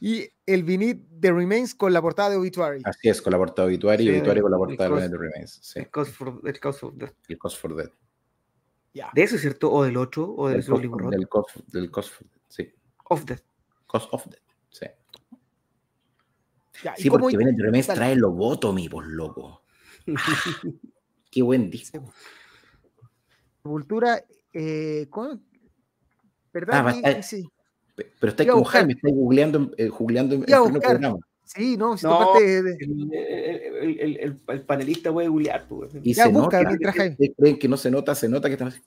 y 0.00 0.28
el 0.44 0.64
vinit 0.64 0.98
de 1.08 1.30
Remains 1.30 1.72
con 1.76 1.92
la 1.92 2.02
portada 2.02 2.30
de 2.30 2.36
Obituary. 2.36 2.82
Así 2.84 3.08
es, 3.08 3.22
con 3.22 3.30
la 3.30 3.38
portada 3.38 3.68
de 3.68 3.74
Obituary 3.74 4.06
y 4.06 4.10
Obituary 4.10 4.40
con 4.40 4.50
la 4.50 4.56
portada 4.56 5.08
de 5.08 5.16
Remains. 5.16 5.60
Sí. 5.62 5.78
El, 5.78 5.88
cost 5.88 6.12
for, 6.12 6.40
el 6.42 6.58
Cost 6.58 6.82
Death. 6.94 7.14
El 7.28 7.38
Cost 7.38 7.58
for 7.58 7.76
Death. 7.76 7.92
¿De 9.12 9.22
eso 9.22 9.36
es 9.36 9.42
cierto? 9.42 9.70
¿O 9.70 9.84
del 9.84 9.96
otro? 9.96 10.34
¿O 10.36 10.48
del, 10.48 10.62
del, 10.62 10.66
cost, 10.66 10.82
del, 11.12 11.28
cost, 11.28 11.56
del 11.68 11.90
cost 11.92 12.12
for 12.12 12.26
Death, 12.26 12.42
sí. 12.48 12.74
Of 13.04 13.24
Death. 13.24 13.42
Cost 13.86 14.08
of 14.10 14.26
Death, 14.26 14.42
sí. 14.70 14.86
Ya, 16.82 16.94
sí, 16.96 17.08
porque 17.08 17.36
Venet 17.36 17.58
Remains 17.58 17.86
trae 17.86 18.16
lobotomy, 18.16 18.88
por 18.88 19.06
loco. 19.06 19.62
Qué 21.30 21.42
buen 21.42 21.70
disco. 21.70 22.12
Cultura 23.62 24.22
eh, 24.52 25.08
¿Verdad? 26.52 26.94
Ah, 27.04 27.22
sí. 27.22 27.48
Pero 27.96 28.30
está 28.30 28.46
con 28.46 28.64
Jaime, 28.64 28.92
está 28.92 29.08
googleando, 29.10 29.72
eh, 29.76 29.88
googleando 29.88 30.36
el 30.36 30.44
programa. 30.44 31.18
Sí, 31.44 31.76
no, 31.76 31.96
si 31.96 32.06
no 32.06 32.18
parte 32.18 32.62
de... 32.62 32.76
el, 32.80 34.00
el, 34.00 34.40
el, 34.48 34.62
panelista 34.62 35.12
puede 35.12 35.28
googlear. 35.28 35.68
Pues. 35.68 35.92
Y 36.02 36.14
ya, 36.14 36.24
se 36.24 36.30
busca, 36.30 36.62
nota, 36.62 36.92
que, 36.92 37.34
creen 37.36 37.58
que 37.58 37.68
no 37.68 37.76
se 37.76 37.90
nota, 37.90 38.14
se 38.14 38.28
nota 38.28 38.48
que 38.48 38.54
están 38.54 38.68
así. 38.68 38.80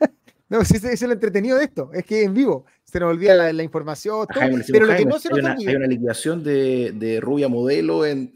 No, 0.48 0.60
ese 0.60 0.76
es 0.92 1.02
el 1.02 1.12
entretenido 1.12 1.56
de 1.56 1.64
esto, 1.64 1.90
es 1.94 2.04
que 2.04 2.22
en 2.22 2.34
vivo 2.34 2.66
se 2.94 3.00
nos 3.00 3.10
olvida 3.10 3.34
la, 3.34 3.52
la 3.52 3.64
información, 3.64 4.24
todo, 4.28 4.38
Jaime, 4.38 4.64
pero 4.70 4.86
lo 4.86 4.94
que 4.94 5.04
no 5.04 5.18
se 5.18 5.28
hay 5.32 5.40
una, 5.40 5.54
hay 5.54 5.74
una 5.74 5.88
liquidación 5.88 6.44
de, 6.44 6.92
de, 6.92 7.20
rubia 7.20 7.48
modelo 7.48 8.06
en... 8.06 8.32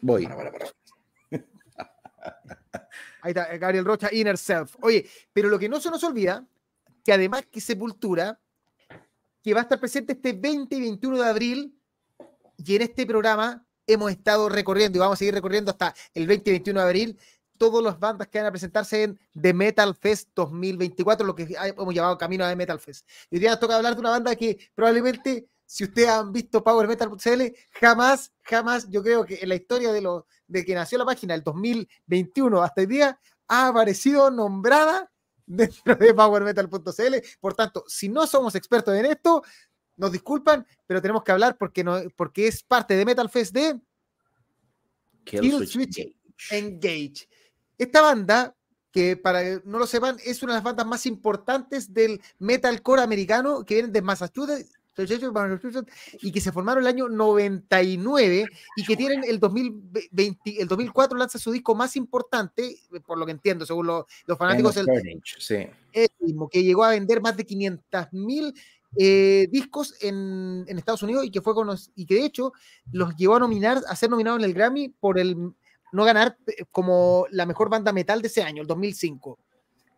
Voy. 0.00 0.22
Para, 0.22 0.36
para, 0.36 0.52
para. 0.52 0.66
Ahí 3.22 3.30
está, 3.30 3.52
eh, 3.52 3.58
Gabriel 3.58 3.84
Rocha, 3.84 4.08
Inner 4.12 4.38
Self. 4.38 4.76
Oye, 4.82 5.04
pero 5.32 5.48
lo 5.48 5.58
que 5.58 5.68
no 5.68 5.80
se 5.80 5.90
nos 5.90 6.04
olvida, 6.04 6.46
que 7.04 7.12
además 7.12 7.44
que 7.50 7.60
Sepultura, 7.60 8.38
que 9.42 9.52
va 9.52 9.58
a 9.58 9.62
estar 9.64 9.80
presente 9.80 10.12
este 10.12 10.32
20 10.32 10.76
y 10.76 10.80
21 10.82 11.18
de 11.18 11.28
abril, 11.28 11.76
y 12.64 12.76
en 12.76 12.82
este 12.82 13.04
programa 13.04 13.66
hemos 13.84 14.12
estado 14.12 14.48
recorriendo 14.48 14.96
y 14.96 15.00
vamos 15.00 15.14
a 15.14 15.18
seguir 15.18 15.34
recorriendo 15.34 15.72
hasta 15.72 15.92
el 16.14 16.28
20 16.28 16.50
y 16.50 16.52
21 16.52 16.80
de 16.80 16.86
abril 16.86 17.18
todas 17.56 17.82
las 17.82 17.98
bandas 17.98 18.28
que 18.28 18.38
van 18.38 18.46
a 18.46 18.50
presentarse 18.50 19.02
en 19.02 19.20
The 19.40 19.52
Metal 19.52 19.94
Fest 19.94 20.30
2024, 20.34 21.26
lo 21.26 21.34
que 21.34 21.56
hemos 21.58 21.94
llamado 21.94 22.18
Camino 22.18 22.44
a 22.44 22.48
The 22.48 22.56
Metal 22.56 22.80
Fest. 22.80 23.06
Y 23.30 23.36
hoy 23.36 23.40
día 23.40 23.50
nos 23.50 23.60
toca 23.60 23.76
hablar 23.76 23.94
de 23.94 24.00
una 24.00 24.10
banda 24.10 24.34
que 24.36 24.58
probablemente, 24.74 25.48
si 25.64 25.84
ustedes 25.84 26.08
han 26.08 26.32
visto 26.32 26.62
Power 26.62 26.86
Metal.cl, 26.86 27.42
jamás, 27.80 28.32
jamás, 28.42 28.88
yo 28.88 29.02
creo 29.02 29.24
que 29.24 29.38
en 29.40 29.48
la 29.48 29.54
historia 29.54 29.92
de 29.92 30.00
los 30.00 30.24
de 30.48 30.64
que 30.64 30.74
nació 30.74 30.98
la 30.98 31.04
página, 31.04 31.34
el 31.34 31.42
2021 31.42 32.62
hasta 32.62 32.82
el 32.82 32.88
día, 32.88 33.20
ha 33.48 33.68
aparecido 33.68 34.30
nombrada 34.30 35.10
dentro 35.46 35.94
de 35.94 36.14
PowerMetal.cl. 36.14 37.14
Por 37.40 37.54
tanto, 37.54 37.84
si 37.86 38.08
no 38.08 38.26
somos 38.26 38.54
expertos 38.54 38.94
en 38.94 39.06
esto, 39.06 39.42
nos 39.96 40.12
disculpan, 40.12 40.66
pero 40.86 41.00
tenemos 41.00 41.22
que 41.22 41.32
hablar 41.32 41.56
porque, 41.56 41.82
no, 41.82 41.98
porque 42.16 42.46
es 42.46 42.62
parte 42.62 42.94
de 42.94 43.04
Metal 43.04 43.28
Fest 43.28 43.54
de 43.54 43.80
Kill, 45.24 45.66
Switch 45.66 46.14
Engage. 46.50 47.28
Esta 47.78 48.02
banda, 48.02 48.54
que 48.90 49.16
para 49.16 49.42
que 49.42 49.60
no 49.64 49.78
lo 49.78 49.86
sepan, 49.86 50.16
es 50.24 50.42
una 50.42 50.52
de 50.52 50.58
las 50.58 50.64
bandas 50.64 50.86
más 50.86 51.06
importantes 51.06 51.92
del 51.92 52.20
metalcore 52.38 53.02
americano 53.02 53.64
que 53.64 53.74
vienen 53.74 53.92
de 53.92 54.02
Massachusetts, 54.02 54.76
y 56.22 56.32
que 56.32 56.40
se 56.40 56.52
formaron 56.52 56.82
el 56.82 56.88
año 56.88 57.08
99 57.08 58.46
y 58.76 58.84
que 58.84 58.96
tienen 58.96 59.24
el 59.24 59.38
2020, 59.38 60.62
el 60.62 60.68
2004 60.68 61.18
lanza 61.18 61.38
su 61.38 61.52
disco 61.52 61.74
más 61.74 61.96
importante, 61.96 62.78
por 63.04 63.18
lo 63.18 63.26
que 63.26 63.32
entiendo, 63.32 63.66
según 63.66 63.86
los, 63.86 64.04
fanáticos, 64.38 64.76
el, 64.76 64.86
mismo, 66.20 66.48
que 66.48 66.62
llegó 66.62 66.84
a 66.84 66.90
vender 66.90 67.20
más 67.20 67.36
de 67.36 67.44
500 67.44 68.06
mil 68.12 68.54
eh, 68.98 69.48
discos 69.50 69.94
en, 70.00 70.64
en, 70.66 70.78
Estados 70.78 71.02
Unidos 71.02 71.26
y 71.26 71.30
que 71.30 71.42
fue 71.42 71.52
y 71.94 72.06
que 72.06 72.14
de 72.14 72.24
hecho 72.24 72.52
los 72.90 73.14
llevó 73.16 73.36
a 73.36 73.40
nominar, 73.40 73.82
a 73.86 73.96
ser 73.96 74.08
nominado 74.08 74.38
en 74.38 74.44
el 74.44 74.54
Grammy 74.54 74.88
por 74.88 75.18
el 75.18 75.36
no 75.96 76.04
ganar 76.04 76.36
eh, 76.46 76.64
como 76.70 77.26
la 77.30 77.46
mejor 77.46 77.68
banda 77.70 77.92
metal 77.92 78.22
de 78.22 78.28
ese 78.28 78.42
año, 78.42 78.62
el 78.62 78.68
2005. 78.68 79.38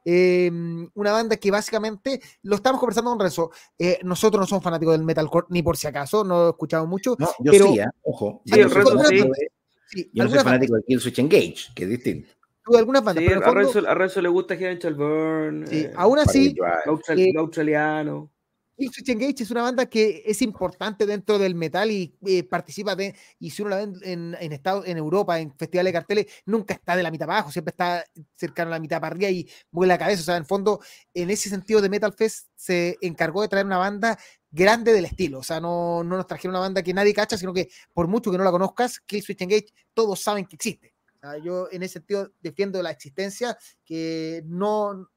Em, 0.04 0.88
una 0.94 1.12
banda 1.12 1.36
que 1.36 1.50
básicamente 1.50 2.20
lo 2.42 2.56
estamos 2.56 2.80
conversando 2.80 3.10
con 3.10 3.20
Renzo. 3.20 3.50
Eh, 3.78 3.98
nosotros 4.04 4.40
no 4.40 4.46
somos 4.46 4.64
fanáticos 4.64 4.94
del 4.94 5.04
metalcore, 5.04 5.48
ni 5.50 5.62
por 5.62 5.76
si 5.76 5.86
acaso, 5.86 6.24
no 6.24 6.50
escuchamos 6.50 6.88
mucho. 6.88 7.14
No, 7.18 7.28
yo 7.40 7.52
pero, 7.52 7.66
sí, 7.66 7.80
¿eh? 7.80 7.86
ojo. 8.02 8.42
Sí, 8.46 8.58
yo, 8.58 8.68
sí. 9.86 10.10
yo 10.12 10.24
no 10.24 10.30
soy 10.30 10.38
fanático 10.38 10.76
de 10.76 10.82
Kill 10.84 11.00
Switch 11.00 11.18
Engage, 11.18 11.74
que 11.74 11.84
es 11.84 11.90
distinto. 11.90 12.28
algunas 12.74 13.04
bandas. 13.04 13.22
Sí, 13.22 13.28
pero 13.28 13.44
a, 13.44 13.54
Renzo, 13.54 13.86
a, 13.86 13.94
Renzo, 13.94 14.22
le 14.22 14.28
gusta 14.28 14.56
Heaven 14.56 14.96
Burn. 14.96 15.66
Sí, 15.66 15.80
eh, 15.80 15.92
aún 15.96 16.18
así. 16.20 16.54
Lo, 16.54 17.40
australiano. 17.40 18.30
Switch 18.86 19.08
Engage 19.08 19.42
es 19.42 19.50
una 19.50 19.62
banda 19.62 19.86
que 19.86 20.22
es 20.24 20.40
importante 20.40 21.04
dentro 21.04 21.38
del 21.38 21.56
metal 21.56 21.90
y 21.90 22.16
eh, 22.24 22.44
participa 22.44 22.94
de, 22.94 23.14
y 23.40 23.50
si 23.50 23.62
uno 23.62 23.70
la 23.70 23.76
ve 23.76 23.82
en, 24.02 24.36
en, 24.38 24.60
en 24.62 24.96
Europa, 24.96 25.40
en 25.40 25.52
festivales 25.56 25.92
de 25.92 25.98
carteles, 25.98 26.26
nunca 26.46 26.74
está 26.74 26.94
de 26.94 27.02
la 27.02 27.10
mitad 27.10 27.28
abajo, 27.28 27.50
siempre 27.50 27.70
está 27.70 28.04
cercano 28.36 28.70
a 28.70 28.74
la 28.74 28.80
mitad 28.80 29.00
para 29.00 29.14
arriba 29.14 29.30
y 29.30 29.48
mueve 29.72 29.88
la 29.88 29.98
cabeza. 29.98 30.20
O 30.22 30.24
sea, 30.24 30.36
en 30.36 30.46
fondo, 30.46 30.80
en 31.12 31.30
ese 31.30 31.48
sentido 31.48 31.80
de 31.80 31.88
Metal 31.88 32.12
Fest 32.12 32.48
se 32.54 32.96
encargó 33.00 33.42
de 33.42 33.48
traer 33.48 33.66
una 33.66 33.78
banda 33.78 34.16
grande 34.50 34.92
del 34.92 35.04
estilo. 35.06 35.40
O 35.40 35.42
sea, 35.42 35.60
no, 35.60 36.04
no 36.04 36.16
nos 36.16 36.26
trajeron 36.26 36.52
una 36.52 36.60
banda 36.60 36.82
que 36.82 36.94
nadie 36.94 37.14
cacha, 37.14 37.36
sino 37.36 37.52
que 37.52 37.68
por 37.92 38.06
mucho 38.06 38.30
que 38.30 38.38
no 38.38 38.44
la 38.44 38.50
conozcas, 38.50 39.00
Kill 39.00 39.22
Switch 39.22 39.42
Engage, 39.42 39.66
todos 39.94 40.20
saben 40.20 40.46
que 40.46 40.56
existe. 40.56 40.94
yo 41.42 41.68
en 41.70 41.82
ese 41.82 41.94
sentido 41.94 42.32
defiendo 42.40 42.80
la 42.82 42.90
existencia, 42.90 43.58
que 43.84 44.42
no, 44.46 45.10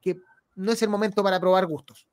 que 0.00 0.16
no 0.54 0.72
es 0.72 0.82
el 0.82 0.88
momento 0.88 1.22
para 1.22 1.40
probar 1.40 1.66
gustos. 1.66 2.06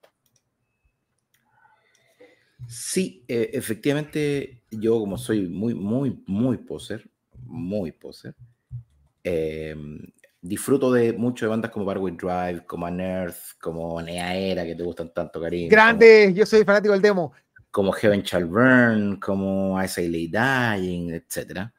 Sí, 2.74 3.24
eh, 3.28 3.52
efectivamente, 3.54 4.64
yo 4.72 5.00
como 5.00 5.16
soy 5.16 5.48
muy, 5.48 5.76
muy, 5.76 6.24
muy 6.26 6.58
poser, 6.58 7.08
muy 7.46 7.92
poser, 7.92 8.36
em, 9.24 10.00
disfruto 10.42 10.92
de 10.92 11.14
mucho 11.14 11.46
de 11.46 11.50
bandas 11.52 11.70
como 11.70 11.86
Barway 11.86 12.16
Drive, 12.16 12.66
como 12.66 12.88
Unearth, 12.88 13.60
como 13.62 14.02
Neaera, 14.02 14.66
que 14.66 14.74
te 14.74 14.82
gustan 14.82 15.14
tanto, 15.14 15.40
Karim. 15.40 15.70
Grande, 15.70 16.34
yo 16.34 16.48
soy 16.48 16.64
fanático 16.64 16.94
del 16.94 17.02
demo. 17.04 17.32
Como 17.70 17.92
Heaven 17.92 18.24
Shall 18.24 18.46
Burn, 18.46 19.18
como 19.18 19.80
I 19.80 19.88
Say 19.88 20.10
Lay 20.10 20.28
Dying, 20.28 21.12
etc. 21.14 21.70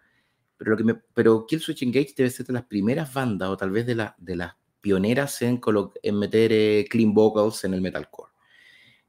Pero, 0.57 0.71
lo 0.71 0.77
que 0.77 0.85
me, 0.85 0.95
pero 1.13 1.45
Killswitch 1.45 1.83
Engage 1.83 2.15
debe 2.17 2.31
ser 2.31 2.47
de 2.47 2.53
las 2.53 2.67
primeras 2.67 3.13
bandas, 3.13 3.49
o 3.49 3.57
tal 3.57 3.73
vez 3.73 3.85
de, 3.85 3.97
la, 3.97 4.15
de 4.17 4.37
las 4.37 4.53
pioneras 4.81 5.43
en, 5.43 5.61
en 6.05 6.19
meter 6.21 6.53
eh, 6.53 6.87
clean 6.89 7.13
vocals 7.13 7.65
en 7.65 7.75
el 7.75 7.81
metalcore 7.81 8.34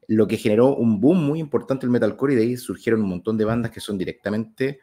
lo 0.08 0.26
que 0.26 0.36
generó 0.36 0.74
un 0.74 1.00
boom 1.00 1.24
muy 1.24 1.40
importante 1.40 1.86
el 1.86 1.90
metalcore 1.90 2.34
y 2.34 2.36
de 2.36 2.42
ahí 2.42 2.56
surgieron 2.56 3.02
un 3.02 3.08
montón 3.08 3.36
de 3.36 3.44
bandas 3.44 3.70
que 3.70 3.80
son 3.80 3.98
directamente 3.98 4.80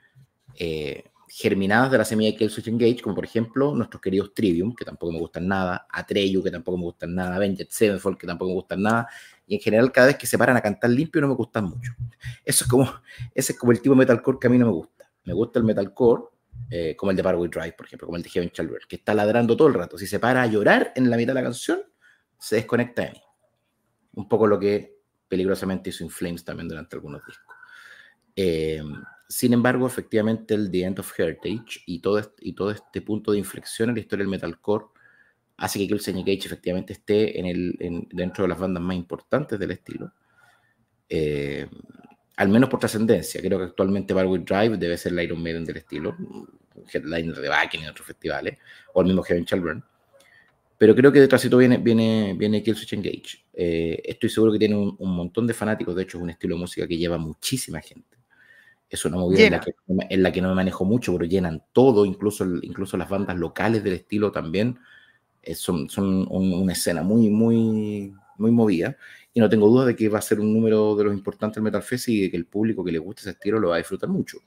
eh, 0.55 1.05
germinadas 1.36 1.89
de 1.91 1.97
la 1.97 2.05
semilla 2.05 2.32
de 2.32 2.38
Killswitch 2.38 2.67
Engage, 2.67 3.01
como 3.01 3.15
por 3.15 3.26
ejemplo 3.26 3.74
nuestros 3.74 3.99
queridos 3.99 4.36
Trivium, 4.36 4.76
que 4.76 4.86
tampoco 4.86 5.11
me 5.13 5.19
gustan 5.19 5.47
nada, 5.47 5.88
Atreyu, 5.89 6.43
que 6.43 6.51
tampoco 6.51 6.78
me 6.78 6.84
gustan 6.84 7.15
nada, 7.15 7.36
Avenged 7.36 7.67
Sevenfold, 7.69 8.17
que 8.17 8.28
tampoco 8.28 8.49
me 8.49 8.55
gustan 8.55 8.84
nada, 8.84 9.07
y 9.47 9.55
en 9.55 9.61
general 9.61 9.91
cada 9.91 10.07
vez 10.07 10.17
que 10.17 10.28
se 10.28 10.38
paran 10.38 10.57
a 10.57 10.61
cantar 10.61 10.91
limpio 10.91 11.21
no 11.21 11.30
me 11.30 11.34
gustan 11.34 11.65
mucho. 11.65 11.91
Eso 12.45 12.65
es 12.65 12.69
como, 12.69 12.86
ese 13.34 13.53
es 13.53 13.57
como 13.57 13.71
el 13.71 13.82
tipo 13.82 13.95
de 13.95 13.99
metalcore 13.99 14.38
que 14.39 14.47
a 14.47 14.49
mí 14.51 14.59
no 14.59 14.67
me 14.67 14.74
gusta. 14.74 15.11
Me 15.26 15.34
gusta 15.34 15.57
el 15.57 15.65
metalcore, 15.65 16.24
eh, 16.69 16.95
como 16.95 17.09
el 17.09 17.17
de 17.17 17.24
Parkway 17.24 17.49
Drive, 17.49 17.74
por 17.74 17.88
ejemplo, 17.88 18.05
como 18.05 18.17
el 18.17 18.24
de 18.24 18.30
Heaven 18.30 18.51
Chalver, 18.51 18.82
que 18.88 18.97
está 18.97 19.15
ladrando 19.15 19.57
todo 19.57 19.69
el 19.69 19.74
rato. 19.74 19.97
Si 19.97 20.05
se 20.05 20.19
para 20.19 20.43
a 20.43 20.45
llorar 20.45 20.91
en 20.95 21.09
la 21.09 21.17
mitad 21.17 21.34
de 21.34 21.41
la 21.41 21.43
canción, 21.43 21.82
se 22.38 22.57
desconecta 22.57 23.03
de 23.03 23.11
mí. 23.11 23.21
Un 24.13 24.30
poco 24.30 24.45
lo 24.45 24.59
que 24.59 24.92
peligrosamente 25.34 25.89
hizo 25.89 26.03
In 26.03 26.11
Flames 26.11 26.45
también 26.45 26.69
durante 26.69 26.95
algunos 26.95 27.25
discos. 27.25 27.55
Eh, 28.36 28.84
sin 29.27 29.51
embargo, 29.51 29.88
efectivamente, 29.88 30.53
el 30.53 30.69
The 30.69 30.84
End 30.84 30.99
of 30.99 31.19
Heritage 31.19 31.81
y 31.88 31.99
todo, 32.01 32.19
este, 32.19 32.36
y 32.47 32.53
todo 32.53 32.69
este 32.69 33.01
punto 33.01 33.31
de 33.31 33.39
inflexión 33.39 33.89
en 33.89 33.95
la 33.95 34.01
historia 34.01 34.21
del 34.21 34.29
metalcore 34.29 34.86
hace 35.57 35.79
que 35.79 35.88
Killswitch 35.88 36.15
Engage 36.15 36.45
efectivamente 36.45 36.93
esté 36.93 37.39
en 37.39 37.47
el, 37.47 38.07
dentro 38.11 38.43
de 38.43 38.49
las 38.49 38.59
bandas 38.59 38.84
más 38.84 38.95
importantes 38.95 39.57
del 39.57 39.71
estilo. 39.71 40.13
Eh, 41.09 41.67
al 42.36 42.49
menos 42.49 42.69
por 42.69 42.79
trascendencia. 42.79 43.41
Creo 43.41 43.57
que 43.57 43.65
actualmente 43.65 44.13
Barwood 44.13 44.41
Drive 44.41 44.77
debe 44.77 44.97
ser 44.99 45.13
el 45.13 45.21
Iron 45.21 45.41
Maiden 45.41 45.65
del 45.65 45.77
estilo, 45.77 46.15
headliner 46.93 47.38
de 47.38 47.49
Backen 47.49 47.81
y 47.81 47.88
otros 47.88 48.05
festivales, 48.05 48.59
o 48.93 49.01
el 49.01 49.07
mismo 49.07 49.23
Heaven 49.23 49.45
Children. 49.45 49.84
Pero 50.84 50.95
creo 50.95 51.13
que 51.13 51.21
detrás 51.21 51.41
de 51.41 51.49
todo 51.49 51.61
viene, 51.61 51.77
viene, 51.77 52.36
viene 52.38 52.61
Killswitch 52.61 52.91
Engage. 52.91 53.45
Eh, 53.53 54.01
estoy 54.03 54.29
seguro 54.29 54.51
que 54.51 54.59
tiene 54.59 54.75
un, 54.75 55.15
montón 55.15 55.47
de 55.47 55.53
fanáticos. 55.53 55.95
De 55.95 56.03
hecho, 56.03 56.17
es 56.17 56.23
un 56.23 56.31
estilo 56.31 56.55
de 56.55 56.59
música 56.59 56.86
que 56.86 56.97
lleva 56.97 57.17
muchísima 57.17 57.79
gente. 57.79 58.17
Es 58.89 59.05
una 59.05 59.15
movida 59.15 59.45
en 59.45 59.51
la, 59.53 59.61
que, 59.61 59.75
en 59.88 60.21
la, 60.21 60.29
que, 60.34 60.41
no 60.41 60.49
me 60.49 60.55
manejo 60.55 60.84
mucho, 60.84 61.13
pero 61.13 61.23
llenan 61.23 61.63
todo, 61.71 62.03
incluso, 62.03 62.45
incluso 62.63 62.97
las 62.97 63.07
bandas 63.07 63.38
locales 63.38 63.81
del 63.81 63.93
estilo 63.93 64.29
también. 64.29 64.77
Eh, 65.41 65.55
son, 65.55 65.89
son 65.89 66.27
una 66.29 66.73
escena 66.73 67.01
muy, 67.01 67.29
muy, 67.29 68.13
muy 68.38 68.51
movida. 68.51 68.97
Y 69.34 69.39
no 69.39 69.47
tengo 69.47 69.69
duda 69.69 69.86
de 69.86 69.95
que 69.95 70.09
va 70.09 70.19
a 70.19 70.21
ser 70.21 70.41
un 70.41 70.51
número 70.53 70.97
de 70.97 71.05
los 71.05 71.13
importantes 71.13 71.55
del 71.55 71.63
Metal 71.63 71.81
Fest 71.81 72.09
y 72.09 72.23
de 72.23 72.29
que 72.29 72.36
el 72.36 72.45
público 72.45 72.84
que 72.84 72.91
le 72.91 72.99
guste 72.99 73.21
ese 73.21 73.29
estilo 73.29 73.57
lo 73.57 73.69
va 73.69 73.75
a 73.75 73.77
disfrutar 73.77 74.09
mucho 74.09 74.39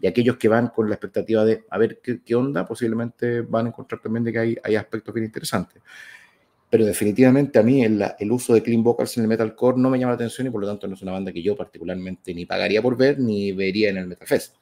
y 0.00 0.06
aquellos 0.06 0.36
que 0.36 0.48
van 0.48 0.68
con 0.68 0.88
la 0.88 0.94
expectativa 0.94 1.44
de 1.44 1.64
a 1.70 1.78
ver 1.78 2.00
qué, 2.00 2.34
onda, 2.34 2.66
posiblemente 2.66 3.40
van 3.40 3.66
a 3.66 3.68
encontrar 3.70 4.00
también 4.00 4.24
de 4.24 4.32
que 4.32 4.38
hay, 4.38 4.56
hay 4.62 4.76
aspectos 4.76 5.14
bien 5.14 5.24
interesantes. 5.24 5.82
Pero 6.68 6.84
definitivamente 6.84 7.58
a 7.58 7.62
mí 7.62 7.84
el, 7.84 8.04
el, 8.18 8.32
uso 8.32 8.52
de 8.52 8.62
clean 8.62 8.82
vocals 8.82 9.16
en 9.16 9.22
el 9.22 9.28
metalcore 9.28 9.78
no 9.78 9.88
me 9.88 9.98
llama 9.98 10.12
la 10.12 10.16
atención 10.16 10.46
y 10.46 10.50
por 10.50 10.60
lo 10.60 10.66
tanto 10.66 10.86
no 10.88 10.94
es 10.94 11.02
una 11.02 11.12
banda 11.12 11.32
que 11.32 11.42
yo 11.42 11.56
particularmente 11.56 12.34
ni 12.34 12.44
pagaría 12.44 12.82
por 12.82 12.96
ver 12.96 13.18
ni 13.18 13.52
vería 13.52 13.90
en 13.90 13.98
el 13.98 14.06
Metal 14.08 14.26
Fest, 14.26 14.56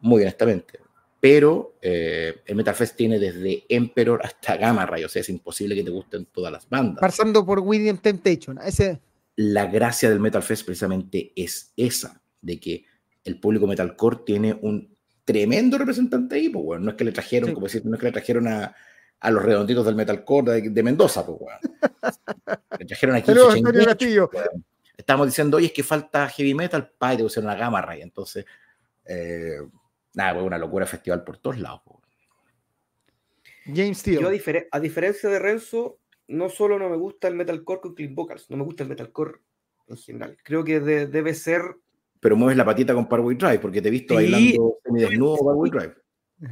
muy 0.00 0.22
honestamente. 0.22 0.80
Pero 1.20 1.76
eh, 1.80 2.40
el 2.46 2.56
Metal 2.56 2.74
Fest 2.74 2.96
tiene 2.96 3.18
desde 3.18 3.64
Emperor 3.68 4.20
hasta 4.24 4.56
Gamma 4.56 4.86
Ray, 4.86 5.04
o 5.04 5.08
sea, 5.08 5.20
es 5.20 5.28
imposible 5.28 5.76
que 5.76 5.84
te 5.84 5.90
gusten 5.90 6.26
todas 6.26 6.50
las 6.50 6.68
bandas. 6.68 7.00
Pasando 7.00 7.46
por 7.46 7.60
William 7.60 7.98
Temptation. 7.98 8.58
Ese... 8.58 9.00
La 9.36 9.66
gracia 9.66 10.10
del 10.10 10.20
Metal 10.20 10.42
Fest 10.42 10.66
precisamente 10.66 11.32
es 11.36 11.72
esa, 11.76 12.20
de 12.40 12.58
que 12.58 12.84
el 13.24 13.38
público 13.38 13.66
metalcore 13.66 14.18
tiene 14.26 14.58
un 14.60 14.96
tremendo 15.24 15.78
representante 15.78 16.36
ahí, 16.36 16.48
pues, 16.48 16.64
bueno. 16.64 16.84
No 16.84 16.90
es 16.90 16.96
que 16.96 17.04
le 17.04 17.12
trajeron, 17.12 17.52
como 17.52 17.66
decir, 17.66 17.84
no 17.84 17.94
es 17.94 18.00
que 18.00 18.06
le 18.06 18.12
trajeron 18.12 18.48
a, 18.48 18.74
a 19.20 19.30
los 19.30 19.42
redonditos 19.42 19.86
del 19.86 19.94
metalcore 19.94 20.52
de, 20.52 20.70
de 20.70 20.82
Mendoza, 20.82 21.24
pues, 21.24 21.38
bueno. 21.38 21.58
Le 22.78 22.86
trajeron 22.86 23.16
aquí. 23.16 23.32
Estamos 24.96 25.26
diciendo, 25.26 25.56
oye, 25.56 25.66
es 25.66 25.72
que 25.72 25.82
falta 25.82 26.28
heavy 26.28 26.54
metal, 26.54 26.92
pa, 26.98 27.14
y 27.14 27.16
te 27.16 27.22
pusieron 27.22 27.50
una 27.50 27.58
gama 27.58 27.80
ray. 27.80 28.02
Entonces, 28.02 28.44
eh, 29.04 29.58
nada, 30.14 30.34
pues 30.34 30.46
una 30.46 30.58
locura 30.58 30.86
festival 30.86 31.24
por 31.24 31.38
todos 31.38 31.58
lados. 31.58 31.82
Pues. 31.84 31.98
James 33.66 34.02
Tío. 34.02 34.20
Yo, 34.20 34.28
a, 34.28 34.80
diferencia 34.80 35.28
de 35.28 35.38
Renzo, 35.38 35.98
no 36.28 36.48
solo 36.48 36.78
no 36.78 36.88
me 36.88 36.96
gusta 36.96 37.28
el 37.28 37.34
metalcore 37.34 37.80
con 37.80 37.94
clean 37.94 38.14
vocals, 38.14 38.50
no 38.50 38.56
me 38.56 38.64
gusta 38.64 38.82
el 38.82 38.88
metalcore 38.88 39.40
en 39.88 39.96
general. 39.96 40.36
Creo 40.42 40.64
que 40.64 40.80
debe 40.80 41.34
ser 41.34 41.62
pero 42.22 42.36
mueves 42.36 42.56
la 42.56 42.64
patita 42.64 42.94
con 42.94 43.08
Parkway 43.08 43.36
Drive, 43.36 43.58
porque 43.58 43.82
te 43.82 43.88
he 43.88 43.90
visto 43.90 44.14
bailando 44.14 44.78
semidesnudo 44.84 45.44
Parkway 45.44 45.70
Drive. 45.72 45.94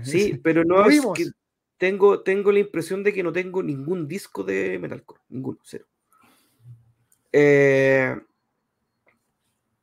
Sí, 0.03 0.41
pero 0.43 0.65
no 0.65 0.85
es 0.85 1.01
que 1.15 1.27
tengo, 1.77 2.23
tengo 2.23 2.51
la 2.51 2.59
impresión 2.59 3.05
de 3.05 3.13
que 3.13 3.23
no 3.23 3.31
tengo 3.31 3.63
ningún 3.63 4.09
disco 4.09 4.43
de 4.43 4.81
metalcore, 4.81 5.21
ninguno, 5.29 5.59
cero. 5.63 5.87
Eh, 7.31 8.21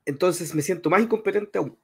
entonces 0.04 0.54
me 0.54 0.62
siento 0.62 0.90
más 0.90 1.02
incompetente 1.02 1.58
aún. 1.58 1.78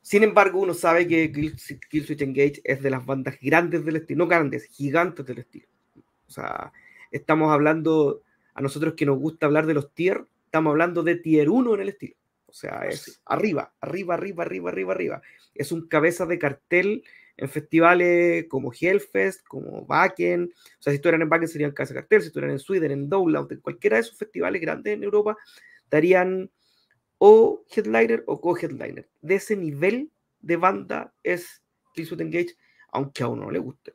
Sin 0.00 0.22
embargo, 0.22 0.60
uno 0.60 0.72
sabe 0.72 1.06
que 1.06 1.30
Killswitch 1.30 2.22
Engage 2.22 2.62
es 2.64 2.82
de 2.82 2.88
las 2.88 3.04
bandas 3.04 3.36
grandes 3.38 3.84
del 3.84 3.96
estilo, 3.96 4.24
no 4.24 4.28
grandes, 4.28 4.64
gigantes 4.64 5.26
del 5.26 5.40
estilo. 5.40 5.68
O 6.26 6.30
sea, 6.30 6.72
estamos 7.10 7.52
hablando, 7.52 8.22
a 8.54 8.62
nosotros 8.62 8.94
que 8.94 9.04
nos 9.04 9.18
gusta 9.18 9.44
hablar 9.44 9.66
de 9.66 9.74
los 9.74 9.92
tier, 9.92 10.24
estamos 10.46 10.70
hablando 10.70 11.02
de 11.02 11.16
tier 11.16 11.50
1 11.50 11.74
en 11.74 11.80
el 11.82 11.90
estilo. 11.90 12.16
O 12.56 12.58
sea, 12.58 12.86
es 12.88 13.20
arriba, 13.26 13.74
arriba, 13.82 14.14
arriba, 14.14 14.44
arriba, 14.44 14.70
arriba, 14.70 14.92
arriba. 14.94 15.22
Es 15.54 15.72
un 15.72 15.88
cabeza 15.88 16.24
de 16.24 16.38
cartel 16.38 17.04
en 17.36 17.50
festivales 17.50 18.46
como 18.48 18.72
Hellfest, 18.72 19.46
como 19.46 19.80
Wacken. 19.80 20.44
O 20.44 20.82
sea, 20.82 20.90
si 20.90 20.94
estuvieran 20.94 21.20
en 21.20 21.30
Wacken 21.30 21.48
serían 21.48 21.72
cabeza 21.72 21.92
de 21.92 22.00
cartel, 22.00 22.22
si 22.22 22.28
estuvieran 22.28 22.52
en 22.52 22.58
Sweden, 22.58 22.92
en 22.92 23.10
Download, 23.10 23.52
en 23.52 23.60
cualquiera 23.60 23.96
de 23.96 24.00
esos 24.00 24.16
festivales 24.16 24.62
grandes 24.62 24.94
en 24.94 25.02
Europa, 25.02 25.36
darían 25.90 26.50
o 27.18 27.62
headliner 27.68 28.24
o 28.26 28.40
co-headliner. 28.40 29.06
De 29.20 29.34
ese 29.34 29.54
nivel 29.54 30.10
de 30.40 30.56
banda 30.56 31.12
es 31.22 31.62
Killswitch 31.92 32.22
Engage, 32.22 32.56
aunque 32.88 33.22
a 33.22 33.28
uno 33.28 33.44
no 33.44 33.50
le 33.50 33.58
guste. 33.58 33.92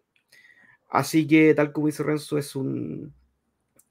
Así 0.88 1.28
que, 1.28 1.56
tal 1.56 1.72
como 1.72 1.88
dice 1.88 2.04
Renzo, 2.04 2.38
es 2.38 2.56
un. 2.56 3.12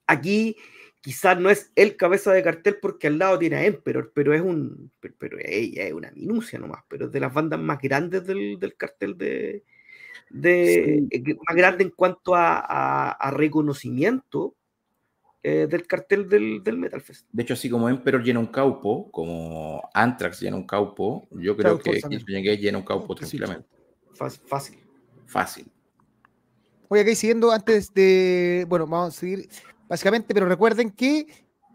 Aquí 0.06 0.54
quizás 1.00 1.38
no 1.38 1.50
es 1.50 1.70
el 1.76 1.96
cabeza 1.96 2.32
de 2.32 2.42
cartel 2.42 2.78
porque 2.80 3.06
al 3.06 3.18
lado 3.18 3.38
tiene 3.38 3.56
a 3.56 3.64
Emperor, 3.64 4.12
pero 4.14 4.34
es 4.34 4.40
un 4.40 4.90
pero 5.18 5.38
ella 5.40 5.84
es 5.84 5.92
una 5.92 6.10
minucia 6.10 6.58
nomás, 6.58 6.82
pero 6.88 7.06
es 7.06 7.12
de 7.12 7.20
las 7.20 7.32
bandas 7.32 7.58
más 7.58 7.78
grandes 7.80 8.26
del, 8.26 8.74
cartel 8.76 9.16
de, 9.16 9.64
de 10.28 11.06
eh, 11.10 11.36
más 11.46 11.56
grande 11.56 11.84
en 11.84 11.90
cuanto 11.90 12.34
a, 12.34 13.30
reconocimiento 13.32 14.54
eh, 15.42 15.66
del 15.70 15.86
cartel 15.86 16.28
del, 16.28 16.62
Metal 16.76 17.00
Fest. 17.00 17.26
De 17.32 17.42
hecho, 17.42 17.54
así 17.54 17.70
como 17.70 17.88
Emperor 17.88 18.22
llena 18.22 18.40
un 18.40 18.48
caupo, 18.48 19.10
como 19.10 19.88
Anthrax 19.94 20.40
llena 20.40 20.56
un 20.56 20.66
caupo, 20.66 21.26
yo 21.30 21.56
creo 21.56 21.78
que 21.78 21.92
que 21.92 22.56
llena 22.58 22.78
un 22.78 22.84
caupo 22.84 23.14
tranquilamente. 23.14 23.66
Fácil. 24.12 24.78
Fácil. 25.26 25.66
Oye, 26.88 27.02
aquí 27.02 27.14
siguiendo 27.14 27.52
antes 27.52 27.94
de. 27.94 28.66
Bueno, 28.68 28.86
vamos 28.86 29.16
a 29.16 29.20
seguir 29.20 29.48
básicamente, 29.90 30.32
pero 30.32 30.46
recuerden 30.46 30.92
que 30.92 31.26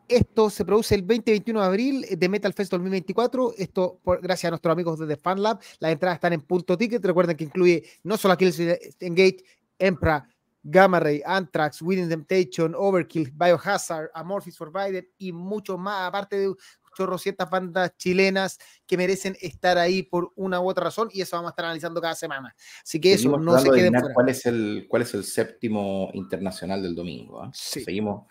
esto 0.08 0.50
se 0.50 0.64
produce 0.64 0.96
el 0.96 1.06
20-21 1.06 1.60
de 1.60 1.66
abril 1.66 2.06
de 2.10 2.30
Metal 2.30 2.54
Fest 2.54 2.72
2024. 2.72 3.56
Esto 3.58 4.00
por, 4.04 4.22
gracias 4.22 4.46
a 4.46 4.52
nuestros 4.52 4.72
amigos 4.72 5.00
de 5.00 5.08
The 5.08 5.18
Fan 5.18 5.42
Lab. 5.42 5.60
Las 5.80 5.92
entradas 5.92 6.18
están 6.18 6.34
en 6.34 6.42
punto 6.42 6.78
ticket. 6.78 7.04
Recuerden 7.04 7.36
que 7.36 7.44
incluye 7.44 7.84
no 8.04 8.16
solo 8.16 8.38
Kills 8.38 8.60
Engage, 9.00 9.44
Empra, 9.78 10.28
Gamma 10.64 11.00
Ray, 11.00 11.22
Anthrax, 11.26 11.82
Winning 11.82 12.10
Temptation, 12.10 12.74
Overkill, 12.76 13.32
Biohazard, 13.36 14.10
Amorphis 14.14 14.58
for 14.58 14.72
Biden 14.72 15.08
y 15.18 15.32
mucho 15.32 15.78
más, 15.78 16.08
aparte 16.08 16.40
de 16.40 16.56
chorrocientas 16.96 17.50
bandas 17.50 17.96
chilenas 17.98 18.58
que 18.88 18.98
merecen 18.98 19.38
estar 19.42 19.78
ahí 19.78 20.04
por 20.04 20.32
una 20.36 20.60
u 20.60 20.70
otra 20.70 20.86
razón 20.86 21.10
y 21.12 21.22
eso 21.22 21.36
vamos 21.36 21.50
a 21.50 21.52
estar 21.52 21.66
analizando 21.66 22.02
cada 22.02 22.16
semana. 22.16 22.56
Así 22.84 23.00
que 23.00 23.14
eso, 23.14 23.38
no 23.38 23.60
se 23.60 23.70
queden 23.70 23.94
fuera. 23.94 24.14
¿Cuál 24.14 24.30
es, 24.30 24.46
el, 24.46 24.86
¿Cuál 24.90 25.02
es 25.04 25.14
el 25.14 25.24
séptimo 25.24 26.10
internacional 26.14 26.82
del 26.82 26.96
domingo? 26.96 27.44
Ah? 27.44 27.52
Seguimos 27.54 28.28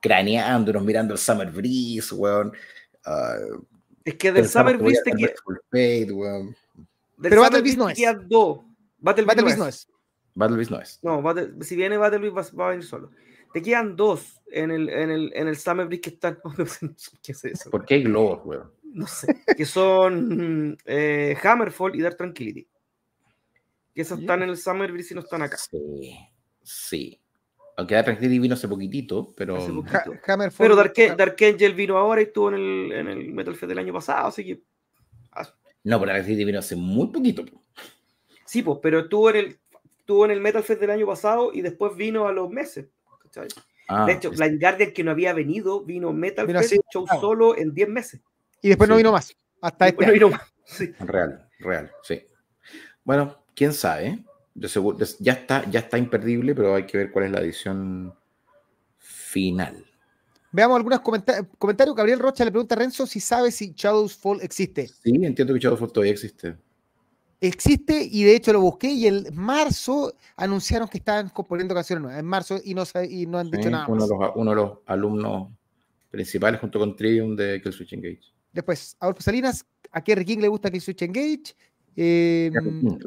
craneándonos, 0.00 0.82
mirando 0.82 1.14
el 1.14 1.20
Summer 1.20 1.50
Breeze, 1.50 2.14
weón. 2.14 2.52
Ah, 3.04 3.36
es 4.04 4.14
que 4.16 4.32
del 4.32 4.48
Summer 4.48 4.78
Breeze 4.78 5.02
te 5.04 5.12
queda... 5.12 5.32
Pero 7.22 7.42
Battle 7.42 7.62
Beast 7.62 7.78
no 7.78 7.88
es. 7.90 7.98
Battle, 8.98 9.24
Beast 9.24 9.58
no 9.58 9.66
es. 9.66 9.88
Battle 10.34 10.56
Beast 10.56 10.70
no 10.70 10.80
es. 10.80 10.98
No, 11.02 11.22
si 11.60 11.76
viene 11.76 11.96
Battle 11.96 12.30
Beast 12.30 12.58
va, 12.58 12.68
a 12.68 12.70
venir 12.70 12.84
solo. 12.84 13.10
Te 13.52 13.62
quedan 13.62 13.96
dos 13.96 14.40
en 14.50 14.70
el, 14.70 14.88
en 14.88 15.10
el, 15.10 15.32
en 15.34 15.48
el 15.48 15.56
Summer 15.56 15.86
Breeze 15.86 16.02
que 16.02 16.10
están. 16.10 16.38
¿Qué 17.22 17.32
es 17.32 17.44
eso? 17.44 17.70
¿Por 17.70 17.84
qué 17.84 17.94
hay 17.94 18.02
globos, 18.04 18.44
weón? 18.44 18.70
No 18.82 19.06
sé. 19.06 19.42
que 19.56 19.64
son 19.66 20.76
eh, 20.84 21.36
Hammerfall 21.42 21.94
y 21.94 22.00
Dark 22.00 22.16
Tranquility. 22.16 22.68
Que 23.94 24.02
esos 24.02 24.20
están 24.20 24.42
en 24.42 24.50
el 24.50 24.56
Summer 24.56 24.90
Breeze 24.92 25.14
y 25.14 25.16
no 25.16 25.20
están 25.20 25.42
acá. 25.42 25.56
Sí, 25.56 26.18
sí. 26.62 27.20
Aunque 27.76 27.94
Dark 27.94 28.06
Tranquility 28.06 28.38
vino 28.38 28.54
hace 28.54 28.68
poquitito, 28.68 29.32
pero. 29.36 29.58
pero 30.58 30.76
Dark, 30.76 30.94
Dark, 31.16 31.36
Angel 31.40 31.74
vino 31.74 31.96
ahora 31.96 32.20
y 32.20 32.24
estuvo 32.24 32.48
en 32.50 32.54
el, 32.54 32.92
en 32.92 33.08
el 33.08 33.32
Metal 33.32 33.54
Fest 33.54 33.68
del 33.68 33.78
año 33.78 33.92
pasado, 33.92 34.28
así 34.28 34.44
que. 34.44 34.62
No, 35.82 35.98
pero 35.98 36.12
Dark 36.12 36.24
Tranquility 36.24 36.44
vino 36.44 36.58
hace 36.58 36.76
muy 36.76 37.08
poquito. 37.08 37.44
Sí, 38.44 38.62
pues, 38.62 38.78
pero 38.82 39.00
estuvo 39.00 39.30
en 39.30 39.36
el 39.36 39.58
estuvo 40.10 40.24
en 40.24 40.32
el 40.32 40.40
Metal 40.40 40.64
Fest 40.64 40.80
del 40.80 40.90
año 40.90 41.06
pasado 41.06 41.52
y 41.54 41.60
después 41.60 41.96
vino 41.96 42.26
a 42.26 42.32
los 42.32 42.50
meses. 42.50 42.88
Ah, 43.88 44.06
de 44.06 44.12
hecho, 44.12 44.30
Blind 44.30 44.60
Guardian 44.60 44.92
que 44.92 45.02
no 45.02 45.10
había 45.10 45.32
venido, 45.32 45.84
vino 45.84 46.12
Metal 46.12 46.46
Fest, 46.46 46.82
show 46.92 47.06
solo 47.20 47.56
en 47.56 47.74
10 47.74 47.88
meses. 47.88 48.20
Y 48.62 48.68
después 48.68 48.88
no 48.88 48.96
vino 48.96 49.10
más. 49.12 49.36
Hasta 49.60 49.88
este 49.88 50.06
no 50.06 50.12
vino 50.12 50.30
más. 50.30 50.42
Real, 51.00 51.48
real, 51.58 51.90
sí. 52.02 52.22
Bueno, 53.02 53.44
quién 53.54 53.72
sabe. 53.72 54.24
ya, 55.18 55.32
está, 55.32 55.68
ya 55.68 55.80
está 55.80 55.98
imperdible, 55.98 56.54
pero 56.54 56.76
hay 56.76 56.86
que 56.86 56.98
ver 56.98 57.10
cuál 57.10 57.24
es 57.24 57.30
la 57.32 57.40
edición 57.40 58.14
final. 58.98 59.84
Veamos 60.52 60.76
algunos 60.76 61.00
comentarios. 61.00 61.96
Gabriel 61.96 62.18
Rocha 62.18 62.44
le 62.44 62.52
pregunta 62.52 62.74
a 62.74 62.78
Renzo 62.78 63.06
si 63.06 63.18
sabe 63.18 63.50
si 63.50 63.72
Shadows 63.74 64.16
Fall 64.16 64.40
existe. 64.42 64.88
Sí, 64.88 65.12
entiendo 65.24 65.52
que 65.54 65.60
Shadows 65.60 65.80
Fall 65.80 65.92
todavía 65.92 66.12
existe 66.12 66.56
existe 67.40 68.06
y 68.10 68.24
de 68.24 68.36
hecho 68.36 68.52
lo 68.52 68.60
busqué 68.60 68.88
y 68.88 69.06
en 69.06 69.26
marzo 69.34 70.14
anunciaron 70.36 70.88
que 70.88 70.98
estaban 70.98 71.30
componiendo 71.30 71.74
canciones 71.74 72.02
nuevas, 72.02 72.20
en 72.20 72.26
marzo 72.26 72.58
y 72.62 72.74
no, 72.74 72.84
y 73.08 73.26
no 73.26 73.38
han 73.38 73.50
dicho 73.50 73.70
nada 73.70 73.86
uno 73.88 74.06
De 74.06 74.14
los, 74.14 74.30
uno 74.34 74.50
de 74.50 74.56
los 74.56 74.78
alumnos 74.86 75.48
principales 76.10 76.60
junto 76.60 76.78
con 76.78 76.96
Trivium 76.96 77.36
de 77.36 77.60
Killswitch 77.62 77.92
Engage. 77.94 78.20
Después, 78.52 78.96
Adolfo 78.98 79.22
Salinas, 79.22 79.64
a 79.92 80.02
Kerry 80.02 80.24
King 80.24 80.38
le 80.38 80.48
gusta 80.48 80.70
Killswitch 80.70 81.02
Engage. 81.02 81.54
Eh, 81.96 82.50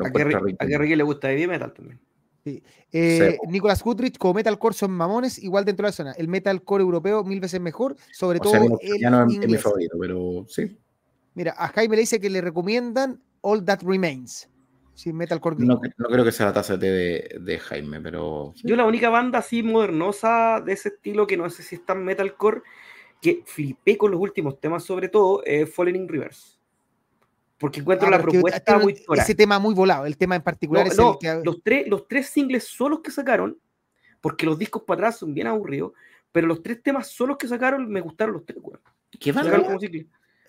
a, 0.03 0.11
Kerry, 0.11 0.87
King 0.87 0.97
le 0.97 1.03
gusta 1.03 1.29
Heavy 1.29 1.47
Metal 1.47 1.73
también. 1.73 1.99
Sí. 2.43 2.61
Eh, 2.91 3.37
Nicolás 3.47 3.81
Goodrich, 3.81 4.17
como 4.17 4.33
metalcore 4.33 4.75
son 4.75 4.91
mamones, 4.91 5.41
igual 5.41 5.63
dentro 5.63 5.85
de 5.85 5.89
la 5.89 5.93
zona. 5.93 6.11
El 6.13 6.27
metalcore 6.27 6.81
europeo 6.81 7.23
mil 7.23 7.39
veces 7.39 7.61
mejor, 7.61 7.95
sobre 8.11 8.39
todo. 8.39 8.77
el 8.81 8.99
ya 8.99 9.09
no 9.09 9.25
es 9.29 9.47
mi 9.47 9.57
favorito, 9.57 9.97
pero 9.99 10.45
sí. 10.47 10.77
Mira, 11.35 11.55
a 11.57 11.69
Jaime 11.69 11.95
le 11.95 12.01
dice 12.01 12.19
que 12.19 12.29
le 12.29 12.41
recomiendan 12.41 13.21
All 13.43 13.63
That 13.63 13.81
Remains. 13.83 14.49
Sí, 14.95 15.11
Metalcore 15.11 15.55
no, 15.57 15.81
no, 15.97 16.07
creo 16.07 16.23
que 16.23 16.31
sea 16.31 16.47
la 16.47 16.53
taza 16.53 16.77
de, 16.77 17.39
de, 17.41 17.59
Jaime, 17.59 17.99
pero. 17.99 18.53
Yo, 18.63 18.75
la 18.75 18.85
única 18.85 19.09
banda 19.09 19.39
así 19.39 19.63
modernosa 19.63 20.61
de 20.63 20.73
ese 20.73 20.89
estilo 20.89 21.25
que 21.25 21.35
no 21.35 21.49
sé 21.49 21.63
si 21.63 21.75
está 21.75 21.93
en 21.93 22.05
Metalcore, 22.05 22.61
que 23.19 23.41
flipé 23.45 23.97
con 23.97 24.11
los 24.11 24.21
últimos 24.21 24.59
temas, 24.59 24.83
sobre 24.83 25.09
todo, 25.09 25.43
es 25.45 25.73
Falling 25.73 25.95
in 25.95 26.07
Reverse. 26.07 26.59
Porque 27.57 27.79
encuentro 27.79 28.07
ah, 28.07 28.11
la 28.11 28.21
propuesta 28.21 28.77
muy. 28.77 28.95
Ese 29.15 29.33
tema 29.33 29.57
muy 29.57 29.73
volado, 29.73 30.05
el 30.05 30.15
tema 30.15 30.35
en 30.35 30.43
particular 30.43 30.85
es 30.85 30.97
el 30.97 31.17
que. 31.19 31.41
Los, 31.43 31.63
tres, 31.63 31.87
los 31.87 32.07
tres 32.07 32.27
singles 32.27 32.65
solos 32.65 32.99
que 33.03 33.09
sacaron, 33.09 33.57
porque 34.21 34.45
los 34.45 34.59
discos 34.59 34.83
para 34.83 34.99
atrás 34.99 35.19
son 35.19 35.33
bien 35.33 35.47
aburridos, 35.47 35.93
pero 36.31 36.45
los 36.45 36.61
tres 36.61 36.83
temas 36.83 37.07
solos 37.07 37.37
que 37.37 37.47
sacaron 37.47 37.89
me 37.89 38.01
gustaron 38.01 38.33
los 38.33 38.45
tres, 38.45 38.59
¿Qué 39.19 39.31
banda? 39.31 39.77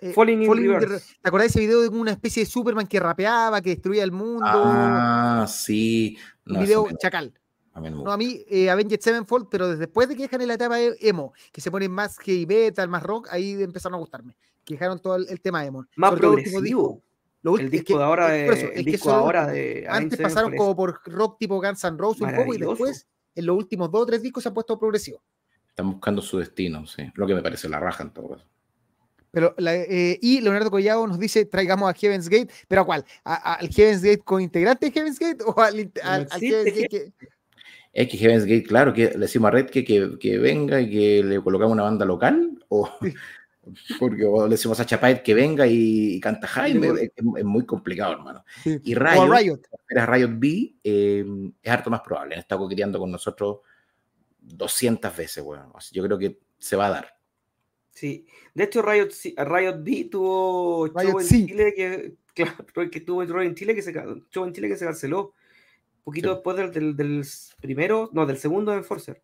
Eh, 0.04 0.12
Falling 0.12 0.42
in 0.42 0.52
Reverse. 0.54 1.14
¿Te 1.22 1.28
acordás 1.28 1.46
de 1.46 1.48
ese 1.48 1.60
video 1.60 1.80
de 1.80 1.88
una 1.88 2.10
especie 2.10 2.44
de 2.44 2.50
Superman 2.50 2.86
que 2.86 3.00
rapeaba, 3.00 3.62
que 3.62 3.70
destruía 3.70 4.04
el 4.04 4.12
mundo? 4.12 4.44
Ah, 4.46 5.46
sí. 5.48 6.18
un 6.46 6.60
video 6.60 6.86
chacal. 6.98 7.32
A 7.72 7.80
mí, 7.80 7.90
no, 7.90 8.12
a 8.12 8.16
mí 8.18 8.44
eh, 8.50 8.68
Avenged 8.68 9.00
Sevenfold, 9.00 9.48
pero 9.50 9.74
después 9.74 10.06
de 10.06 10.14
que 10.14 10.24
dejan 10.24 10.42
en 10.42 10.48
la 10.48 10.54
etapa 10.54 10.78
emo, 10.78 11.32
que 11.50 11.62
se 11.62 11.70
ponen 11.70 11.90
más 11.90 12.18
heavy 12.18 12.44
metal, 12.44 12.86
más 12.86 13.02
rock, 13.02 13.28
ahí 13.30 13.62
empezaron 13.62 13.94
a 13.94 13.98
gustarme. 13.98 14.36
Que 14.62 14.74
dejaron 14.74 14.98
todo 14.98 15.16
el, 15.16 15.40
tema 15.40 15.64
emo. 15.64 15.86
Más 15.96 16.12
progresivo. 16.12 17.02
Lo 17.40 17.58
el 17.58 17.70
disco 17.70 17.96
de 17.96 18.04
ahora 18.04 18.28
de, 18.28 18.72
el 18.74 18.84
disco 18.84 19.10
ahora 19.10 19.46
de 19.46 19.86
antes 19.88 20.20
pasaron 20.20 20.54
como 20.54 20.76
por 20.76 21.00
rock 21.06 21.38
tipo 21.38 21.60
Guns 21.60 21.82
N' 21.84 21.96
Roses 21.98 22.22
un 22.22 22.34
poco 22.34 22.54
y 22.54 22.58
después 22.58 23.06
en 23.34 23.46
los 23.46 23.56
últimos 23.56 23.90
dos 23.90 24.02
o 24.02 24.06
tres 24.06 24.22
discos 24.22 24.42
se 24.42 24.48
han 24.50 24.54
puesto 24.54 24.78
progresivo. 24.78 25.22
Están 25.68 25.90
buscando 25.90 26.20
su 26.20 26.38
destino, 26.38 26.86
sí. 26.86 27.10
Lo 27.14 27.26
que 27.26 27.34
me 27.34 27.42
parece 27.42 27.68
la 27.68 27.80
raja 27.80 28.02
en 28.02 28.10
todo 28.10 28.28
caso. 28.28 28.46
Pero 29.34 29.54
eh, 29.58 30.18
y 30.22 30.40
Leonardo 30.40 30.70
Collado 30.70 31.06
nos 31.06 31.18
dice, 31.18 31.44
traigamos 31.44 31.90
a 31.90 31.94
Heaven's 31.94 32.28
Gate, 32.28 32.48
pero 32.68 32.82
¿a 32.82 32.86
cuál? 32.86 33.04
¿Al 33.24 33.68
Heaven's 33.68 34.02
Gate 34.02 34.22
con 34.24 34.40
integrante 34.40 34.86
de 34.86 34.92
Heaven's 34.92 35.18
Gate 35.18 35.44
o 35.44 35.60
al, 35.60 35.92
al, 36.02 36.28
Heaven's 36.40 36.74
Gate 36.74 36.88
que... 36.88 37.12
Es 37.92 38.08
que 38.08 38.16
Heaven's 38.16 38.44
Gate, 38.44 38.64
claro, 38.64 38.92
que 38.92 39.10
le 39.10 39.18
decimos 39.18 39.48
a 39.48 39.50
Red 39.52 39.66
que, 39.66 39.84
que, 39.84 40.38
venga 40.38 40.80
y 40.80 40.90
que 40.90 41.22
le 41.22 41.40
colocamos 41.40 41.74
una 41.74 41.84
banda 41.84 42.04
local, 42.04 42.64
o 42.68 42.90
porque 43.98 44.24
le 44.24 44.48
decimos 44.48 44.78
a 44.80 44.86
Chapait 44.86 45.22
que 45.22 45.34
venga 45.34 45.66
y, 45.66 46.20
canta 46.20 46.46
Jaime, 46.46 47.10
es, 47.16 47.44
muy 47.44 47.64
complicado, 47.64 48.12
hermano. 48.12 48.44
Y 48.64 48.94
Riot, 48.94 49.28
Riot. 49.28 49.60
Riot 49.88 50.30
B, 50.34 50.74
eh, 50.82 51.24
es 51.62 51.72
harto 51.72 51.90
más 51.90 52.00
probable, 52.00 52.38
estado 52.38 52.62
coqueteando 52.62 52.98
con 52.98 53.10
nosotros 53.10 53.58
200 54.40 55.16
veces, 55.16 55.42
bueno. 55.42 55.72
yo 55.92 56.02
creo 56.04 56.18
que 56.18 56.38
se 56.58 56.76
va 56.76 56.86
a 56.86 56.90
dar. 56.90 57.13
Sí, 57.94 58.26
de 58.54 58.64
hecho 58.64 58.82
Riot, 58.82 59.10
Riot 59.36 59.82
B 59.82 60.08
tuvo 60.10 60.88
show 60.88 61.20
en 61.20 61.26
Chile 61.26 61.74
que, 61.74 62.14
claro, 62.34 62.90
que 62.90 63.00
tuvo 63.00 63.22
en 63.22 63.54
Chile 63.54 63.74
que 63.74 63.82
se 63.82 63.92
show 64.30 64.44
en 64.44 64.52
Chile 64.52 64.68
que 64.68 64.76
se 64.76 64.84
canceló 64.84 65.32
un 65.98 66.04
poquito 66.04 66.34
después 66.34 66.56
del, 66.56 66.96
del, 66.96 67.24
primero, 67.60 68.10
no, 68.12 68.26
del 68.26 68.36
segundo 68.36 68.72
de 68.72 68.78
Enforcer. 68.78 69.22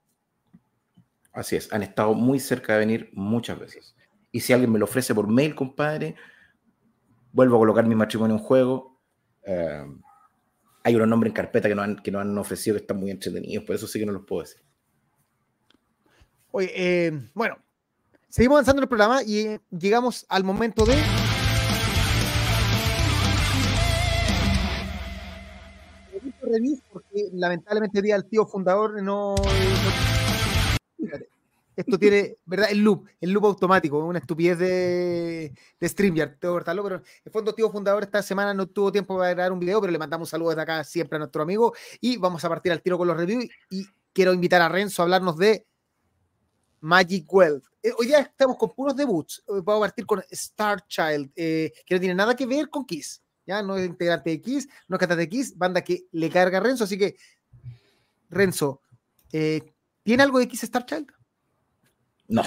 Así 1.32 1.56
es, 1.56 1.70
han 1.72 1.82
estado 1.82 2.14
muy 2.14 2.40
cerca 2.40 2.72
de 2.72 2.78
venir 2.78 3.10
muchas 3.12 3.58
veces. 3.58 3.94
Y 4.32 4.40
si 4.40 4.52
alguien 4.52 4.72
me 4.72 4.78
lo 4.78 4.86
ofrece 4.86 5.14
por 5.14 5.28
mail, 5.28 5.54
compadre, 5.54 6.14
vuelvo 7.32 7.56
a 7.56 7.58
colocar 7.58 7.86
mi 7.86 7.94
matrimonio 7.94 8.36
en 8.36 8.42
juego. 8.42 8.98
Eh, 9.44 9.84
hay 10.84 10.94
unos 10.96 11.08
nombres 11.08 11.30
en 11.30 11.34
carpeta 11.34 11.68
que 11.68 11.74
nos, 11.74 11.84
han, 11.84 11.96
que 11.96 12.10
nos 12.10 12.22
han 12.22 12.38
ofrecido 12.38 12.76
que 12.76 12.82
están 12.82 12.98
muy 12.98 13.10
entretenidos, 13.10 13.64
por 13.64 13.74
eso 13.74 13.86
sí 13.86 13.98
que 13.98 14.06
no 14.06 14.12
los 14.12 14.24
puedo 14.24 14.42
decir. 14.42 14.62
Oye, 16.52 16.72
eh, 16.74 17.12
bueno, 17.34 17.58
Seguimos 18.30 18.58
avanzando 18.58 18.78
en 18.78 18.84
el 18.84 18.88
programa 18.88 19.22
y 19.24 19.38
eh, 19.40 19.60
llegamos 19.76 20.24
al 20.28 20.44
momento 20.44 20.84
de. 20.86 20.96
Porque 26.92 27.28
lamentablemente 27.32 28.00
día 28.00 28.14
el 28.14 28.26
tío 28.26 28.46
fundador 28.46 29.02
no. 29.02 29.34
Esto 31.74 31.98
tiene, 31.98 32.36
¿verdad? 32.44 32.68
El 32.70 32.84
loop, 32.84 33.08
el 33.20 33.30
loop 33.30 33.46
automático, 33.46 33.98
una 33.98 34.18
estupidez 34.20 34.58
de, 34.58 35.52
de 35.80 35.88
StreamYard, 35.88 36.38
tengo 36.38 36.54
que 36.54 36.58
cortarlo, 36.58 36.84
pero 36.84 37.02
el 37.24 37.32
fondo 37.32 37.54
tío 37.54 37.70
fundador 37.70 38.02
esta 38.02 38.22
semana 38.22 38.52
no 38.54 38.66
tuvo 38.66 38.92
tiempo 38.92 39.16
para 39.16 39.30
grabar 39.30 39.52
un 39.52 39.60
video, 39.60 39.80
pero 39.80 39.90
le 39.90 39.98
mandamos 39.98 40.28
saludos 40.28 40.52
desde 40.54 40.62
acá 40.62 40.84
siempre 40.84 41.16
a 41.16 41.20
nuestro 41.20 41.42
amigo 41.42 41.72
y 42.00 42.16
vamos 42.18 42.44
a 42.44 42.48
partir 42.48 42.70
al 42.70 42.82
tiro 42.82 42.98
con 42.98 43.08
los 43.08 43.16
reviews 43.16 43.46
y 43.70 43.86
quiero 44.12 44.32
invitar 44.34 44.60
a 44.60 44.68
Renzo 44.68 45.00
a 45.00 45.04
hablarnos 45.04 45.38
de 45.38 45.66
Magic 46.80 47.32
Wealth. 47.32 47.64
Eh, 47.82 47.92
hoy 47.96 48.06
día 48.06 48.20
estamos 48.20 48.56
con 48.56 48.74
puros 48.74 48.96
debuts. 48.96 49.42
Vamos 49.46 49.76
a 49.76 49.80
partir 49.80 50.06
con 50.06 50.22
Star 50.30 50.86
Child, 50.86 51.30
eh, 51.36 51.72
que 51.84 51.94
no 51.94 52.00
tiene 52.00 52.14
nada 52.14 52.34
que 52.34 52.46
ver 52.46 52.68
con 52.68 52.84
Kiss. 52.84 53.22
¿ya? 53.46 53.62
No 53.62 53.76
es 53.76 53.86
integrante 53.86 54.30
de 54.30 54.40
Kiss, 54.40 54.68
no 54.88 54.96
es 54.96 55.00
cantante 55.00 55.22
de 55.22 55.28
Kiss, 55.28 55.56
banda 55.56 55.82
que 55.82 56.06
le 56.12 56.30
carga 56.30 56.58
a 56.58 56.60
Renzo. 56.60 56.84
Así 56.84 56.98
que, 56.98 57.16
Renzo, 58.28 58.82
eh, 59.32 59.62
¿tiene 60.02 60.22
algo 60.22 60.38
de 60.38 60.48
Kiss 60.48 60.64
Star 60.64 60.84
Child? 60.86 61.06
No, 62.28 62.42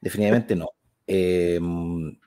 definitivamente 0.00 0.54
no. 0.54 0.70
Em, 1.06 2.18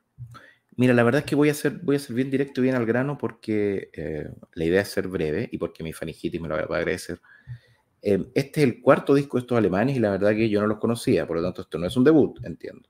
mira, 0.76 0.94
la 0.94 1.04
verdad 1.04 1.20
es 1.20 1.26
que 1.26 1.36
voy 1.36 1.50
a 1.50 1.54
ser, 1.54 1.74
voy 1.80 1.96
a 1.96 2.00
ser 2.00 2.16
bien 2.16 2.32
directo, 2.32 2.62
bien 2.62 2.76
al 2.76 2.86
grano, 2.86 3.18
porque 3.18 3.90
la 4.54 4.66
idea 4.66 4.82
es 4.82 4.90
ser 4.90 5.08
breve 5.08 5.48
y 5.52 5.58
porque 5.58 5.84
mi 5.84 5.94
fanigitis 5.94 6.42
me 6.42 6.48
lo 6.48 6.56
va 6.56 6.62
a 6.62 6.80
agradecer. 6.80 7.22
Em, 8.06 8.26
este 8.36 8.62
es 8.62 8.68
el 8.68 8.82
cuarto 8.82 9.16
disco 9.16 9.38
de 9.38 9.42
estos 9.42 9.58
alemanes 9.58 9.96
y 9.96 10.00
la 10.00 10.12
verdad 10.12 10.32
que 10.32 10.50
yo 10.50 10.60
no 10.60 10.68
los 10.68 10.78
conocía, 10.78 11.26
por 11.26 11.38
lo 11.38 11.44
tanto 11.44 11.62
esto 11.62 11.78
no 11.78 11.88
es 11.88 11.96
un 11.96 12.04
debut, 12.04 12.38
entiendo. 12.44 12.90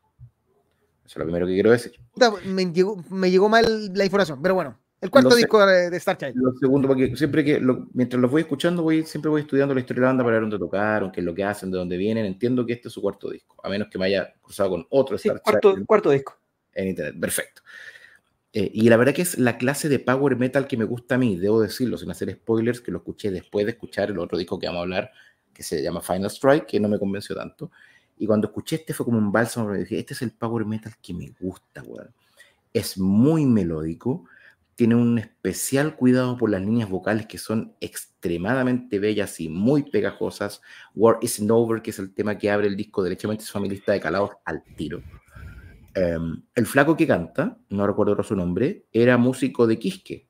Eso 1.05 1.05
es 1.05 1.17
lo 1.17 1.25
primero 1.25 1.45
que 1.45 1.53
quiero 1.53 1.69
decir. 1.69 1.93
Me 2.45 3.29
llegó, 3.29 3.47
mal 3.47 3.93
la 3.93 4.05
información, 4.05 4.41
pero 4.41 4.55
bueno, 4.55 4.79
El 4.99 5.11
cuarto 5.11 5.35
disco 5.35 5.63
de, 5.67 5.95
Star 5.97 6.17
Child. 6.17 6.33
Lo 6.35 6.53
segundo, 6.53 6.87
porque 6.87 7.15
siempre 7.15 7.45
que, 7.45 7.61
mientras 7.93 8.19
los 8.19 8.31
voy 8.31 8.41
escuchando, 8.41 8.81
voy, 8.81 9.05
siempre 9.05 9.29
voy 9.29 9.41
estudiando 9.41 9.75
la 9.75 9.81
historia 9.81 10.01
de 10.01 10.05
la 10.05 10.07
banda 10.07 10.23
para 10.23 10.37
ver 10.37 10.41
dónde 10.41 10.57
tocaron, 10.57 11.11
qué 11.11 11.19
es 11.19 11.25
lo 11.25 11.35
que 11.35 11.43
hacen, 11.43 11.69
de 11.69 11.77
dónde 11.77 11.95
vienen. 11.95 12.25
Entiendo 12.25 12.65
que 12.65 12.73
este 12.73 12.87
es 12.87 12.93
su 12.95 13.01
cuarto 13.01 13.29
disco, 13.29 13.55
a 13.63 13.69
menos 13.69 13.89
que 13.91 13.99
me 13.99 14.05
haya 14.05 14.33
cruzado 14.41 14.71
con 14.71 14.87
otro 14.89 15.17
Star 15.17 15.39
cuarto, 15.43 15.75
Cuarto 15.85 16.09
disco. 16.09 16.39
En 16.73 16.87
internet, 16.87 17.21
perfecto. 17.21 17.61
Eh, 18.55 18.69
y 18.71 18.87
la 18.87 18.97
verdad 18.97 19.15
que 19.15 19.23
es 19.23 19.39
la 19.39 19.57
clase 19.57 19.89
de 19.89 19.97
power 19.97 20.35
metal 20.37 20.67
que 20.67 20.77
me 20.77 20.85
gusta 20.85 21.15
a 21.15 21.17
mí, 21.17 21.37
debo 21.37 21.59
decirlo, 21.59 21.97
sin 21.97 22.11
hacer 22.11 22.31
spoilers, 22.31 22.81
que 22.81 22.91
lo 22.91 22.99
escuché 22.99 23.31
después 23.31 23.65
de 23.65 23.71
escuchar 23.71 24.11
el 24.11 24.19
otro 24.19 24.37
disco 24.37 24.59
que 24.59 24.67
vamos 24.67 24.81
a 24.81 24.83
hablar, 24.83 25.11
que 25.51 25.63
se 25.63 25.81
llama 25.81 26.01
Final 26.01 26.29
Strike, 26.29 26.67
que 26.67 26.79
no 26.79 26.87
me 26.87 26.99
convenció 26.99 27.35
tanto. 27.35 27.71
Y 28.17 28.27
cuando 28.27 28.47
escuché 28.47 28.75
este 28.77 28.93
fue 28.93 29.07
como 29.07 29.17
un 29.17 29.31
bálsamo, 29.31 29.69
me 29.69 29.79
dije, 29.79 29.97
este 29.97 30.13
es 30.13 30.21
el 30.21 30.31
power 30.31 30.65
metal 30.65 30.93
que 31.01 31.15
me 31.15 31.33
gusta, 31.39 31.81
weón. 31.81 32.13
Es 32.71 32.97
muy 32.97 33.45
melódico, 33.45 34.25
tiene 34.75 34.95
un 34.95 35.17
especial 35.17 35.95
cuidado 35.95 36.37
por 36.37 36.49
las 36.49 36.61
líneas 36.61 36.89
vocales 36.89 37.25
que 37.25 37.39
son 37.39 37.75
extremadamente 37.79 38.99
bellas 38.99 39.39
y 39.39 39.49
muy 39.49 39.83
pegajosas. 39.83 40.61
War 40.95 41.17
Isn't 41.21 41.49
Over, 41.49 41.81
que 41.81 41.89
es 41.91 41.99
el 41.99 42.13
tema 42.13 42.37
que 42.37 42.51
abre 42.51 42.67
el 42.67 42.75
disco, 42.75 43.03
derechamente 43.03 43.45
su 43.45 43.53
familista 43.53 43.93
de 43.93 43.99
calados 43.99 44.31
al 44.45 44.63
tiro. 44.75 45.01
Em, 45.95 46.41
el 46.55 46.65
flaco 46.65 46.97
que 46.97 47.05
canta, 47.05 47.59
no 47.69 47.85
recuerdo 47.85 48.21
su 48.23 48.35
nombre, 48.35 48.87
era 48.91 49.17
músico 49.17 49.67
de 49.67 49.77
Quisque, 49.77 50.27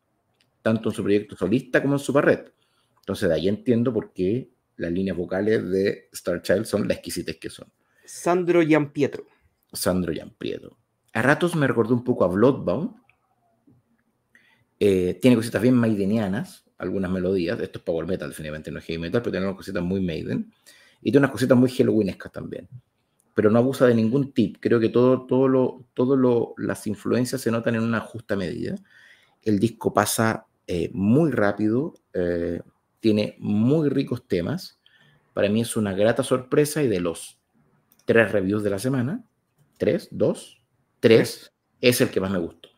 tanto 0.61 0.89
en 0.89 0.95
su 0.95 1.03
proyecto 1.03 1.37
solista 1.37 1.81
como 1.81 1.95
en 1.95 1.99
su 1.99 2.11
barret. 2.11 2.53
Entonces 2.99 3.29
de 3.29 3.35
ahí 3.35 3.47
entiendo 3.47 3.93
por 3.93 4.13
qué 4.13 4.49
las 4.75 4.91
líneas 4.91 5.15
vocales 5.15 5.69
de 5.69 6.09
Star 6.11 6.41
Child 6.41 6.65
son 6.65 6.87
las 6.87 6.97
exquisitas 6.97 7.37
que 7.37 7.49
son. 7.49 7.71
Sandro 8.05 8.61
Giampietro. 8.61 9.25
Sandro 9.71 10.11
Giampietro. 10.11 10.77
A 11.13 11.21
ratos 11.21 11.55
me 11.55 11.67
recordó 11.67 11.93
un 11.93 12.03
poco 12.03 12.25
a 12.25 12.27
Bloodbound. 12.27 12.95
Eh, 14.79 15.17
tiene 15.21 15.37
cositas 15.37 15.61
bien 15.61 15.75
maidenianas, 15.75 16.65
algunas 16.77 17.09
melodías. 17.09 17.59
Esto 17.61 17.79
es 17.79 17.85
power 17.85 18.05
metal, 18.05 18.29
definitivamente 18.29 18.71
no 18.71 18.79
es 18.79 18.85
heavy 18.85 18.99
metal, 18.99 19.21
pero 19.21 19.31
tiene 19.31 19.45
unas 19.45 19.57
cositas 19.57 19.83
muy 19.83 20.01
maiden. 20.01 20.51
Y 21.01 21.11
tiene 21.11 21.19
unas 21.19 21.31
cositas 21.31 21.57
muy 21.57 21.69
halloweenescas 21.69 22.31
también 22.31 22.67
pero 23.33 23.49
no 23.49 23.59
abusa 23.59 23.87
de 23.87 23.95
ningún 23.95 24.31
tip. 24.31 24.57
Creo 24.59 24.79
que 24.79 24.89
todo, 24.89 25.25
todo 25.25 25.47
lo, 25.47 25.85
todo 25.93 26.15
lo, 26.15 26.53
las 26.57 26.85
influencias 26.87 27.41
se 27.41 27.51
notan 27.51 27.75
en 27.75 27.83
una 27.83 27.99
justa 27.99 28.35
medida. 28.35 28.75
El 29.41 29.59
disco 29.59 29.93
pasa 29.93 30.45
eh, 30.67 30.89
muy 30.93 31.31
rápido, 31.31 31.93
eh, 32.13 32.61
tiene 32.99 33.35
muy 33.39 33.89
ricos 33.89 34.27
temas. 34.27 34.79
Para 35.33 35.49
mí 35.49 35.61
es 35.61 35.75
una 35.75 35.93
grata 35.93 36.23
sorpresa 36.23 36.83
y 36.83 36.87
de 36.87 36.99
los 36.99 37.39
tres 38.05 38.31
reviews 38.31 38.63
de 38.63 38.69
la 38.69 38.79
semana, 38.79 39.23
tres, 39.77 40.07
dos, 40.11 40.61
tres, 40.99 41.51
es 41.81 42.01
el 42.01 42.09
que 42.09 42.19
más 42.19 42.31
me 42.31 42.39
gustó. 42.39 42.69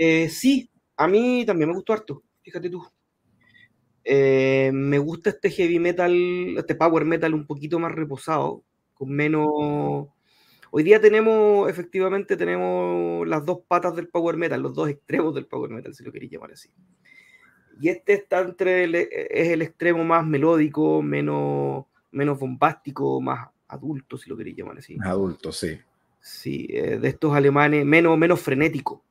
Eh, 0.00 0.28
sí, 0.30 0.70
a 0.96 1.06
mí 1.06 1.44
también 1.44 1.68
me 1.68 1.74
gustó 1.74 1.92
harto, 1.92 2.22
fíjate 2.42 2.70
tú. 2.70 2.82
Eh, 4.10 4.70
me 4.72 4.98
gusta 4.98 5.28
este 5.28 5.50
heavy 5.50 5.78
metal, 5.78 6.14
este 6.56 6.74
power 6.74 7.04
metal 7.04 7.34
un 7.34 7.46
poquito 7.46 7.78
más 7.78 7.92
reposado, 7.92 8.62
con 8.94 9.10
menos... 9.10 9.46
Hoy 10.70 10.82
día 10.82 10.98
tenemos, 10.98 11.68
efectivamente, 11.68 12.34
tenemos 12.34 13.28
las 13.28 13.44
dos 13.44 13.58
patas 13.68 13.94
del 13.94 14.08
power 14.08 14.38
metal, 14.38 14.62
los 14.62 14.74
dos 14.74 14.88
extremos 14.88 15.34
del 15.34 15.44
power 15.44 15.70
metal, 15.70 15.94
si 15.94 16.04
lo 16.04 16.10
queréis 16.10 16.32
llamar 16.32 16.52
así. 16.52 16.70
Y 17.82 17.90
este 17.90 18.14
está 18.14 18.40
entre 18.40 18.84
es 18.84 19.48
el 19.50 19.60
extremo 19.60 20.02
más 20.04 20.26
melódico, 20.26 21.02
menos, 21.02 21.84
menos 22.10 22.38
bombástico, 22.38 23.20
más 23.20 23.50
adulto, 23.68 24.16
si 24.16 24.30
lo 24.30 24.38
queréis 24.38 24.56
llamar 24.56 24.78
así. 24.78 24.96
Adulto, 25.04 25.52
sí. 25.52 25.78
Sí, 26.18 26.66
eh, 26.70 26.98
de 26.98 27.08
estos 27.08 27.34
alemanes, 27.34 27.84
menos, 27.84 28.16
menos 28.16 28.40
frenético. 28.40 29.04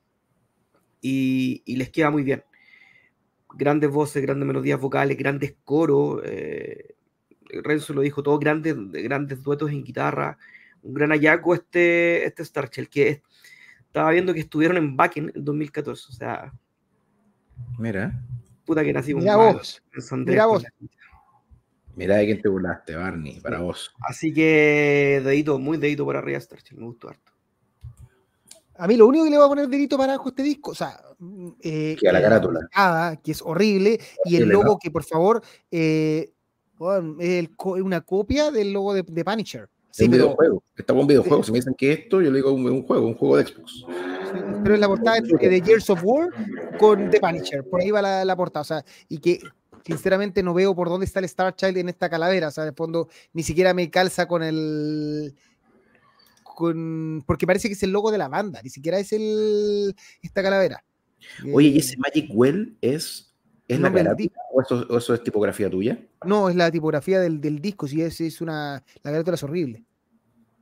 Y, 1.02 1.62
y 1.66 1.76
les 1.76 1.92
queda 1.92 2.10
muy 2.10 2.24
bien 2.24 2.44
grandes 3.54 3.90
voces, 3.90 4.22
grandes 4.22 4.48
melodías 4.48 4.80
vocales, 4.80 5.18
grandes 5.18 5.56
coros. 5.64 6.22
Eh, 6.26 6.96
Renzo 7.64 7.94
lo 7.94 8.02
dijo 8.02 8.24
todo, 8.24 8.38
grandes, 8.40 8.76
grandes 8.92 9.42
duetos 9.42 9.72
en 9.72 9.84
guitarra. 9.84 10.38
Un 10.82 10.94
gran 10.94 11.12
hallazgo 11.12 11.54
este, 11.54 12.26
este 12.26 12.46
Starchel, 12.46 12.90
que 12.90 13.22
estaba 13.80 14.12
viendo 14.12 14.34
que 14.34 14.42
estuvieron 14.42 14.78
en 14.78 14.96
Backen 14.96 15.32
en 15.34 15.44
2014. 15.44 16.06
O 16.10 16.12
sea. 16.12 16.54
Mira. 17.80 18.24
Puta 18.66 18.84
que 18.84 18.94
nací 18.94 19.14
Mira 19.16 19.38
vos. 19.38 19.82
Mira 20.26 20.46
vos. 20.46 20.66
Mira 21.96 22.18
de 22.18 22.26
quién 22.26 22.42
te 22.42 22.48
burlaste, 22.48 22.96
Barney, 22.96 23.40
para 23.40 23.60
vos. 23.60 23.92
Así 24.02 24.32
que 24.32 25.20
dedito, 25.24 25.58
muy 25.58 25.78
dedito 25.80 26.06
para 26.06 26.20
arriba 26.20 26.40
Starchel, 26.40 26.78
me 26.78 26.86
gustó 26.86 27.10
harto. 27.10 27.27
A 28.78 28.88
mí 28.88 28.96
lo 28.96 29.08
único 29.08 29.24
que 29.24 29.32
le 29.32 29.38
voy 29.38 29.46
a 29.46 29.50
poner 29.50 29.68
dedito 29.68 29.98
para 29.98 30.14
abajo 30.14 30.30
a 30.30 30.32
este 30.32 30.44
disco, 30.44 30.72
o 30.72 30.76
sea, 30.76 31.00
eh, 31.62 31.96
que 32.00 32.08
a 32.08 32.14
la 32.14 32.22
carátula. 32.22 32.70
que 33.24 33.32
es 33.32 33.42
horrible, 33.42 34.00
y 34.26 34.36
el 34.38 34.50
logo 34.50 34.78
que 34.80 34.92
por 34.92 35.04
favor 35.04 35.42
eh, 35.72 36.32
es 37.20 37.50
una 37.60 38.02
copia 38.02 38.52
del 38.52 38.74
logo 38.74 38.94
de, 38.94 39.04
de 39.04 39.26
Punisher. 39.26 39.70
Sí, 39.98 40.06
un 40.06 40.12
videojuego. 40.12 40.64
Está 40.76 40.94
un 40.94 41.08
videojuego. 41.08 41.44
Si 41.44 41.52
me 41.52 41.58
dicen 41.58 41.74
que 41.76 41.92
esto, 41.92 42.22
yo 42.22 42.30
le 42.30 42.38
digo 42.38 42.52
un, 42.52 42.64
un 42.70 42.84
juego, 42.84 43.08
un 43.08 43.16
juego 43.16 43.38
de 43.38 43.48
Xbox. 43.48 43.84
pero 44.62 44.76
es 44.76 44.80
la 44.80 44.88
portada 44.88 45.18
de 45.22 45.62
Gears 45.66 45.90
of 45.90 46.02
War 46.04 46.30
con 46.78 47.10
The 47.10 47.20
Punisher. 47.20 47.64
Por 47.64 47.82
ahí 47.82 47.90
va 47.90 48.04
la, 48.04 48.24
la, 48.24 48.36
portada. 48.36 48.62
O 48.62 48.66
sea, 48.66 48.86
y 49.10 49.18
que 49.18 49.40
sinceramente 49.84 50.44
no 50.44 50.54
veo 50.54 50.76
por 50.76 50.90
dónde 50.90 51.08
está 51.08 51.18
el 51.18 51.26
Star 51.26 51.56
Child 51.56 51.78
en 51.78 51.90
esta 51.90 52.10
calavera. 52.12 52.50
O 52.50 52.52
sea, 52.52 52.66
de 52.66 52.74
fondo 52.74 53.08
ni 53.34 53.42
siquiera 53.42 53.74
me 53.74 53.90
calza 53.90 54.28
con 54.28 54.44
el 54.44 55.34
porque 57.26 57.48
parece 57.48 57.68
que 57.68 57.74
es 57.74 57.84
el 57.84 57.92
logo 57.92 58.12
de 58.12 58.18
la 58.18 58.28
banda, 58.28 58.62
ni 58.64 58.70
siquiera 58.70 59.00
es 59.00 59.14
el 59.14 59.96
esta 60.22 60.42
calavera. 60.42 60.84
Oye, 61.54 61.70
¿y 61.70 61.78
ese 61.78 61.96
eh, 61.96 61.98
Magic 62.00 62.32
Well 62.34 62.78
es, 62.82 63.34
es 63.68 63.80
la 63.80 64.16
o 64.52 64.98
eso, 64.98 65.14
es 65.14 65.24
tipografía 65.24 65.70
tuya? 65.70 66.00
No, 66.26 66.50
es 66.50 66.56
la 66.56 66.72
tipografía 66.72 67.20
del, 67.20 67.62
disco, 67.62 67.88
si 67.88 68.02
es, 68.02 68.20
es 68.22 68.42
una. 68.42 68.84
La 69.04 69.12
carátula 69.12 69.36
es 69.36 69.44
horrible. 69.44 69.84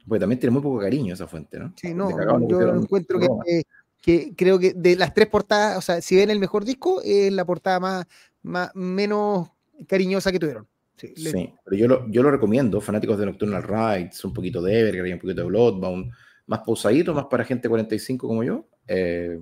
Pues 0.07 0.19
también 0.19 0.39
tiene 0.39 0.51
muy 0.51 0.61
poco 0.61 0.79
cariño 0.79 1.13
esa 1.13 1.27
fuente, 1.27 1.57
¿no? 1.57 1.73
Sí, 1.75 1.93
no, 1.93 2.09
yo 2.47 2.75
encuentro 2.75 3.19
que, 3.19 3.63
que, 4.01 4.35
creo 4.35 4.59
que 4.59 4.73
de 4.73 4.95
las 4.95 5.13
tres 5.13 5.27
portadas, 5.27 5.77
o 5.77 5.81
sea, 5.81 6.01
si 6.01 6.15
ven 6.15 6.29
el 6.29 6.39
mejor 6.39 6.63
disco, 6.63 7.01
es 7.03 7.31
la 7.31 7.45
portada 7.45 7.79
más, 7.79 8.05
más 8.43 8.69
menos 8.75 9.49
cariñosa 9.87 10.31
que 10.31 10.39
tuvieron. 10.39 10.67
Sí, 10.97 11.53
pero 11.63 11.75
yo 11.75 11.87
lo, 11.87 12.09
yo 12.09 12.23
lo 12.23 12.31
recomiendo, 12.31 12.79
fanáticos 12.79 13.17
de 13.17 13.25
Nocturnal 13.25 13.63
Rides, 13.63 14.23
un 14.23 14.33
poquito 14.33 14.61
de 14.61 14.79
Evergreen, 14.79 15.15
un 15.15 15.19
poquito 15.19 15.41
de 15.41 15.47
Bloodbound, 15.47 16.11
más 16.47 16.59
pausadito, 16.59 17.13
más 17.13 17.25
para 17.25 17.43
gente 17.43 17.67
45 17.67 18.27
como 18.27 18.43
yo. 18.43 18.65
Eh, 18.87 19.41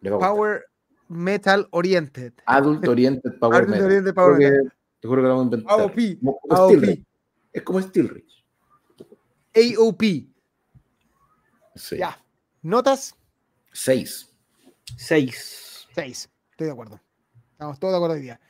power 0.00 0.64
Metal 1.08 1.68
Oriented. 1.70 2.32
Adult 2.46 2.86
Oriented 2.88 3.38
Power 3.38 3.68
Metal. 3.68 3.84
Oriented 3.84 4.14
power 4.14 4.38
metal. 4.38 4.72
te 5.00 5.08
juro 5.08 5.22
que 5.22 5.28
lo 5.28 5.36
vamos 5.36 5.52
a 5.52 5.56
inventar. 5.56 5.80
AOP. 5.80 5.98
AOP. 6.50 7.04
Es 7.52 7.62
como 7.62 7.82
Steel 7.82 8.08
Ridge. 8.08 8.44
AOP. 9.54 10.02
Sí. 11.74 11.98
Ya. 11.98 12.18
¿Notas? 12.62 13.14
Seis. 13.72 14.30
Seis. 14.96 15.86
Seis. 15.94 16.30
Estoy 16.50 16.66
de 16.66 16.72
acuerdo. 16.72 17.00
Estamos 17.52 17.78
todos 17.78 17.92
de 17.92 17.96
acuerdo 17.96 18.16
hoy 18.16 18.22
día. 18.22 18.40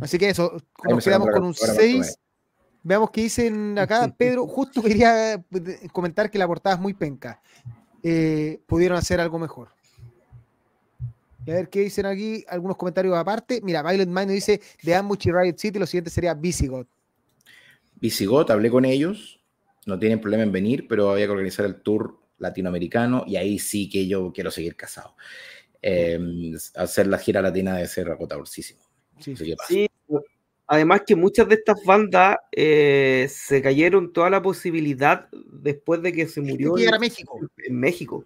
Así 0.00 0.18
que 0.18 0.30
eso, 0.30 0.56
nos 0.88 1.04
quedamos 1.04 1.28
con 1.30 1.44
un 1.44 1.54
6. 1.54 2.18
Veamos 2.82 3.10
qué 3.10 3.22
dicen 3.22 3.78
acá. 3.78 4.12
Pedro, 4.18 4.46
justo 4.46 4.82
quería 4.82 5.34
eh, 5.34 5.42
comentar 5.92 6.30
que 6.30 6.38
la 6.38 6.46
portada 6.46 6.76
es 6.76 6.80
muy 6.80 6.94
penca. 6.94 7.40
Eh, 8.02 8.60
pudieron 8.66 8.96
hacer 8.96 9.20
algo 9.20 9.38
mejor. 9.38 9.68
Y 11.44 11.50
a 11.50 11.54
ver 11.54 11.68
qué 11.68 11.80
dicen 11.80 12.06
aquí, 12.06 12.44
algunos 12.48 12.76
comentarios 12.76 13.16
aparte. 13.16 13.60
Mira, 13.62 13.82
Violent 13.82 14.10
Mind 14.10 14.30
dice 14.30 14.60
de 14.82 14.94
Ambush 14.94 15.28
y 15.28 15.32
Riot 15.32 15.56
City, 15.56 15.78
lo 15.78 15.86
siguiente 15.86 16.10
sería 16.10 16.34
Visigoth. 16.34 16.88
Visigoth, 18.00 18.50
hablé 18.50 18.70
con 18.70 18.84
ellos, 18.84 19.40
no 19.86 19.98
tienen 19.98 20.20
problema 20.20 20.42
en 20.42 20.52
venir, 20.52 20.86
pero 20.88 21.10
había 21.10 21.26
que 21.26 21.32
organizar 21.32 21.66
el 21.66 21.82
tour 21.82 22.18
latinoamericano 22.38 23.24
y 23.26 23.36
ahí 23.36 23.58
sí 23.58 23.88
que 23.88 24.06
yo 24.06 24.32
quiero 24.32 24.50
seguir 24.50 24.76
casado. 24.76 25.16
Eh, 25.82 26.18
hacer 26.74 27.06
la 27.06 27.18
gira 27.18 27.40
latina 27.40 27.76
de 27.76 27.86
ser 27.86 28.10
agotadorcísimo. 28.10 28.89
Sí, 29.20 29.88
Además 30.72 31.02
que 31.04 31.16
muchas 31.16 31.48
de 31.48 31.56
estas 31.56 31.82
bandas 31.84 32.36
eh, 32.52 33.26
se 33.28 33.60
cayeron 33.60 34.12
toda 34.12 34.30
la 34.30 34.40
posibilidad 34.40 35.28
después 35.32 36.00
de 36.00 36.12
que 36.12 36.28
se 36.28 36.40
murió. 36.40 36.74
Tienen 36.74 36.74
que 36.74 36.80
llegar 36.80 36.94
a 36.94 36.98
México. 37.00 37.40
En 37.56 37.80
México. 37.80 38.24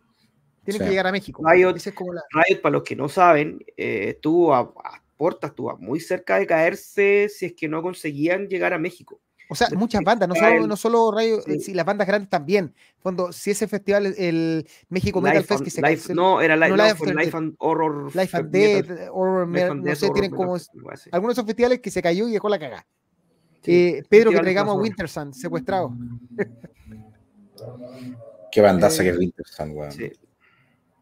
Tienen 0.63 0.83
que 0.83 0.91
llegar 0.91 1.07
a 1.07 1.13
México. 1.13 1.43
Riot, 1.51 2.61
para 2.61 2.73
los 2.75 2.83
que 2.83 2.97
no 2.97 3.09
saben, 3.09 3.65
eh, 3.79 4.11
estuvo 4.11 4.55
a, 4.55 4.61
a 4.61 5.03
puertas, 5.17 5.53
estuvo 5.53 5.75
muy 5.79 6.01
cerca 6.01 6.39
de 6.39 6.47
caerse 6.47 7.31
si 7.31 7.47
es 7.47 7.55
que 7.55 7.67
no 7.67 7.81
conseguían 7.81 8.47
llegar 8.47 8.75
a 8.75 8.79
México. 8.79 9.23
O 9.49 9.55
sea, 9.55 9.69
muchas 9.77 10.03
bandas, 10.03 10.29
no 10.29 10.35
solo, 10.35 10.67
no 10.67 10.77
solo 10.77 11.11
Rayo, 11.13 11.43
sí. 11.61 11.75
las 11.75 11.85
bandas 11.85 12.07
grandes 12.07 12.31
también. 12.31 12.75
Cuando 13.03 13.33
si 13.33 13.51
ese 13.51 13.69
festival, 13.69 14.15
el 14.17 14.67
México 14.89 15.21
Metal 15.21 15.45
Fest 15.45 15.63
que 15.63 15.71
se 15.71 15.83
life, 15.83 16.15
No, 16.15 16.41
era 16.41 16.57
Life, 16.57 17.15
life, 17.15 17.37
and 17.37 17.55
Horror. 17.59 18.15
Life 18.17 18.37
and 18.37 18.51
Dead, 18.51 19.09
Horror, 19.13 19.47
no 19.49 19.95
sé, 19.95 20.11
tienen 20.11 20.31
como. 20.31 20.57
Algunos 21.13 21.37
de 21.37 21.41
esos 21.41 21.47
festivales 21.47 21.81
que 21.81 21.91
se 21.91 22.03
cayó 22.03 22.27
y 22.29 22.33
dejó 22.33 22.49
la 22.49 22.59
cagada. 22.59 22.87
Eh, 23.67 24.03
Pedro, 24.09 24.31
que 24.31 24.41
traigamos 24.41 24.77
a 24.77 24.79
Wintersun, 24.79 25.33
secuestrado. 25.33 25.93
Qué 28.51 28.61
bandaza 28.61 29.03
que 29.03 29.11
es 29.11 29.19
Winter 29.19 29.47
Sun, 29.47 29.71
weón. 29.71 29.93
Sí. 29.93 30.13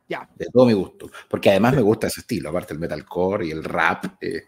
Ya. 0.09 0.28
De 0.36 0.47
todo 0.52 0.66
mi 0.66 0.73
gusto. 0.73 1.10
Porque 1.28 1.51
además 1.51 1.74
me 1.74 1.82
gusta 1.82 2.06
ese 2.06 2.20
estilo, 2.20 2.51
aparte 2.51 2.73
el 2.73 2.78
metalcore 2.78 3.47
y 3.47 3.51
el 3.51 3.64
rap. 3.64 4.05
Eh. 4.20 4.44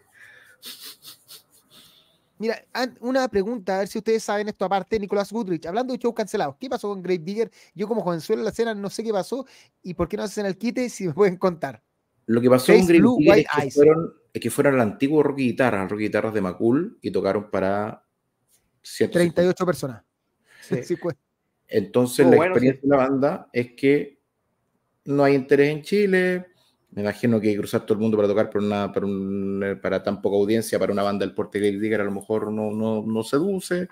Mira, 2.37 2.61
una 2.99 3.27
pregunta, 3.29 3.75
a 3.75 3.79
ver 3.79 3.87
si 3.87 3.97
ustedes 3.97 4.23
saben 4.23 4.49
esto 4.49 4.65
aparte, 4.65 4.99
Nicolás 4.99 5.31
Goodrich, 5.31 5.65
hablando 5.65 5.93
de 5.93 5.99
shows 5.99 6.13
cancelados, 6.13 6.57
¿qué 6.59 6.69
pasó 6.69 6.89
con 6.89 7.01
Grave 7.01 7.19
Digger? 7.19 7.51
Yo 7.73 7.87
como 7.87 8.01
jovenzuelo 8.01 8.41
en 8.41 8.45
la 8.45 8.51
escena 8.51 8.73
no 8.73 8.89
sé 8.89 9.03
qué 9.03 9.13
pasó 9.13 9.45
y 9.81 9.93
por 9.93 10.09
qué 10.09 10.17
no 10.17 10.23
hacen 10.23 10.45
el 10.45 10.57
quite, 10.57 10.89
si 10.89 11.07
me 11.07 11.13
pueden 11.13 11.37
contar. 11.37 11.81
Lo 12.25 12.41
que 12.41 12.49
pasó 12.49 12.73
con 12.73 12.85
Grave 12.85 13.03
Digger 13.19 13.39
es 13.39 13.47
que, 13.47 13.71
fueron, 13.71 14.13
es 14.33 14.41
que, 14.41 14.49
fueron, 14.49 14.73
al 14.75 14.81
antiguo 14.81 15.23
Rocky 15.23 15.43
Guitarra, 15.43 15.81
al 15.81 15.89
Rocky 15.89 16.03
Guitarras 16.03 16.33
de 16.33 16.41
Macul, 16.41 16.97
y 17.01 17.11
tocaron 17.11 17.49
para 17.49 18.05
38 18.81 19.65
personas. 19.65 20.03
Sí. 20.83 20.95
Pues. 20.95 21.15
Entonces 21.67 22.25
la 22.25 22.37
experiencia 22.37 22.81
de 22.81 22.87
la 22.87 22.97
banda 22.97 23.49
es 23.53 23.73
que 23.73 24.19
no 25.05 25.23
hay 25.23 25.35
interés 25.35 25.69
en 25.69 25.83
Chile, 25.83 26.47
me 26.95 27.01
imagino 27.01 27.41
que 27.41 27.55
cruzar 27.57 27.81
todo 27.81 27.95
el 27.95 27.99
mundo 27.99 28.15
para 28.15 28.29
tocar 28.29 28.49
por 28.49 28.63
una, 28.63 28.91
para, 28.91 29.05
un, 29.05 29.79
para 29.81 30.01
tan 30.01 30.21
poca 30.21 30.37
audiencia, 30.37 30.79
para 30.79 30.93
una 30.93 31.03
banda 31.03 31.25
del 31.25 31.35
porte 31.35 31.59
de 31.59 31.67
David 31.67 31.81
Digger, 31.81 32.01
a 32.01 32.05
lo 32.05 32.11
mejor 32.11 32.49
no, 32.53 32.71
no, 32.71 33.03
no, 33.05 33.23
seduce. 33.23 33.89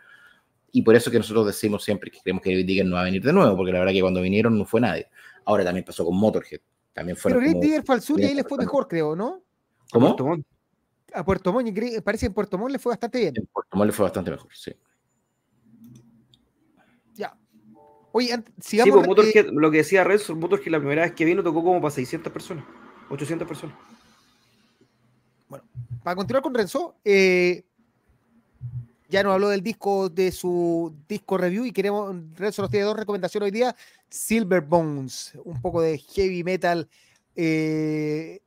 Y 0.72 0.82
por 0.84 0.96
eso 0.96 1.12
que 1.12 1.18
nosotros 1.18 1.46
decimos 1.46 1.84
siempre 1.84 2.10
que 2.10 2.20
creemos 2.22 2.42
que 2.42 2.52
David 2.52 2.66
Digger 2.66 2.86
no 2.86 2.96
va 2.96 3.02
a 3.02 3.06
venir 3.06 3.22
de 3.22 3.34
nuevo, 3.34 3.58
porque 3.58 3.74
la 3.74 3.80
verdad 3.80 3.92
que 3.92 4.00
cuando 4.00 4.22
vinieron 4.22 4.58
no 4.58 4.64
fue 4.64 4.80
nadie. 4.80 5.08
Ahora 5.44 5.66
también 5.66 5.84
pasó 5.84 6.06
con 6.06 6.16
Motorhead. 6.16 6.62
También 6.94 7.18
Pero 7.22 7.42
David 7.42 7.58
Digger 7.60 7.84
fue 7.84 7.96
al 7.96 8.02
sur 8.02 8.20
y 8.22 8.24
ahí 8.24 8.36
le 8.36 8.46
fue 8.46 8.58
mejor, 8.58 8.88
creo, 8.88 9.18
¿no? 9.18 9.44
¿Cómo? 9.92 10.08
A 10.08 10.10
Puerto 10.16 10.26
Montt. 10.26 10.46
A 11.14 11.26
Puerto 11.26 11.54
Montt, 11.54 12.04
parece 12.06 12.22
que 12.22 12.28
en 12.28 12.34
Puerto 12.34 12.58
Montt 12.58 12.72
le 12.72 12.80
fue 12.80 12.92
bastante 12.92 13.20
bien. 13.20 13.34
En 13.36 13.46
Puerto 13.48 13.76
Montt 13.76 13.88
le 13.88 13.92
fue 13.92 14.04
bastante 14.04 14.32
mejor, 14.32 14.50
sí. 14.54 14.72
Ya. 17.16 17.38
Oye, 18.14 18.42
sigamos. 18.62 18.94
Sí, 18.94 18.98
pues 18.98 19.08
Motorhead, 19.08 19.48
lo 19.52 19.70
que 19.72 19.78
decía 19.78 20.06
Renzo, 20.06 20.38
Motorhead 20.38 20.72
la 20.72 20.80
primera 20.80 21.02
vez 21.02 21.12
que 21.12 21.26
vino 21.26 21.44
tocó 21.44 21.62
como 21.62 21.82
para 21.82 21.92
600 21.92 22.32
personas. 22.32 22.64
800 23.14 23.48
personas. 23.48 23.76
Bueno, 25.48 25.66
para 26.04 26.16
continuar 26.16 26.42
con 26.42 26.54
Renzo, 26.54 26.96
eh, 27.06 27.64
ya 29.10 29.22
nos 29.24 29.34
habló 29.34 29.50
del 29.50 29.62
disco, 29.62 30.10
de 30.10 30.32
su 30.32 30.96
disco 31.08 31.38
review 31.38 31.66
y 31.66 31.72
queremos, 31.72 32.16
Renzo 32.36 32.64
nos 32.64 32.72
tiene 32.72 32.86
dos 32.86 32.98
recomendaciones 32.98 33.46
hoy 33.46 33.52
día, 33.52 33.76
Silver 34.10 34.62
Bones, 34.62 35.34
un 35.44 35.62
poco 35.62 35.82
de 35.82 36.00
heavy 36.00 36.44
metal 36.44 36.90
eh, 37.36 38.42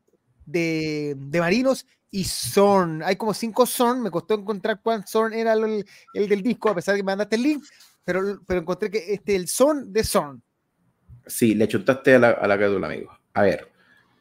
de, 0.45 1.17
marinos 1.39 1.87
y 2.11 2.25
Zorn. 2.25 3.03
Hay 3.05 3.15
como 3.15 3.35
cinco 3.35 3.67
Zorn, 3.67 4.03
me 4.03 4.11
costó 4.11 4.35
encontrar 4.35 4.81
cuál 4.83 5.07
Zorn 5.07 5.33
era 5.35 5.53
el, 5.53 5.85
del 6.15 6.43
disco, 6.43 6.71
a 6.71 6.75
pesar 6.75 6.95
de 6.95 6.99
que 6.99 7.05
me 7.05 7.13
mandaste 7.13 7.37
el 7.37 7.43
link, 7.43 7.65
pero, 8.05 8.41
pero 8.47 8.61
encontré 8.61 8.91
que 8.91 9.13
este 9.13 9.37
el 9.37 9.47
Zorn 9.47 9.93
de 9.93 10.03
Zorn. 10.03 10.43
Sí, 11.27 11.55
le 11.55 11.69
chutaste 11.69 12.17
a 12.17 12.19
la, 12.19 12.31
a 12.31 12.47
la 12.49 12.55
amigo. 12.55 13.17
A 13.35 13.43
ver, 13.43 13.76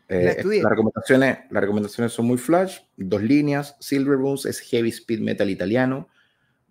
eh, 0.08 0.36
las, 0.62 0.70
recomendaciones, 0.70 1.40
las 1.50 1.62
recomendaciones 1.62 2.14
son 2.14 2.28
muy 2.28 2.38
flash, 2.38 2.80
dos 2.96 3.22
líneas. 3.22 3.76
Silver 3.80 4.18
Bones 4.18 4.46
es 4.46 4.60
heavy 4.60 4.90
speed 4.90 5.20
metal 5.20 5.50
italiano, 5.50 6.08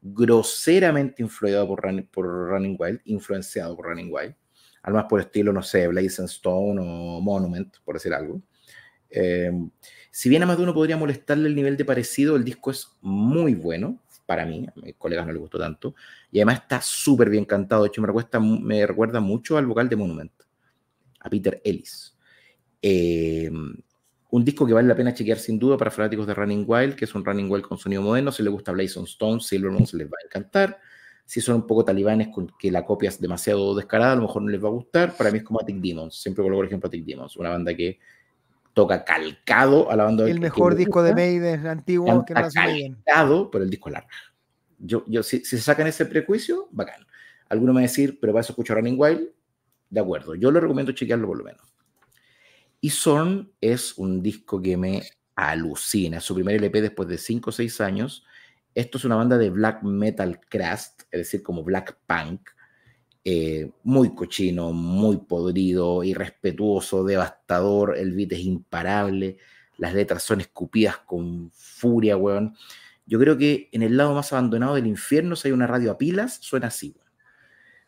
groseramente 0.03 1.23
influenciado 1.23 1.67
por, 1.67 1.83
por 2.11 2.27
Running 2.27 2.77
Wild, 2.79 3.01
influenciado 3.05 3.77
por 3.77 3.87
Running 3.87 4.11
Wild. 4.13 4.35
Al 4.83 5.07
por 5.07 5.21
estilo, 5.21 5.53
no 5.53 5.63
sé, 5.63 5.89
Blaze 5.89 6.25
Stone 6.25 6.81
o 6.81 7.21
Monument, 7.21 7.75
por 7.85 7.95
decir 7.95 8.13
algo. 8.13 8.43
Em, 9.09 9.71
si 10.11 10.29
bien 10.29 10.43
a 10.43 10.47
más 10.47 10.57
de 10.57 10.63
uno 10.63 10.75
podría 10.75 10.97
molestarle 10.97 11.49
el 11.49 11.55
nivel 11.55 11.77
de 11.77 11.85
parecido, 11.85 12.37
el 12.37 12.45
disco 12.45 12.71
es 12.71 12.97
muy 13.01 13.55
bueno 13.55 14.01
para 14.27 14.45
mí, 14.47 14.67
a 14.67 14.81
mis 14.81 14.95
colegas 14.97 15.27
no 15.27 15.33
les 15.33 15.41
gustó 15.41 15.59
tanto, 15.59 15.95
y 16.31 16.39
además 16.39 16.61
está 16.61 16.81
súper 16.81 17.29
bien 17.31 17.45
cantado, 17.45 17.83
de 17.83 17.89
hecho 17.89 18.01
me 18.01 18.07
recuerda, 18.07 18.41
me 18.41 18.87
recuerda 18.87 19.21
mucho 19.21 19.59
al 19.59 19.67
vocal 19.67 19.89
de 19.89 19.97
Monument, 19.97 20.33
a 21.21 21.29
Peter 21.29 21.61
Ellis. 21.65 22.14
Eh, 22.87 23.51
un 24.31 24.45
disco 24.45 24.67
que 24.67 24.75
vale 24.75 24.87
la 24.87 24.95
pena 24.95 25.15
chequear 25.15 25.39
sin 25.39 25.59
duda 25.59 25.79
para 25.79 25.91
fanáticos 25.91 26.27
de 26.27 26.35
Running 26.35 26.65
Wild, 26.67 26.97
que 26.97 27.07
es 27.07 27.15
un 27.15 27.25
Running 27.25 27.51
Wild 27.51 27.65
con 27.65 27.79
sonido 27.79 28.03
moderno. 28.03 28.31
Si 28.31 28.43
les 28.43 28.53
gusta 28.53 28.73
Blazon 28.73 29.05
Stone, 29.05 29.41
Silvermons 29.41 29.95
les 29.95 30.07
va 30.07 30.17
a 30.23 30.27
encantar. 30.27 30.79
Si 31.25 31.41
son 31.41 31.57
un 31.57 31.67
poco 31.67 31.83
talibanes 31.83 32.29
con 32.29 32.53
que 32.59 32.71
la 32.71 32.85
copia 32.85 33.09
es 33.09 33.19
demasiado 33.19 33.75
descarada, 33.75 34.13
a 34.13 34.17
lo 34.17 34.23
mejor 34.23 34.43
no 34.43 34.51
les 34.51 34.63
va 34.63 34.69
a 34.69 34.73
gustar. 34.73 35.17
Para 35.17 35.31
mí 35.31 35.39
es 35.39 35.45
como 35.45 35.61
Attic 35.61 35.77
Demons. 35.77 36.21
Siempre 36.21 36.43
coloco 36.45 36.61
el 36.61 36.67
ejemplo 36.67 36.89
Attic 36.89 37.07
Demons, 37.07 37.37
una 37.39 37.49
banda 37.49 37.75
que 37.75 38.01
toca 38.75 39.03
calcado 39.03 39.91
a 39.91 39.97
la 39.97 40.05
banda 40.05 40.29
El 40.29 40.41
mejor 40.41 40.75
disco 40.75 41.03
de 41.03 41.15
Maiden 41.15 41.67
antiguo 41.67 42.25
que 42.27 42.35
no 42.35 42.49
calcado, 42.51 43.51
pero 43.51 43.65
el 43.65 43.71
disco 43.71 43.89
largo. 43.89 44.09
Yo, 44.79 45.05
yo, 45.07 45.23
si, 45.23 45.39
si, 45.39 45.57
se 45.57 45.63
sacan 45.63 45.87
ese 45.87 46.05
prejuicio, 46.05 46.69
bacán. 46.71 47.07
Alguno 47.49 47.73
me 47.73 47.77
va 47.77 47.81
a 47.81 47.89
decir, 47.89 48.19
pero 48.21 48.35
para 48.35 48.43
eso 48.43 48.53
escucho 48.53 48.75
Running 48.75 48.97
Wild. 48.99 49.29
De 49.89 50.01
acuerdo, 50.01 50.35
yo 50.35 50.51
le 50.51 50.61
recomiendo 50.61 50.93
chequearlo 50.93 51.29
por 51.29 51.39
lo 51.39 51.45
menos. 51.45 51.75
Y 52.85 52.91
Zorn 52.91 53.51
es 53.63 53.97
un 53.97 54.23
disco 54.23 54.61
que 54.61 54.77
me 54.77 55.05
alucina. 55.37 56.21
Su 56.21 56.35
primer 56.35 56.57
LP 56.57 56.83
después 56.83 57.09
de 57.09 57.17
5 57.17 57.49
o 57.49 57.51
6 57.51 57.81
años. 57.81 58.27
Esto 58.75 58.99
es 58.99 59.07
una 59.07 59.17
banda 59.17 59.39
de 59.39 59.49
black 59.49 59.83
metal 59.83 60.39
crust, 60.51 61.05
es 61.11 61.21
decir, 61.21 61.43
como 61.43 61.65
black 61.65 61.97
punk. 62.07 62.51
Eh, 63.25 63.73
muy 63.85 64.15
cochino, 64.15 64.75
muy 64.75 65.17
podrido, 65.17 66.05
irrespetuoso, 66.05 67.05
devastador. 67.05 67.97
El 67.97 68.13
beat 68.13 68.33
es 68.33 68.41
imparable. 68.41 69.39
Las 69.79 69.95
letras 69.95 70.23
son 70.23 70.43
escupidas 70.43 70.99
con 70.99 71.51
furia, 71.53 72.19
weón. 72.19 72.55
Yo 73.07 73.19
creo 73.19 73.39
que 73.39 73.71
en 73.73 73.83
el 73.83 73.97
lado 73.97 74.13
más 74.13 74.31
abandonado 74.35 74.75
del 74.75 74.89
infierno, 74.89 75.37
si 75.37 75.49
hay 75.49 75.53
una 75.53 75.67
radio 75.67 75.91
a 75.93 75.97
pilas, 75.97 76.35
suena 76.43 76.67
así. 76.67 76.95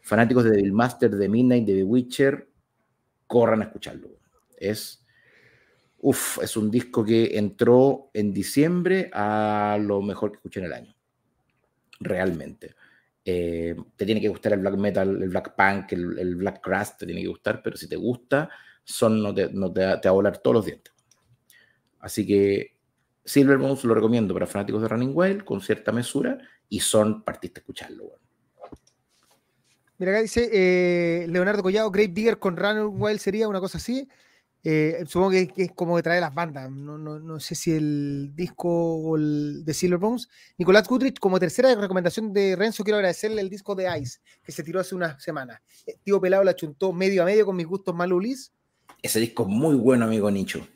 Fanáticos 0.00 0.44
de 0.44 0.52
Devil 0.52 0.72
Master, 0.72 1.10
de 1.10 1.28
Midnight, 1.28 1.66
de 1.66 1.74
The 1.74 1.84
Witcher, 1.84 2.48
corran 3.26 3.60
a 3.60 3.64
escucharlo. 3.64 4.15
Es, 4.56 5.04
uf, 5.98 6.38
es 6.42 6.56
un 6.56 6.70
disco 6.70 7.04
que 7.04 7.36
entró 7.36 8.10
en 8.14 8.32
diciembre 8.32 9.10
a 9.12 9.78
lo 9.80 10.02
mejor 10.02 10.30
que 10.30 10.36
escuché 10.36 10.60
en 10.60 10.66
el 10.66 10.72
año. 10.72 10.96
Realmente. 12.00 12.74
Eh, 13.24 13.74
te 13.96 14.06
tiene 14.06 14.20
que 14.20 14.28
gustar 14.28 14.52
el 14.52 14.60
black 14.60 14.76
metal, 14.76 15.20
el 15.20 15.28
black 15.28 15.56
punk, 15.56 15.92
el, 15.92 16.36
black 16.36 16.60
crust, 16.60 16.98
te 16.98 17.06
tiene 17.06 17.22
que 17.22 17.28
gustar, 17.28 17.60
pero 17.60 17.76
si 17.76 17.88
te 17.88 17.96
gusta, 17.96 18.48
son 18.84 19.20
no 19.20 19.34
te, 19.34 19.48
no 19.52 19.72
te, 19.72 19.80
va 19.84 20.00
a 20.04 20.10
volar 20.10 20.38
todos 20.38 20.54
los 20.54 20.66
dientes. 20.66 20.92
Así 21.98 22.24
que 22.24 22.76
Silver 23.24 23.58
Bones 23.58 23.82
lo 23.82 23.94
recomiendo 23.94 24.32
para 24.32 24.46
fanáticos 24.46 24.80
de 24.80 24.88
Running 24.88 25.10
Wild 25.12 25.44
con 25.44 25.60
cierta 25.60 25.90
mesura 25.90 26.38
y 26.68 26.78
son 26.78 27.24
partiste 27.24 27.60
escucharlo. 27.60 28.12
Mira, 29.98 30.12
acá 30.12 30.20
dice 30.20 30.48
eh, 30.52 31.26
Leonardo 31.28 31.64
Collado, 31.64 31.90
Grave 31.90 32.08
Digger 32.08 32.38
con 32.38 32.56
Running 32.56 32.94
Wild 33.00 33.18
sería 33.18 33.48
una 33.48 33.60
cosa 33.60 33.78
así. 33.78 34.08
Eh, 34.68 35.04
supongo 35.06 35.30
que, 35.30 35.52
es 35.58 35.70
como 35.76 35.94
que 35.94 36.02
trae 36.02 36.20
las 36.20 36.34
bandas. 36.34 36.68
No, 36.68 36.98
no, 36.98 37.20
no, 37.20 37.38
sé 37.38 37.54
si 37.54 37.70
el 37.70 38.32
disco 38.34 38.68
o 38.68 39.16
el 39.16 39.64
de 39.64 39.72
Silver 39.72 40.00
Bones. 40.00 40.28
Nicolás 40.58 40.88
Goodrich, 40.88 41.20
como 41.20 41.38
tercera 41.38 41.72
recomendación 41.76 42.32
de 42.32 42.56
Renzo, 42.56 42.82
quiero 42.82 42.96
agradecerle 42.96 43.42
el 43.42 43.48
disco 43.48 43.76
de 43.76 43.96
Ice, 44.00 44.18
que 44.42 44.50
se 44.50 44.64
tiró 44.64 44.80
hace 44.80 44.96
una 44.96 45.20
semana. 45.20 45.62
Eh, 45.86 45.98
Tío 46.02 46.20
Pelado 46.20 46.42
la 46.42 46.56
chuntó 46.56 46.92
medio 46.92 47.22
a 47.22 47.26
medio 47.26 47.46
con 47.46 47.54
mis 47.54 47.64
gustos 47.64 47.94
malulis. 47.94 48.52
Ese 49.00 49.20
disco 49.20 49.44
es 49.44 49.50
muy 49.50 49.76
bueno, 49.76 50.06
amigo 50.06 50.28
Nicho. 50.32 50.66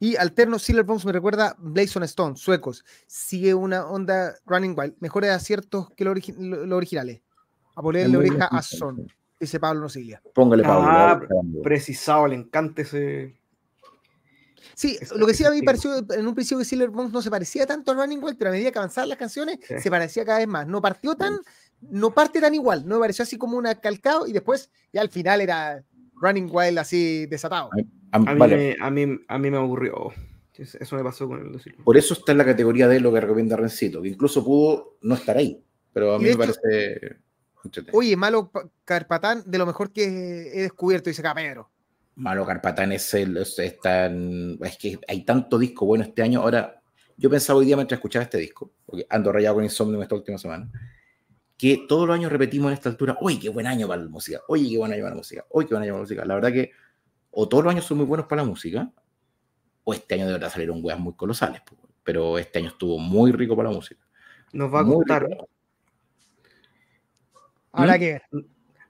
Y 0.00 0.16
Alterno 0.16 0.58
Silver 0.58 0.84
Bones 0.84 1.04
me 1.04 1.12
recuerda 1.12 1.54
Blazon 1.60 2.02
Stone, 2.02 2.34
suecos. 2.34 2.84
Sigue 3.06 3.54
una 3.54 3.86
onda 3.86 4.34
Running 4.44 4.74
Wild. 4.76 4.96
Mejores 4.98 5.30
aciertos 5.30 5.90
que 5.96 6.04
los 6.04 6.18
originales. 6.72 7.22
A 7.76 7.82
ponerle 7.82 8.12
la 8.12 8.18
oreja 8.18 8.46
a 8.46 8.60
Son 8.60 9.06
dice 9.38 9.60
Pablo 9.60 9.82
Nocilia. 9.82 10.22
Póngale 10.34 10.62
Pablo. 10.62 10.88
Ah, 10.88 11.20
precisado, 11.62 12.26
le 12.28 12.36
encanta 12.36 12.82
ese. 12.82 13.38
Sí, 14.74 14.98
lo 15.16 15.26
que 15.26 15.34
sí 15.34 15.44
a 15.44 15.50
mí 15.50 15.62
pareció 15.62 16.04
en 16.12 16.26
un 16.26 16.34
principio 16.34 16.58
que 16.58 16.64
Silver 16.64 16.90
Bones 16.90 17.12
no 17.12 17.22
se 17.22 17.30
parecía 17.30 17.66
tanto 17.66 17.92
a 17.92 17.94
Running 17.94 18.22
Wild, 18.22 18.36
pero 18.36 18.50
a 18.50 18.52
medida 18.52 18.70
que 18.70 18.78
avanzaban 18.78 19.08
las 19.08 19.18
canciones 19.18 19.58
se 19.66 19.90
parecía 19.90 20.24
cada 20.24 20.38
vez 20.38 20.48
más. 20.48 20.66
No 20.66 20.82
partió 20.82 21.14
tan, 21.14 21.38
no 21.80 22.10
parte 22.12 22.40
tan 22.40 22.54
igual, 22.54 22.86
no 22.86 22.96
me 22.96 23.00
pareció 23.00 23.22
así 23.22 23.38
como 23.38 23.56
una 23.56 23.74
calcado 23.76 24.26
y 24.26 24.32
después 24.32 24.70
ya 24.92 25.00
al 25.00 25.08
final 25.08 25.40
era 25.40 25.82
Running 26.20 26.50
Wild 26.50 26.78
así 26.78 27.26
desatado. 27.26 27.70
A, 28.12 28.18
mí, 28.18 28.26
me, 28.34 28.76
a, 28.78 28.90
mí, 28.90 29.18
a 29.28 29.38
mí 29.38 29.50
me 29.50 29.56
aburrió. 29.56 30.12
Eso 30.58 30.96
me 30.96 31.02
pasó 31.02 31.28
con 31.28 31.38
el 31.38 31.74
Por 31.84 31.96
eso 31.96 32.14
está 32.14 32.32
en 32.32 32.38
la 32.38 32.44
categoría 32.44 32.88
de 32.88 33.00
lo 33.00 33.12
que 33.12 33.20
recomienda 33.20 33.56
Rencito, 33.56 34.00
que 34.00 34.08
incluso 34.08 34.44
pudo 34.44 34.98
no 35.02 35.14
estar 35.14 35.36
ahí, 35.36 35.62
pero 35.92 36.14
a 36.14 36.18
mí 36.18 36.26
me 36.26 36.36
parece 36.36 37.18
Oye, 37.92 38.16
Malo 38.16 38.50
Carpatán, 38.84 39.42
de 39.46 39.58
lo 39.58 39.66
mejor 39.66 39.92
que 39.92 40.04
he 40.04 40.62
descubierto, 40.62 41.10
dice 41.10 41.20
acá 41.20 41.34
Pedro. 41.34 41.70
Malo 42.16 42.46
Carpatán 42.46 42.92
es 42.92 43.12
el, 43.14 43.36
es, 43.36 43.56
tan, 43.82 44.58
es 44.62 44.78
que 44.78 44.98
hay 45.06 45.24
tanto 45.24 45.58
disco 45.58 45.84
bueno 45.84 46.04
este 46.04 46.22
año. 46.22 46.40
Ahora, 46.40 46.80
yo 47.16 47.28
pensaba 47.28 47.58
hoy 47.58 47.66
día 47.66 47.76
mientras 47.76 47.98
escuchaba 47.98 48.24
este 48.24 48.38
disco, 48.38 48.72
porque 48.86 49.06
ando 49.10 49.32
rayado 49.32 49.56
con 49.56 49.64
Insomnio 49.64 50.00
esta 50.02 50.14
última 50.14 50.38
semana, 50.38 50.70
que 51.56 51.84
todos 51.88 52.06
los 52.06 52.14
años 52.14 52.32
repetimos 52.32 52.68
en 52.68 52.74
esta 52.74 52.88
altura, 52.88 53.16
oye, 53.20 53.38
qué 53.38 53.48
buen 53.48 53.66
año 53.66 53.88
para 53.88 54.02
la 54.02 54.08
música, 54.08 54.40
oye, 54.48 54.68
qué 54.68 54.78
buen 54.78 54.92
año 54.92 55.02
para 55.02 55.14
la 55.14 55.16
música, 55.16 55.44
oye, 55.50 55.68
qué 55.68 55.74
buen 55.74 55.82
año 55.82 55.92
para 55.92 55.98
la 55.98 56.02
música. 56.02 56.24
La 56.24 56.34
verdad 56.34 56.52
que 56.52 56.70
o 57.30 57.48
todos 57.48 57.64
los 57.64 57.70
años 57.70 57.84
son 57.84 57.98
muy 57.98 58.06
buenos 58.06 58.26
para 58.26 58.42
la 58.42 58.48
música, 58.48 58.90
o 59.84 59.94
este 59.94 60.14
año 60.14 60.26
de 60.26 60.32
verdad 60.32 60.50
salieron 60.50 60.80
weas 60.82 60.98
muy 60.98 61.14
colosales, 61.14 61.60
pero 62.02 62.38
este 62.38 62.58
año 62.60 62.68
estuvo 62.68 62.98
muy 62.98 63.32
rico 63.32 63.54
para 63.54 63.68
la 63.68 63.76
música. 63.76 64.00
Nos 64.52 64.72
va 64.72 64.80
a 64.80 64.82
gustar. 64.82 65.28
Habrá 67.76 67.96
¿Mm? 67.96 67.98
que 67.98 68.12
ver. 68.12 68.22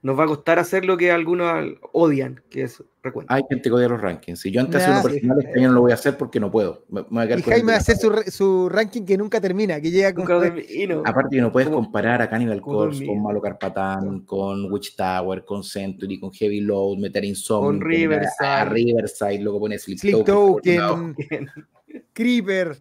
nos 0.01 0.17
va 0.17 0.23
a 0.23 0.27
costar 0.27 0.59
hacer 0.59 0.85
lo 0.85 0.95
que 0.95 1.11
algunos 1.11 1.77
odian, 1.91 2.41
que 2.49 2.63
es 2.63 2.83
recuento. 3.03 3.33
Hay 3.33 3.43
gente 3.49 3.69
que 3.69 3.75
odia 3.75 3.89
los 3.89 3.99
rankings. 3.99 4.39
Si 4.39 4.51
yo 4.51 4.61
antes 4.61 4.81
hacía 4.81 4.93
uno 4.93 5.03
personal, 5.03 5.39
este 5.39 5.59
año 5.59 5.67
no 5.69 5.75
lo 5.75 5.81
voy 5.81 5.91
a 5.91 5.95
hacer 5.95 6.17
porque 6.17 6.39
no 6.39 6.49
puedo. 6.49 6.85
Me, 6.89 7.01
y 7.01 7.41
Jaime 7.41 7.71
va 7.71 7.73
a 7.73 7.81
hacer 7.81 7.97
su, 7.97 8.13
su, 8.27 8.69
ranking 8.69 9.03
que 9.03 9.17
nunca 9.17 9.41
termina, 9.41 9.81
que 9.81 9.91
llega 9.91 10.13
con... 10.13 10.25
Aparte 11.05 11.35
que 11.35 11.41
no 11.41 11.51
puedes 11.51 11.69
comparar 11.69 12.21
a 12.21 12.29
Cannibal 12.29 12.61
Corpse 12.61 13.05
con 13.05 13.21
Malo 13.21 13.41
Carpatán, 13.41 14.21
con 14.21 14.71
Witch 14.71 14.95
Tower, 14.95 15.43
con 15.43 15.63
Century, 15.63 16.19
con 16.19 16.31
Heavy 16.31 16.61
Load, 16.61 16.97
meter 16.97 17.25
Insomnio, 17.25 17.67
con 17.67 17.81
Riverside, 17.81 18.47
a 18.47 18.65
Riverside, 18.65 19.39
luego 19.39 19.59
pones 19.59 19.83
Sleep, 19.83 19.99
Sleep 19.99 20.25
Token, 20.25 21.15
Creeper. 22.13 22.77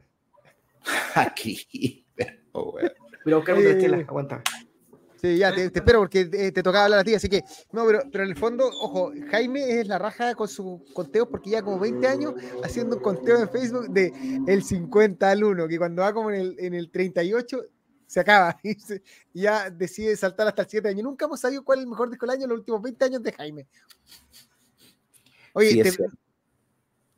Creeper, 1.36 2.40
oh, 2.52 2.76
Pero 3.24 3.38
Oscar, 3.38 3.58
eh, 3.58 4.04
aguanta. 4.06 4.42
Sí, 5.20 5.38
ya, 5.38 5.55
te, 5.55 5.64
espero 5.64 6.01
porque 6.01 6.26
te, 6.26 6.62
tocaba 6.62 6.84
hablar 6.84 7.01
a 7.01 7.05
ti, 7.05 7.14
así 7.14 7.28
que, 7.28 7.43
no, 7.72 7.86
pero, 7.86 8.02
pero 8.12 8.24
en 8.24 8.30
el 8.30 8.36
fondo, 8.36 8.66
ojo, 8.66 9.12
Jaime 9.30 9.80
es 9.80 9.88
la 9.88 9.98
raja 9.98 10.34
con 10.34 10.47
su 10.47 10.84
conteo 10.93 11.28
porque 11.28 11.51
ya 11.51 11.62
como 11.62 11.78
20 11.78 12.06
años 12.06 12.34
haciendo 12.62 12.97
un 12.97 13.02
conteo 13.02 13.38
en 13.38 13.48
Facebook 13.48 13.88
de 13.88 14.12
el 14.47 14.62
50 14.62 15.30
al 15.30 15.43
1, 15.43 15.68
que 15.68 15.78
cuando 15.78 16.02
va 16.02 16.12
como 16.12 16.30
en 16.30 16.40
el, 16.40 16.56
en 16.59 16.74
el 16.74 16.90
38 16.90 17.64
se 18.06 18.20
acaba 18.20 18.59
y, 18.62 18.76
ya 19.34 19.70
decide 19.70 20.16
saltar 20.16 20.48
hasta 20.48 20.62
el 20.62 20.68
7 20.68 20.88
años. 20.88 21.02
Nunca 21.02 21.24
hemos 21.24 21.40
sabido 21.40 21.64
cuál 21.64 21.78
es 21.78 21.84
el 21.84 21.90
mejor 21.90 22.10
disco 22.10 22.26
del 22.26 22.36
año 22.36 22.44
en 22.44 22.51
los 22.51 22.59
últimos 22.59 22.82
20 22.82 23.05
años 23.05 23.22
de 23.22 23.32
Jaime. 23.32 23.66
Oye, 25.55 25.82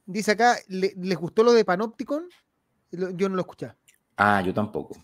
dice 0.06 0.30
acá, 0.30 0.56
¿les 0.68 1.16
gustó 1.16 1.42
lo 1.42 1.52
de 1.52 1.64
Panopticon? 1.64 2.28
Yo 2.90 3.28
no 3.28 3.34
lo 3.34 3.42
escuché. 3.42 3.72
Ah, 4.16 4.40
yo 4.42 4.54
tampoco. 4.54 4.96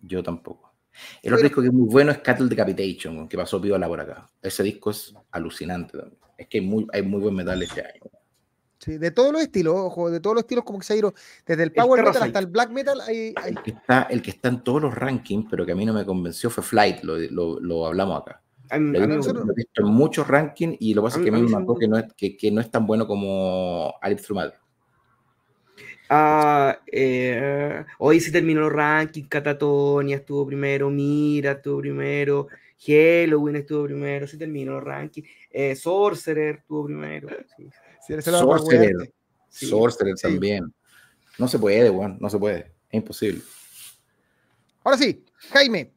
Yo 0.00 0.22
tampoco. 0.22 0.71
El 1.22 1.34
otro 1.34 1.44
disco 1.44 1.60
que 1.60 1.68
es 1.68 1.72
muy 1.72 1.88
bueno 1.88 2.12
es 2.12 2.18
Cattle 2.18 2.48
Decapitation, 2.48 3.28
que 3.28 3.36
pasó 3.36 3.60
Piola 3.60 3.88
por 3.88 4.00
acá. 4.00 4.28
Ese 4.40 4.62
disco 4.62 4.90
es 4.90 5.14
alucinante 5.30 5.98
también. 5.98 6.18
Es 6.36 6.48
que 6.48 6.58
hay 6.58 6.66
muy, 6.66 6.86
hay 6.92 7.02
muy 7.02 7.20
buen 7.20 7.34
metal 7.34 7.62
este 7.62 7.80
año. 7.80 8.02
Sí, 8.78 8.98
de 8.98 9.12
todos 9.12 9.32
los 9.32 9.42
estilos, 9.42 9.76
ojo, 9.76 10.10
de 10.10 10.18
todos 10.18 10.34
los 10.34 10.42
estilos 10.42 10.64
como 10.64 10.80
que 10.80 10.84
se 10.84 10.94
ha 10.94 10.96
ido 10.96 11.14
desde 11.46 11.62
el 11.62 11.72
power 11.72 12.02
metal 12.02 12.24
hasta 12.24 12.38
el 12.40 12.46
black 12.48 12.70
metal. 12.70 13.00
Hay, 13.02 13.32
El, 13.46 13.62
que 13.62 13.70
está, 13.70 14.02
el 14.10 14.20
que 14.22 14.30
está 14.30 14.48
en 14.48 14.64
todos 14.64 14.82
los 14.82 14.92
rankings, 14.92 15.46
pero 15.48 15.64
que 15.64 15.70
a 15.70 15.76
mí 15.76 15.86
no 15.86 15.92
me 15.92 16.04
convenció 16.04 16.50
fue 16.50 16.64
Flight, 16.64 17.04
lo, 17.04 17.16
lo, 17.16 17.60
lo 17.60 17.86
hablamos 17.86 18.22
acá. 18.22 18.42
lo, 18.76 18.98
he 18.98 19.06
visto, 19.54 19.82
en 19.82 19.86
muchos 19.86 20.26
rankings 20.26 20.76
y 20.80 20.94
lo 20.94 21.02
que 21.02 21.06
pasa 21.06 21.18
es 21.18 21.24
que 21.24 21.30
a 21.30 21.32
mí 21.32 21.42
me 21.42 21.50
mató 21.50 21.76
que 21.76 21.86
no 21.86 21.96
es, 21.96 22.12
que, 22.16 22.36
que 22.36 22.50
no 22.50 22.60
es 22.60 22.72
tan 22.72 22.84
bueno 22.84 23.06
como 23.06 23.94
Alice 24.00 24.24
Through 24.24 24.52
Ah, 26.14 26.78
eh, 26.88 27.86
hoy 27.96 28.20
se 28.20 28.30
terminó 28.30 28.66
el 28.66 28.70
ranking, 28.70 29.22
Catatonia 29.22 30.16
estuvo 30.16 30.46
primero, 30.46 30.90
Mira 30.90 31.52
estuvo 31.52 31.78
primero, 31.80 32.48
Halloween 32.86 33.56
estuvo 33.56 33.84
primero, 33.86 34.26
se 34.26 34.36
terminó 34.36 34.76
el 34.76 34.84
ranking, 34.84 35.22
eh, 35.50 35.74
Sorcerer 35.74 36.56
estuvo 36.56 36.84
primero. 36.84 37.30
Sorcerer, 38.06 39.10
Sorcerer 39.48 40.14
también. 40.16 40.74
No 41.38 41.48
se 41.48 41.58
puede, 41.58 41.88
Juan, 41.88 42.18
no 42.20 42.28
se 42.28 42.38
puede, 42.38 42.58
es 42.58 42.94
imposible. 42.94 43.40
Ahora 44.84 44.98
sí, 44.98 45.24
Jaime. 45.48 45.94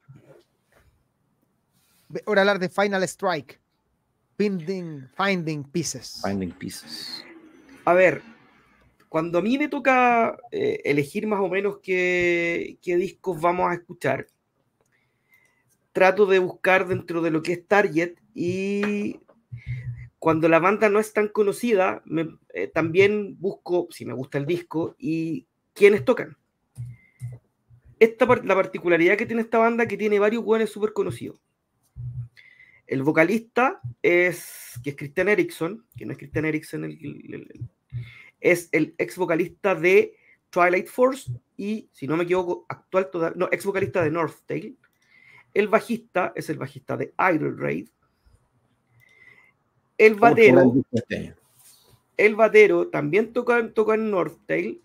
Ahora 2.25 2.43
hablar 2.43 2.59
de 2.59 2.69
Final 2.69 3.03
Strike. 3.03 3.59
Finding, 4.37 5.09
finding 5.17 5.65
Pieces. 5.65 6.21
Finding 6.23 6.53
Pieces. 6.53 7.21
A 7.83 7.93
ver, 7.93 8.21
cuando 9.15 9.37
a 9.37 9.41
mí 9.41 9.57
me 9.57 9.69
toca 9.69 10.37
eh, 10.51 10.81
elegir 10.83 11.25
más 11.25 11.39
o 11.39 11.47
menos 11.47 11.77
qué, 11.81 12.77
discos 12.83 13.39
vamos 13.39 13.71
a 13.71 13.75
escuchar, 13.75 14.27
trato 15.93 16.25
de 16.25 16.39
buscar 16.39 16.85
dentro 16.85 17.21
de 17.21 17.31
lo 17.31 17.41
que 17.41 17.53
es 17.53 17.65
Target 17.65 18.15
y 18.33 19.21
cuando 20.19 20.49
la 20.49 20.59
banda 20.59 20.89
no 20.89 20.99
es 20.99 21.13
tan 21.13 21.29
conocida, 21.29 22.03
eh, 22.53 22.67
también 22.67 23.39
busco 23.39 23.87
si 23.89 24.05
me 24.05 24.11
gusta 24.11 24.37
el 24.37 24.45
disco 24.45 24.97
y 24.99 25.47
quiénes 25.71 26.03
tocan. 26.03 26.35
Esta, 28.01 28.25
la 28.25 28.55
particularidad 28.55 29.15
que 29.15 29.25
tiene 29.25 29.43
esta 29.43 29.59
banda 29.59 29.87
que 29.87 29.95
tiene 29.95 30.19
varios 30.19 30.43
buenos 30.43 30.71
súper 30.71 30.91
conocidos. 30.91 31.39
El 32.85 33.01
vocalista 33.01 33.79
es, 34.01 34.77
que 34.83 34.89
es 34.89 34.95
Christian 34.97 35.29
Erickson, 35.29 35.85
que 35.95 36.05
no 36.05 36.11
es 36.11 36.17
Christian 36.17 36.43
Erickson 36.43 36.83
el, 36.83 37.69
es 38.45 38.69
el 38.71 38.93
ex 38.99 39.17
vocalista 39.17 39.73
de 39.73 40.15
Twilight 40.51 40.87
Force 40.87 41.31
y, 41.57 41.89
si 41.91 42.05
no 42.05 42.15
me 42.15 42.25
equivoco, 42.25 42.67
actual, 42.69 43.09
no, 43.35 43.49
ex 43.51 43.65
vocalista 43.65 44.03
de 44.03 44.11
North 44.11 44.37
Tail. 44.45 44.77
El 45.51 45.67
bajista 45.67 46.31
es 46.35 46.51
el 46.51 46.59
bajista 46.59 46.95
de 46.95 47.11
Idle 47.17 47.55
Raid. 47.57 47.89
El 49.97 50.13
batero, 50.13 50.73
este 50.91 51.35
el 52.17 52.35
batero 52.35 52.89
también 52.89 53.33
toca, 53.33 53.73
toca 53.73 53.95
en 53.95 54.11
North 54.11 54.37
Tail 54.45 54.79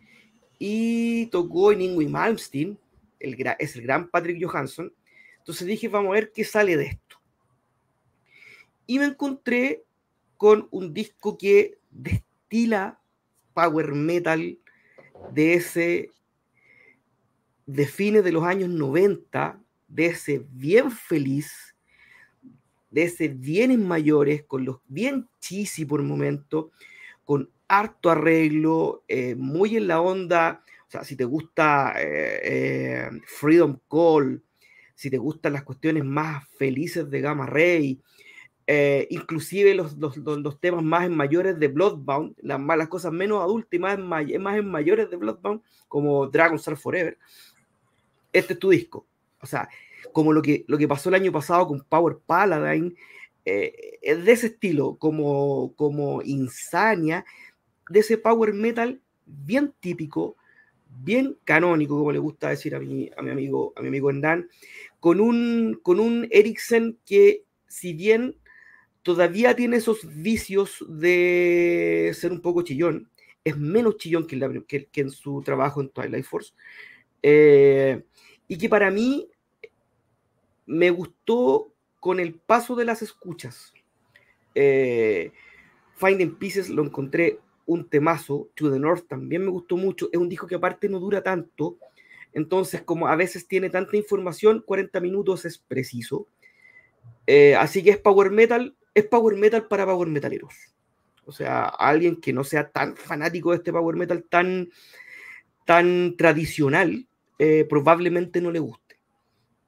y 0.58 1.26
tocó 1.26 1.72
en 1.72 1.82
Ingrid 1.82 2.08
Malmsteen, 2.08 2.78
el, 3.18 3.36
es 3.58 3.76
el 3.76 3.82
gran 3.82 4.08
Patrick 4.08 4.42
Johansson. 4.42 4.90
Entonces 5.38 5.66
dije, 5.66 5.88
vamos 5.88 6.10
a 6.10 6.14
ver 6.14 6.32
qué 6.32 6.44
sale 6.44 6.78
de 6.78 6.86
esto. 6.86 7.16
Y 8.86 8.98
me 8.98 9.04
encontré 9.04 9.84
con 10.38 10.66
un 10.70 10.94
disco 10.94 11.36
que 11.36 11.78
destila 11.90 12.99
power 13.60 13.94
metal 13.94 14.58
de 15.32 15.54
ese 15.54 16.10
de 17.66 17.86
fines 17.86 18.24
de 18.24 18.32
los 18.32 18.42
años 18.42 18.68
90, 18.68 19.60
de 19.86 20.06
ese 20.06 20.44
bien 20.50 20.90
feliz, 20.90 21.76
de 22.90 23.04
ese 23.04 23.28
bien 23.28 23.70
en 23.70 23.86
mayores, 23.86 24.42
con 24.42 24.64
los 24.64 24.78
bien 24.88 25.28
cheesy 25.40 25.84
por 25.84 26.02
momento, 26.02 26.72
con 27.24 27.48
harto 27.68 28.10
arreglo, 28.10 29.04
eh, 29.06 29.36
muy 29.36 29.76
en 29.76 29.86
la 29.86 30.00
onda, 30.00 30.64
o 30.88 30.90
sea, 30.90 31.04
si 31.04 31.14
te 31.14 31.24
gusta 31.24 31.94
eh, 31.96 32.40
eh, 32.42 33.10
Freedom 33.24 33.78
Call, 33.88 34.42
si 34.96 35.08
te 35.10 35.18
gustan 35.18 35.52
las 35.52 35.62
cuestiones 35.62 36.04
más 36.04 36.48
felices 36.58 37.08
de 37.08 37.20
Gamma 37.20 37.46
Ray, 37.46 38.00
eh, 38.72 39.08
inclusive 39.10 39.74
los, 39.74 39.96
los, 39.96 40.16
los, 40.16 40.60
temas 40.60 40.84
más 40.84 41.04
en 41.04 41.12
mayores 41.12 41.58
de 41.58 41.66
Bloodbound, 41.66 42.36
las, 42.40 42.60
malas 42.60 42.86
cosas 42.86 43.12
menos 43.12 43.42
adultas 43.42 43.72
y 43.72 43.80
más 43.80 43.98
en, 43.98 44.06
más 44.40 44.56
en 44.56 44.70
mayores 44.70 45.10
de 45.10 45.16
Bloodbound, 45.16 45.60
como 45.88 46.28
Dragon 46.28 46.54
Star 46.54 46.76
Forever. 46.76 47.18
Este 48.32 48.52
es 48.52 48.58
tu 48.60 48.70
disco. 48.70 49.04
O 49.40 49.46
sea, 49.46 49.68
como 50.12 50.32
lo 50.32 50.40
que, 50.40 50.64
lo 50.68 50.78
que 50.78 50.86
pasó 50.86 51.08
el 51.08 51.16
año 51.16 51.32
pasado 51.32 51.66
con 51.66 51.80
Power 51.80 52.18
Paladine, 52.24 52.94
eh, 53.44 53.98
es 54.02 54.24
de 54.24 54.30
ese 54.30 54.46
estilo, 54.46 54.94
como, 55.00 55.74
como 55.74 56.22
Insania, 56.22 57.24
de 57.88 57.98
ese 57.98 58.18
power 58.18 58.52
metal 58.52 59.00
bien 59.26 59.74
típico, 59.80 60.36
bien 61.02 61.36
canónico, 61.42 61.98
como 61.98 62.12
le 62.12 62.20
gusta 62.20 62.50
decir 62.50 62.76
a 62.76 62.78
mi, 62.78 63.10
a 63.16 63.22
mi 63.22 63.30
amigo, 63.30 63.72
a 63.74 63.80
mi 63.80 63.88
amigo 63.88 64.12
con 65.00 65.20
un, 65.20 65.80
con 65.82 65.98
un 65.98 66.28
que, 67.04 67.42
si 67.66 67.94
bien 67.94 68.36
todavía 69.02 69.56
tiene 69.56 69.76
esos 69.76 70.00
vicios 70.22 70.84
de 70.88 72.12
ser 72.14 72.32
un 72.32 72.40
poco 72.40 72.62
chillón. 72.62 73.10
Es 73.44 73.56
menos 73.56 73.96
chillón 73.96 74.26
que, 74.26 74.88
en 74.94 75.10
su 75.10 75.42
trabajo 75.42 75.80
en 75.80 75.88
Twilight 75.88 76.24
Force. 76.24 76.52
Eh, 77.22 78.02
y 78.48 78.58
que 78.58 78.68
para 78.68 78.90
mí 78.90 79.28
me 80.66 80.90
gustó 80.90 81.72
con 81.98 82.20
el 82.20 82.34
paso 82.34 82.76
de 82.76 82.84
las 82.84 83.02
escuchas. 83.02 83.72
Eh, 84.54 85.32
Finding 85.96 86.36
Pieces 86.36 86.68
lo 86.68 86.82
encontré 86.84 87.38
un 87.66 87.88
temazo. 87.88 88.48
To 88.54 88.70
the 88.70 88.78
North 88.78 89.06
también 89.06 89.44
me 89.44 89.50
gustó 89.50 89.76
mucho. 89.76 90.08
Es 90.12 90.18
un 90.18 90.28
disco 90.28 90.46
que 90.46 90.56
aparte 90.56 90.88
no 90.88 90.98
dura 90.98 91.22
tanto. 91.22 91.78
Entonces, 92.32 92.82
como 92.82 93.08
a 93.08 93.16
veces 93.16 93.48
tiene 93.48 93.70
tanta 93.70 93.96
información, 93.96 94.62
40 94.64 95.00
minutos 95.00 95.44
es 95.44 95.58
preciso. 95.58 96.26
Eh, 97.26 97.54
así 97.54 97.82
que 97.82 97.90
es 97.90 97.98
power 97.98 98.30
metal 98.30 98.76
es 98.94 99.04
power 99.06 99.36
metal 99.36 99.66
para 99.66 99.86
power 99.86 100.08
metaleros. 100.08 100.54
O 101.24 101.32
sea, 101.32 101.66
alguien 101.66 102.20
que 102.20 102.32
no 102.32 102.44
sea 102.44 102.70
tan 102.70 102.96
fanático 102.96 103.50
de 103.50 103.58
este 103.58 103.72
power 103.72 103.96
metal 103.96 104.24
tan, 104.28 104.70
tan 105.64 106.16
tradicional, 106.16 107.06
eh, 107.38 107.66
probablemente 107.68 108.40
no 108.40 108.50
le 108.50 108.58
guste. 108.58 108.98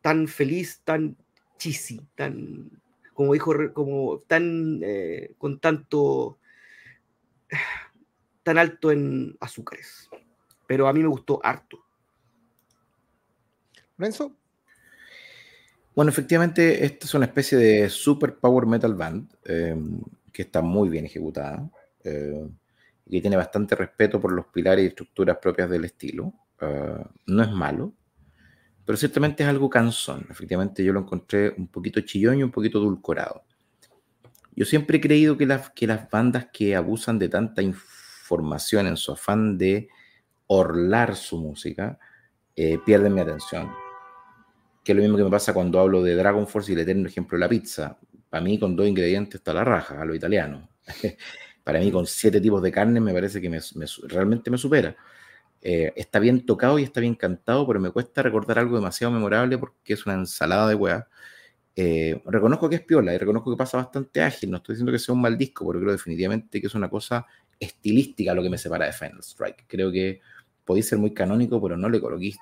Tan 0.01 0.27
feliz, 0.27 0.81
tan 0.85 1.17
cheesy, 1.59 2.01
tan, 2.17 2.83
como 3.15 3.33
dijo, 3.33 3.55
como 3.73 4.19
tan, 4.27 4.81
eh, 4.83 5.35
con 5.39 5.61
tanto, 5.61 6.39
tan 8.43 8.59
alto 8.59 8.91
en 8.91 9.37
azúcares. 9.41 10.11
Pero 10.67 10.89
a 10.89 10.93
mí 10.93 11.01
me 11.01 11.09
gustó 11.09 11.41
harto. 11.45 11.85
Renzo. 13.99 14.37
Bueno, 15.95 16.11
efectivamente, 16.11 16.85
esta 16.85 17.07
es 17.07 17.15
una 17.15 17.27
especie 17.27 17.59
de 17.59 17.91
super 17.91 18.37
power 18.37 18.67
metal 18.67 18.95
band 18.95 19.31
eh, 19.45 19.77
que 20.33 20.43
está 20.43 20.63
muy 20.63 20.89
bien 20.89 21.05
ejecutada 21.05 21.71
eh, 22.03 22.49
y 23.07 23.21
tiene 23.21 23.37
bastante 23.37 23.75
respeto 23.75 24.21
por 24.21 24.33
los 24.33 24.47
pilares 24.47 24.85
y 24.85 24.89
estructuras 24.89 25.37
propias 25.37 25.69
del 25.69 25.85
estilo. 25.85 26.33
Eh, 26.61 27.05
no 27.27 27.43
es 27.43 27.51
malo, 27.51 27.93
pero 28.87 28.97
ciertamente 28.97 29.43
es 29.43 29.49
algo 29.49 29.69
cansón. 29.69 30.27
Efectivamente, 30.31 30.83
yo 30.83 30.93
lo 30.93 31.01
encontré 31.01 31.51
un 31.59 31.69
poquito 31.69 32.01
chillón 32.01 32.39
y 32.39 32.43
un 32.43 32.51
poquito 32.51 32.81
dulcorado. 32.81 33.45
Yo 34.55 34.65
siempre 34.65 34.99
he 34.99 35.01
creído 35.01 35.37
que 35.37 35.47
las, 35.47 35.71
que 35.71 35.87
las 35.87 36.11
bandas 36.11 36.49
que 36.53 36.75
abusan 36.75 37.19
de 37.19 37.29
tanta 37.29 37.63
información 37.63 38.87
en 38.87 38.97
su 38.97 39.13
afán 39.13 39.59
de 39.59 39.89
orlar 40.47 41.17
su 41.17 41.39
música, 41.39 41.99
eh, 42.57 42.79
pierden 42.85 43.15
mi 43.15 43.21
atención. 43.21 43.82
Que 44.83 44.93
es 44.93 44.97
lo 44.97 45.03
mismo 45.03 45.17
que 45.17 45.25
me 45.25 45.31
pasa 45.31 45.55
cuando 45.55 45.79
hablo 45.81 46.03
de 46.03 46.15
Dragon 46.15 46.47
Force 46.47 46.73
y 46.73 46.75
le 46.75 46.85
tengo 46.85 47.07
ejemplo 47.07 47.39
la 47.39 47.49
pizza. 47.49 47.99
Para 48.29 48.43
mí, 48.43 48.59
con 48.59 48.75
dos 48.75 48.87
ingredientes 48.87 49.37
está 49.37 49.55
la 49.55 49.65
raja, 49.65 50.01
a 50.01 50.05
lo 50.05 50.15
italiano. 50.15 50.69
Para 51.65 51.79
mí, 51.79 51.93
con 51.93 52.07
siete 52.07 52.41
tipos 52.41 52.63
de 52.63 52.73
carne, 52.73 53.01
me 53.01 53.13
parece 53.13 53.41
que 53.41 53.61
realmente 54.09 54.51
me 54.51 54.59
supera. 54.59 54.97
Eh, 55.65 55.93
está 55.95 56.19
bien 56.19 56.45
tocado 56.45 56.79
y 56.79 56.83
está 56.83 57.01
bien 57.01 57.15
cantado, 57.15 57.67
pero 57.67 57.79
me 57.79 57.91
cuesta 57.91 58.21
recordar 58.23 58.59
algo 58.59 58.75
demasiado 58.75 59.13
memorable 59.13 59.59
porque 59.59 59.93
es 59.93 60.05
una 60.07 60.17
ensalada 60.17 60.69
de 60.69 60.75
weá. 60.75 61.09
Eh, 61.77 62.21
reconozco 62.27 62.69
que 62.69 62.77
es 62.77 62.83
piola 62.83 63.15
y 63.15 63.19
reconozco 63.19 63.51
que 63.51 63.57
pasa 63.57 63.77
bastante 63.77 64.23
ágil. 64.23 64.51
No 64.51 64.59
estoy 64.59 64.75
diciendo 64.75 64.93
que 64.93 64.99
sea 64.99 65.15
un 65.15 65.21
mal 65.21 65.39
disco, 65.39 65.67
pero 65.67 65.81
creo 65.81 65.93
definitivamente 65.93 66.61
que 66.61 66.67
es 66.67 66.75
una 66.75 66.91
cosa 66.91 67.27
estilística 67.61 68.35
lo 68.35 68.43
que 68.43 68.51
me 68.51 68.59
separa 68.59 68.87
de 68.87 68.93
Final 68.93 69.21
Strike. 69.21 69.65
Creo 69.69 69.93
que 69.93 70.21
podéis 70.65 70.89
ser 70.89 70.99
muy 70.99 71.15
canónico, 71.15 71.63
pero 71.63 71.77
no 71.77 71.89
le 71.89 72.01
coloquéis 72.01 72.37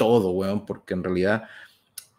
todo, 0.00 0.30
weón, 0.30 0.64
porque 0.64 0.94
en 0.94 1.04
realidad 1.04 1.44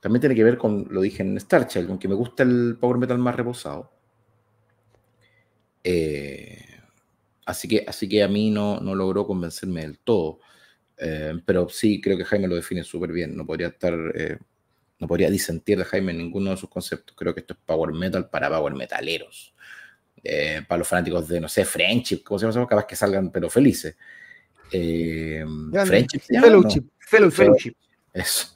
también 0.02 0.22
tiene 0.22 0.36
que 0.36 0.44
ver 0.44 0.58
con, 0.58 0.88
lo 0.92 1.02
dije 1.02 1.24
en 1.24 1.40
Starchild, 1.40 1.88
con 1.88 2.00
que 2.00 2.08
me 2.08 2.16
gusta 2.16 2.44
el 2.44 2.78
power 2.80 2.98
metal 2.98 3.18
más 3.18 3.36
reposado. 3.36 3.92
Eh, 5.84 6.72
Así 7.46 7.68
que, 7.68 7.84
así 7.88 8.08
que 8.08 8.24
a 8.24 8.28
mí 8.28 8.50
no, 8.50 8.80
no 8.80 8.96
logró 8.96 9.26
convencerme 9.26 9.82
del 9.82 10.00
todo. 10.00 10.40
Eh, 10.98 11.34
pero 11.46 11.70
sí, 11.70 12.00
creo 12.00 12.18
que 12.18 12.26
Jaime 12.26 12.48
lo 12.48 12.56
define 12.56 12.84
súper 12.84 13.12
bien. 13.12 13.36
No 13.36 13.46
podría 13.46 13.68
estar, 13.68 13.94
eh, 14.16 14.38
no 15.00 15.08
podría 15.08 15.30
disentir 15.30 15.78
de 15.78 15.86
Jaime 15.86 16.12
en 16.12 16.20
ninguno 16.20 16.52
de 16.52 16.58
sus 16.58 16.70
conceptos. 16.70 17.16
Creo 17.16 17.34
que 17.34 17.42
esto 17.42 17.54
es 17.54 17.60
power 17.66 17.94
metal 17.94 18.30
para 18.30 18.50
power 18.50 18.74
metaleros. 18.76 19.54
Eh, 20.24 20.62
para 20.68 20.80
los 20.80 20.88
fanáticos 20.88 21.28
de, 21.28 21.42
no 21.42 21.50
sé, 21.50 21.66
Friendship, 21.66 22.24
¿cómo 22.24 22.40
se 22.40 22.46
llama? 22.46 22.68
Capaz 22.68 22.86
que 22.86 22.96
salgan, 22.96 23.32
pero 23.32 23.50
felices. 23.50 23.98
Friendship. 24.72 26.20
Fellowship. 26.20 26.84
Fellowship. 27.00 27.74
Eso. 28.14 28.48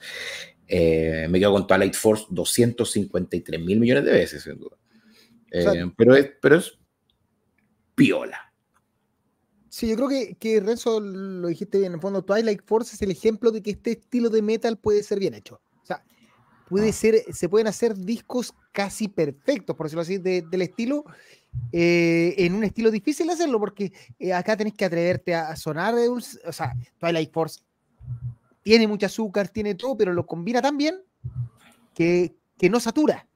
me 0.68 1.40
quedo 1.40 1.52
con 1.52 1.68
Twilight 1.68 1.96
Force 1.96 2.26
253 2.30 3.62
mil 3.62 3.80
millones 3.80 4.06
de 4.06 4.12
veces, 4.12 4.44
sin 4.44 4.58
duda. 4.58 4.78
pero, 5.96 6.16
es, 6.16 6.32
pero 6.42 6.58
es 6.58 6.78
piola. 7.96 8.46
Sí, 9.76 9.90
yo 9.90 9.98
creo 9.98 10.08
que, 10.08 10.36
que 10.36 10.62
Renzo 10.62 11.02
lo 11.02 11.50
dijiste 11.50 11.80
bien. 11.80 11.92
En 11.92 11.96
el 11.96 12.02
fondo, 12.02 12.24
Twilight 12.24 12.62
Force 12.66 12.96
es 12.96 13.02
el 13.02 13.12
ejemplo 13.12 13.52
de 13.52 13.62
que 13.62 13.72
este 13.72 13.92
estilo 13.92 14.30
de 14.30 14.42
metal 14.42 14.78
puede 14.78 15.04
ser 15.04 15.20
bien 15.20 15.34
hecho. 15.34 15.60
O 15.84 15.86
sea, 15.86 16.02
puede 16.70 16.90
ah. 16.90 16.94
ser, 16.94 17.26
se 17.34 17.50
pueden 17.50 17.68
hacer 17.68 17.94
discos 17.94 18.54
casi 18.72 19.10
perfectos, 19.10 19.76
por 19.76 19.88
decirlo 19.88 20.04
así, 20.04 20.18
del 20.18 20.62
estilo, 20.62 21.04
eh, 21.72 22.36
en 22.38 22.54
un 22.54 22.64
estilo 22.64 22.92
difícil 22.92 23.28
de 23.28 23.34
hacerlo, 23.34 23.60
porque 23.60 23.92
eh, 24.20 24.34
acá 24.34 24.56
tenés 24.56 24.74
que 24.74 24.86
atreverte 24.86 25.36
a, 25.36 25.56
sonar. 25.56 25.94
o 25.96 26.52
sea, 26.52 26.74
Twilight 27.00 27.32
Force 27.32 27.62
tiene 28.62 28.88
mucho 28.88 29.06
azúcar, 29.06 29.50
tiene 29.50 29.76
todo, 29.76 29.98
pero 29.98 30.14
lo 30.14 30.26
combina 30.26 30.62
tan 30.62 30.78
bien 30.78 31.02
que, 31.94 32.36
que 32.58 32.70
no 32.70 32.80
satura. 32.80 33.28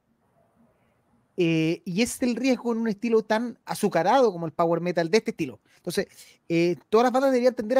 Eh, 1.42 1.82
y 1.86 2.02
es 2.02 2.22
el 2.22 2.36
riesgo 2.36 2.74
en 2.74 2.80
un 2.80 2.90
estilo 2.90 3.24
tan 3.24 3.58
azucarado 3.64 4.30
como 4.34 4.46
el 4.46 4.52
power 4.52 4.82
metal 4.82 5.10
de 5.10 5.20
este 5.20 5.32
estilo. 5.32 5.62
Entonces, 5.78 6.08
eh, 6.50 6.76
todas 6.90 7.06
las 7.06 7.14
bandas 7.14 7.32
deberían 7.32 7.56
tender 7.56 7.78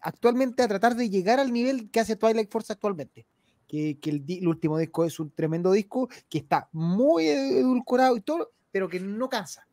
actualmente 0.00 0.64
a 0.64 0.66
tratar 0.66 0.96
de 0.96 1.08
llegar 1.08 1.38
al 1.38 1.52
nivel 1.52 1.88
que 1.88 2.00
hace 2.00 2.16
Twilight 2.16 2.50
Force 2.50 2.72
actualmente. 2.72 3.24
Que, 3.68 3.96
el, 4.02 4.48
último 4.48 4.76
disco 4.76 5.04
es 5.04 5.20
un 5.20 5.30
tremendo 5.30 5.70
disco 5.70 6.08
que 6.28 6.38
está 6.38 6.68
muy 6.72 7.28
edulcorado 7.28 8.16
y 8.16 8.22
todo, 8.22 8.50
pero 8.72 8.88
que 8.88 8.98
no 8.98 9.28
cansa. 9.28 9.68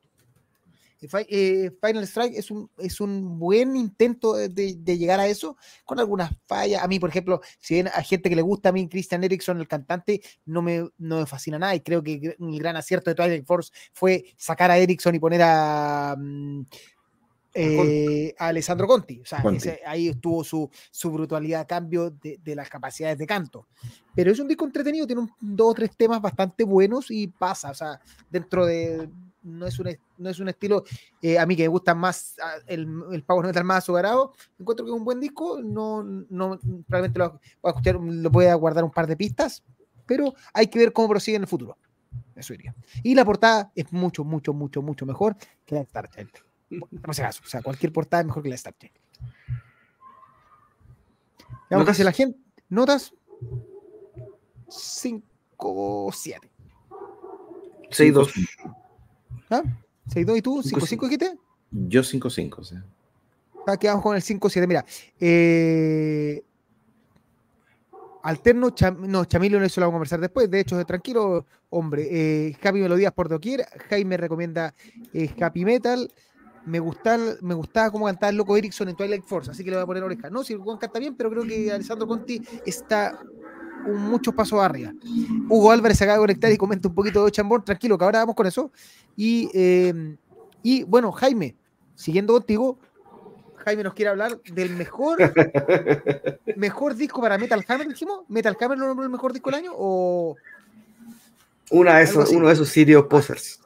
Eh, 1.30 1.72
Final 1.82 2.04
Strike 2.04 2.36
es 2.38 2.52
un, 2.52 2.70
es 2.78 3.02
un 3.02 3.40
buen 3.40 3.76
intento 3.76 4.34
de, 4.36 4.76
llegar 4.84 5.20
a 5.20 5.28
eso, 5.28 5.58
con 5.86 6.00
algunas 6.00 6.32
fallas. 6.46 6.84
A 6.84 6.88
mí, 6.88 7.00
por 7.00 7.10
ejemplo, 7.10 7.42
si 7.60 7.76
bien 7.76 7.88
a 7.88 8.02
gente 8.02 8.30
que 8.30 8.36
le 8.36 8.42
gusta 8.42 8.70
a 8.70 8.72
mí, 8.72 8.88
Christian 8.88 9.24
Erickson, 9.24 9.60
el 9.60 9.68
cantante, 9.68 10.22
no 10.46 10.62
me, 10.62 10.90
no 10.98 11.20
me 11.20 11.26
fascina 11.26 11.60
nada. 11.60 11.76
Y 11.76 11.82
creo 11.82 12.04
que 12.04 12.36
el 12.40 12.60
gran 12.60 12.76
acierto 12.76 13.10
de 13.10 13.16
Twilight 13.16 13.46
Force 13.46 13.72
fue 13.94 14.26
sacar 14.38 14.72
a 14.72 14.78
Erickson 14.78 15.16
y 15.16 15.20
poner 15.20 15.42
a. 15.44 16.16
Mm, 16.18 16.64
eh, 17.56 18.34
a 18.40 18.48
Alessandro 18.48 18.88
Conti. 18.88 19.20
O 19.20 19.26
sea, 19.26 19.44
ahí 19.86 20.08
estuvo 20.08 20.44
su, 20.44 20.70
su 20.90 21.12
brutalidad 21.12 21.62
a 21.62 21.68
cambio 21.68 22.10
de, 22.10 22.40
de, 22.44 22.56
las 22.56 22.68
capacidades 22.68 23.20
de 23.20 23.28
canto. 23.28 23.68
Pero 24.16 24.32
es 24.32 24.40
un 24.40 24.48
disco 24.48 24.66
entretenido, 24.66 25.06
tiene 25.06 25.22
un, 25.22 25.32
dos 25.40 25.72
o 25.72 25.74
tres 25.76 25.96
temas 25.96 26.20
bastante 26.20 26.64
buenos 26.64 27.12
y 27.12 27.28
pasa. 27.28 27.70
O 27.70 27.76
sea, 27.76 28.02
dentro 28.32 28.66
de, 28.66 29.08
no 29.44 29.68
es 29.68 29.80
un, 29.80 29.90
no 30.18 30.30
es 30.30 30.40
un 30.40 30.50
estilo, 30.50 30.84
eh, 31.22 31.38
a 31.38 31.46
mí 31.46 31.56
que 31.56 31.64
me 31.64 31.68
gusta 31.68 31.94
más 31.94 32.36
ah, 32.42 32.56
el, 32.68 32.88
el 33.12 33.24
power 33.24 33.46
metal 33.46 33.64
más 33.64 33.80
azucarado, 33.80 34.34
encuentro 34.60 34.86
que 34.86 34.92
es 34.92 34.98
un 34.98 35.06
buen 35.06 35.20
disco, 35.20 35.62
no, 35.62 36.04
no 36.04 36.60
probablemente 36.88 37.20
lo, 37.20 37.32
voy 37.32 37.40
a 37.64 37.70
escuchar, 37.70 37.96
lo 37.96 38.30
voy 38.30 38.46
a 38.46 38.56
guardar 38.56 38.84
un 38.84 38.92
par 38.92 39.08
de 39.08 39.18
pistas, 39.18 39.64
pero 40.06 40.34
hay 40.54 40.68
que 40.68 40.80
ver 40.80 40.94
cómo 40.94 41.10
prosigue 41.10 41.38
en 41.38 41.44
el 41.44 41.48
futuro. 41.48 41.78
Eso 42.36 42.54
iría. 42.54 42.76
Y 43.04 43.16
la 43.16 43.26
portada 43.26 43.72
es 43.76 43.92
mucho, 43.92 44.24
mucho, 44.24 44.54
mucho, 44.54 44.82
mucho 44.82 45.06
mejor 45.06 45.36
que 45.66 45.76
la 45.76 45.82
de 45.82 45.86
Star 45.86 46.08
Trek. 46.10 46.46
No 46.70 47.14
sé 47.14 47.22
caso, 47.22 47.42
o 47.46 47.48
sea, 47.48 47.62
cualquier 47.62 47.92
portada 47.92 48.22
es 48.22 48.28
mejor 48.28 48.44
que 48.44 48.50
la 48.50 48.54
de 48.54 48.58
Star 48.58 48.74
Trek. 48.74 48.94
Vamos 51.70 52.00
a 52.00 52.04
la 52.04 52.12
gente. 52.12 52.40
Notas 52.70 53.14
5 54.68 56.10
7. 56.12 56.52
6 57.90 58.14
2. 58.14 58.34
¿Ah? 59.54 59.64
6-2 60.10 60.38
y 60.38 60.42
tú, 60.42 60.62
5-5 60.62 61.02
dijiste? 61.04 61.38
Yo 61.72 62.02
5-5, 62.02 62.64
sí. 62.64 62.76
Ah, 63.68 63.78
quedamos 63.78 64.04
con 64.04 64.16
el 64.16 64.22
5-7. 64.22 64.68
Mira, 64.68 64.86
eh, 65.20 66.44
Alterno, 68.24 68.74
no, 69.00 69.26
Chamilo, 69.26 69.62
eso 69.64 69.82
lo 69.82 69.88
vamos 69.88 69.94
a 69.94 69.98
conversar 69.98 70.20
después. 70.22 70.50
De 70.50 70.60
hecho, 70.62 70.84
tranquilo, 70.86 71.46
hombre. 71.70 72.08
Eh, 72.10 72.58
Happy 72.64 72.80
Melodías 72.80 73.12
por 73.14 73.30
doquier. 73.30 73.66
Jaime 73.90 74.18
recomienda 74.18 74.74
eh, 75.14 75.30
Happy 75.40 75.66
Metal. 75.66 76.10
Me, 76.66 76.80
gusta, 76.80 77.18
me 77.42 77.54
gustaba 77.54 77.92
cómo 77.92 78.06
cantaba 78.06 78.30
el 78.30 78.38
loco 78.38 78.56
Erickson 78.56 78.88
en 78.88 78.96
Twilight 78.96 79.26
Force, 79.26 79.52
así 79.52 79.66
que 79.66 79.70
le 79.70 79.76
voy 79.76 79.84
a 79.84 79.86
poner 79.86 80.04
oreja. 80.04 80.30
No, 80.30 80.46
si 80.46 80.54
el 80.54 80.60
Juan 80.60 80.78
canta 80.78 80.98
bien, 80.98 81.16
pero 81.16 81.30
creo 81.30 81.44
que 81.44 81.70
Alessandro 81.70 82.08
Conti 82.08 82.42
está 82.66 83.20
muchos 83.88 84.34
pasos 84.34 84.60
arriba. 84.62 84.94
Hugo 85.50 85.72
Álvarez 85.72 85.98
se 85.98 86.04
acaba 86.04 86.18
de 86.18 86.24
conectar 86.24 86.52
y 86.52 86.58
comenta 86.58 86.88
un 86.88 86.96
poquito 86.96 87.26
de 87.26 87.32
Chambord. 87.32 87.64
Tranquilo, 87.64 87.98
que 87.98 88.06
ahora 88.06 88.20
vamos 88.20 88.36
con 88.36 88.48
eso. 88.48 88.72
Y, 89.16 89.50
em, 89.54 90.18
y 90.62 90.84
bueno, 90.84 91.12
Jaime, 91.12 91.56
siguiendo 91.96 92.34
contigo, 92.34 92.78
Jaime 93.58 93.84
nos 93.84 93.94
quiere 93.94 94.10
hablar 94.10 94.42
del 94.42 94.72
mejor 94.76 95.18
mejor 96.58 96.96
disco 96.96 97.22
para 97.22 97.38
Metal 97.38 97.64
Hammer, 97.68 97.88
dijimos. 97.88 98.22
¿Metal 98.28 98.58
Hammer 98.60 98.78
lo 98.78 98.88
nombró 98.88 99.06
el 99.06 99.12
mejor 99.12 99.34
disco 99.34 99.50
del 99.50 99.60
año? 99.60 99.72
O 99.76 100.36
Una 101.72 101.98
de 101.98 102.04
esos, 102.04 102.30
uno 102.32 102.48
de 102.48 102.54
esos 102.54 102.70
sitios 102.70 103.06
posers. 103.06 103.63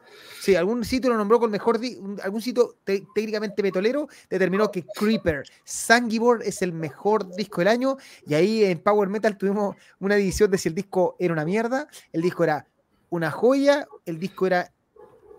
Sí, 0.47 0.55
algún 0.55 0.85
sitio 0.85 1.09
lo 1.09 1.17
nombró 1.17 1.41
con 1.41 1.51
mejor, 1.51 1.77
algún 2.23 2.41
sitio 2.41 2.77
técnicamente 2.85 3.61
petolero 3.61 4.07
determinó 4.29 4.71
que 4.71 4.85
Creeper, 4.85 5.43
Sangibor 5.65 6.41
es 6.41 6.61
el 6.61 6.71
mejor 6.71 7.35
disco 7.35 7.59
del 7.59 7.67
año 7.67 7.97
y 8.25 8.33
ahí 8.33 8.63
en 8.63 8.79
Power 8.79 9.09
Metal 9.09 9.37
tuvimos 9.37 9.75
una 9.99 10.15
división 10.15 10.49
de 10.49 10.57
si 10.57 10.69
el 10.69 10.75
disco 10.75 11.17
era 11.19 11.33
una 11.33 11.43
mierda, 11.43 11.89
el 12.13 12.21
disco 12.21 12.45
era 12.45 12.65
una 13.09 13.29
joya, 13.29 13.89
el 14.05 14.19
disco 14.19 14.47
era 14.47 14.71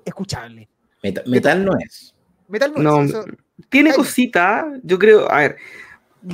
escuchable. 0.05 0.69
Metal, 1.03 1.65
no 1.65 1.73
es. 1.79 2.15
Metal 2.47 2.75
no, 2.77 3.01
es. 3.01 3.15
tiene 3.71 3.95
cositas, 3.95 4.67
yo 4.83 4.99
creo, 4.99 5.33
a 5.33 5.39
ver, 5.39 5.57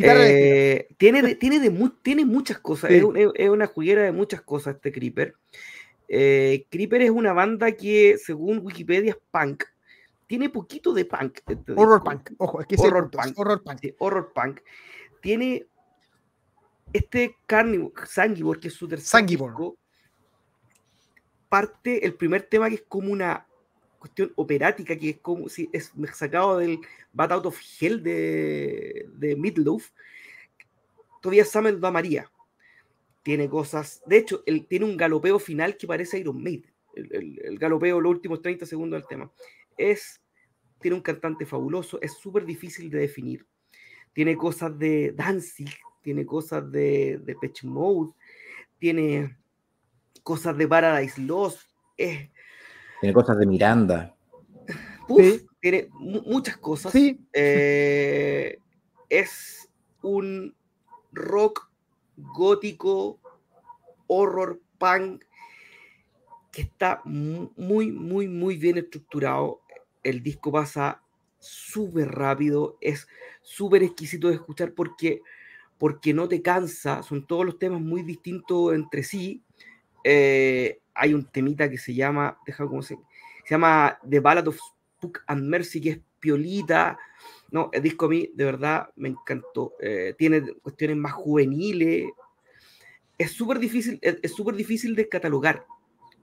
eh, 0.02 0.88
tiene, 0.96 1.36
tiene, 1.36 1.60
de, 1.60 1.90
tiene 2.02 2.24
muchas 2.24 2.58
cosas, 2.58 2.90
es, 2.90 3.04
es, 3.36 3.48
una 3.50 3.68
juguera 3.68 4.02
de 4.02 4.10
muchas 4.10 4.42
cosas 4.42 4.74
este 4.74 4.90
Creeper. 4.90 5.36
Eh, 6.08 6.66
Creeper 6.70 7.02
es 7.02 7.10
una 7.10 7.32
banda 7.32 7.72
que, 7.72 8.16
según 8.18 8.60
Wikipedia, 8.62 9.12
es 9.12 9.18
punk. 9.30 9.64
Tiene 10.26 10.48
poquito 10.48 10.92
de 10.92 11.04
punk. 11.04 11.38
Este 11.46 11.72
horror 11.72 12.02
punk, 12.02 12.30
ojo, 12.38 12.60
es 12.60 12.66
que 12.66 12.76
horror, 12.78 13.10
punk. 13.10 13.38
horror 13.38 13.62
punk. 13.62 13.80
horror 13.98 14.32
punk. 14.32 14.60
Tiene 15.20 15.66
este 16.92 17.36
Carnivore, 17.46 18.06
Sangibor, 18.06 18.60
que 18.60 18.68
es 18.68 18.74
su 18.74 18.88
tercer 18.88 19.26
parte, 21.48 22.04
el 22.04 22.14
primer 22.14 22.42
tema 22.42 22.68
que 22.68 22.74
es 22.74 22.84
como 22.88 23.12
una 23.12 23.46
cuestión 24.00 24.32
operática, 24.34 24.96
que 24.96 25.10
es 25.10 25.18
como 25.18 25.48
si 25.48 25.70
es 25.72 25.92
sacado 26.12 26.58
del 26.58 26.80
Bat 27.12 27.30
Out 27.30 27.46
of 27.46 27.60
Hell 27.80 28.02
de, 28.02 29.08
de 29.14 29.36
Midloof, 29.36 29.90
todavía 31.22 31.44
Samuel 31.44 31.80
da 31.80 31.92
María 31.92 32.28
tiene 33.24 33.48
cosas, 33.48 34.02
de 34.06 34.18
hecho, 34.18 34.42
él 34.44 34.66
tiene 34.68 34.84
un 34.84 34.98
galopeo 34.98 35.38
final 35.38 35.78
que 35.78 35.86
parece 35.86 36.18
Iron 36.18 36.42
Maiden, 36.42 36.70
el, 36.94 37.58
galopeo, 37.58 37.98
los 37.98 38.10
últimos 38.10 38.42
30 38.42 38.66
segundos 38.66 39.00
del 39.00 39.08
tema. 39.08 39.32
Es, 39.78 40.20
tiene 40.80 40.96
un 40.96 41.02
cantante 41.02 41.46
fabuloso, 41.46 41.98
es 42.02 42.12
súper 42.18 42.44
difícil 42.44 42.90
de 42.90 42.98
definir. 42.98 43.46
Tiene 44.12 44.36
cosas 44.36 44.78
de 44.78 45.12
Danzig, 45.12 45.74
tiene 46.02 46.26
cosas 46.26 46.70
de, 46.70 47.18
de 47.24 47.34
Pitch 47.36 47.64
Mode, 47.64 48.12
tiene 48.78 49.34
cosas 50.22 50.56
de 50.58 50.68
Paradise 50.68 51.18
Lost. 51.22 51.62
Es, 51.96 52.28
Tiene 53.00 53.14
cosas 53.14 53.38
de 53.38 53.46
Miranda. 53.46 54.14
tiene 55.60 55.88
muchas 55.92 56.58
cosas. 56.58 56.92
Eh, 57.32 58.58
es 59.08 59.70
un 60.02 60.54
rock 61.10 61.70
gótico, 62.16 63.18
horror 64.06 64.60
punk, 64.78 65.24
que 66.52 66.62
está 66.62 67.00
muy, 67.04 67.90
muy, 67.92 68.28
muy 68.28 68.56
bien 68.56 68.78
estructurado. 68.78 69.60
El 70.02 70.22
disco 70.22 70.52
pasa 70.52 71.02
súper 71.38 72.08
rápido, 72.08 72.78
es 72.80 73.08
súper 73.42 73.82
exquisito 73.82 74.28
de 74.28 74.34
escuchar 74.34 74.72
porque, 74.72 75.20
porque 75.78 76.14
no 76.14 76.28
te 76.28 76.42
cansa, 76.42 77.02
son 77.02 77.26
todos 77.26 77.44
los 77.44 77.58
temas 77.58 77.80
muy 77.80 78.02
distintos 78.02 78.74
entre 78.74 79.02
sí. 79.02 79.42
Eh, 80.04 80.80
hay 80.94 81.12
un 81.12 81.24
temita 81.24 81.68
que 81.68 81.78
se 81.78 81.94
llama, 81.94 82.38
deja 82.46 82.66
cómo 82.66 82.82
se, 82.82 82.96
se 83.44 83.50
llama 83.50 83.98
The 84.08 84.20
Ballad 84.20 84.48
of 84.48 84.58
Spook 84.58 85.22
and 85.26 85.48
Mercy, 85.48 85.80
que 85.80 85.90
es 85.90 86.00
piolita. 86.20 86.98
No, 87.54 87.70
el 87.72 87.82
disco 87.82 88.06
a 88.06 88.08
mí 88.08 88.28
de 88.34 88.44
verdad 88.44 88.90
me 88.96 89.10
encantó. 89.10 89.74
Eh, 89.78 90.12
tiene 90.18 90.54
cuestiones 90.54 90.96
más 90.96 91.12
juveniles. 91.12 92.10
Es 93.16 93.30
súper 93.30 93.60
difícil, 93.60 94.00
es 94.02 94.34
súper 94.34 94.56
difícil 94.56 94.96
de 94.96 95.08
catalogar. 95.08 95.64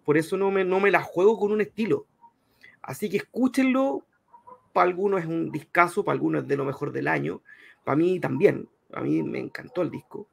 Por 0.04 0.18
eso 0.18 0.36
no 0.36 0.52
me, 0.52 0.66
no 0.66 0.82
me 0.82 0.92
la 0.92 1.02
juego 1.02 1.40
con 1.40 1.54
un 1.54 1.62
estilo. 1.62 2.06
Así 2.82 3.10
que 3.10 3.16
escúchenlo. 3.16 4.06
Para 4.74 4.90
algunos 4.90 5.22
es 5.22 5.26
un 5.26 5.54
discazo, 5.54 6.04
para 6.04 6.16
algunos 6.16 6.42
es 6.42 6.50
de 6.50 6.58
lo 6.58 6.66
mejor 6.66 6.92
del 6.92 7.08
año. 7.08 7.42
Para 7.86 7.96
mí 7.96 8.20
también. 8.20 8.68
A 8.92 9.00
mí 9.00 9.24
me 9.24 9.40
encantó 9.40 9.84
el 9.84 9.90
disco. 9.90 10.28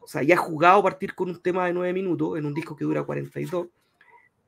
O 0.00 0.06
sea, 0.06 0.22
ya 0.22 0.38
jugado 0.38 0.82
partir 0.82 1.14
con 1.14 1.28
un 1.28 1.42
tema 1.42 1.66
de 1.66 1.74
9 1.74 1.92
minutos 1.92 2.38
en 2.38 2.46
un 2.46 2.54
disco 2.54 2.74
que 2.74 2.86
dura 2.86 3.02
42. 3.02 3.66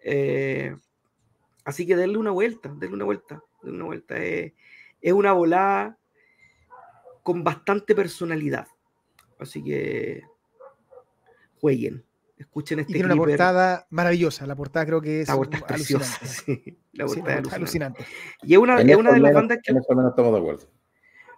Eh, 0.00 0.74
así 1.66 1.86
que 1.86 1.96
denle 1.96 2.16
una 2.16 2.30
vuelta, 2.30 2.74
denle 2.78 2.94
una 2.94 3.04
vuelta, 3.04 3.44
denle 3.60 3.76
una 3.76 3.84
vuelta. 3.84 4.14
Es 5.02 5.12
una 5.12 5.32
volada 5.32 5.98
con 7.22 7.44
bastante 7.44 7.94
personalidad. 7.94 8.66
Así 9.38 9.62
que 9.62 10.22
jueguen. 11.60 12.04
Escuchen 12.36 12.80
este 12.80 12.92
y 12.92 12.94
tiene 12.94 13.12
una 13.12 13.16
portada 13.16 13.86
maravillosa. 13.90 14.46
La 14.46 14.56
portada 14.56 14.86
creo 14.86 15.00
que 15.00 15.20
es 15.20 15.28
la 15.28 15.36
portada 15.36 15.66
alucinante. 15.68 16.06
Sí, 16.26 16.78
la 16.92 17.06
portada 17.06 17.38
es 17.38 17.52
alucinante. 17.52 18.06
Y 18.42 18.54
es 18.54 18.58
una, 18.58 18.80
es 18.80 18.96
una 18.96 19.12
de 19.12 19.20
las 19.20 19.34
bandas 19.34 19.58
que. 19.62 19.72
estamos 19.72 20.32
de 20.32 20.38
acuerdo. 20.38 20.68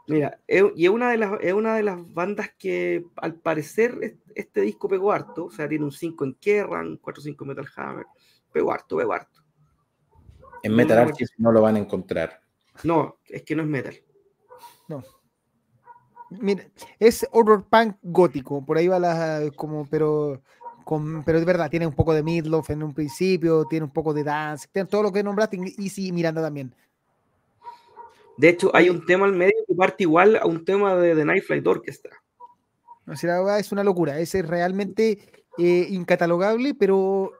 Mira, 0.06 0.38
y 0.46 0.84
es 0.84 0.90
una, 0.90 1.10
de 1.10 1.16
las, 1.16 1.32
es 1.40 1.54
una 1.54 1.76
de 1.76 1.82
las 1.82 2.12
bandas 2.12 2.50
que 2.58 3.06
al 3.16 3.36
parecer 3.36 4.18
este 4.34 4.60
disco 4.60 4.88
pegó 4.88 5.12
harto. 5.12 5.46
O 5.46 5.50
sea, 5.50 5.68
tiene 5.68 5.84
un 5.84 5.92
5 5.92 6.24
en 6.24 6.34
Kerrang, 6.34 7.00
4-5 7.00 7.44
Metal 7.46 7.68
Hammer. 7.76 8.06
Pegó 8.52 8.72
harto, 8.72 8.96
pegó 8.96 9.12
harto. 9.14 9.42
En 10.62 10.74
Metal 10.74 10.98
Archives 10.98 11.32
no 11.38 11.52
lo 11.52 11.62
van 11.62 11.76
a 11.76 11.78
encontrar. 11.78 12.43
No, 12.82 13.18
es 13.26 13.42
que 13.42 13.54
no 13.54 13.62
es 13.62 13.68
metal. 13.68 13.94
No. 14.88 15.02
Mira, 16.30 16.64
es 16.98 17.26
horror 17.30 17.64
punk 17.68 17.96
gótico, 18.02 18.64
por 18.64 18.76
ahí 18.76 18.88
va 18.88 18.98
la 18.98 19.50
como, 19.56 19.86
pero 19.86 20.42
pero 21.24 21.38
es 21.38 21.44
verdad, 21.44 21.70
tiene 21.70 21.86
un 21.86 21.94
poco 21.94 22.12
de 22.12 22.22
Midlof 22.22 22.70
en 22.70 22.82
un 22.82 22.92
principio, 22.92 23.64
tiene 23.64 23.84
un 23.84 23.92
poco 23.92 24.12
de 24.12 24.22
dance, 24.22 24.68
tiene 24.70 24.88
todo 24.88 25.02
lo 25.02 25.12
que 25.12 25.22
nombraste 25.22 25.58
y 25.78 25.88
sí, 25.88 26.12
Miranda 26.12 26.42
también. 26.42 26.74
De 28.36 28.48
hecho, 28.48 28.74
hay 28.74 28.90
un 28.90 29.06
tema 29.06 29.26
al 29.26 29.32
medio 29.32 29.54
que 29.66 29.74
parte 29.74 30.02
igual 30.02 30.36
a 30.36 30.46
un 30.46 30.64
tema 30.64 30.96
de 30.96 31.14
The 31.14 31.24
Night 31.24 31.44
Flight 31.44 31.66
Orchestra. 31.66 32.12
No, 33.06 33.14
es 33.14 33.72
una 33.72 33.84
locura, 33.84 34.18
ese 34.18 34.40
es 34.40 34.46
realmente 34.46 35.44
eh, 35.58 35.86
incatalogable, 35.90 36.74
pero 36.74 37.32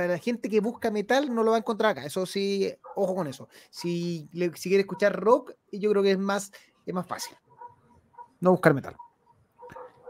para 0.00 0.14
la 0.14 0.18
gente 0.18 0.48
que 0.48 0.60
busca 0.60 0.90
metal 0.90 1.34
no 1.34 1.42
lo 1.42 1.50
va 1.50 1.58
a 1.58 1.60
encontrar 1.60 1.90
acá. 1.90 2.06
Eso 2.06 2.24
sí, 2.24 2.72
ojo 2.96 3.14
con 3.14 3.26
eso. 3.26 3.50
Si, 3.68 4.30
si 4.32 4.68
quiere 4.70 4.80
escuchar 4.80 5.14
rock, 5.14 5.52
yo 5.70 5.90
creo 5.90 6.02
que 6.02 6.12
es 6.12 6.18
más, 6.18 6.50
es 6.86 6.94
más 6.94 7.06
fácil. 7.06 7.36
No 8.40 8.52
buscar 8.52 8.72
metal. 8.72 8.96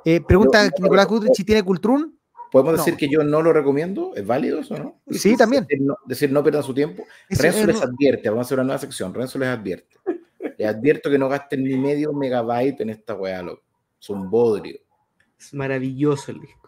Eh, 0.04 0.20
pregunta 0.20 0.70
Nicolás 0.78 1.06
Kudrich 1.06 1.34
si 1.34 1.42
tiene 1.42 1.64
Cultrun. 1.64 2.16
¿Podemos 2.52 2.76
decir 2.76 2.96
que 2.96 3.08
yo 3.08 3.24
no 3.24 3.42
lo 3.42 3.52
recomiendo? 3.52 4.12
¿Es 4.14 4.24
válido 4.24 4.60
eso, 4.60 4.78
no? 4.78 5.00
Sí, 5.10 5.36
también. 5.36 5.66
Decir 6.06 6.30
no, 6.30 6.42
pierdan 6.44 6.62
su 6.62 6.72
tiempo. 6.72 7.04
Renzo 7.28 7.66
les 7.66 7.82
advierte, 7.82 8.28
vamos 8.28 8.44
a 8.44 8.46
hacer 8.46 8.58
una 8.58 8.66
nueva 8.66 8.78
sección. 8.78 9.12
Renzo 9.12 9.40
les 9.40 9.48
advierte. 9.48 9.96
les 10.56 10.68
advierto 10.68 11.10
que 11.10 11.18
no 11.18 11.28
gasten 11.28 11.64
ni 11.64 11.76
medio 11.76 12.12
megabyte 12.12 12.80
en 12.82 12.90
esta 12.90 13.14
weá, 13.14 13.42
loco. 13.42 13.64
Es 14.00 14.08
un 14.08 14.30
bodrio. 14.30 14.78
Es 15.36 15.52
maravilloso 15.52 16.30
el 16.30 16.40
disco. 16.40 16.59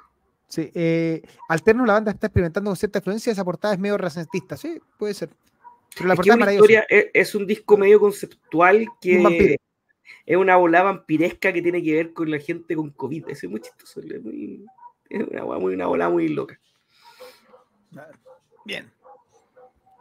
Sí, 0.53 0.70
eh, 0.74 1.23
Alterno, 1.49 1.87
la 1.87 1.95
banda 1.95 2.11
está 2.11 2.27
experimentando 2.27 2.69
con 2.69 2.77
cierta 2.77 2.99
influencia, 2.99 3.33
esa 3.33 3.43
portada 3.43 3.73
es 3.73 3.81
medio 3.81 3.97
renacentista, 3.97 4.55
sí, 4.55 4.79
puede 4.99 5.15
ser. 5.15 5.31
Pero 5.97 6.11
la 6.11 6.15
portada 6.15 6.51
es, 6.51 6.53
historia, 6.53 6.85
es, 6.91 7.35
un 7.35 7.47
disco 7.47 7.79
medio 7.79 7.99
conceptual 7.99 8.87
que 9.01 9.57
es 10.27 10.37
una 10.37 10.57
bola 10.57 10.83
vampiresca 10.83 11.55
que 11.55 11.62
tiene 11.62 11.83
que 11.83 11.95
ver 11.95 12.12
con 12.12 12.31
la 12.31 12.39
gente 12.39 12.77
con 12.77 12.91
COVID. 12.91 13.31
es 13.31 13.45
muy 13.45 13.62
chistoso, 13.62 14.01
es 14.01 14.23
muy, 14.23 14.66
es 15.09 15.27
una, 15.27 15.43
muy, 15.43 15.73
una 15.73 15.87
bola 15.87 16.11
muy 16.11 16.29
loca. 16.29 16.61
Bien. 18.66 18.93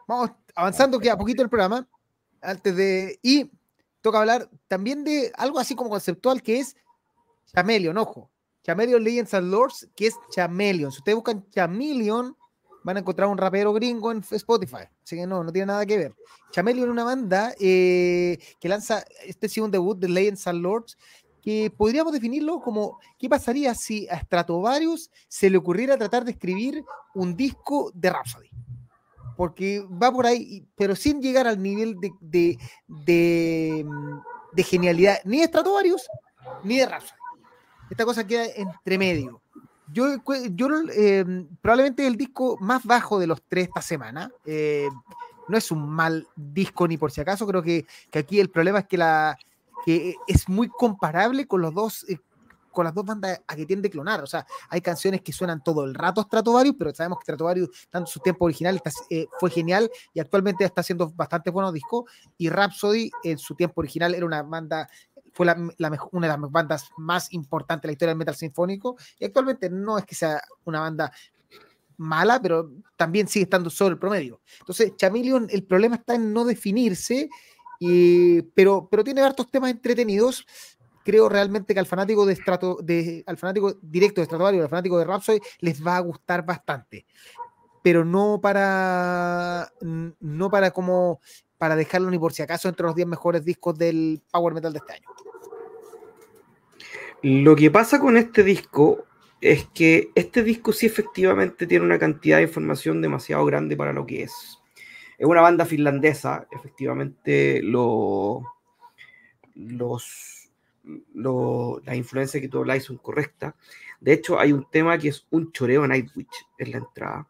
Vamos 0.06 0.32
avanzando 0.54 1.00
que 1.00 1.10
a 1.10 1.18
poquito 1.18 1.42
el 1.42 1.50
programa. 1.50 1.88
Antes 2.42 2.76
de. 2.76 3.20
Y 3.22 3.50
toca 4.02 4.20
hablar 4.20 4.50
también 4.68 5.06
de 5.06 5.32
algo 5.38 5.60
así 5.60 5.76
como 5.76 5.92
conceptual 5.92 6.44
que 6.44 6.60
es 6.60 6.76
Chameleon, 7.54 7.98
ojo. 7.98 8.30
Chameleon 8.64 9.04
Legends 9.04 9.34
and 9.34 9.52
Lords, 9.52 9.88
que 9.96 10.08
es 10.08 10.16
Chameleon. 10.34 10.92
Si 10.92 11.00
ustedes 11.00 11.16
buscan 11.16 11.46
Chameleon, 11.50 12.36
van 12.84 12.98
a 12.98 13.00
encontrar 13.00 13.28
un 13.30 13.38
rapero 13.38 13.74
gringo 13.74 14.12
en 14.12 14.24
Spotify. 14.30 14.88
Así 15.04 15.16
que 15.16 15.28
no, 15.28 15.44
no 15.44 15.52
tiene 15.52 15.68
nada 15.68 15.86
que 15.86 15.98
ver. 15.98 16.16
Chameleon 16.52 16.90
es 16.90 16.92
una 16.92 17.04
banda 17.04 17.54
eh, 17.60 18.38
que 18.60 18.70
lanza 18.70 19.04
este 19.26 19.50
segundo 19.50 19.78
debut 19.78 19.98
de 19.98 20.10
Legends 20.10 20.48
and 20.48 20.62
Lords, 20.62 20.98
que 21.42 21.72
podríamos 21.76 22.14
definirlo 22.14 22.60
como 22.62 23.00
qué 23.18 23.28
pasaría 23.28 23.74
si 23.74 24.08
a 24.10 24.20
Stratovarius 24.20 25.10
se 25.28 25.50
le 25.50 25.58
ocurriera 25.58 25.98
tratar 25.98 26.24
de 26.24 26.32
escribir 26.32 26.84
un 27.16 27.36
disco 27.36 27.92
de 27.94 28.10
Rhapsody. 28.10 28.50
Porque 29.36 29.84
va 29.90 30.12
por 30.12 30.28
ahí, 30.28 30.68
pero 30.76 30.96
sin 30.96 31.22
llegar 31.22 31.48
al 31.48 31.62
nivel 31.62 31.96
de, 32.00 32.58
de, 32.88 33.86
mm, 33.86 34.62
genialidad 34.64 35.20
ni 35.26 35.40
de 35.40 35.46
Stratovarius 35.46 36.08
ni 36.64 36.78
de 36.78 36.86
Rhapsody. 36.86 37.21
Esta 37.92 38.06
cosa 38.06 38.26
queda 38.26 38.46
entre 38.56 38.98
medio. 38.98 39.42
Yo, 39.92 40.16
yo 40.52 40.68
eh, 40.94 41.46
probablemente 41.62 42.08
el 42.08 42.16
disco 42.16 42.58
más 42.62 42.86
bajo 42.86 43.20
de 43.20 43.28
los 43.28 43.44
tres 43.44 43.68
esta 43.68 43.82
semana. 43.82 44.32
Eh, 44.46 44.88
no 45.50 45.58
es 45.58 45.70
un 45.72 45.90
mal 45.90 46.26
disco 46.36 46.88
ni 46.88 46.98
por 46.98 47.12
si 47.12 47.20
acaso. 47.20 47.46
Creo 47.46 47.62
que, 47.62 47.86
que 48.10 48.20
aquí 48.20 48.40
el 48.40 48.50
problema 48.50 48.80
es 48.80 48.88
que 48.88 48.98
la, 48.98 49.38
que 49.86 50.16
es 50.26 50.48
muy 50.48 50.70
comparable 50.70 51.46
con 51.48 51.62
los 51.62 51.74
dos 51.74 52.06
eh, 52.08 52.18
con 52.72 52.86
las 52.86 52.94
dos 52.94 53.06
bandas 53.06 53.42
a 53.48 53.56
que 53.56 53.66
tienden 53.66 53.90
a 53.90 53.92
clonar. 53.92 54.24
O 54.24 54.28
sea, 54.28 54.46
hay 54.70 54.82
canciones 54.82 55.22
que 55.22 55.34
suenan 55.34 55.64
todo 55.64 55.84
el 55.86 55.94
rato 55.94 56.22
Stratovarius, 56.24 56.76
pero 56.78 56.94
sabemos 56.94 57.20
que 57.20 57.24
Stratovarius, 57.24 57.70
tanto 57.90 58.10
su 58.10 58.20
tiempo 58.20 58.46
original, 58.46 58.82
eh, 59.10 59.28
fue 59.40 59.50
genial 59.50 59.90
y 60.14 60.20
actualmente 60.20 60.64
está 60.64 60.82
haciendo 60.82 61.10
bastante 61.10 61.50
buenos 61.50 61.74
discos. 61.74 62.10
Y 62.38 62.50
Rhapsody, 62.50 63.12
en 63.24 63.38
su 63.38 63.56
tiempo 63.56 63.82
original, 63.82 64.16
era 64.16 64.26
una 64.26 64.42
banda, 64.42 64.90
fue 65.46 66.10
una 66.12 66.28
de 66.28 66.38
las 66.38 66.52
bandas 66.52 66.90
más 66.98 67.32
importantes 67.34 67.84
de 67.84 67.88
la 67.88 67.94
historia 67.94 68.12
del 68.12 68.20
metal 68.20 68.36
sinfónico. 68.36 68.98
Y 69.20 69.26
actualmente 69.26 69.70
no 69.70 69.98
es 69.98 70.06
que 70.06 70.16
sea 70.16 70.42
una 70.66 70.82
banda 70.82 71.12
mala, 71.98 72.42
pero 72.42 72.72
también 72.98 73.28
sigue 73.28 73.44
estando 73.44 73.70
sobre 73.70 73.94
el 73.94 74.00
promedio. 74.00 74.42
Entonces, 74.60 74.96
Chameleon, 74.96 75.48
el 75.50 75.64
problema 75.64 75.96
está 75.96 76.16
en 76.16 76.34
no 76.34 76.46
definirse 76.46 77.30
pero, 78.54 78.88
pero 78.90 79.04
tiene 79.04 79.22
hartos 79.22 79.50
temas 79.50 79.72
entretenidos. 79.72 80.46
Creo 81.04 81.30
realmente 81.30 81.74
que 81.74 81.80
al 81.80 81.88
fanático 81.88 82.26
de 82.26 82.36
Strato, 82.36 82.78
de, 82.82 83.24
al 83.26 83.38
fanático 83.38 83.74
directo 83.82 84.22
de 84.22 84.26
Stratovario, 84.26 84.62
al 84.62 84.70
fanático 84.70 85.00
de 85.00 85.06
Rhapsody, 85.06 85.40
les 85.60 85.86
va 85.86 85.98
a 85.98 86.02
gustar 86.02 86.46
bastante. 86.46 87.08
Pero 87.84 88.06
no 88.06 88.40
para 88.42 89.72
no 89.82 90.50
para 90.50 90.72
como 90.72 91.20
para 91.58 91.76
dejarlo 91.76 92.10
ni 92.10 92.18
por 92.18 92.34
si 92.34 92.42
acaso 92.42 92.70
entre 92.70 92.86
los 92.86 92.96
10 92.96 93.08
mejores 93.08 93.46
discos 93.46 93.78
del 93.78 94.22
Power 94.32 94.54
Metal 94.54 94.74
de 94.74 94.80
este 94.80 94.94
año. 94.94 95.08
Lo 97.22 97.56
que 97.56 97.70
pasa 97.70 98.00
con 98.00 98.18
este 98.18 98.44
disco 98.44 99.06
es 99.42 99.68
que 99.74 100.10
este 100.16 100.44
disco 100.44 100.74
sí 100.74 100.88
efectivamente 100.88 101.68
tiene 101.68 101.86
una 101.86 102.00
cantidad 102.00 102.38
de 102.38 102.44
información 102.44 103.02
demasiado 103.02 103.46
grande 103.46 103.78
para 103.78 103.94
lo 103.94 104.06
que 104.06 104.24
es. 104.24 104.60
Es 105.18 105.28
una 105.28 105.42
banda 105.42 105.66
finlandesa, 105.66 106.48
efectivamente, 106.52 107.62
lo, 107.62 108.42
los, 109.54 110.50
lo, 111.14 111.80
las 111.86 111.96
influencias 111.96 112.42
que 112.42 112.48
tú 112.48 112.58
habláis 112.58 112.86
son 112.86 112.98
correctas. 112.98 113.54
De 114.00 114.14
hecho, 114.14 114.40
hay 114.40 114.52
un 114.52 114.68
tema 114.72 114.98
que 114.98 115.10
es 115.10 115.28
un 115.30 115.52
choreo 115.52 115.84
a 115.84 115.88
Nightwish 115.88 116.48
en 116.58 116.72
la 116.72 116.78
entrada. 116.78 117.28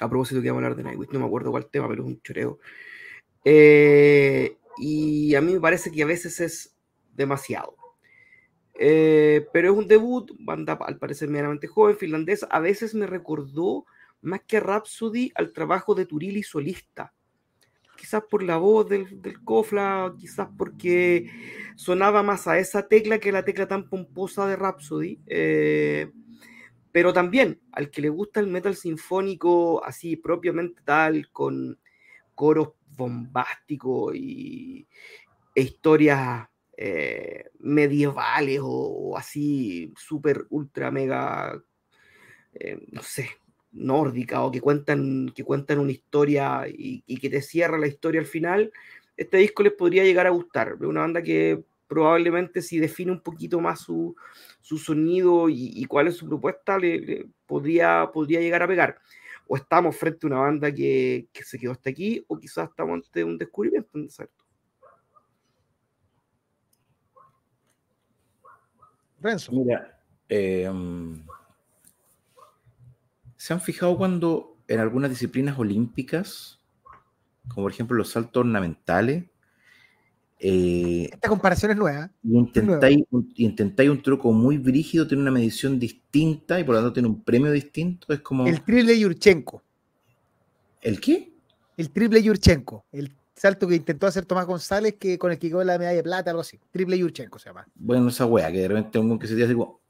A 0.00 0.08
propósito 0.08 0.40
que 0.40 0.48
vamos 0.48 0.62
a 0.62 0.66
hablar 0.66 0.76
de 0.76 0.84
Nightwish, 0.84 1.10
no 1.10 1.20
me 1.20 1.26
acuerdo 1.26 1.50
cuál 1.50 1.66
tema, 1.66 1.88
pero 1.88 2.02
es 2.02 2.08
un 2.08 2.20
choreo. 2.22 2.58
Eh, 3.44 4.56
y 4.78 5.34
a 5.34 5.40
mí 5.40 5.54
me 5.54 5.60
parece 5.60 5.90
que 5.90 6.02
a 6.02 6.06
veces 6.06 6.40
es 6.40 6.76
demasiado. 7.14 7.76
Eh, 8.78 9.46
pero 9.52 9.72
es 9.72 9.78
un 9.78 9.88
debut, 9.88 10.30
banda 10.40 10.74
al 10.74 10.98
parecer 10.98 11.28
medianamente 11.28 11.66
joven, 11.66 11.96
finlandesa. 11.96 12.46
A 12.50 12.60
veces 12.60 12.94
me 12.94 13.06
recordó 13.06 13.86
más 14.20 14.42
que 14.46 14.60
Rhapsody 14.60 15.32
al 15.34 15.52
trabajo 15.52 15.94
de 15.94 16.06
Turili 16.06 16.42
solista. 16.42 17.12
Quizás 17.96 18.24
por 18.28 18.42
la 18.42 18.58
voz 18.58 18.88
del, 18.88 19.22
del 19.22 19.38
quizás 20.18 20.48
porque 20.58 21.30
sonaba 21.76 22.22
más 22.22 22.46
a 22.46 22.58
esa 22.58 22.88
tecla 22.88 23.18
que 23.18 23.32
la 23.32 23.44
tecla 23.44 23.66
tan 23.66 23.88
pomposa 23.88 24.46
de 24.46 24.56
Rhapsody. 24.56 25.20
Eh, 25.26 26.10
pero 26.96 27.12
también 27.12 27.60
al 27.72 27.90
que 27.90 28.00
le 28.00 28.08
gusta 28.08 28.40
el 28.40 28.46
metal 28.46 28.74
sinfónico 28.74 29.84
así 29.84 30.16
propiamente 30.16 30.80
tal, 30.82 31.30
con 31.30 31.78
coros 32.34 32.70
bombásticos 32.96 34.14
y, 34.16 34.88
e 35.54 35.60
historias 35.60 36.48
eh, 36.74 37.50
medievales 37.58 38.60
o, 38.62 39.14
así 39.14 39.92
super 39.94 40.46
ultra 40.48 40.90
mega 40.90 41.62
eh, 42.54 42.78
no 42.90 43.02
sé 43.02 43.28
nórdica 43.72 44.42
o 44.42 44.50
que 44.50 44.62
cuentan 44.62 45.30
que 45.34 45.44
cuentan 45.44 45.80
una 45.80 45.92
historia 45.92 46.64
y, 46.66 47.02
que 47.18 47.28
te 47.28 47.42
cierra 47.42 47.76
la 47.76 47.88
historia 47.88 48.22
al 48.22 48.26
final 48.26 48.72
este 49.18 49.36
disco 49.36 49.62
les 49.62 49.74
podría 49.74 50.02
llegar 50.02 50.26
a 50.26 50.30
gustar. 50.30 50.76
Una 50.80 51.02
banda 51.02 51.22
que 51.22 51.62
probablemente 51.86 52.62
si 52.62 52.78
define 52.78 53.12
un 53.12 53.20
poquito 53.20 53.60
más 53.60 53.80
su, 53.80 54.16
sonido 54.76 55.48
y, 55.48 55.84
cuál 55.84 56.08
es 56.08 56.16
su 56.16 56.26
propuesta 56.26 56.78
le, 56.78 57.28
podría, 57.46 58.10
podría 58.12 58.40
llegar 58.40 58.62
a 58.62 58.68
pegar 58.68 58.98
o 59.46 59.56
estamos 59.56 59.96
frente 59.96 60.26
a 60.26 60.28
una 60.28 60.40
banda 60.40 60.72
que, 60.72 61.28
se 61.32 61.58
quedó 61.58 61.72
hasta 61.72 61.90
aquí 61.90 62.24
o 62.26 62.38
quizás 62.38 62.68
estamos 62.68 62.94
ante 62.94 63.22
un 63.22 63.38
descubrimiento 63.38 63.98
¿cierto? 64.08 64.44
Mira, 69.50 70.00
em, 70.28 71.24
¿se 73.36 73.52
han 73.52 73.60
fijado 73.60 73.96
cuando 73.96 74.56
en 74.68 74.78
algunas 74.80 75.10
disciplinas 75.10 75.58
olímpicas, 75.58 76.60
como 77.48 77.64
por 77.64 77.72
ejemplo 77.72 77.96
los 77.96 78.10
saltos 78.10 78.42
ornamentales, 78.42 79.24
eh, 80.38 81.08
Esta 81.12 81.28
comparación 81.28 81.70
es 81.70 81.76
nueva. 81.76 82.10
Y 82.22 82.36
intentáis, 82.36 83.04
intentáis, 83.36 83.90
un 83.90 84.02
truco 84.02 84.32
muy 84.32 84.58
brígido, 84.58 85.06
tiene 85.06 85.22
una 85.22 85.30
medición 85.30 85.78
distinta 85.78 86.60
y 86.60 86.64
por 86.64 86.74
lo 86.74 86.80
tanto 86.80 86.94
tiene 86.94 87.08
un 87.08 87.22
premio 87.22 87.50
distinto. 87.52 88.12
Es 88.12 88.20
como. 88.20 88.46
El 88.46 88.62
triple 88.62 88.98
Yurchenko. 88.98 89.62
¿El 90.82 91.00
qué? 91.00 91.32
El 91.76 91.90
triple 91.90 92.22
Yurchenko. 92.22 92.84
El 92.92 93.12
salto 93.34 93.66
que 93.66 93.76
intentó 93.76 94.06
hacer 94.06 94.24
Tomás 94.24 94.46
González, 94.46 94.96
que 94.98 95.18
con 95.18 95.30
el 95.30 95.38
que 95.38 95.48
quedó 95.48 95.64
la 95.64 95.78
medalla 95.78 95.96
de 95.96 96.02
plata, 96.02 96.30
algo 96.30 96.42
así. 96.42 96.58
Triple 96.70 96.98
Yurchenko 96.98 97.38
se 97.38 97.50
llama. 97.50 97.66
Bueno, 97.74 98.08
esa 98.08 98.26
wea, 98.26 98.50
que 98.52 98.58
de 98.58 98.68
repente 98.68 98.98
un 98.98 99.18
que 99.18 99.26
se 99.26 99.34
dice 99.34 99.54
como, 99.54 99.80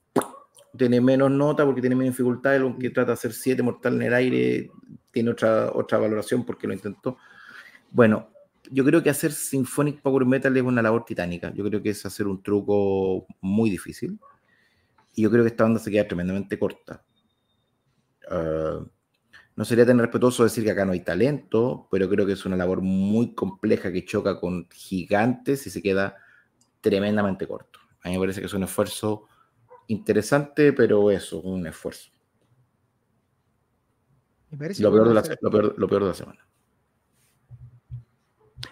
tiene 0.77 1.01
menos 1.01 1.31
nota 1.31 1.65
porque 1.65 1.81
tiene 1.81 1.97
menos 1.97 2.15
dificultad, 2.15 2.57
el 2.57 2.77
que 2.79 2.91
trata 2.91 3.09
de 3.09 3.15
hacer 3.15 3.33
siete 3.33 3.63
mortal 3.63 3.95
en 3.95 4.03
el 4.03 4.15
aire 4.15 4.71
tiene 5.11 5.31
otra, 5.31 5.71
otra 5.73 5.99
valoración 5.99 6.45
porque 6.45 6.67
lo 6.67 6.75
intentó. 6.75 7.17
Bueno, 7.91 8.29
yo 8.71 8.85
creo 8.85 9.03
que 9.03 9.11
hacer 9.11 9.33
Symphonic 9.33 10.01
Power 10.01 10.25
Metal 10.25 10.57
es 10.57 10.63
una 10.63 10.83
labor 10.83 11.05
titánica. 11.05 11.53
Yo 11.55 11.65
creo 11.65 11.83
que 11.83 11.91
es 11.91 12.05
hacer 12.07 12.27
un 12.27 12.43
truco 12.43 13.27
muy 13.41 13.71
difícil. 13.71 14.19
Y 15.15 15.23
yo 15.23 15.31
creo 15.31 15.45
que 15.45 15.49
esta 15.49 15.65
banda 15.65 15.81
se 15.81 15.91
queda 15.91 16.07
tremendamente 16.07 16.59
corta. 16.59 17.05
Uh, 18.31 18.87
no 19.57 19.65
sería 19.65 19.87
tan 19.87 19.99
respetuoso 19.99 20.45
decir 20.45 20.65
que 20.65 20.71
acá 20.71 20.85
no 20.85 20.93
hay 20.93 21.01
talento, 21.01 21.89
pero 21.91 22.09
creo 22.09 22.27
que 22.27 22.33
es 22.33 22.45
una 22.45 22.57
labor 22.57 22.83
muy 22.83 23.35
compleja 23.35 23.91
que 23.91 24.05
choca 24.05 24.39
con 24.39 24.69
gigantes 24.71 25.67
y 25.67 25.71
se 25.71 25.81
queda 25.81 26.17
tremendamente 26.83 27.47
corto. 27.47 27.81
A 28.03 28.09
mí 28.09 28.15
me 28.15 28.21
parece 28.21 28.41
que 28.41 28.47
es 28.47 28.55
un 28.55 28.65
esfuerzo 28.65 29.25
interesante, 29.87 30.73
pero 30.75 31.11
eso, 31.11 31.41
un 31.41 31.67
esfuerzo. 31.67 32.11
Lo 34.51 34.59
peor, 34.93 35.09
de 35.09 35.15
la, 35.15 35.23
lo, 35.41 35.51
peor, 35.89 36.03
de 36.03 36.09
la, 36.09 36.15
semana. 36.15 36.47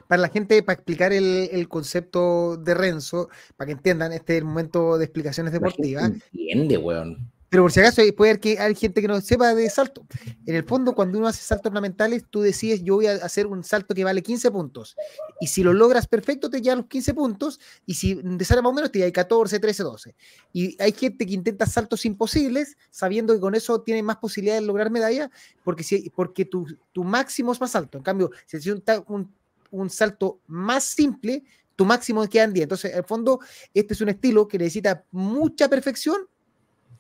Para 0.09 0.23
la 0.23 0.29
gente, 0.29 0.63
para 0.63 0.75
explicar 0.75 1.13
el, 1.13 1.49
el, 1.53 1.69
concepto 1.69 2.57
de 2.57 2.75
Renzo, 2.75 3.29
para 3.57 3.67
que 3.67 3.73
entiendan, 3.73 4.13
este 4.13 4.35
es 4.35 4.39
el 4.39 4.45
momento 4.45 4.99
de 4.99 5.05
explicaciones 5.05 5.53
deportivas. 5.53 6.11
entiende, 6.33 6.79
weón. 6.79 7.35
Pero 7.55 7.63
por 7.63 7.71
si 7.71 7.79
acaso 7.79 8.03
puede 8.17 8.33
haber 8.33 8.41
que 8.41 8.59
hay 8.59 8.75
gente 8.75 9.01
que 9.01 9.07
no 9.07 9.21
sepa 9.21 9.55
de 9.55 9.71
salto. 9.71 10.05
En 10.45 10.57
el 10.57 10.65
fondo, 10.65 10.93
cuando 10.93 11.19
uno 11.19 11.29
hace 11.29 11.41
saltos 11.41 11.71
ornamentales, 11.71 12.25
tú 12.29 12.41
decides, 12.41 12.83
yo 12.83 12.97
voy 12.97 13.07
a 13.07 13.13
hacer 13.13 13.47
un 13.47 13.63
salto 13.63 13.95
que 13.95 14.03
vale 14.03 14.25
15 14.25 14.51
puntos. 14.51 14.97
Y 15.41 15.47
si 15.47 15.63
lo 15.63 15.73
logras 15.73 16.09
perfecto, 16.09 16.51
te 16.51 16.61
llevan 16.61 16.79
los 16.79 16.89
15 16.89 17.15
puntos. 17.15 17.61
Y 17.87 17.95
si 17.95 18.17
te 18.17 18.45
sale 18.45 18.61
más 18.61 18.73
o 18.73 18.75
menos, 18.75 18.91
te 18.91 18.99
lleva 18.99 19.13
14, 19.13 19.61
13, 19.61 19.83
12. 19.85 20.17
Y 20.53 20.83
hay 20.83 20.91
gente 20.91 21.25
que 21.25 21.33
intenta 21.33 21.65
saltos 21.65 22.05
imposibles, 22.05 22.77
sabiendo 22.91 23.33
que 23.35 23.39
con 23.39 23.55
eso 23.55 23.81
tiene 23.83 24.03
más 24.03 24.17
posibilidades 24.17 24.63
de 24.63 24.67
lograr 24.67 24.91
medalla, 24.91 25.31
porque, 25.63 25.85
si, 25.85 26.11
porque 26.11 26.45
tu, 26.47 26.67
tu 26.91 27.05
máximo 27.05 27.53
es 27.53 27.61
más 27.61 27.77
alto. 27.77 27.99
En 27.99 28.03
cambio, 28.03 28.33
si 28.47 28.57
haces 28.57 28.73
un, 28.73 28.83
un, 29.07 29.33
salto 29.91 30.41
más 30.47 30.85
simple, 30.85 31.43
tu 31.77 31.85
máximo 31.85 32.27
queda 32.29 32.45
en 32.45 32.53
10. 32.53 32.63
Entonces, 32.65 32.93
en 32.93 32.99
el 32.99 33.05
fondo, 33.05 33.41
este 33.73 33.95
es 33.95 34.01
un 34.01 34.09
estilo 34.09 34.47
que 34.47 34.59
necesita 34.59 35.05
mucha 35.11 35.69
perfección 35.69 36.29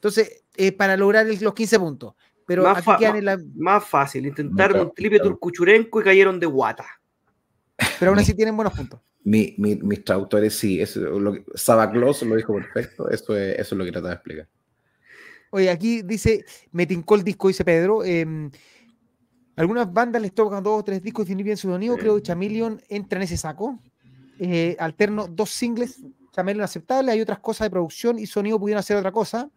entonces, 0.04 0.44
eh, 0.58 0.70
para 0.70 0.98
lograr 0.98 1.24
los 1.26 1.54
15 1.54 1.78
puntos. 1.78 2.14
Pero 2.46 2.62
más, 2.62 2.84
más 3.56 3.88
fácil, 3.88 4.26
intentaron 4.26 4.82
un 4.82 4.92
triple 4.92 5.18
turcuchurenco 5.18 5.98
y 5.98 6.04
cayeron 6.04 6.38
de 6.38 6.44
guata. 6.44 6.84
Pero 7.98 8.10
aún 8.10 8.18
así 8.18 8.34
tienen 8.34 8.54
buenos 8.54 8.74
puntos. 8.74 9.00
Mi, 9.22 9.54
mis 9.56 10.04
traductores 10.04 10.54
sí, 10.54 10.78
eso, 10.78 11.00
lo, 11.00 11.42
Sabaclos 11.54 12.22
lo 12.22 12.36
dijo 12.36 12.52
perfecto, 12.52 13.08
eso 13.08 13.34
es, 13.34 13.58
eso 13.58 13.74
es 13.74 13.78
lo 13.78 13.84
que 13.86 13.92
trataba 13.92 14.10
de 14.10 14.14
explicar. 14.16 14.48
Oye, 15.52 15.70
aquí 15.70 16.02
dice, 16.02 16.44
me 16.72 16.84
tincó 16.84 17.14
el 17.14 17.24
disco, 17.24 17.48
dice 17.48 17.64
Pedro. 17.64 18.04
Em, 18.04 18.50
algunas 19.56 19.92
bandas 19.92 20.20
les 20.20 20.32
tocan 20.32 20.62
dos 20.62 20.80
o 20.80 20.84
tres 20.84 21.02
discos 21.02 21.24
definir 21.24 21.44
bien 21.44 21.56
su 21.56 21.68
sonido, 21.68 21.96
creo 21.96 22.16
que 22.16 22.22
Chameleon 22.22 22.80
entra 22.88 23.18
en 23.18 23.22
ese 23.22 23.36
saco. 23.36 23.78
Eh, 24.38 24.76
alterno 24.80 25.28
dos 25.28 25.50
singles, 25.50 26.00
Chameleon 26.32 26.64
aceptable, 26.64 27.12
hay 27.12 27.20
otras 27.20 27.38
cosas 27.38 27.66
de 27.66 27.70
producción 27.70 28.18
y 28.18 28.26
sonido 28.26 28.58
pudieron 28.58 28.80
hacer 28.80 28.96
otra 28.96 29.12
cosa. 29.12 29.50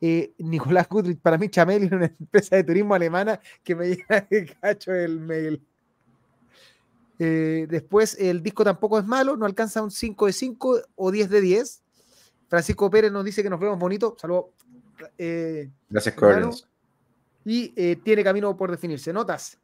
Eh, 0.00 0.32
Nicolás 0.38 0.88
Goodrich, 0.88 1.18
para 1.20 1.38
mí 1.38 1.48
Chamel 1.48 1.84
es 1.84 1.92
una 1.92 2.06
empresa 2.20 2.56
de 2.56 2.64
turismo 2.64 2.94
alemana 2.94 3.40
que 3.62 3.74
me 3.74 3.88
llega 3.96 4.26
de 4.30 4.46
cacho 4.60 4.92
el 4.94 5.20
mail. 5.20 5.62
Eh, 7.18 7.66
después, 7.68 8.16
el 8.18 8.42
disco 8.42 8.62
tampoco 8.64 8.98
es 8.98 9.06
malo, 9.06 9.36
no 9.36 9.46
alcanza 9.46 9.82
un 9.82 9.90
5 9.90 10.26
de 10.26 10.32
5 10.32 10.80
o 10.96 11.10
10 11.10 11.30
de 11.30 11.40
10. 11.40 11.82
Francisco 12.48 12.90
Pérez 12.90 13.10
nos 13.10 13.24
dice 13.24 13.42
que 13.42 13.50
nos 13.50 13.58
vemos 13.58 13.78
bonito. 13.78 14.16
Saludos. 14.18 14.46
Eh, 15.18 15.70
Gracias, 15.88 16.14
Corins. 16.14 16.68
Y 17.46 17.96
tiene 17.96 18.22
camino 18.22 18.54
por 18.56 18.70
definirse. 18.70 19.12
¿Notas? 19.12 19.58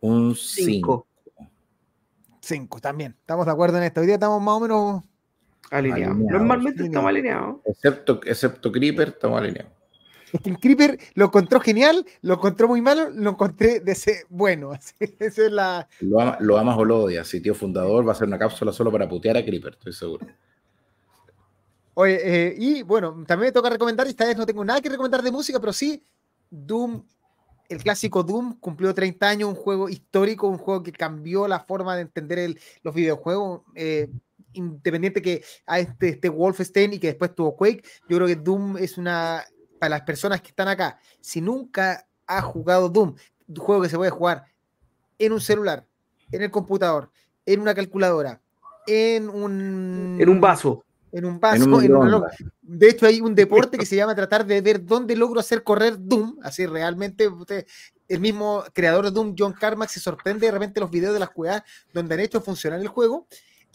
Un 0.00 0.34
5. 0.34 1.06
5 2.40 2.80
también. 2.80 3.16
Estamos 3.18 3.46
de 3.46 3.52
acuerdo 3.52 3.78
en 3.78 3.84
esto. 3.84 4.00
Hoy 4.00 4.06
día 4.06 4.16
estamos 4.16 4.42
más 4.42 4.54
o 4.54 4.60
menos 4.60 5.02
Alineado. 5.70 6.14
Normalmente 6.14 6.84
estamos 6.84 7.08
alineados. 7.08 7.56
Excepto, 7.64 8.20
excepto 8.24 8.70
Creeper, 8.70 9.08
estamos 9.08 9.40
alineados. 9.40 9.72
Es 10.32 10.40
que 10.40 10.50
el 10.50 10.58
Creeper 10.58 10.98
lo 11.14 11.26
encontró 11.26 11.60
genial, 11.60 12.04
lo 12.22 12.34
encontró 12.34 12.68
muy 12.68 12.80
malo, 12.80 13.10
lo 13.10 13.30
encontré 13.30 13.80
de 13.80 13.92
ese 13.92 14.24
bueno. 14.28 14.72
Esa 15.18 15.46
es 15.46 15.52
la... 15.52 15.88
lo, 16.00 16.58
amas 16.58 16.78
o 16.78 16.84
lo 16.84 17.04
odias. 17.04 17.26
Si 17.26 17.40
tío 17.40 17.54
fundador 17.54 18.06
va 18.06 18.12
a 18.12 18.14
ser 18.14 18.28
una 18.28 18.38
cápsula 18.38 18.72
solo 18.72 18.92
para 18.92 19.08
putear 19.08 19.36
a 19.36 19.44
Creeper, 19.44 19.74
estoy 19.74 19.92
seguro. 19.92 20.26
Oye, 21.98 22.20
eh, 22.22 22.54
y 22.58 22.82
bueno, 22.82 23.24
también 23.26 23.48
me 23.48 23.52
toca 23.52 23.70
recomendar, 23.70 24.06
esta 24.06 24.26
vez 24.26 24.36
no 24.36 24.44
tengo 24.44 24.62
nada 24.62 24.82
que 24.82 24.90
recomendar 24.90 25.22
de 25.22 25.30
música, 25.30 25.58
pero 25.58 25.72
sí, 25.72 26.04
Doom, 26.50 27.02
el 27.70 27.82
clásico 27.82 28.22
Doom, 28.22 28.60
cumplió 28.60 28.92
30 28.92 29.26
años, 29.26 29.48
un 29.48 29.54
juego 29.54 29.88
histórico, 29.88 30.46
un 30.46 30.58
juego 30.58 30.82
que 30.82 30.92
cambió 30.92 31.48
la 31.48 31.60
forma 31.60 31.96
de 31.96 32.02
entender 32.02 32.54
los 32.82 32.94
videojuegos. 32.94 33.62
Eh, 33.74 34.10
independiente 34.52 35.22
que 35.22 35.42
a 35.66 35.78
este, 35.78 36.10
este 36.10 36.28
Wolfenstein 36.28 36.92
y 36.92 36.98
que 36.98 37.08
después 37.08 37.34
tuvo 37.34 37.56
Quake, 37.56 37.82
yo 38.08 38.16
creo 38.16 38.26
que 38.26 38.36
Doom 38.36 38.76
es 38.76 38.98
una, 38.98 39.44
para 39.78 39.90
las 39.90 40.02
personas 40.02 40.42
que 40.42 40.48
están 40.48 40.68
acá, 40.68 40.98
si 41.20 41.40
nunca 41.40 42.06
ha 42.26 42.42
jugado 42.42 42.90
Doom, 42.90 43.14
un 43.48 43.56
juego 43.56 43.82
que 43.82 43.88
se 43.88 43.96
puede 43.96 44.10
jugar 44.10 44.44
en 45.18 45.32
un 45.32 45.40
celular, 45.40 45.86
en 46.30 46.42
el 46.42 46.50
computador, 46.50 47.10
en 47.46 47.60
una 47.60 47.74
calculadora, 47.74 48.42
en 48.86 49.30
un... 49.30 50.18
En 50.20 50.28
un 50.28 50.40
vaso. 50.40 50.85
En 51.12 51.24
un 51.24 51.40
vaso. 51.40 51.80
de 52.62 52.88
hecho, 52.88 53.06
hay 53.06 53.20
un 53.20 53.34
deporte 53.34 53.78
que 53.78 53.86
se 53.86 53.96
llama 53.96 54.14
tratar 54.14 54.44
de 54.44 54.60
ver 54.60 54.84
dónde 54.84 55.16
logro 55.16 55.40
hacer 55.40 55.62
correr 55.62 55.96
Doom. 55.98 56.38
Así 56.42 56.66
realmente, 56.66 57.30
el 58.08 58.20
mismo 58.20 58.64
creador 58.72 59.04
de 59.06 59.10
Doom, 59.10 59.34
John 59.38 59.52
Carmack, 59.52 59.88
se 59.88 60.00
sorprende 60.00 60.46
de 60.46 60.52
repente 60.52 60.80
los 60.80 60.90
videos 60.90 61.14
de 61.14 61.20
las 61.20 61.30
jugadas 61.30 61.62
donde 61.92 62.14
han 62.14 62.20
hecho 62.20 62.40
funcionar 62.40 62.80
el 62.80 62.88
juego. 62.88 63.26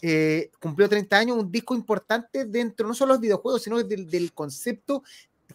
Eh, 0.04 0.50
cumplió 0.60 0.88
30 0.88 1.16
años, 1.16 1.38
un 1.38 1.50
disco 1.50 1.76
importante 1.76 2.44
dentro 2.44 2.88
no 2.88 2.94
solo 2.94 3.12
de 3.12 3.14
los 3.14 3.20
videojuegos, 3.22 3.62
sino 3.62 3.80
del, 3.82 4.32
concepto 4.32 5.04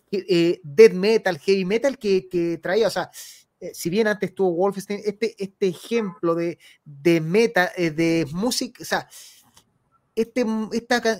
eh, 0.09 0.61
death 0.63 0.93
metal, 0.93 1.37
heavy 1.37 1.65
metal 1.65 1.97
que, 1.97 2.59
traía. 2.61 2.87
O 2.87 2.91
sea, 2.91 3.11
eh, 3.59 3.71
si 3.73 3.89
bien 3.89 4.07
antes 4.07 4.33
tuvo 4.33 4.53
Wolfenstein, 4.53 5.01
este, 5.03 5.35
este 5.37 5.67
ejemplo 5.67 6.33
de, 6.33 6.57
de 6.85 7.19
meta, 7.19 7.71
de 7.77 8.25
música, 8.31 8.81
o 8.81 8.85
sea, 8.85 9.07
este, 10.17 10.45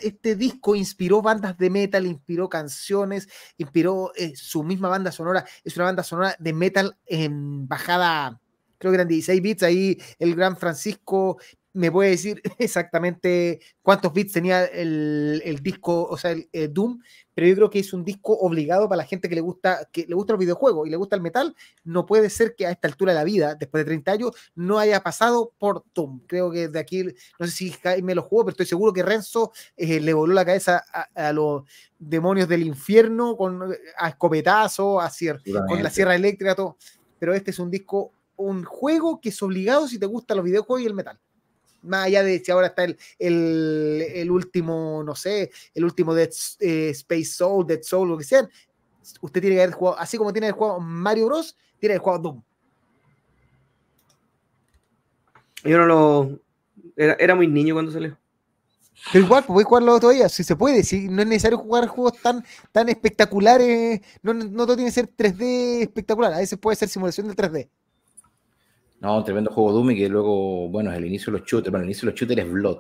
este 0.01 0.35
disco 0.35 0.75
inspiró 0.75 1.21
bandas 1.21 1.55
de 1.57 1.69
metal, 1.69 2.07
inspiró 2.07 2.49
canciones, 2.49 3.29
inspiró 3.57 4.11
eh, 4.15 4.33
su 4.35 4.63
misma 4.63 4.89
banda 4.89 5.11
sonora. 5.11 5.45
Es 5.63 5.75
una 5.75 5.85
banda 5.85 6.01
sonora 6.01 6.35
de 6.39 6.53
metal 6.53 6.97
en 7.05 7.67
bajada, 7.67 8.41
creo 8.79 8.91
que 8.91 8.95
eran 8.95 9.07
16 9.07 9.41
bits. 9.41 9.63
Ahí 9.63 9.97
el 10.17 10.35
gran 10.35 10.57
Francisco 10.57 11.37
me 11.77 11.91
puede 11.91 12.09
decir 12.09 12.41
exactamente 12.57 13.59
cuántos 13.83 14.11
bits 14.11 14.33
tenía 14.33 14.65
el, 14.65 15.59
disco, 15.61 16.07
o 16.09 16.17
sea, 16.17 16.31
el, 16.31 16.73
Doom, 16.73 16.99
pero 17.35 17.47
yo 17.47 17.55
creo 17.55 17.69
que 17.69 17.77
es 17.77 17.93
un 17.93 18.03
disco 18.03 18.33
obligado 18.33 18.89
para 18.89 18.97
la 18.97 19.05
gente 19.05 19.29
que 19.29 19.35
le 19.35 19.41
gusta, 19.41 19.87
que 19.91 20.07
le 20.07 20.15
gusta 20.15 20.33
los 20.33 20.39
videojuegos 20.39 20.87
y 20.87 20.89
le 20.89 20.97
gusta 20.97 21.15
el 21.15 21.21
metal. 21.21 21.55
No 21.83 22.07
puede 22.07 22.31
ser 22.31 22.55
que 22.55 22.65
a 22.65 22.71
esta 22.71 22.87
altura 22.87 23.11
de 23.11 23.19
la 23.19 23.23
vida, 23.23 23.53
después 23.53 23.81
de 23.81 23.89
30 23.89 24.11
años, 24.11 24.31
no 24.55 24.79
haya 24.79 25.01
pasado 25.03 25.53
por 25.59 25.83
Doom. 25.93 26.21
Creo 26.25 26.49
que 26.49 26.67
de 26.67 26.79
aquí, 26.79 27.03
no 27.37 27.45
sé 27.45 27.51
si 27.51 27.75
me 28.01 28.15
lo 28.15 28.23
jugó, 28.23 28.45
pero 28.45 28.53
estoy 28.53 28.65
seguro 28.65 28.91
que 28.91 29.03
Renzo 29.03 29.51
eh, 29.75 29.99
le 29.99 30.13
voló 30.13 30.33
la 30.33 30.45
cabeza 30.45 30.83
a, 31.13 31.31
los 31.31 31.61
demonios 31.99 32.47
del 32.47 32.63
infierno 32.63 33.37
con 33.37 33.61
a 33.99 34.09
escopetazo, 34.09 34.99
a 34.99 35.11
con 35.67 35.83
la 35.83 35.91
sierra 35.91 36.15
eléctrica, 36.15 36.55
todo. 36.55 36.77
Pero 37.19 37.35
este 37.35 37.51
es 37.51 37.59
un 37.59 37.69
disco, 37.69 38.13
un 38.35 38.63
juego 38.63 39.21
que 39.21 39.29
es 39.29 39.43
obligado 39.43 39.87
si 39.87 39.99
te 39.99 40.07
gustan 40.07 40.37
los 40.37 40.45
videojuegos 40.45 40.81
y 40.81 40.87
el 40.87 40.95
metal 40.95 41.19
más 41.81 42.05
allá 42.05 42.23
de 42.23 42.39
si 42.39 42.51
ahora 42.51 42.67
está 42.67 42.83
el, 42.83 42.97
el, 43.19 44.31
último, 44.31 45.03
no 45.03 45.15
sé, 45.15 45.51
el 45.73 45.85
último 45.85 46.13
Dead, 46.13 46.29
eh, 46.59 46.89
Space 46.89 47.25
Soul, 47.25 47.65
Dead 47.67 47.81
Soul, 47.81 48.09
lo 48.09 48.17
que 48.17 48.23
sea, 48.23 48.47
usted 49.21 49.41
tiene 49.41 49.55
que 49.55 49.63
haber 49.63 49.75
jugado, 49.75 49.99
así 49.99 50.17
como 50.17 50.33
tiene 50.33 50.47
el 50.47 50.53
juego 50.53 50.79
Mario 50.79 51.27
Bros, 51.27 51.55
tiene 51.79 51.95
el 51.95 52.01
juego 52.01 52.19
Doom. 52.19 52.43
Yo 55.63 55.77
no 55.77 55.85
lo. 55.85 56.39
Era, 56.95 57.35
muy 57.35 57.47
niño 57.47 57.75
cuando 57.75 57.91
salió. 57.91 58.17
Pero 59.11 59.25
igual, 59.25 59.43
pues 59.45 59.65
jugarlo 59.65 59.99
todavía, 59.99 60.27
si 60.27 60.43
se 60.43 60.55
puede, 60.55 60.83
si 60.83 61.07
no 61.07 61.21
es 61.21 61.27
necesario 61.27 61.59
jugar 61.59 61.87
juegos 61.87 62.19
tan, 62.19 62.43
tan 62.71 62.89
espectaculares, 62.89 64.01
no, 64.23 64.33
no 64.33 64.65
todo 64.65 64.75
tiene 64.75 64.89
que 64.89 64.95
ser 64.95 65.15
3D 65.15 65.83
espectacular, 65.83 66.33
a 66.33 66.39
veces 66.39 66.57
puede 66.57 66.75
ser 66.75 66.89
simulación 66.89 67.27
del 67.27 67.35
3D. 67.35 67.69
No, 68.99 69.17
un 69.17 69.23
tremendo 69.23 69.51
juego 69.51 69.73
Doom 69.73 69.91
y 69.91 69.97
que 69.97 70.09
luego, 70.09 70.69
bueno, 70.69 70.91
es 70.91 70.97
el 70.97 71.05
inicio 71.05 71.31
de 71.31 71.39
los 71.39 71.47
shooters. 71.47 71.71
Bueno, 71.71 71.83
el 71.83 71.89
inicio 71.89 72.07
de 72.07 72.11
los 72.11 72.19
shooters 72.19 72.41
es 72.41 72.51
Blood. 72.51 72.79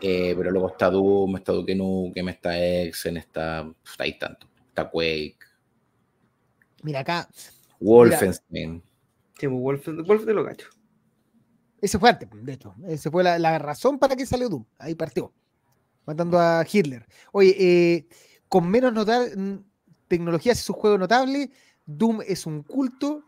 Eh, 0.00 0.34
pero 0.36 0.50
luego 0.50 0.68
está 0.68 0.90
Doom, 0.90 1.36
está 1.36 1.52
Duke 1.52 1.74
Nukem, 1.74 2.28
está 2.28 2.58
Exen, 2.58 3.16
está. 3.16 3.68
Pues, 3.82 3.94
ahí 3.98 4.18
tanto. 4.18 4.46
Está 4.68 4.88
Quake. 4.88 5.38
Mira 6.82 7.00
acá. 7.00 7.28
Wolfenstein. 7.80 8.82
Sí, 9.38 9.48
pues, 9.48 9.60
Wolfenstein, 9.60 10.06
Wolfenstein 10.06 10.36
lo 10.36 10.44
gacho. 10.44 10.68
Ese 11.80 11.98
fue 11.98 12.10
antes, 12.10 12.28
de 12.32 12.52
hecho. 12.52 12.74
Esa 12.86 13.10
fue 13.10 13.24
la, 13.24 13.58
razón 13.58 13.98
para 13.98 14.14
que 14.14 14.26
salió 14.26 14.48
Doom. 14.48 14.64
Ahí 14.78 14.94
partió. 14.94 15.32
Matando 16.06 16.38
a 16.38 16.64
Hitler. 16.70 17.06
Oye, 17.32 17.56
eh, 17.58 18.08
con 18.48 18.68
menos 18.68 18.92
tecnología 18.92 19.62
tecnologías 20.08 20.60
es 20.60 20.70
un 20.70 20.76
juego 20.76 20.98
notable. 20.98 21.50
Doom 21.86 22.22
es 22.26 22.46
un 22.46 22.62
culto 22.62 23.27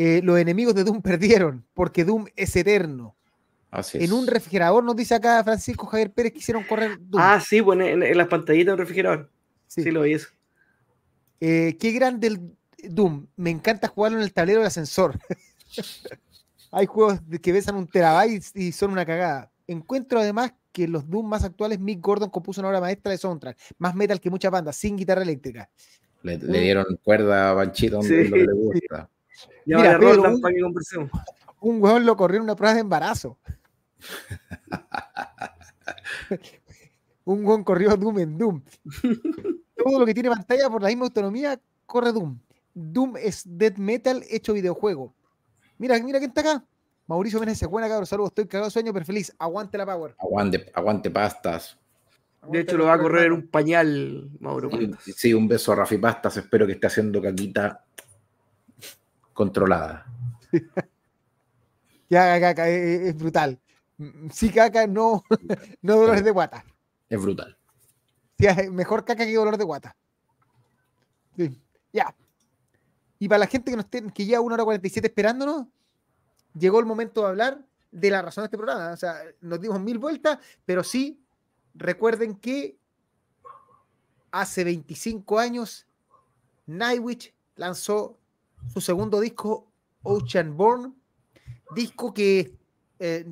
eh, 0.00 0.20
los 0.22 0.38
enemigos 0.38 0.76
de 0.76 0.84
Doom 0.84 1.02
perdieron, 1.02 1.66
porque 1.74 2.04
Doom 2.04 2.26
es 2.36 2.54
eterno. 2.54 3.16
Así 3.70 4.02
En 4.02 4.12
un 4.14 4.26
refrigerador, 4.26 4.82
nos 4.82 4.96
dice 4.96 5.14
acá 5.14 5.42
Francisco 5.44 5.86
Javier 5.86 6.10
Pérez, 6.10 6.32
quisieron 6.32 6.62
correr 6.62 6.96
Doom. 7.00 7.20
Ah, 7.22 7.38
sí, 7.44 7.60
bueno, 7.60 7.84
pues, 7.84 8.10
en, 8.10 8.16
las 8.16 8.28
pantallitas 8.28 8.72
del 8.72 8.78
refrigerador. 8.78 9.30
Sí, 9.66 9.90
lo 9.90 10.02
vi 10.02 10.14
eso. 10.14 10.28
Eh, 11.40 11.76
qué 11.78 11.90
grande 11.90 12.28
el 12.28 12.40
Doom. 12.84 13.26
Me 13.36 13.50
encanta 13.50 13.88
jugarlo 13.88 14.18
en 14.18 14.24
el 14.24 14.32
tablero 14.32 14.60
del 14.60 14.68
ascensor. 14.68 15.18
Hay 16.70 16.86
juegos 16.86 17.20
que 17.42 17.52
besan 17.52 17.74
un 17.74 17.88
terabyte 17.88 18.44
y 18.54 18.72
son 18.72 18.92
una 18.92 19.04
cagada. 19.04 19.50
Encuentro 19.66 20.20
además 20.20 20.54
que 20.72 20.86
los 20.86 21.10
Doom 21.10 21.28
más 21.28 21.44
actuales, 21.44 21.80
Mick 21.80 22.00
Gordon 22.00 22.30
compuso 22.30 22.60
una 22.60 22.68
obra 22.68 22.80
maestra 22.80 23.10
de 23.10 23.18
soundtrack, 23.18 23.58
más 23.78 23.94
metal 23.94 24.20
que 24.20 24.30
muchas 24.30 24.52
bandas, 24.52 24.76
sin 24.76 24.96
guitarra 24.96 25.22
eléctrica. 25.22 25.68
Le, 26.22 26.38
dieron 26.38 26.86
cuerda 27.02 27.50
a 27.50 27.54
Banchito 27.54 27.96
donde 27.96 28.28
le 28.28 28.52
gusta. 28.52 29.10
Mira, 29.64 29.98
un, 29.98 31.10
un 31.60 31.82
hueón 31.82 32.06
lo 32.06 32.16
corrió 32.16 32.38
en 32.38 32.44
una 32.44 32.56
prueba 32.56 32.74
de 32.74 32.80
embarazo. 32.80 33.38
un 37.24 37.44
hueón 37.44 37.64
corrió 37.64 37.96
Doom 37.96 38.18
en 38.20 38.38
Doom. 38.38 38.62
Todo 39.76 39.98
lo 39.98 40.06
que 40.06 40.14
tiene 40.14 40.30
pantalla 40.30 40.70
por 40.70 40.82
la 40.82 40.88
misma 40.88 41.06
autonomía 41.06 41.60
corre 41.86 42.12
Doom. 42.12 42.38
Doom 42.74 43.16
es 43.16 43.42
death 43.44 43.76
metal 43.76 44.24
hecho 44.28 44.52
videojuego. 44.52 45.12
Mira, 45.78 45.98
mira 46.02 46.18
quién 46.18 46.30
está 46.30 46.40
acá. 46.40 46.64
Mauricio 47.06 47.40
Méndez, 47.40 47.62
buena 47.62 47.88
cabrón, 47.88 48.06
saludos, 48.06 48.32
estoy 48.32 48.46
cagado 48.46 48.66
de 48.66 48.70
sueño, 48.70 48.92
pero 48.92 49.06
feliz. 49.06 49.34
Aguante 49.38 49.78
la 49.78 49.86
power. 49.86 50.14
Aguante, 50.18 50.70
aguante 50.74 51.10
pastas. 51.10 51.78
De 52.46 52.60
hecho, 52.60 52.76
lo 52.76 52.84
va 52.84 52.94
a 52.94 52.98
correr 52.98 53.26
en 53.26 53.32
un 53.32 53.48
pañal, 53.48 54.30
Mauro. 54.40 54.70
Sí, 55.00 55.34
un 55.34 55.48
beso 55.48 55.72
a 55.72 55.76
Rafi 55.76 55.98
Pastas. 55.98 56.36
Espero 56.36 56.66
que 56.66 56.72
esté 56.72 56.86
haciendo 56.86 57.20
caquita 57.20 57.84
controlada. 59.38 60.04
ya, 62.10 62.40
caca, 62.40 62.68
es, 62.68 63.16
brutal. 63.16 63.60
Sí, 64.32 64.50
caca, 64.50 64.88
no, 64.88 65.22
no 65.82 65.94
dolores 65.94 66.24
de 66.24 66.32
guata. 66.32 66.64
Es 67.08 67.22
brutal. 67.22 67.56
mejor 68.72 69.04
caca 69.04 69.24
que 69.24 69.32
dolor 69.32 69.56
de 69.56 69.62
guata. 69.62 69.96
Ya. 71.92 72.12
Y 73.20 73.28
para 73.28 73.38
la 73.38 73.46
gente 73.46 73.70
que, 73.70 73.76
nos 73.76 73.86
que 74.12 74.26
lleva 74.26 74.40
una 74.40 74.54
hora 74.54 74.64
47 74.64 75.06
esperándonos, 75.06 75.68
llegó 76.58 76.80
el 76.80 76.86
momento 76.86 77.20
de 77.20 77.28
hablar 77.28 77.64
de 77.92 78.10
la 78.10 78.22
razón 78.22 78.42
de 78.42 78.46
este 78.46 78.56
programa. 78.56 78.90
O 78.90 78.96
sea, 78.96 79.22
nos 79.40 79.60
dimos 79.60 79.80
mil 79.80 79.98
vueltas, 79.98 80.40
pero 80.64 80.82
sí, 80.82 81.22
recuerden 81.74 82.34
que 82.34 82.76
hace 84.32 84.64
25 84.64 85.38
años 85.38 85.86
Nightwish 86.66 87.32
lanzó 87.54 88.17
su 88.72 88.80
segundo 88.80 89.20
disco, 89.20 89.70
Ocean 90.02 90.56
Born, 90.56 90.94
disco 91.74 92.12
que 92.12 92.52
eh, 92.98 93.26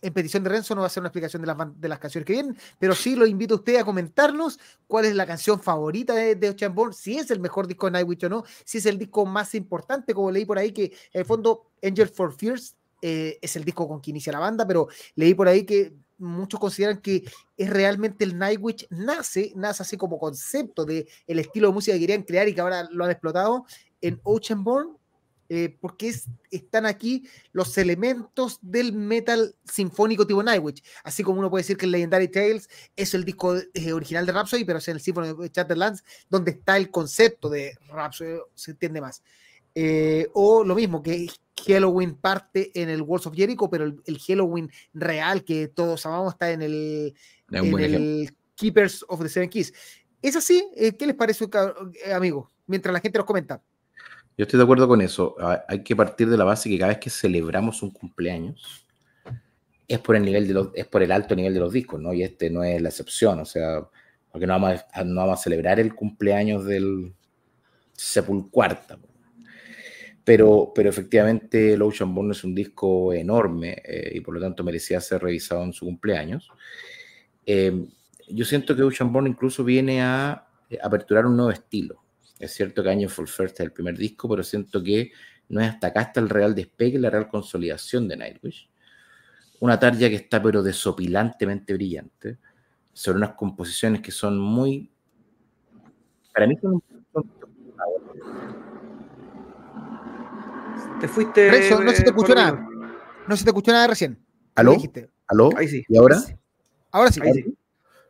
en 0.00 0.12
petición 0.12 0.44
de 0.44 0.50
Renzo 0.50 0.74
no 0.74 0.82
va 0.82 0.86
a 0.86 0.90
ser 0.90 1.00
una 1.00 1.08
explicación 1.08 1.42
de 1.42 1.46
las, 1.46 1.56
de 1.80 1.88
las 1.88 1.98
canciones 1.98 2.26
que 2.26 2.34
vienen, 2.34 2.56
pero 2.78 2.94
sí 2.94 3.16
lo 3.16 3.26
invito 3.26 3.54
a 3.54 3.56
usted 3.58 3.76
a 3.76 3.84
comentarnos 3.84 4.58
cuál 4.86 5.06
es 5.06 5.14
la 5.14 5.26
canción 5.26 5.60
favorita 5.60 6.14
de, 6.14 6.48
Ocean 6.48 6.74
Born, 6.74 6.92
si 6.92 7.18
es 7.18 7.30
el 7.30 7.40
mejor 7.40 7.66
disco 7.66 7.86
de 7.86 7.92
Nightwish 7.92 8.24
o 8.24 8.28
no, 8.28 8.44
si 8.64 8.78
es 8.78 8.86
el 8.86 8.98
disco 8.98 9.26
más 9.26 9.54
importante, 9.54 10.14
como 10.14 10.30
leí 10.30 10.44
por 10.44 10.58
ahí 10.58 10.72
que 10.72 10.84
en 10.84 11.20
el 11.20 11.24
fondo 11.24 11.70
Angel 11.82 12.08
for 12.08 12.32
Fears 12.32 12.76
eh, 13.02 13.38
es 13.40 13.56
el 13.56 13.64
disco 13.64 13.88
con 13.88 14.00
que 14.00 14.10
inicia 14.10 14.32
la 14.32 14.38
banda, 14.38 14.66
pero 14.66 14.88
leí 15.14 15.34
por 15.34 15.48
ahí 15.48 15.64
que 15.64 15.92
muchos 16.18 16.58
consideran 16.58 16.98
que 16.98 17.24
es 17.56 17.70
realmente 17.70 18.24
el 18.24 18.36
Nightwish 18.36 18.86
nace, 18.90 19.52
nace 19.54 19.82
así 19.82 19.96
como 19.96 20.18
concepto 20.18 20.84
de 20.84 21.08
el 21.26 21.38
estilo 21.38 21.68
de 21.68 21.74
música 21.74 21.94
que 21.94 22.00
querían 22.00 22.22
crear 22.22 22.48
y 22.48 22.54
que 22.54 22.60
ahora 22.60 22.88
lo 22.90 23.04
han 23.04 23.10
explotado 23.10 23.64
en 24.00 24.20
Oceanborn, 24.22 24.98
eh, 25.50 25.78
porque 25.80 26.12
están 26.50 26.84
aquí 26.84 27.26
los 27.52 27.78
elementos 27.78 28.58
del 28.60 28.92
metal 28.92 29.54
sinfónico 29.64 30.26
tipo 30.26 30.42
Nightwish. 30.42 30.82
Así 31.04 31.22
como 31.22 31.38
uno 31.38 31.48
puede 31.48 31.62
decir 31.62 31.78
que 31.78 31.86
el 31.86 31.92
Legendary 31.92 32.28
Tales 32.28 32.68
es 32.94 33.14
el 33.14 33.24
disco 33.24 33.56
eh, 33.56 33.92
original 33.94 34.26
de 34.26 34.32
Rhapsody, 34.32 34.64
pero 34.66 34.78
es 34.78 34.88
en 34.88 34.96
el 34.96 35.00
Symphony 35.00 35.28
of 35.30 35.50
Chatterlands 35.50 36.04
donde 36.28 36.50
está 36.50 36.76
el 36.76 36.90
concepto 36.90 37.48
de 37.48 37.78
Rhapsody, 37.88 38.36
se 38.54 38.72
entiende 38.72 39.00
más. 39.00 39.22
Eh, 39.74 40.28
o 40.34 40.64
lo 40.64 40.74
mismo, 40.74 41.02
que 41.02 41.28
Halloween 41.66 42.16
parte 42.16 42.70
en 42.74 42.90
el 42.90 43.00
Walls 43.00 43.26
of 43.26 43.34
Jericho, 43.34 43.70
pero 43.70 43.84
el, 43.84 44.18
Halloween 44.18 44.70
real 44.92 45.44
que 45.44 45.68
todos 45.68 46.04
amamos 46.04 46.34
está 46.34 46.50
en 46.50 46.60
el, 46.60 47.14
en 47.50 47.78
el 47.78 48.36
Keepers 48.54 49.02
of 49.08 49.22
the 49.22 49.30
Seven 49.30 49.48
Keys. 49.48 49.72
¿Es 50.20 50.36
así? 50.36 50.68
¿Qué 50.76 51.06
les 51.06 51.14
parece, 51.14 51.48
amigo? 52.14 52.50
Mientras 52.66 52.92
la 52.92 53.00
gente 53.00 53.18
nos 53.18 53.26
comenta. 53.26 53.62
Yo 54.38 54.44
estoy 54.44 54.58
de 54.58 54.62
acuerdo 54.62 54.86
con 54.86 55.00
eso. 55.00 55.34
Hay 55.66 55.82
que 55.82 55.96
partir 55.96 56.30
de 56.30 56.36
la 56.36 56.44
base 56.44 56.70
que 56.70 56.78
cada 56.78 56.90
vez 56.90 56.98
que 56.98 57.10
celebramos 57.10 57.82
un 57.82 57.90
cumpleaños 57.90 58.86
es 59.88 59.98
por 59.98 60.14
el 60.14 60.22
nivel 60.22 60.46
de 60.46 60.54
los, 60.54 60.68
es 60.74 60.86
por 60.86 61.02
el 61.02 61.10
alto 61.10 61.34
nivel 61.34 61.54
de 61.54 61.58
los 61.58 61.72
discos, 61.72 62.00
¿no? 62.00 62.12
Y 62.12 62.22
este 62.22 62.48
no 62.48 62.62
es 62.62 62.80
la 62.80 62.90
excepción, 62.90 63.40
o 63.40 63.44
sea, 63.44 63.80
porque 64.30 64.46
no 64.46 64.52
vamos 64.52 64.84
a, 64.92 65.02
no 65.02 65.22
vamos 65.22 65.40
a 65.40 65.42
celebrar 65.42 65.80
el 65.80 65.92
cumpleaños 65.92 66.64
del 66.64 67.12
Sepulcuarta. 67.94 68.96
Pero, 70.22 70.70
pero 70.72 70.88
efectivamente, 70.88 71.72
el 71.72 71.82
Ocean 71.82 72.14
Born 72.14 72.30
es 72.30 72.44
un 72.44 72.54
disco 72.54 73.12
enorme 73.12 73.82
eh, 73.84 74.12
y 74.14 74.20
por 74.20 74.34
lo 74.34 74.40
tanto 74.40 74.62
merecía 74.62 75.00
ser 75.00 75.20
revisado 75.20 75.64
en 75.64 75.72
su 75.72 75.84
cumpleaños. 75.84 76.48
Eh, 77.44 77.88
yo 78.28 78.44
siento 78.44 78.76
que 78.76 78.84
Ocean 78.84 79.12
Born 79.12 79.26
incluso 79.26 79.64
viene 79.64 80.00
a 80.00 80.46
eh, 80.70 80.78
aperturar 80.80 81.26
un 81.26 81.36
nuevo 81.36 81.50
estilo. 81.50 82.04
Es 82.38 82.52
cierto 82.52 82.82
que 82.82 82.90
Año 82.90 83.08
Full 83.08 83.26
First 83.26 83.54
es 83.54 83.60
el 83.60 83.72
primer 83.72 83.96
disco, 83.96 84.28
pero 84.28 84.42
siento 84.42 84.82
que 84.82 85.10
no 85.48 85.60
es 85.60 85.68
hasta 85.68 85.88
acá 85.88 86.00
hasta 86.00 86.20
el 86.20 86.28
real 86.28 86.54
despegue, 86.54 86.98
la 86.98 87.10
real 87.10 87.28
consolidación 87.28 88.06
de 88.06 88.16
Nightwish. 88.16 88.70
Una 89.60 89.78
tarea 89.78 90.08
que 90.08 90.16
está 90.16 90.40
pero 90.42 90.62
desopilantemente 90.62 91.74
brillante, 91.74 92.38
sobre 92.92 93.18
unas 93.18 93.32
composiciones 93.34 94.00
que 94.00 94.12
son 94.12 94.38
muy... 94.38 94.90
Para 96.32 96.46
mí 96.46 96.56
son... 96.60 96.82
Te 101.00 101.08
fuiste... 101.08 101.70
no 101.70 101.92
se 101.92 102.02
te 102.02 102.10
escuchó 102.10 102.34
nada. 102.34 102.68
No 103.26 103.36
se 103.36 103.44
te 103.44 103.50
escuchó 103.50 103.72
nada 103.72 103.88
recién. 103.88 104.18
¿Aló? 104.54 104.76
¿Aló? 105.26 105.50
Ahí 105.56 105.68
sí. 105.68 105.84
¿Y 105.88 105.96
ahora? 105.96 106.18
Ahora 106.90 107.10
sí. 107.10 107.20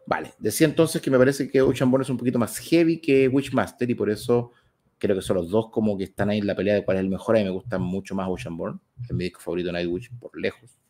Vale, 0.08 0.32
decía 0.38 0.66
entonces 0.66 1.02
que 1.02 1.10
me 1.10 1.18
parece 1.18 1.50
que 1.50 1.60
Ocean 1.60 1.90
Born 1.90 2.00
es 2.00 2.08
un 2.08 2.16
poquito 2.16 2.38
más 2.38 2.56
heavy 2.56 2.98
que 2.98 3.28
Witchmaster 3.28 3.90
y 3.90 3.94
por 3.94 4.08
eso 4.08 4.52
creo 4.96 5.14
que 5.14 5.20
son 5.20 5.36
los 5.36 5.50
dos 5.50 5.68
como 5.70 5.98
que 5.98 6.04
están 6.04 6.30
ahí 6.30 6.38
en 6.38 6.46
la 6.46 6.56
pelea 6.56 6.76
de 6.76 6.82
cuál 6.82 6.96
es 6.96 7.02
el 7.02 7.10
mejor. 7.10 7.36
A 7.36 7.40
mí 7.40 7.44
me 7.44 7.50
gusta 7.50 7.78
mucho 7.78 8.14
más 8.14 8.26
Ocean 8.26 8.56
Born, 8.56 8.80
es 9.04 9.12
mi 9.12 9.24
disco 9.24 9.42
favorito 9.42 9.70
Nightwish 9.70 10.10
por 10.18 10.34
lejos. 10.40 10.80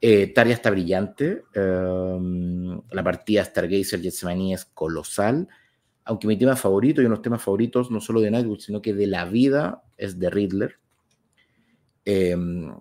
Eh, 0.00 0.28
Taria 0.28 0.54
está 0.54 0.70
brillante, 0.70 1.42
em, 1.54 2.80
la 2.92 3.02
partida 3.02 3.44
Stargazer 3.44 4.00
Getsemani 4.00 4.54
es 4.54 4.64
colosal, 4.64 5.48
aunque 6.04 6.28
mi 6.28 6.38
tema 6.38 6.54
favorito 6.54 7.02
y 7.02 7.06
unos 7.06 7.20
temas 7.20 7.42
favoritos 7.42 7.90
no 7.90 8.00
solo 8.00 8.20
de 8.20 8.30
Nightwish, 8.30 8.66
sino 8.66 8.80
que 8.80 8.94
de 8.94 9.08
la 9.08 9.24
vida 9.24 9.82
es 9.96 10.20
de 10.20 10.30
Riddler. 10.30 10.78
Em, 12.04 12.72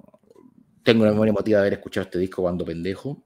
tengo 0.84 1.02
una 1.02 1.12
memoria 1.12 1.32
emotiva 1.32 1.58
de 1.58 1.62
haber 1.64 1.74
escuchado 1.74 2.04
este 2.04 2.20
disco 2.20 2.44
cuando 2.44 2.64
pendejo 2.64 3.24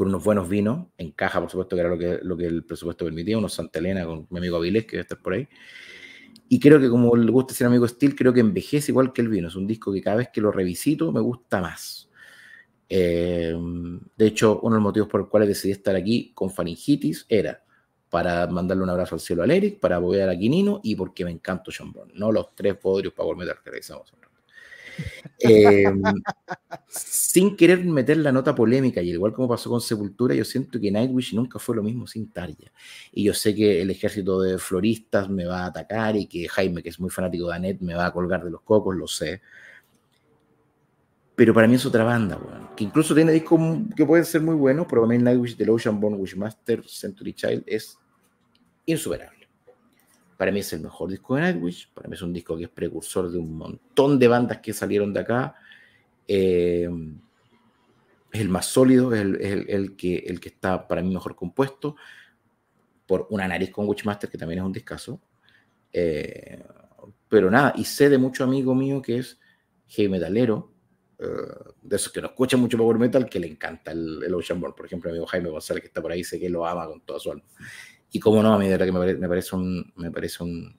con 0.00 0.08
unos 0.08 0.24
buenos 0.24 0.48
vinos, 0.48 0.86
en 0.96 1.10
caja, 1.10 1.42
por 1.42 1.50
supuesto, 1.50 1.76
que 1.76 1.80
era 1.80 1.90
lo 1.90 1.98
que, 1.98 2.20
lo 2.22 2.34
que 2.34 2.46
el 2.46 2.64
presupuesto 2.64 3.04
permitía, 3.04 3.36
unos 3.36 3.52
Santa 3.52 3.80
Elena 3.80 4.06
con 4.06 4.26
mi 4.30 4.38
amigo 4.38 4.56
Avilés, 4.56 4.86
que 4.86 4.92
debe 4.92 5.02
estar 5.02 5.18
por 5.20 5.34
ahí. 5.34 5.46
Y 6.48 6.58
creo 6.58 6.80
que 6.80 6.88
como 6.88 7.14
le 7.14 7.30
gusta 7.30 7.52
ser 7.52 7.66
amigo 7.66 7.86
Steel, 7.86 8.16
creo 8.16 8.32
que 8.32 8.40
envejece 8.40 8.92
igual 8.92 9.12
que 9.12 9.20
el 9.20 9.28
vino. 9.28 9.48
Es 9.48 9.56
un 9.56 9.66
disco 9.66 9.92
que 9.92 10.00
cada 10.00 10.16
vez 10.16 10.30
que 10.32 10.40
lo 10.40 10.50
revisito 10.52 11.12
me 11.12 11.20
gusta 11.20 11.60
más. 11.60 12.08
Eh, 12.88 13.54
de 14.16 14.26
hecho, 14.26 14.60
uno 14.62 14.76
de 14.76 14.78
los 14.78 14.84
motivos 14.84 15.08
por 15.10 15.20
los 15.20 15.28
cuales 15.28 15.50
decidí 15.50 15.72
estar 15.72 15.94
aquí 15.94 16.32
con 16.32 16.48
faringitis 16.48 17.26
era 17.28 17.62
para 18.08 18.46
mandarle 18.46 18.84
un 18.84 18.88
abrazo 18.88 19.16
al 19.16 19.20
cielo 19.20 19.42
a 19.42 19.46
Eric, 19.54 19.80
para 19.80 19.96
apoyar 19.96 20.30
a 20.30 20.38
Quinino 20.38 20.80
y 20.82 20.94
porque 20.94 21.26
me 21.26 21.30
encanta 21.30 21.70
John 21.76 21.92
Brown, 21.92 22.10
no 22.14 22.32
los 22.32 22.54
tres 22.54 22.74
podrios 22.78 23.12
Power 23.12 23.36
Metal 23.36 23.58
que 23.62 23.68
realizamos. 23.68 24.10
Em, 25.38 26.02
sin 26.88 27.56
querer 27.56 27.84
meter 27.84 28.18
la 28.18 28.30
nota 28.30 28.54
polémica, 28.54 29.00
y 29.00 29.10
igual 29.10 29.32
como 29.32 29.48
pasó 29.48 29.70
con 29.70 29.80
Sepultura, 29.80 30.34
yo 30.34 30.44
siento 30.44 30.78
que 30.78 30.90
Nightwish 30.90 31.34
nunca 31.34 31.58
fue 31.58 31.76
lo 31.76 31.82
mismo 31.82 32.06
sin 32.06 32.30
Tarja. 32.30 32.70
Y 33.12 33.24
yo 33.24 33.34
sé 33.34 33.54
que 33.54 33.80
el 33.80 33.90
ejército 33.90 34.40
de 34.40 34.58
floristas 34.58 35.28
me 35.28 35.46
va 35.46 35.64
a 35.64 35.66
atacar 35.66 36.16
y 36.16 36.26
que 36.26 36.48
Jaime, 36.48 36.82
que 36.82 36.90
es 36.90 37.00
muy 37.00 37.10
fanático 37.10 37.48
de 37.48 37.54
Annette, 37.54 37.80
me 37.80 37.94
va 37.94 38.06
a 38.06 38.12
colgar 38.12 38.44
de 38.44 38.50
los 38.50 38.60
cocos, 38.62 38.94
lo 38.94 39.06
sé. 39.06 39.40
Pero 41.34 41.54
para 41.54 41.66
mí 41.66 41.76
es 41.76 41.86
otra 41.86 42.04
banda, 42.04 42.38
que 42.76 42.84
incluso 42.84 43.14
tiene 43.14 43.32
discos 43.32 43.60
que 43.96 44.04
pueden 44.04 44.26
ser 44.26 44.42
muy 44.42 44.54
buenos, 44.54 44.86
pero 44.86 45.02
para 45.02 45.16
mí 45.16 45.22
Nightwish, 45.22 45.56
The 45.56 45.70
Ocean 45.70 45.98
Born, 45.98 46.20
Wishmaster, 46.20 46.86
Century 46.86 47.32
Child 47.32 47.64
es 47.66 47.98
insuperable. 48.84 49.39
Para 50.40 50.52
mí 50.52 50.60
es 50.60 50.72
el 50.72 50.80
mejor 50.80 51.10
disco 51.10 51.34
de 51.34 51.42
Nightwish. 51.42 51.92
Para 51.92 52.08
mí 52.08 52.14
es 52.14 52.22
un 52.22 52.32
disco 52.32 52.56
que 52.56 52.64
es 52.64 52.70
precursor 52.70 53.30
de 53.30 53.36
un 53.36 53.58
montón 53.58 54.18
de 54.18 54.26
bandas 54.26 54.56
que 54.60 54.72
salieron 54.72 55.12
de 55.12 55.20
acá. 55.20 55.54
Eh, 56.26 56.88
es 58.32 58.40
el 58.40 58.48
más 58.48 58.64
sólido, 58.64 59.12
es, 59.12 59.20
el, 59.20 59.96
que, 59.96 60.16
el 60.16 60.40
que 60.40 60.48
está 60.48 60.88
para 60.88 61.02
mí 61.02 61.12
mejor 61.12 61.36
compuesto. 61.36 61.94
Por 63.06 63.26
una 63.28 63.46
nariz 63.46 63.70
con 63.70 63.86
Witchmaster, 63.86 64.30
que 64.30 64.38
también 64.38 64.60
es 64.60 64.64
un 64.64 64.72
discazo. 64.72 65.20
Eh, 65.92 66.64
pero 67.28 67.50
nada, 67.50 67.74
y 67.76 67.84
sé 67.84 68.08
de 68.08 68.16
mucho 68.16 68.42
amigo 68.42 68.74
mío 68.74 69.02
que 69.02 69.18
es 69.18 69.38
heavy 69.88 70.08
metalero, 70.08 70.72
eh, 71.18 71.26
de 71.82 71.96
esos 71.96 72.10
que 72.10 72.22
no 72.22 72.28
escuchan 72.28 72.60
mucho 72.60 72.78
power 72.78 72.98
metal, 72.98 73.28
que 73.28 73.40
le 73.40 73.46
encanta 73.46 73.92
el, 73.92 74.22
el 74.24 74.32
Ocean 74.32 74.58
Born. 74.58 74.72
Por 74.74 74.86
ejemplo, 74.86 75.10
mi 75.10 75.18
amigo 75.18 75.26
Jaime 75.26 75.50
González, 75.50 75.82
que 75.82 75.88
está 75.88 76.00
por 76.00 76.12
ahí, 76.12 76.24
sé 76.24 76.40
que 76.40 76.48
lo 76.48 76.66
ama 76.66 76.86
con 76.86 77.02
toda 77.02 77.20
su 77.20 77.30
alma. 77.30 77.44
Y 78.12 78.20
como 78.20 78.42
no, 78.42 78.52
a 78.52 78.58
mí 78.58 78.66
de 78.66 78.72
verdad 78.76 78.86
que 78.86 79.16
me, 79.18 79.28
parece 79.28 79.54
un, 79.54 79.92
me 79.96 80.10
parece 80.10 80.42
un, 80.42 80.76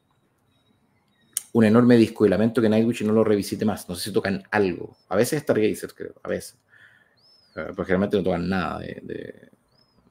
un 1.53 1.63
enorme 1.63 1.95
disco 1.95 2.25
y 2.25 2.29
lamento 2.29 2.61
que 2.61 2.69
Nightwish 2.69 3.03
no 3.03 3.13
lo 3.13 3.23
revisite 3.23 3.65
más. 3.65 3.87
No 3.87 3.95
sé 3.95 4.05
si 4.05 4.13
tocan 4.13 4.43
algo. 4.51 4.97
A 5.09 5.15
veces 5.15 5.41
Stargazer, 5.41 5.93
creo, 5.93 6.15
a 6.23 6.27
veces. 6.27 6.57
Uh, 7.51 7.73
pero 7.75 7.85
generalmente 7.85 8.17
no 8.17 8.23
tocan 8.23 8.47
nada 8.47 8.79
de, 8.79 8.99
de, 9.03 9.49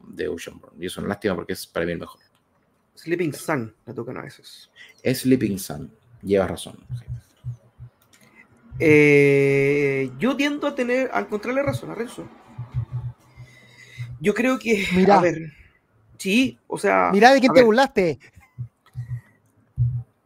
de 0.09 0.29
Oceanborn. 0.29 0.83
Y 0.83 0.87
eso 0.87 1.01
es 1.01 1.05
una 1.05 1.09
lástima 1.09 1.35
porque 1.35 1.53
es 1.53 1.67
para 1.67 1.87
mí 1.87 1.93
el 1.93 1.99
mejor. 1.99 2.21
Sleeping 2.95 3.33
Sun 3.33 3.75
la 3.87 3.95
tocan 3.95 4.19
a 4.19 4.23
veces. 4.23 4.71
Es 5.03 5.21
Sleeping 5.21 5.59
Sun. 5.59 5.91
Llevas 6.23 6.51
razón. 6.51 6.79
Eh, 8.79 10.11
yo 10.19 10.37
tiendo 10.37 10.67
a 10.67 10.75
tener, 10.75 11.11
a 11.13 11.21
encontrarle 11.21 11.63
razón 11.63 11.91
a 11.91 11.95
Renzo. 11.95 12.29
Yo 14.21 14.35
creo 14.35 14.59
que, 14.59 14.87
Mira. 14.95 15.19
a 15.19 15.23
ver, 15.23 15.53
Sí, 16.21 16.59
o 16.67 16.77
sea. 16.77 17.09
Mira 17.15 17.33
de 17.33 17.41
quién 17.41 17.55
te 17.55 17.63
burlaste. 17.63 18.19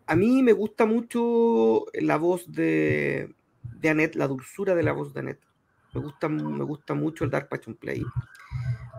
A 0.06 0.16
mí 0.16 0.42
me 0.42 0.52
gusta 0.52 0.86
mucho 0.86 1.86
la 1.94 2.16
voz 2.16 2.50
de, 2.50 3.32
de 3.62 3.88
Annette, 3.88 4.16
la 4.16 4.26
dulzura 4.26 4.74
de 4.74 4.82
la 4.82 4.90
voz 4.90 5.14
de 5.14 5.20
Annette. 5.20 5.44
Me 5.94 6.00
gusta, 6.00 6.28
me 6.28 6.64
gusta 6.64 6.94
mucho 6.94 7.22
el 7.22 7.30
Dark 7.30 7.48
Passion 7.48 7.76
Play. 7.76 8.04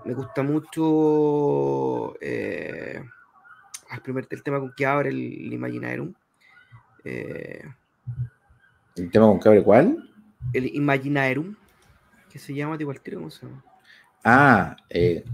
Me 0.05 0.13
gusta 0.13 0.41
mucho 0.41 2.15
eh, 2.21 3.03
el, 3.91 4.01
primer, 4.01 4.25
el 4.29 4.41
tema 4.41 4.61
con 4.61 4.71
que 4.73 4.85
abre 4.85 5.09
el, 5.09 5.51
Imaginarum. 5.51 6.13
Eh, 7.03 7.61
¿El 8.95 9.11
tema 9.11 9.25
con 9.25 9.41
que 9.41 9.49
abre 9.49 9.63
cuál? 9.63 10.09
El 10.53 10.73
Imaginarum, 10.73 11.57
que 12.29 12.39
se 12.39 12.53
llama, 12.53 12.77
igual 12.79 13.01
tiro, 13.01 13.17
¿cómo 13.17 13.31
se 13.31 13.45
llama? 13.45 13.65
Ah, 14.23 14.77
eh, 14.89 15.25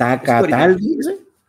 Takataldi. 0.00 0.98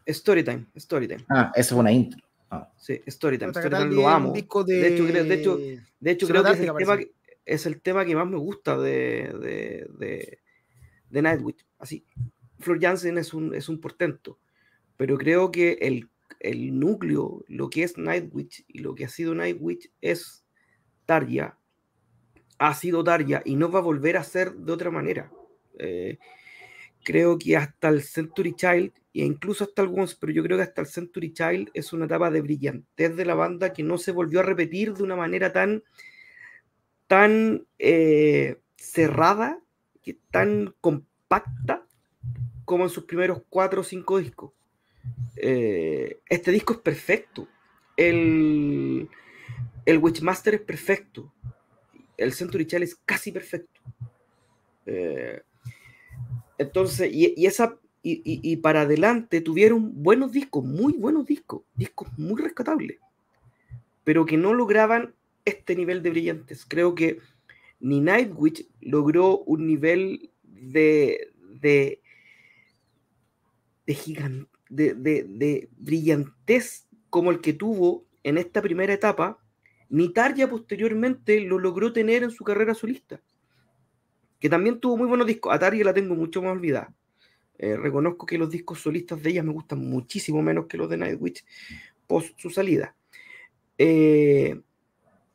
Storytime, 0.08 0.66
Storytime. 0.78 1.24
Ah, 1.30 1.54
esa 1.56 1.74
es 1.74 1.80
una 1.80 1.92
intro. 1.92 2.20
Ah. 2.50 2.70
Sí, 2.78 3.02
Storytime. 3.08 3.52
Storytime 3.54 3.96
lo 3.96 4.10
amo. 4.10 4.34
De... 4.34 4.42
de... 4.42 4.88
hecho, 4.88 5.06
de 5.06 5.34
hecho, 5.34 5.58
de 6.00 6.12
hecho 6.12 6.28
creo 6.28 6.44
que 6.44 6.52
es 6.52 6.60
el, 6.60 6.76
tema 6.76 6.98
que 6.98 7.12
es 7.46 7.66
el 7.66 7.82
tema 7.82 8.06
que 8.06 8.16
más 8.16 8.28
me 8.28 8.36
gusta 8.36 8.78
de, 8.78 9.32
de, 9.40 9.88
de, 9.98 10.40
de 11.10 11.22
Nightwish. 11.22 11.66
Así, 11.80 12.06
Flor 12.60 12.82
Jansen 12.82 13.18
es 13.18 13.34
un, 13.34 13.56
es 13.56 13.70
un 13.70 13.80
portento, 13.80 14.38
pero 14.98 15.18
creo 15.18 15.50
que 15.50 15.78
el, 15.82 16.10
el 16.42 16.78
núcleo, 16.78 17.46
lo 17.48 17.70
que 17.70 17.84
es 17.84 17.98
Nightwish 17.98 18.66
y 18.68 18.80
lo 18.80 18.96
que 18.96 19.06
ha 19.06 19.10
sido 19.10 19.34
Nightwish 19.34 19.90
es 20.02 20.44
Tarja, 21.06 21.58
ha 22.58 22.74
sido 22.74 23.02
Tarja 23.02 23.44
y 23.46 23.56
no 23.56 23.72
va 23.72 23.80
a 23.80 23.84
volver 23.84 24.18
a 24.18 24.26
ser 24.26 24.54
de 24.54 24.74
otra 24.74 24.92
manera. 24.92 25.32
Eh, 25.80 26.20
creo 27.04 27.38
que 27.38 27.58
hasta 27.58 27.90
el 27.90 28.02
Century 28.02 28.54
Child 28.54 28.92
e 29.14 29.26
incluso 29.26 29.66
hasta 29.66 29.84
Once, 29.84 30.16
pero 30.20 30.32
yo 30.32 30.44
creo 30.44 30.58
que 30.58 30.64
hasta 30.64 30.82
el 30.82 30.88
Century 30.88 31.34
Child 31.34 31.70
es 31.74 31.92
una 31.92 32.06
etapa 32.06 32.32
de 32.32 32.42
brillantez 32.42 33.16
de 33.16 33.26
la 33.26 33.36
banda 33.36 33.74
que 33.74 33.84
no 33.84 33.98
se 33.98 34.12
volvió 34.12 34.40
a 34.40 34.44
repetir 34.44 34.94
de 34.94 35.04
una 35.04 35.16
manera 35.16 35.52
tan, 35.52 35.84
tan 37.08 37.68
eh, 37.78 38.58
cerrada, 38.78 39.60
tan 40.32 40.74
compacta 40.80 41.86
como 42.66 42.86
en 42.86 42.90
sus 42.90 43.04
primeros 43.04 43.44
cuatro 43.50 43.82
o 43.82 43.84
cinco 43.84 44.18
discos. 44.18 44.54
Eh, 45.36 46.20
este 46.30 46.52
disco 46.52 46.74
es 46.74 46.80
perfecto. 46.80 47.48
El, 47.98 49.10
el 49.86 49.98
Witchmaster 49.98 50.56
es 50.56 50.62
perfecto. 50.62 51.34
El 52.16 52.32
Century 52.32 52.66
Child 52.66 52.84
es 52.84 52.96
casi 52.96 53.32
perfecto. 53.32 53.82
Eh, 54.86 55.42
entonces, 56.62 57.10
y, 57.12 57.46
esa, 57.46 57.78
y, 58.04 58.56
para 58.58 58.82
adelante 58.82 59.42
tuvieron 59.42 60.04
buenos 60.04 60.32
discos, 60.32 60.64
muy 60.64 60.94
buenos 60.94 61.26
discos, 61.26 61.64
discos 61.76 62.08
muy 62.18 62.40
rescatables, 62.40 63.00
pero 64.04 64.26
que 64.26 64.38
no 64.38 64.54
lograban 64.54 65.14
este 65.44 65.76
nivel 65.76 66.04
de 66.04 66.12
brillantes. 66.12 66.66
Creo 66.68 66.94
que 66.94 67.20
ni 67.80 68.00
Nightwish 68.00 68.68
logró 68.80 69.40
un 69.40 69.66
nivel 69.66 70.30
de, 70.44 71.32
de, 71.60 72.00
de, 73.86 74.94
de, 74.94 75.24
de 75.24 75.70
brillantez 75.78 76.88
como 77.10 77.32
el 77.32 77.42
que 77.42 77.54
tuvo 77.54 78.06
en 78.24 78.38
esta 78.38 78.62
primera 78.62 78.94
etapa, 78.94 79.40
ni 79.90 80.14
Tarja 80.14 80.48
posteriormente 80.48 81.42
lo 81.42 81.58
logró 81.58 81.92
tener 81.92 82.22
en 82.24 82.32
su 82.32 82.44
carrera 82.44 82.76
solista 82.76 83.20
que 84.42 84.50
también 84.50 84.80
tuvo 84.80 84.98
muy 84.98 85.08
buenos 85.08 85.28
discos. 85.28 85.54
Atari 85.54 85.84
la 85.84 85.94
tengo 85.94 86.16
mucho 86.16 86.42
más 86.42 86.52
olvidada. 86.52 86.92
Eh, 87.60 87.78
reconozco 87.78 88.26
que 88.26 88.40
los 88.40 88.50
discos 88.50 88.82
solistas 88.82 89.22
de 89.22 89.30
ella 89.30 89.44
me 89.44 89.54
gustan 89.54 89.88
muchísimo 89.88 90.42
menos 90.42 90.66
que 90.66 90.78
los 90.78 90.90
de 90.90 90.98
Nightwish 90.98 91.46
post 92.08 92.38
su 92.40 92.50
salida. 92.50 92.96
Eh, 93.78 94.60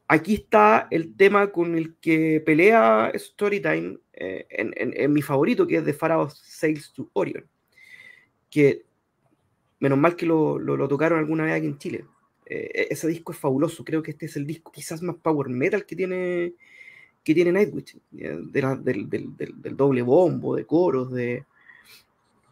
aquí 0.08 0.34
está 0.34 0.88
el 0.90 1.16
tema 1.16 1.52
con 1.52 1.76
el 1.76 1.94
que 1.98 2.42
pelea 2.44 3.12
Storytime 3.14 3.98
eh, 4.12 4.44
en, 4.50 5.12
mi 5.12 5.22
favorito, 5.22 5.68
que 5.68 5.76
es 5.76 5.84
de 5.84 5.94
Pharaoh 5.94 6.28
Sales 6.28 6.92
to 6.92 7.08
Orion. 7.12 7.48
Que 8.50 8.86
menos 9.78 9.98
mal 9.98 10.16
que 10.16 10.26
lo, 10.26 10.58
lo, 10.58 10.88
tocaron 10.88 11.20
alguna 11.20 11.44
vez 11.44 11.54
aquí 11.54 11.66
en 11.66 11.78
Chile. 11.78 12.04
ese 12.44 13.06
disco 13.06 13.30
es 13.30 13.38
fabuloso. 13.38 13.84
Creo 13.84 14.02
que 14.02 14.10
este 14.10 14.26
es 14.26 14.34
el 14.34 14.46
disco 14.48 14.72
quizás 14.72 15.00
más 15.00 15.14
power 15.14 15.48
metal 15.48 15.86
que 15.86 15.94
tiene 15.94 16.54
que 17.26 17.34
tiene 17.34 17.50
Nightwish, 17.50 17.98
del, 18.12 19.76
doble 19.76 20.02
bombo, 20.02 20.54
de 20.54 20.64
coros, 20.64 21.12
de... 21.12 21.44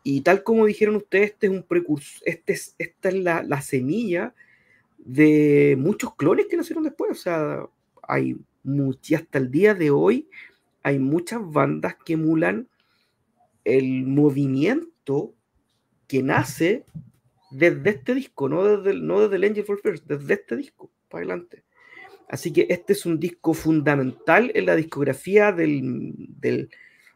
Y 0.02 0.22
tal 0.22 0.42
como 0.42 0.66
dijeron 0.66 0.96
ustedes, 0.96 1.30
este 1.30 1.46
es 1.46 1.52
un 1.52 1.62
precursor, 1.62 2.20
este 2.26 2.54
es, 2.54 2.74
esta 2.76 3.08
es 3.08 3.14
la, 3.14 3.62
semilla 3.62 4.34
de 4.98 5.76
muchos 5.78 6.16
clones 6.16 6.46
que 6.50 6.56
nacieron 6.56 6.82
después. 6.82 7.12
O 7.12 7.14
sea, 7.14 7.64
hay 8.02 8.36
muchas, 8.64 9.22
hasta 9.22 9.38
el 9.38 9.52
día 9.52 9.74
de 9.74 9.92
hoy, 9.92 10.28
hay 10.82 10.98
muchas 10.98 11.40
bandas 11.40 11.94
que 12.04 12.14
emulan 12.14 12.66
el 13.62 14.04
movimiento 14.04 15.34
que 16.08 16.20
nace 16.24 16.84
desde 17.52 17.90
este 17.90 18.12
disco, 18.12 18.48
no 18.48 18.64
desde 18.64 19.00
no 19.00 19.20
desde 19.20 19.36
el 19.36 19.44
Angel 19.44 19.64
for 19.64 19.80
First, 19.80 20.06
desde 20.06 20.34
este 20.34 20.56
disco 20.56 20.90
para 21.08 21.20
adelante. 21.20 21.63
Así 22.28 22.52
que 22.52 22.66
este 22.70 22.94
es 22.94 23.06
un 23.06 23.20
disco 23.20 23.54
fundamental 23.54 24.50
en 24.54 24.66
la 24.66 24.76
discografía 24.76 25.52
del, 25.52 26.14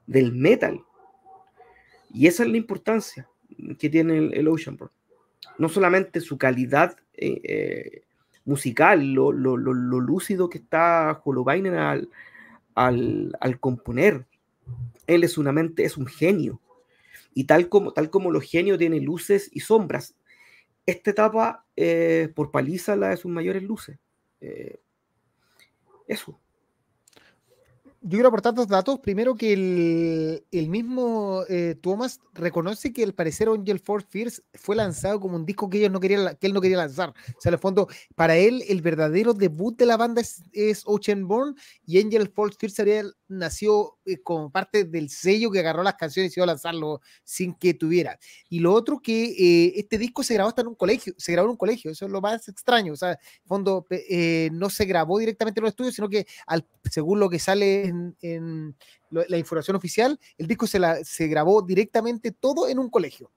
del, 0.07 0.33
metal. 0.33 0.81
Y 2.13 2.27
esa 2.27 2.45
es 2.45 2.51
la 2.51 2.57
importancia 2.57 3.29
que 3.79 3.89
tiene 3.89 4.19
el, 4.19 4.49
Ocean 4.49 4.77
Born. 4.77 4.93
No 5.59 5.69
solamente 5.69 6.21
su 6.21 6.39
calidad 6.39 6.97
eh, 7.15 7.41
eh, 7.43 8.03
musical, 8.45 9.13
lo, 9.13 9.33
lúcido 9.33 10.49
que 10.49 10.59
está 10.59 11.21
Holobainen 11.25 11.75
al, 11.75 12.09
al, 12.75 13.37
al 13.41 13.59
componer. 13.59 14.27
Él 15.07 15.25
es 15.25 15.39
una 15.39 15.53
mente, 15.53 15.85
es 15.85 15.97
un 15.97 16.07
genio. 16.07 16.61
Y 17.35 17.45
tal 17.45 17.69
como, 17.69 17.93
tal 17.93 18.11
como 18.11 18.31
los 18.31 18.45
genios 18.45 18.79
tienen 18.79 19.05
luces 19.05 19.51
y 19.53 19.61
sombras, 19.61 20.15
esta 20.87 21.11
etapa 21.11 21.67
eh, 21.77 22.31
por 22.35 22.51
paliza 22.51 22.97
la 22.97 23.11
de 23.11 23.17
sus 23.17 23.31
mayores 23.31 23.63
luces. 23.63 23.99
Eso. 26.09 26.39
Yo 28.01 28.11
quiero 28.11 28.29
aportar 28.29 28.55
dos 28.55 28.69
datos. 28.69 29.01
Primero, 29.01 29.35
que 29.35 29.53
el, 30.51 30.69
mismo 30.69 31.43
eh, 31.49 31.75
Thomas 31.81 32.21
reconoce 32.33 32.93
que 32.93 33.03
el 33.03 33.13
parecer 33.13 33.49
Angel 33.49 33.81
Force 33.81 34.07
Fierce 34.09 34.43
fue 34.55 34.77
lanzado 34.77 35.19
como 35.19 35.37
un 35.37 35.45
disco 35.45 35.69
que, 35.69 35.79
ellos 35.79 35.91
no 35.91 35.99
querían, 35.99 36.37
que 36.37 36.47
él 36.47 36.55
no 36.55 36.61
quería 36.61 36.77
lanzar. 36.77 37.11
O 37.11 37.41
sea, 37.41 37.51
en 37.51 37.55
el 37.55 37.61
fondo, 37.61 37.89
para 38.15 38.37
él, 38.37 38.63
el 38.69 38.83
verdadero 38.83 39.35
debut 39.35 39.77
de 39.77 39.87
la 39.87 39.97
banda 39.97 40.23
es, 40.53 40.83
Ocean 40.87 41.27
Born 41.27 41.57
y 41.87 42.01
Angel 42.01 42.29
Force 42.29 42.57
Fierce 42.59 42.83
nació 43.29 43.99
eh, 44.05 44.19
como 44.23 44.51
parte 44.51 44.85
del 44.85 45.11
sello 45.11 45.51
que 45.51 45.61
agarró 45.61 45.83
las 45.83 45.95
canciones 45.95 46.37
y 46.37 46.41
iba 46.41 46.45
a 46.45 46.49
lanzarlo 46.49 47.01
sin 47.25 47.55
que 47.55 47.75
tuviera. 47.75 48.19
Y 48.49 48.61
lo 48.61 48.73
otro, 48.73 49.01
que 49.01 49.25
eh, 49.25 49.73
este 49.77 49.99
disco 49.99 50.23
se 50.23 50.35
grabó 50.35 50.49
hasta 50.49 50.63
en 50.63 50.69
un 50.69 50.75
colegio, 50.75 51.15
se 51.17 51.33
grabó 51.33 51.47
en 51.47 51.53
un 51.53 51.57
colegio. 51.57 51.91
Eso 51.91 52.07
es 52.07 52.11
lo 52.11 52.21
más 52.21 52.49
extraño. 52.49 52.93
O 52.93 52.97
sea, 52.97 53.13
en 53.13 53.47
fondo, 53.47 53.87
no 54.53 54.71
se 54.71 54.85
grabó 54.85 55.19
directamente 55.19 55.61
en 55.61 55.65
los 55.65 55.73
estudios, 55.73 55.95
sino 55.95 56.09
que 56.09 56.27
al, 56.47 56.67
según 56.91 57.21
lo 57.21 57.29
que 57.29 57.39
sale 57.39 57.85
en, 58.23 58.75
la 59.11 59.39
información 59.39 59.77
oficial, 59.77 60.19
el 60.37 60.47
disco 60.47 60.67
se, 60.67 60.79
la, 60.79 61.03
se 61.05 61.27
grabó 61.29 61.63
directamente 61.63 62.33
todo 62.33 62.69
en 62.69 62.79
un 62.79 62.91
colegio. 62.91 63.31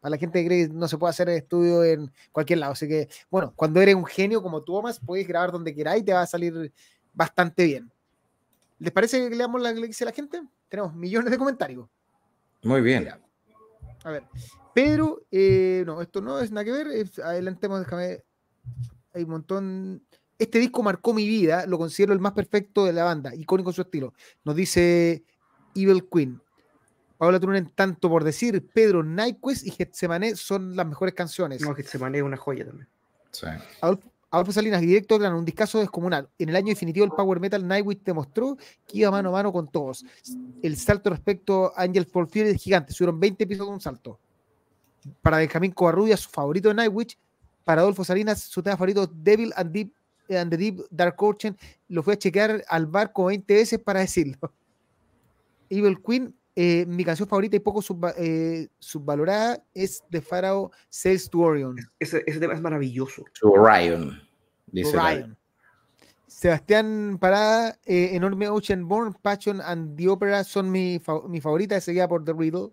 para 0.00 0.10
la 0.10 0.18
gente 0.18 0.46
que 0.46 0.68
no 0.68 0.88
se 0.88 0.98
puede 0.98 1.10
hacer 1.10 1.28
estudio 1.30 1.84
en 1.84 2.10
cualquier 2.32 2.60
lado. 2.60 2.72
Así 2.72 2.88
que, 2.88 3.08
bueno, 3.30 3.52
cuando 3.56 3.80
eres 3.80 3.94
un 3.94 4.06
genio 4.06 4.42
como 4.42 4.62
tú, 4.62 4.74
Thomas, 4.74 5.00
puedes 5.04 5.26
grabar 5.26 5.52
donde 5.52 5.74
queráis 5.74 6.02
y 6.02 6.04
te 6.04 6.12
va 6.12 6.22
a 6.22 6.26
salir 6.26 6.72
bastante 7.12 7.64
bien. 7.64 7.90
¿Les 8.78 8.92
parece 8.92 9.28
que 9.28 9.34
leamos 9.34 9.60
la 9.60 9.72
que 9.74 9.86
dice 9.86 10.04
la 10.04 10.12
gente? 10.12 10.42
Tenemos 10.68 10.94
millones 10.94 11.30
de 11.30 11.38
comentarios. 11.38 11.88
Muy 12.62 12.80
bien. 12.80 13.08
A 14.04 14.10
ver, 14.10 14.24
Pedro, 14.74 15.22
eh, 15.30 15.82
no, 15.86 16.02
esto 16.02 16.20
no 16.20 16.40
es 16.40 16.50
nada 16.50 16.64
que 16.64 16.72
ver. 16.72 17.10
adelantemos, 17.22 17.80
déjame. 17.80 18.22
Hay 19.12 19.22
un 19.22 19.30
montón. 19.30 20.06
Este 20.38 20.58
disco 20.58 20.82
marcó 20.82 21.14
mi 21.14 21.28
vida, 21.28 21.64
lo 21.66 21.78
considero 21.78 22.12
el 22.12 22.18
más 22.18 22.32
perfecto 22.32 22.84
de 22.84 22.92
la 22.92 23.04
banda, 23.04 23.34
icónico 23.34 23.70
en 23.70 23.74
su 23.74 23.82
estilo. 23.82 24.12
Nos 24.44 24.56
dice 24.56 25.24
Evil 25.74 26.08
Queen. 26.10 26.40
Paola 27.16 27.38
Turunen, 27.38 27.70
tanto 27.74 28.08
por 28.08 28.24
decir, 28.24 28.68
Pedro, 28.74 29.04
Nyquist 29.04 29.64
y 29.66 29.70
Getsemané 29.70 30.34
son 30.34 30.74
las 30.74 30.86
mejores 30.86 31.14
canciones. 31.14 31.62
No, 31.62 31.74
Getsemané 31.74 32.18
es 32.18 32.24
una 32.24 32.36
joya 32.36 32.66
también. 32.66 32.88
Sí. 33.30 33.46
Adolfo, 33.80 34.12
Salinas, 34.52 34.80
directo, 34.80 35.18
gran, 35.18 35.34
un 35.34 35.44
discazo 35.44 35.78
descomunal. 35.78 36.28
En 36.38 36.48
el 36.48 36.56
año 36.56 36.68
definitivo, 36.68 37.04
el 37.04 37.12
Power 37.12 37.40
Metal 37.40 37.66
Nightwish 37.66 38.02
demostró 38.04 38.56
que 38.86 38.98
iba 38.98 39.10
mano 39.10 39.28
a 39.30 39.32
mano 39.32 39.52
con 39.52 39.70
todos. 39.70 40.04
El 40.62 40.76
salto 40.76 41.10
respecto 41.10 41.72
a 41.76 41.82
Angel 41.82 42.06
for 42.06 42.28
es 42.32 42.62
gigante, 42.62 42.92
subieron 42.92 43.20
20 43.20 43.46
pisos 43.46 43.66
de 43.66 43.72
un 43.72 43.80
salto. 43.80 44.18
Para 45.22 45.38
Benjamín 45.38 45.72
Covarrubia, 45.72 46.16
su 46.16 46.30
favorito 46.30 46.68
de 46.68 46.74
Nightwish. 46.74 47.18
Para 47.64 47.80
Adolfo 47.80 48.04
Salinas, 48.04 48.40
su 48.40 48.62
tema 48.62 48.76
favorito, 48.76 49.06
Devil 49.06 49.52
and 49.56 49.72
Deep 49.72 49.92
and 50.30 50.50
the 50.50 50.56
Deep 50.56 50.80
Dark 50.90 51.22
Ocean, 51.22 51.56
lo 51.88 52.02
fui 52.02 52.14
a 52.14 52.18
chequear 52.18 52.64
al 52.68 52.86
barco 52.86 53.26
20 53.26 53.54
veces 53.54 53.78
para 53.78 54.00
decirlo. 54.00 54.36
Evil 55.70 56.00
Queen, 56.02 56.34
eh, 56.56 56.86
mi 56.86 57.04
canción 57.04 57.28
favorita 57.28 57.56
y 57.56 57.60
poco 57.60 57.82
eh, 58.16 58.68
subvalorada 58.78 59.62
es 59.74 60.02
The 60.10 60.20
Pharaoh 60.20 60.70
Sails 60.88 61.28
to 61.30 61.40
Orion. 61.40 61.76
Ese, 61.98 62.20
tema 62.20 62.54
es 62.54 62.60
maravilloso. 62.60 63.24
To 63.40 63.52
Orion. 63.52 64.20
Dice 64.66 64.96
Orion. 64.96 65.36
Sebastián 66.26 67.18
Parada, 67.20 67.78
eh, 67.84 68.10
Enorme 68.12 68.48
Ocean 68.48 68.86
Born, 68.88 69.14
Passion 69.14 69.60
and 69.60 69.96
the 69.96 70.08
Opera 70.08 70.42
son 70.42 70.70
mi, 70.70 71.00
mi 71.28 71.40
favorita, 71.40 71.80
seguida 71.80 72.08
por 72.08 72.24
The 72.24 72.32
Riddle. 72.32 72.70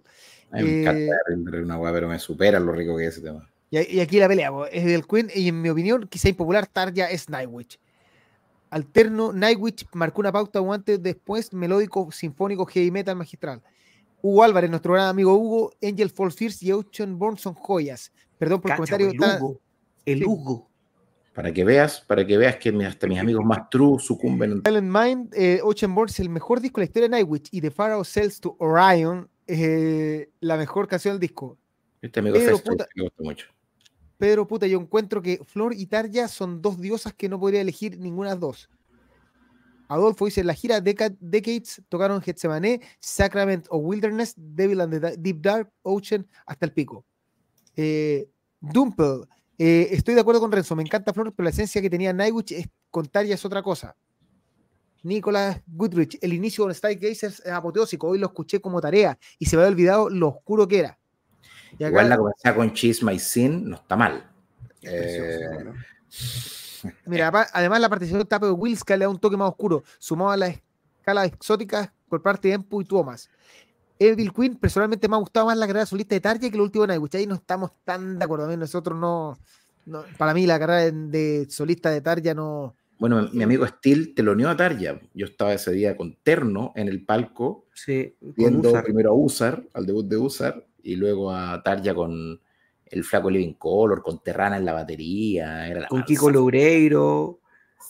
me 0.52 0.82
encanta 0.82 1.16
una 1.62 1.78
hueá, 1.78 1.94
pero 1.94 2.08
me 2.08 2.18
supera 2.18 2.60
lo 2.60 2.72
rico 2.72 2.98
que 2.98 3.06
es 3.06 3.14
ese 3.14 3.22
tema. 3.22 3.48
Y, 3.70 4.00
aquí 4.02 4.20
la 4.20 4.28
pelea 4.28 4.52
es 4.72 4.84
del 4.84 5.08
Queen, 5.08 5.30
y 5.34 5.48
en 5.48 5.62
mi 5.62 5.70
opinión, 5.70 6.08
quizá 6.08 6.28
impopular, 6.28 6.68
Tarja 6.68 7.10
es 7.10 7.30
Nightwitch. 7.30 7.80
Alterno, 8.72 9.34
Nightwitch 9.34 9.86
marcó 9.94 10.22
una 10.22 10.32
pauta 10.32 10.60
antes, 10.60 11.04
después, 11.04 11.54
melódico, 11.54 12.10
sinfónico, 12.12 12.66
heavy 12.66 12.90
metal 12.90 13.18
magistral. 13.18 13.62
Hugo 14.22 14.44
Álvarez, 14.44 14.70
nuestro 14.70 14.94
gran 14.94 15.08
amigo 15.08 15.36
Hugo, 15.36 15.72
Angel 15.84 16.10
Fall 16.10 16.32
Fierce 16.32 16.66
y 16.66 16.72
Ocean 16.72 17.20
Born 17.20 17.38
son 17.38 17.54
joyas. 17.54 18.12
Perdón 18.38 18.62
por 18.62 18.72
el 18.72 18.78
comentario. 18.78 19.10
El 19.10 19.20
Hugo. 19.20 19.60
El 20.06 20.26
Hugo. 20.26 20.70
Para 21.34 21.52
que 21.54 21.64
veas, 21.66 22.02
para 22.02 22.26
que 22.26 22.38
veas 22.38 22.58
que 22.58 22.70
hasta 22.86 23.08
mis 23.08 23.20
amigos 23.20 23.44
más 23.44 23.70
true 23.70 24.00
sucumben. 24.00 24.62
Silent 24.66 24.96
Mind, 24.96 25.34
eh, 25.34 25.60
Ocean 25.64 25.94
Born 25.94 26.10
es 26.10 26.20
el 26.20 26.30
mejor 26.30 26.62
disco 26.62 26.80
de 26.80 26.84
la 26.84 26.86
historia 26.86 27.10
de 27.10 27.12
Nightwitch 27.12 27.50
y 27.52 27.62
The 27.62 27.72
Pharaoh 27.72 28.04
Sells 28.04 28.40
to 28.40 28.56
Orion, 28.60 29.30
eh, 29.48 30.30
la 30.40 30.56
mejor 30.56 30.88
canción 30.88 31.16
del 31.16 31.20
disco. 31.20 31.58
Este 32.02 32.20
amigo 32.20 32.38
me 32.38 32.52
gusta 32.52 32.88
mucho. 33.20 33.48
Pedro, 34.22 34.48
puta, 34.48 34.68
yo 34.68 34.80
encuentro 34.80 35.20
que 35.20 35.42
Flor 35.44 35.74
y 35.74 35.88
Tarja 35.88 36.28
son 36.28 36.62
dos 36.62 36.80
diosas 36.80 37.12
que 37.12 37.28
no 37.28 37.40
podría 37.40 37.60
elegir 37.60 37.98
ninguna 37.98 38.36
dos. 38.36 38.70
Adolfo 39.88 40.26
dice, 40.26 40.44
la 40.44 40.54
gira 40.54 40.80
Decades 40.80 41.82
tocaron 41.90 42.22
Getsemané, 42.22 42.82
Sacrament 43.00 43.66
of 43.72 43.82
Wilderness, 43.84 44.36
Devil 44.38 44.82
and 44.82 45.02
the 45.02 45.18
Deep 45.18 45.42
Dark 45.42 45.72
Ocean, 45.82 46.28
hasta 46.46 46.68
el 46.68 46.72
pico. 46.72 47.04
Eh, 47.76 48.30
Dumple, 48.60 49.24
eh, 49.58 49.88
estoy 49.90 50.14
de 50.14 50.22
acuerdo 50.22 50.40
con 50.40 50.52
Renzo, 50.52 50.76
me 50.76 50.84
encanta 50.84 51.14
Flor, 51.14 51.34
pero 51.36 51.46
la 51.46 51.50
esencia 51.50 51.82
que 51.82 51.90
tenía 51.90 52.14
Nightwish 52.14 52.54
es, 52.54 52.70
con 52.92 53.08
Tarja 53.08 53.34
es 53.34 53.44
otra 53.44 53.64
cosa. 53.64 53.98
Nicolás 55.02 55.64
Goodrich, 55.66 56.20
el 56.22 56.34
inicio 56.34 56.66
con 56.66 56.76
Style 56.76 57.00
Gazer 57.00 57.32
es 57.32 57.48
apoteósico, 57.48 58.10
hoy 58.10 58.20
lo 58.20 58.28
escuché 58.28 58.62
como 58.62 58.80
tarea 58.80 59.18
y 59.40 59.48
se 59.48 59.56
me 59.56 59.64
había 59.64 59.72
olvidado 59.72 60.10
lo 60.12 60.28
oscuro 60.28 60.68
que 60.68 60.78
era. 60.78 61.01
Igual 61.80 62.10
la 62.10 62.18
comenzada 62.18 62.56
con 62.56 62.74
Cheese 62.74 63.04
My 63.04 63.18
Sin 63.20 63.70
no 63.70 63.76
está 63.76 63.96
mal. 63.96 64.30
Eh, 64.82 65.40
Mira, 67.06 67.32
además 67.54 67.80
la 67.80 67.90
participación 67.90 68.24
de 68.24 68.26
Tape 68.26 68.48
de 68.48 68.52
Wills 68.52 68.84
que 68.84 68.98
le 68.98 69.06
da 69.06 69.10
un 69.10 69.20
toque 69.20 69.38
más 69.38 69.50
oscuro, 69.50 69.84
sumado 70.00 70.32
a 70.32 70.38
las 70.38 70.56
escalas 71.00 71.28
exóticas 71.28 71.92
por 72.10 72.22
parte 72.22 72.48
de 72.48 72.56
Empu 72.56 72.82
y 72.82 72.86
Thomas. 72.86 73.30
Evil 74.00 74.34
Queen, 74.34 74.56
personalmente 74.56 75.08
me 75.08 75.16
ha 75.16 75.20
gustado 75.20 75.46
más 75.46 75.58
la 75.58 75.68
carrera 75.68 75.86
solista 75.86 76.16
de 76.16 76.22
Tarja 76.22 76.50
que 76.50 76.56
el 76.56 76.62
último 76.62 76.84
de 76.84 76.88
Nightwish. 76.88 77.18
Ahí 77.18 77.28
no 77.28 77.36
estamos 77.36 77.72
tan 77.84 78.18
de 78.18 78.26
acuerdo. 78.26 78.58
Nosotros 78.58 78.98
no, 78.98 79.38
Para 80.18 80.34
mí, 80.34 80.48
la 80.48 80.58
carrera 80.58 80.92
de 80.92 81.46
solista 81.50 81.92
de 81.92 82.02
Tarja 82.02 82.34
no. 82.34 82.76
Bueno, 82.98 83.30
mi 83.32 83.44
amigo 83.44 83.66
Steel 83.68 84.16
te 84.16 84.24
lo 84.24 84.32
unió 84.32 84.50
a 84.50 84.58
Tarja. 84.58 85.00
Yo 85.14 85.28
estaba 85.28 85.54
ese 85.54 85.72
día 85.72 85.96
con 85.96 86.18
Terno 86.24 86.72
en 86.76 86.88
el 86.88 87.06
palco, 87.06 87.68
sí, 87.76 88.16
viendo 88.22 88.74
primero 88.82 89.12
a 89.12 89.14
Usar, 89.14 89.64
al 89.74 89.86
debut 89.86 90.08
de 90.08 90.18
Usar, 90.18 90.66
y 90.84 90.96
luego 90.96 91.32
a 91.32 91.62
Tarja 91.64 91.94
con 91.94 92.40
el 92.86 93.04
flaco 93.04 93.30
Living 93.30 93.54
Color, 93.54 94.02
con 94.02 94.22
Terrana 94.22 94.58
en 94.58 94.66
la 94.66 94.74
batería. 94.74 95.68
Era 95.68 95.88
con 95.88 96.04
Kiko 96.04 96.30
Loureiro. 96.30 97.40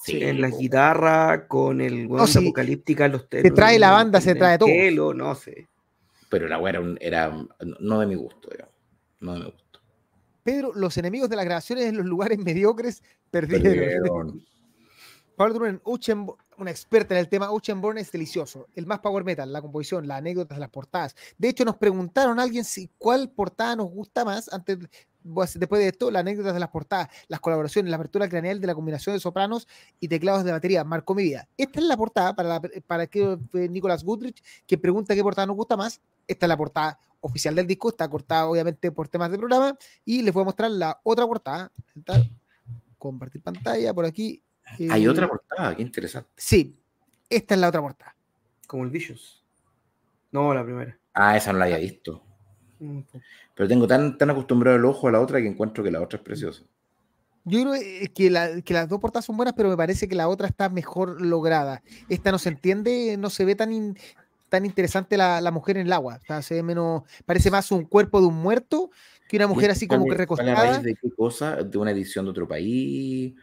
en 0.08 0.42
la 0.42 0.50
guitarra, 0.50 1.48
con 1.48 1.82
el 1.82 2.08
no, 2.08 2.24
apocalíptica, 2.24 3.08
los 3.08 3.28
Se 3.30 3.52
trae 3.52 3.80
la 3.80 3.92
banda, 3.92 4.22
se 4.22 4.36
trae 4.36 4.58
todo. 4.58 5.14
no 5.14 5.36
sé. 5.36 5.68
Pero 6.30 6.48
la 6.48 6.58
era, 6.70 6.82
era 7.00 7.46
no 7.80 8.00
de 8.00 8.08
mi 8.08 8.16
gusto, 8.16 8.50
digamos. 8.50 8.74
No 9.20 9.34
de 9.34 9.40
mi 9.40 9.46
gusto. 9.46 9.62
Pedro, 10.44 10.72
los 10.74 10.98
enemigos 10.98 11.30
de 11.30 11.36
las 11.36 11.46
grabaciones 11.46 11.86
en 11.86 11.98
los 11.98 12.06
lugares 12.06 12.38
mediocres 12.44 13.04
perdieron. 13.30 13.64
perdieron. 13.64 14.46
Pablo 15.36 15.54
Turunen, 15.54 15.82
una 16.62 16.72
experta 16.72 17.16
en 17.16 17.20
el 17.20 17.28
tema, 17.28 17.50
Born 17.50 17.98
es 17.98 18.12
delicioso. 18.12 18.68
El 18.76 18.86
más 18.86 19.00
power 19.00 19.24
metal, 19.24 19.52
la 19.52 19.62
composición, 19.62 20.08
las 20.08 20.20
anécdotas, 20.20 20.60
las 20.60 20.70
portadas. 20.70 21.16
De 21.38 21.50
hecho, 21.50 21.66
nos 21.66 21.76
preguntaron 21.78 22.40
a 22.40 22.44
alguien 22.44 22.64
si 22.64 22.90
cuál 22.98 23.30
portada 23.30 23.76
nos 23.76 23.90
gusta 23.90 24.24
más 24.24 24.52
antes, 24.54 24.78
después 25.24 25.82
de 25.82 25.88
esto, 25.88 26.12
las 26.12 26.22
anécdotas 26.22 26.54
de 26.54 26.60
las 26.60 26.70
portadas, 26.70 27.10
las 27.28 27.40
colaboraciones, 27.40 27.90
la 27.90 27.98
apertura 27.98 28.30
craneal 28.30 28.62
de 28.62 28.68
la 28.68 28.76
combinación 28.76 29.16
de 29.16 29.20
sopranos 29.20 29.68
y 30.00 30.08
teclados 30.08 30.44
de 30.44 30.52
batería. 30.52 30.84
Marcó 30.84 31.16
mi 31.16 31.24
vida. 31.24 31.48
Esta 31.58 31.80
es 31.80 31.86
la 31.86 31.98
portada 31.98 32.36
para, 32.36 32.62
para 32.86 33.08
que 33.08 33.38
Nicolás 33.54 34.04
Goodrich, 34.04 34.44
que 34.68 34.78
pregunta 34.78 35.16
qué 35.16 35.24
portada 35.24 35.48
nos 35.48 35.56
gusta 35.56 35.76
más. 35.76 36.00
Esta 36.28 36.46
es 36.46 36.48
la 36.48 36.58
portada 36.58 37.00
oficial 37.22 37.56
del 37.56 37.68
disco, 37.68 37.90
está 37.90 38.08
cortada 38.08 38.48
obviamente 38.48 38.92
por 38.92 39.08
temas 39.08 39.32
de 39.32 39.38
programa 39.38 39.78
y 40.06 40.22
les 40.22 40.34
voy 40.34 40.42
a 40.42 40.46
mostrar 40.46 40.70
la 40.70 41.00
otra 41.04 41.26
portada. 41.26 41.72
Compartir 43.00 43.42
pantalla 43.42 43.94
por 43.96 44.06
aquí 44.06 44.44
hay 44.90 45.08
otra 45.08 45.28
portada, 45.28 45.76
qué 45.76 45.82
interesante. 45.82 46.30
Sí, 46.36 46.76
esta 47.30 47.56
es 47.56 47.62
la 47.62 47.70
otra 47.70 47.82
portada. 47.82 48.16
Como 48.68 48.84
el 48.84 48.90
Vicious. 48.90 49.44
No, 50.32 50.54
la 50.54 50.64
primera. 50.64 50.98
Ah, 51.14 51.36
esa 51.36 51.52
no 51.52 51.60
la 51.60 51.66
había 51.66 51.78
visto. 51.78 52.24
Pero 53.56 53.70
tengo 53.70 53.88
tan, 53.88 54.18
tan 54.18 54.30
acostumbrado 54.30 54.78
el 54.78 54.86
ojo 54.86 55.08
a 55.08 55.12
la 55.12 55.20
otra 55.20 55.40
que 55.40 55.48
encuentro 55.48 55.84
que 55.84 55.92
la 55.92 56.02
otra 56.02 56.18
es 56.18 56.24
preciosa. 56.24 56.64
Yo 57.44 57.62
creo 57.62 57.76
eh, 57.76 58.12
que, 58.14 58.30
las 58.30 58.90
dos 58.90 59.00
portadas 59.00 59.26
son 59.26 59.38
buenas, 59.38 59.56
pero 59.56 59.70
me 59.70 59.78
parece 59.78 60.08
que 60.08 60.16
la 60.16 60.28
otra 60.28 60.48
está 60.48 60.70
mejor 60.70 61.22
lograda. 61.22 61.82
Esta 62.08 62.32
no 62.32 62.38
se 62.38 62.50
entiende, 62.50 63.16
no 63.18 63.30
se 63.30 63.46
ve 63.46 63.56
tan, 63.56 63.98
tan 64.50 64.66
interesante 64.66 65.18
la, 65.18 65.52
mujer 65.52 65.78
en 65.78 65.88
el 65.88 65.94
agua. 65.94 66.20
se 66.42 66.56
ve 66.56 66.64
menos, 66.64 67.04
parece 67.26 67.50
más 67.50 67.72
un 67.72 67.86
cuerpo 67.86 68.22
de 68.22 68.28
un 68.28 68.36
muerto 68.36 68.92
que 69.28 69.38
una 69.38 69.48
mujer 69.48 69.72
así 69.72 69.88
como 69.88 70.06
que 70.06 70.16
recostada. 70.16 70.80
¿De 70.80 70.96
qué 70.96 71.10
cosa? 71.16 71.56
¿De 71.56 71.78
una 71.78 71.92
edición 71.92 72.26
de 72.26 72.32
otro 72.32 72.48
país? 72.48 73.34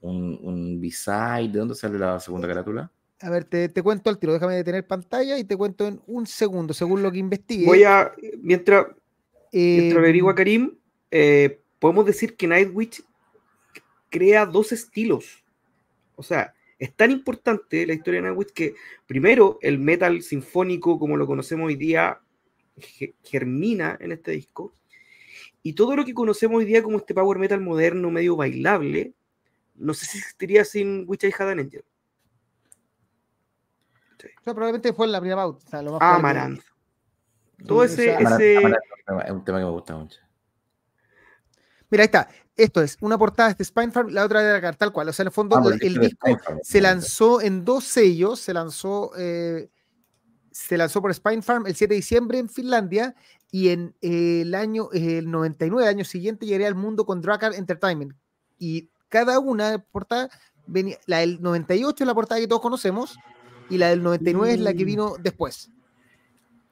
¿Un, 0.00 0.38
un 0.42 0.80
B-side? 0.80 1.50
¿De 1.50 1.58
dónde 1.58 1.74
sale 1.74 1.98
la 1.98 2.20
segunda 2.20 2.46
carátula? 2.46 2.90
A 3.20 3.30
ver, 3.30 3.44
te, 3.44 3.82
cuento 3.82 4.10
al 4.10 4.18
tiro, 4.18 4.32
déjame 4.32 4.54
detener 4.54 4.86
pantalla 4.86 5.38
y 5.38 5.44
te 5.44 5.56
cuento 5.56 5.88
en 5.88 6.00
un 6.06 6.26
segundo, 6.26 6.72
según 6.72 7.02
lo 7.02 7.10
que 7.10 7.18
investigué. 7.18 7.66
Voy 7.66 7.82
a, 7.82 8.12
mientras, 8.40 8.86
mientras 9.52 9.96
eh, 9.96 9.98
averigua 9.98 10.36
Karim, 10.36 10.76
eh, 11.10 11.60
podemos 11.80 12.06
decir 12.06 12.36
que 12.36 12.46
Nightwitch 12.46 13.02
crea 14.08 14.46
dos 14.46 14.70
estilos. 14.70 15.44
O 16.14 16.22
sea, 16.22 16.54
es 16.78 16.94
tan 16.94 17.10
importante 17.10 17.84
la 17.86 17.94
historia 17.94 18.20
de 18.20 18.28
Nightwish 18.28 18.52
que, 18.52 18.74
primero, 19.06 19.58
el 19.62 19.80
metal 19.80 20.22
sinfónico, 20.22 20.96
como 21.00 21.16
lo 21.16 21.26
conocemos 21.26 21.66
hoy 21.66 21.76
día, 21.76 22.20
germina 23.24 23.98
en 24.00 24.12
este 24.12 24.30
disco. 24.30 24.74
Y 25.64 25.72
todo 25.72 25.96
lo 25.96 26.04
que 26.04 26.14
conocemos 26.14 26.58
hoy 26.58 26.66
día 26.66 26.84
como 26.84 26.98
este 26.98 27.14
power 27.14 27.38
metal 27.38 27.60
moderno, 27.60 28.12
medio 28.12 28.36
bailable, 28.36 29.12
no 29.78 29.94
sé 29.94 30.06
si 30.06 30.18
existiría 30.18 30.64
sin 30.64 31.04
Witch 31.06 31.24
I 31.24 31.34
Had 31.36 31.50
an 31.50 31.60
Angel. 31.60 31.84
probablemente 34.44 34.92
fue 34.92 35.06
la 35.06 35.20
primera 35.20 35.42
pauta. 35.42 35.78
Amaranth. 36.00 36.62
Todo 37.66 37.84
ese. 37.84 38.14
Es 38.14 39.30
un 39.30 39.44
tema 39.44 39.58
que 39.58 39.64
me 39.64 39.70
gusta 39.70 39.96
mucho. 39.96 40.20
Mira, 41.90 42.02
ahí 42.02 42.06
está. 42.06 42.28
Esto 42.56 42.82
es 42.82 42.96
una 43.00 43.16
portada 43.16 43.54
de 43.54 43.64
Spine 43.64 43.92
Farm, 43.92 44.08
la 44.10 44.24
otra 44.24 44.42
de 44.42 44.60
la 44.60 44.72
tal 44.72 44.92
cual. 44.92 45.08
O 45.08 45.12
sea, 45.12 45.22
en 45.22 45.28
el 45.28 45.32
fondo, 45.32 45.56
ah, 45.56 45.76
el, 45.80 45.98
disco 46.00 46.36
se 46.62 46.80
lanzó 46.80 47.40
en 47.40 47.64
dos 47.64 47.84
sellos. 47.84 48.40
Se 48.40 48.52
lanzó, 48.52 49.12
eh, 49.16 49.70
se 50.50 50.76
lanzó 50.76 51.00
por 51.00 51.14
Spine 51.14 51.42
Farm 51.42 51.66
el 51.66 51.76
7 51.76 51.94
de 51.94 51.96
diciembre 51.96 52.38
en 52.38 52.48
Finlandia 52.48 53.14
y 53.50 53.68
en 53.68 53.94
el 54.00 54.54
año 54.54 54.90
el 54.92 55.30
99, 55.30 55.88
año 55.88 56.04
siguiente, 56.04 56.46
llegaría 56.46 56.68
al 56.68 56.74
mundo 56.74 57.06
con 57.06 57.20
Drakkar 57.20 57.54
Entertainment. 57.54 58.12
Y 58.58 58.90
cada 59.08 59.38
una 59.38 59.78
portada 59.78 60.28
venía, 60.66 60.98
la 61.06 61.18
del 61.18 61.40
98 61.42 62.04
es 62.04 62.06
la 62.06 62.14
portada 62.14 62.40
que 62.40 62.48
todos 62.48 62.62
conocemos 62.62 63.18
y 63.70 63.78
la 63.78 63.88
del 63.88 64.02
99 64.02 64.54
es 64.54 64.60
la 64.60 64.72
que 64.74 64.84
mm. 64.84 64.86
vino 64.86 65.14
después. 65.20 65.70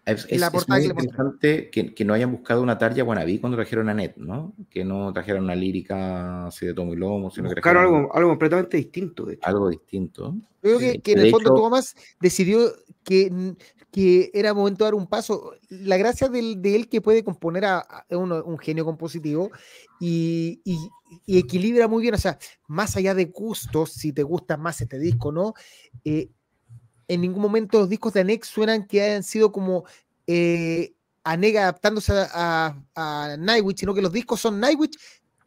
Es, 0.07 0.25
muy 0.69 0.85
interesante 0.85 1.69
que, 1.69 2.05
no 2.05 2.15
hayan 2.15 2.31
buscado 2.31 2.63
una 2.63 2.79
tarja 2.79 3.03
wannabe 3.03 3.41
cuando 3.41 3.57
trajeron 3.57 3.89
a 3.89 3.95
Net, 3.95 4.17
¿no? 4.17 4.55
Que 4.71 4.85
no 4.85 5.13
trajeron 5.13 5.43
una 5.43 5.57
lírica 5.57 6.47
así 6.47 6.65
de 6.65 6.75
tomo 6.75 6.95
y 6.95 6.97
lomo, 6.97 7.29
sino 7.29 7.49
que 7.49 7.57
trajeron 7.57 7.83
algo, 7.83 8.15
algo 8.15 8.31
completamente 8.31 8.77
distinto. 8.77 9.25
De 9.25 9.37
Algo 9.43 9.69
distinto. 9.69 10.37
Creo 10.63 10.79
que, 10.79 11.01
en 11.05 11.19
el 11.19 11.31
fondo 11.33 11.53
Thomas 11.53 11.97
decidió 12.21 12.73
que, 13.03 13.57
que 13.97 14.31
era 14.35 14.53
momento 14.53 14.85
de 14.85 14.89
dar 14.89 14.95
un 14.95 15.07
paso. 15.07 15.55
La 15.71 15.97
gracia 15.97 16.29
de, 16.29 16.57
de 16.59 16.77
él 16.77 16.91
que 16.91 17.01
puede 17.01 17.25
componer 17.25 17.65
a, 17.65 18.05
un 18.11 18.59
genio 18.59 18.85
compositivo 18.85 19.51
y, 19.99 20.61
y, 20.65 21.39
equilibra 21.39 21.89
muy 21.89 22.03
bien, 22.03 22.13
o 22.13 22.19
sea, 22.19 22.39
más 22.67 22.95
allá 22.99 23.15
de 23.15 23.25
gustos, 23.25 23.95
si 23.95 24.13
te 24.13 24.23
gusta 24.23 24.59
más 24.59 24.83
este 24.83 24.99
disco, 24.99 25.33
¿no? 25.33 25.55
Eh, 26.05 26.29
en 27.09 27.23
ningún 27.23 27.41
momento 27.41 27.79
los 27.79 27.89
discos 27.89 28.13
de 28.13 28.21
Anex 28.21 28.49
suenan 28.49 28.87
que 28.87 29.01
hayan 29.01 29.23
sido 29.23 29.51
como 29.51 29.87
eh, 30.27 30.93
Anega 31.25 31.63
adaptándose 31.63 32.13
a, 32.35 32.79
a, 32.95 33.37
Nightwish, 33.39 33.79
sino 33.79 33.95
que 33.95 34.03
los 34.03 34.13
discos 34.13 34.43
son 34.43 34.61
Nightwish 34.61 34.99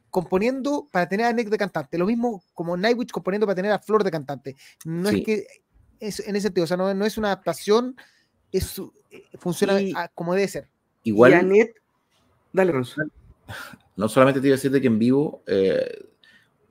componiendo 0.10 0.90
para 0.92 1.08
tener 1.08 1.28
a 1.28 1.30
Anex 1.30 1.52
de 1.52 1.58
cantante. 1.60 2.00
Lo 2.00 2.08
mismo 2.08 2.44
como 2.56 2.76
Nightwish 2.76 3.12
componiendo 3.12 3.46
para 3.46 3.58
tener 3.58 3.72
a 3.74 3.78
Flor 3.78 4.04
de 4.04 4.10
cantante. 4.10 4.56
No 4.86 5.08
es 5.10 5.24
que 5.24 5.46
es, 6.00 6.20
en 6.22 6.36
ese 6.36 6.48
sentido, 6.48 6.64
o 6.64 6.68
sea, 6.68 6.78
no, 6.78 7.06
es 7.06 7.18
una 7.20 7.28
adaptación, 7.28 7.96
es, 8.52 8.82
funciona 9.38 9.80
como 10.14 10.34
debe 10.34 10.48
ser. 10.48 10.68
Igual. 11.04 11.50
dale, 12.54 12.72
Ronzo. 12.72 13.02
No 13.96 14.08
solamente 14.08 14.40
te 14.40 14.48
iba 14.48 14.54
a 14.54 14.58
decir 14.58 14.72
de 14.72 14.80
que 14.80 14.88
en 14.88 15.00
vivo 15.00 15.44
eh, 15.48 16.10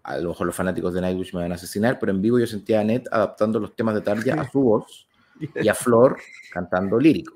a 0.09 0.19
lo 0.19 0.31
mejor 0.31 0.47
los 0.47 0.57
fanáticos 0.57 0.95
de 0.95 1.03
Nightwish 1.03 1.35
me 1.35 1.43
van 1.43 1.53
a 1.53 1.57
asesinar, 1.57 1.99
pero 1.99 2.13
en 2.13 2.23
vivo 2.23 2.39
yo 2.39 2.47
sentía 2.47 2.81
a 2.81 2.85
Net 2.85 3.07
adaptando 3.11 3.61
los 3.61 3.77
temas 3.77 3.95
de 3.95 4.01
Tarja 4.01 4.41
a 4.41 4.51
su 4.51 4.61
voz 4.61 5.07
y 5.55 5.69
a 5.69 5.75
Flor 5.75 6.19
cantando 6.51 6.99
lírico. 6.99 7.35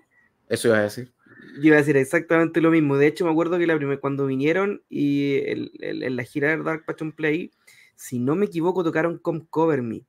¿Eso 0.49 0.69
iba 0.69 0.79
a 0.79 0.83
decir? 0.83 1.13
Yo 1.57 1.65
iba 1.65 1.77
a 1.77 1.81
decir 1.81 1.99
exactamente 1.99 2.63
lo 2.63 2.71
mismo. 2.71 2.97
De 2.97 3.07
hecho, 3.07 3.27
me 3.27 3.31
acuerdo 3.31 3.59
que 3.59 3.67
la 3.67 3.77
primera, 3.77 4.01
cuando 4.01 4.27
vinieron 4.27 4.83
y 4.89 5.41
en 5.47 6.17
la 6.17 6.25
gira 6.25 6.57
de 6.57 6.63
Dark 6.63 6.85
Passion 6.87 7.13
Play, 7.13 7.51
si 7.95 8.19
no 8.19 8.37
me 8.37 8.47
equivoco, 8.47 8.83
tocaron 8.83 9.19
Come 9.19 9.45
Cover 9.51 9.83
Me. 9.83 10.07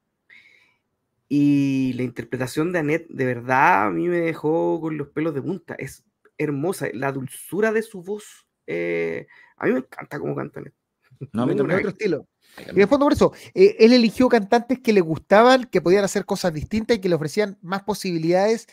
Y 1.29 1.93
la 1.93 2.03
interpretación 2.03 2.71
de 2.71 2.79
Annette, 2.79 3.07
de 3.09 3.25
verdad, 3.25 3.87
a 3.87 3.89
mí 3.89 4.07
me 4.07 4.19
dejó 4.19 4.79
con 4.81 4.97
los 4.97 5.09
pelos 5.09 5.33
de 5.33 5.41
punta. 5.41 5.75
Es 5.77 6.03
hermosa. 6.37 6.87
La 6.93 7.11
dulzura 7.11 7.71
de 7.71 7.81
su 7.81 8.03
voz. 8.03 8.47
Eh, 8.67 9.27
a 9.57 9.65
mí 9.65 9.73
me 9.73 9.79
encanta 9.79 10.19
cómo 10.19 10.35
canta 10.35 10.59
Annette. 10.59 10.75
No, 11.31 11.43
a 11.43 11.45
mí 11.47 11.55
también 11.55 11.79
otro 11.79 11.89
estilo. 11.89 12.27
Y 12.71 12.75
después 12.75 12.99
por 12.99 13.13
eso, 13.13 13.33
eh, 13.55 13.75
él 13.79 13.93
eligió 13.93 14.29
cantantes 14.29 14.79
que 14.79 14.93
le 14.93 15.01
gustaban, 15.01 15.63
que 15.63 15.81
podían 15.81 16.03
hacer 16.03 16.23
cosas 16.25 16.53
distintas 16.53 16.97
y 16.97 17.01
que 17.01 17.09
le 17.09 17.15
ofrecían 17.15 17.57
más 17.61 17.81
posibilidades 17.81 18.67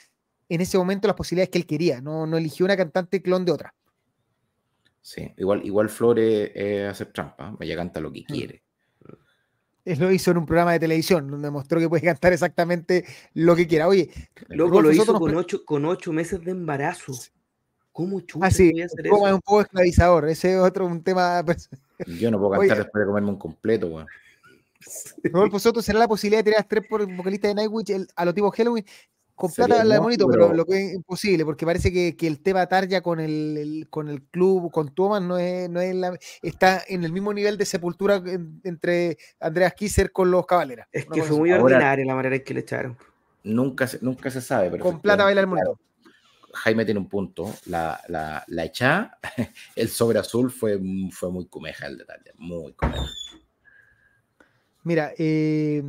en 0.51 0.61
ese 0.61 0.77
momento, 0.77 1.07
las 1.09 1.17
posibilidades 1.17 1.51
que 1.51 1.59
él 1.59 1.67
quería. 1.67 2.01
No, 2.03 2.27
no 2.27 2.37
eligió 2.37 2.67
una 2.67 2.77
cantante 2.77 3.23
clon 3.23 3.45
de 3.45 3.53
otra. 3.53 3.75
Sí, 5.01 5.33
igual, 5.39 5.65
igual 5.65 5.89
Flores 5.89 6.51
hace 6.91 7.07
trampa, 7.07 7.57
vaya 7.59 7.75
canta 7.75 8.01
lo 8.01 8.13
que 8.13 8.21
mm. 8.21 8.25
quiere. 8.27 8.63
Él 9.85 9.98
lo 9.98 10.11
hizo 10.12 10.31
en 10.31 10.39
un 10.39 10.47
programa 10.47 10.73
de 10.73 10.81
televisión, 10.81 11.31
donde 11.31 11.51
mostró 11.51 11.81
que 11.81 11.89
puede 11.89 12.05
cantar 12.05 12.32
exactamente 12.32 13.05
lo 13.35 13.57
que 13.57 13.66
quiera. 13.66 13.89
Oye, 13.89 14.11
loco, 14.48 14.82
lo 14.82 14.93
hizo 14.93 15.15
con 15.15 15.35
ocho, 15.35 15.65
con 15.65 15.85
ocho 15.85 16.12
meses 16.12 16.43
de 16.43 16.51
embarazo. 16.51 17.12
¿Cómo 17.93 18.20
chulo? 18.20 18.44
Ah, 18.44 18.51
sí, 18.51 18.73
es 18.77 18.94
un 18.94 19.40
poco 19.40 19.62
esclavizador. 19.62 20.28
Ese 20.28 20.55
es 20.55 20.61
otro 20.61 20.86
un 20.86 21.02
tema. 21.02 21.44
Pues, 22.02 22.19
yo 22.19 22.31
no 22.31 22.39
puedo 22.39 22.59
cantar 22.59 22.78
después 22.78 23.02
de 23.02 23.07
comerme 23.09 23.28
un 23.28 23.36
completo, 23.36 23.89
weón. 23.89 24.07
Rodolfo 25.24 25.59
Soto 25.59 25.82
será 25.82 25.98
la 25.98 26.09
posibilidad 26.09 26.39
de 26.39 26.44
tener 26.44 26.61
a 26.61 26.62
tres 26.62 26.82
por 26.89 27.05
vocalista 27.15 27.48
de 27.48 27.55
Nightwish 27.55 28.07
a 28.16 28.24
lo 28.24 28.32
tipo 28.32 28.51
Halloween. 28.51 28.86
Con 29.41 29.51
plata 29.51 29.83
la 29.85 29.99
bonito, 30.01 30.29
pero... 30.29 30.53
lo 30.53 30.67
que 30.67 30.77
es 30.77 30.95
imposible, 30.95 31.47
porque 31.47 31.65
parece 31.65 31.91
que, 31.91 32.15
que 32.15 32.27
el 32.27 32.43
tema 32.43 32.67
Tarja 32.67 33.01
con 33.01 33.21
el, 33.21 33.87
con 33.89 34.11
el 34.11 34.23
club, 34.25 34.71
con 34.71 34.95
Thomas, 34.95 35.23
no 35.23 35.39
es, 35.39 35.71
no 35.71 35.81
es 35.81 35.95
la, 35.95 36.19
está 36.43 36.85
en 36.87 37.05
el 37.05 37.12
mismo 37.12 37.33
nivel 37.33 37.57
de 37.57 37.65
sepultura 37.65 38.23
entre 38.65 39.17
Andreas 39.41 39.73
Kisser 39.73 40.12
con 40.12 40.31
los 40.31 40.45
Caballeras. 40.45 40.89
Es 40.93 41.07
que 41.07 41.23
fue 41.23 41.39
muy 41.39 41.53
ordinaria 41.53 42.05
la 42.05 42.15
manera 42.15 42.37
en 42.37 42.45
que 42.45 42.53
le 42.53 42.61
echaron. 42.61 42.99
Nunca 43.43 43.87
se, 43.87 43.99
nunca 44.03 44.31
se 44.31 44.43
sabe. 44.43 44.79
Con 44.79 45.01
plata 45.01 45.25
baila 45.25 45.41
el 45.41 45.47
monito. 45.47 45.81
Jaime 46.53 46.85
tiene 46.85 47.01
un 47.01 47.09
punto. 47.09 47.51
La, 47.65 47.99
la, 48.09 48.45
la 48.47 48.65
hecha, 48.67 49.17
el 49.75 49.89
sobre 49.89 50.19
azul 50.19 50.51
fue, 50.51 50.79
fue 51.12 51.31
muy 51.31 51.47
comeja 51.47 51.87
el 51.87 51.97
detalle, 51.97 52.33
muy 52.37 52.75
comeja. 52.75 53.07
Mira, 54.82 55.12
eh, 55.19 55.82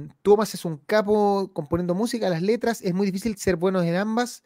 es 0.53 0.65
un 0.65 0.77
capo 0.77 1.49
componiendo 1.53 1.95
música, 1.95 2.30
las 2.30 2.41
letras, 2.41 2.81
es 2.81 2.93
muy 2.93 3.05
difícil 3.05 3.38
ser 3.38 3.55
buenos 3.55 3.85
en 3.85 3.95
ambas. 3.95 4.43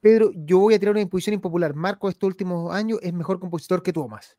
Pedro, 0.00 0.32
yo 0.34 0.58
voy 0.58 0.74
a 0.74 0.78
tirar 0.78 0.92
una 0.92 1.00
imposición 1.00 1.34
impopular. 1.34 1.74
Marco, 1.74 2.08
estos 2.08 2.26
últimos 2.26 2.74
años, 2.74 2.98
es 3.02 3.12
mejor 3.12 3.38
compositor 3.40 3.82
que 3.82 3.92
Tomás. 3.92 4.36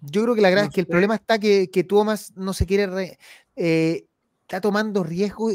Yo 0.00 0.22
creo 0.22 0.34
que, 0.34 0.40
la 0.40 0.50
gracia 0.50 0.66
no 0.66 0.70
sé. 0.70 0.74
que 0.74 0.80
el 0.80 0.86
problema 0.86 1.14
está 1.14 1.38
que, 1.38 1.70
que 1.70 1.84
Tomás 1.84 2.32
no 2.36 2.52
se 2.52 2.66
quiere. 2.66 2.86
Re, 2.86 3.18
eh, 3.56 4.06
está 4.42 4.60
tomando 4.60 5.04
riesgos 5.04 5.54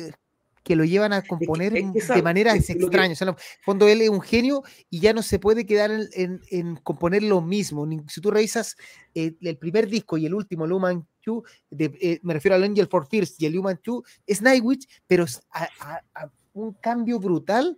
que 0.63 0.75
lo 0.75 0.83
llevan 0.83 1.13
a 1.13 1.21
componer 1.21 1.73
de 1.73 2.21
manera 2.23 2.55
es 2.55 2.69
extrañas. 2.69 3.19
Que... 3.19 3.25
O 3.25 3.27
sea, 3.27 3.35
fondo, 3.61 3.87
él 3.87 4.01
es 4.01 4.09
un 4.09 4.21
genio 4.21 4.63
y 4.89 4.99
ya 4.99 5.13
no 5.13 5.21
se 5.21 5.37
puede 5.37 5.65
quedar 5.65 5.91
en, 5.91 6.41
en, 6.49 6.75
componer 6.77 7.21
lo 7.23 7.41
mismo. 7.41 7.87
Si 8.07 8.19
tú 8.19 8.31
revisas 8.31 8.75
eh, 9.13 9.35
el 9.41 9.57
primer 9.57 9.87
disco 9.87 10.17
y 10.17 10.25
el 10.25 10.33
último, 10.33 10.65
Luman 10.65 11.05
2, 11.25 11.43
de, 11.71 11.85
eh, 12.01 12.19
me 12.23 12.33
refiero 12.33 12.55
al 12.55 12.63
Angel 12.63 12.87
for 12.87 13.07
First 13.07 13.41
y 13.41 13.45
el 13.45 13.57
Human 13.57 13.79
2, 13.83 14.03
es 14.27 14.41
Nightwitch, 14.41 14.87
pero 15.07 15.25
a, 15.51 15.63
a, 15.79 16.01
a 16.13 16.31
un 16.53 16.73
cambio 16.73 17.19
brutal 17.19 17.77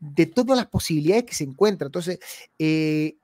de 0.00 0.26
todas 0.26 0.56
las 0.56 0.66
posibilidades 0.66 1.24
que 1.24 1.34
se 1.34 1.44
encuentra. 1.44 1.86
Entonces, 1.86 2.18
eh, 2.58 3.16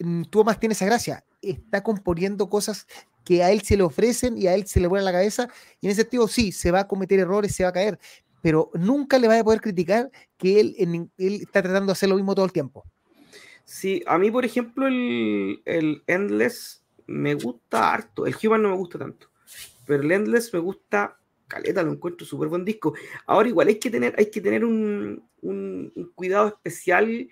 mm, 0.00 0.22
tú 0.24 0.44
más 0.44 0.58
tiene 0.60 0.74
esa 0.74 0.86
gracia, 0.86 1.24
está 1.40 1.82
componiendo 1.82 2.48
cosas 2.48 2.86
que 3.24 3.42
a 3.42 3.50
él 3.50 3.62
se 3.62 3.76
le 3.76 3.82
ofrecen 3.82 4.38
y 4.38 4.46
a 4.46 4.54
él 4.54 4.66
se 4.66 4.80
le 4.80 4.86
vuela 4.86 5.04
la 5.04 5.12
cabeza, 5.12 5.48
y 5.80 5.86
en 5.86 5.92
ese 5.92 6.02
sentido 6.02 6.28
sí, 6.28 6.52
se 6.52 6.70
va 6.70 6.80
a 6.80 6.88
cometer 6.88 7.18
errores, 7.18 7.54
se 7.54 7.64
va 7.64 7.70
a 7.70 7.72
caer, 7.72 7.98
pero 8.40 8.70
nunca 8.74 9.18
le 9.18 9.28
vas 9.28 9.40
a 9.40 9.44
poder 9.44 9.60
criticar 9.60 10.10
que 10.36 10.60
él, 10.60 10.76
en, 10.78 11.10
él 11.18 11.40
está 11.42 11.62
tratando 11.62 11.86
de 11.86 11.92
hacer 11.92 12.08
lo 12.08 12.16
mismo 12.16 12.34
todo 12.34 12.44
el 12.44 12.52
tiempo. 12.52 12.84
Sí, 13.64 14.02
a 14.06 14.16
mí, 14.16 14.30
por 14.30 14.44
ejemplo, 14.44 14.86
el, 14.86 15.60
el 15.64 16.02
Endless 16.06 16.84
me 17.06 17.34
gusta 17.34 17.92
harto. 17.92 18.26
El 18.26 18.36
Human 18.42 18.62
no 18.62 18.70
me 18.70 18.76
gusta 18.76 18.98
tanto. 18.98 19.28
Pero 19.86 20.02
el 20.02 20.10
Endless 20.10 20.52
me 20.52 20.60
gusta 20.60 21.18
caleta, 21.46 21.82
lo 21.82 21.92
encuentro 21.92 22.26
súper 22.26 22.48
buen 22.48 22.64
disco. 22.64 22.94
Ahora 23.26 23.48
igual 23.48 23.68
hay 23.68 23.78
que 23.78 23.90
tener, 23.90 24.14
hay 24.18 24.30
que 24.30 24.40
tener 24.40 24.64
un, 24.64 25.22
cuidado 26.14 26.48
especial 26.48 27.28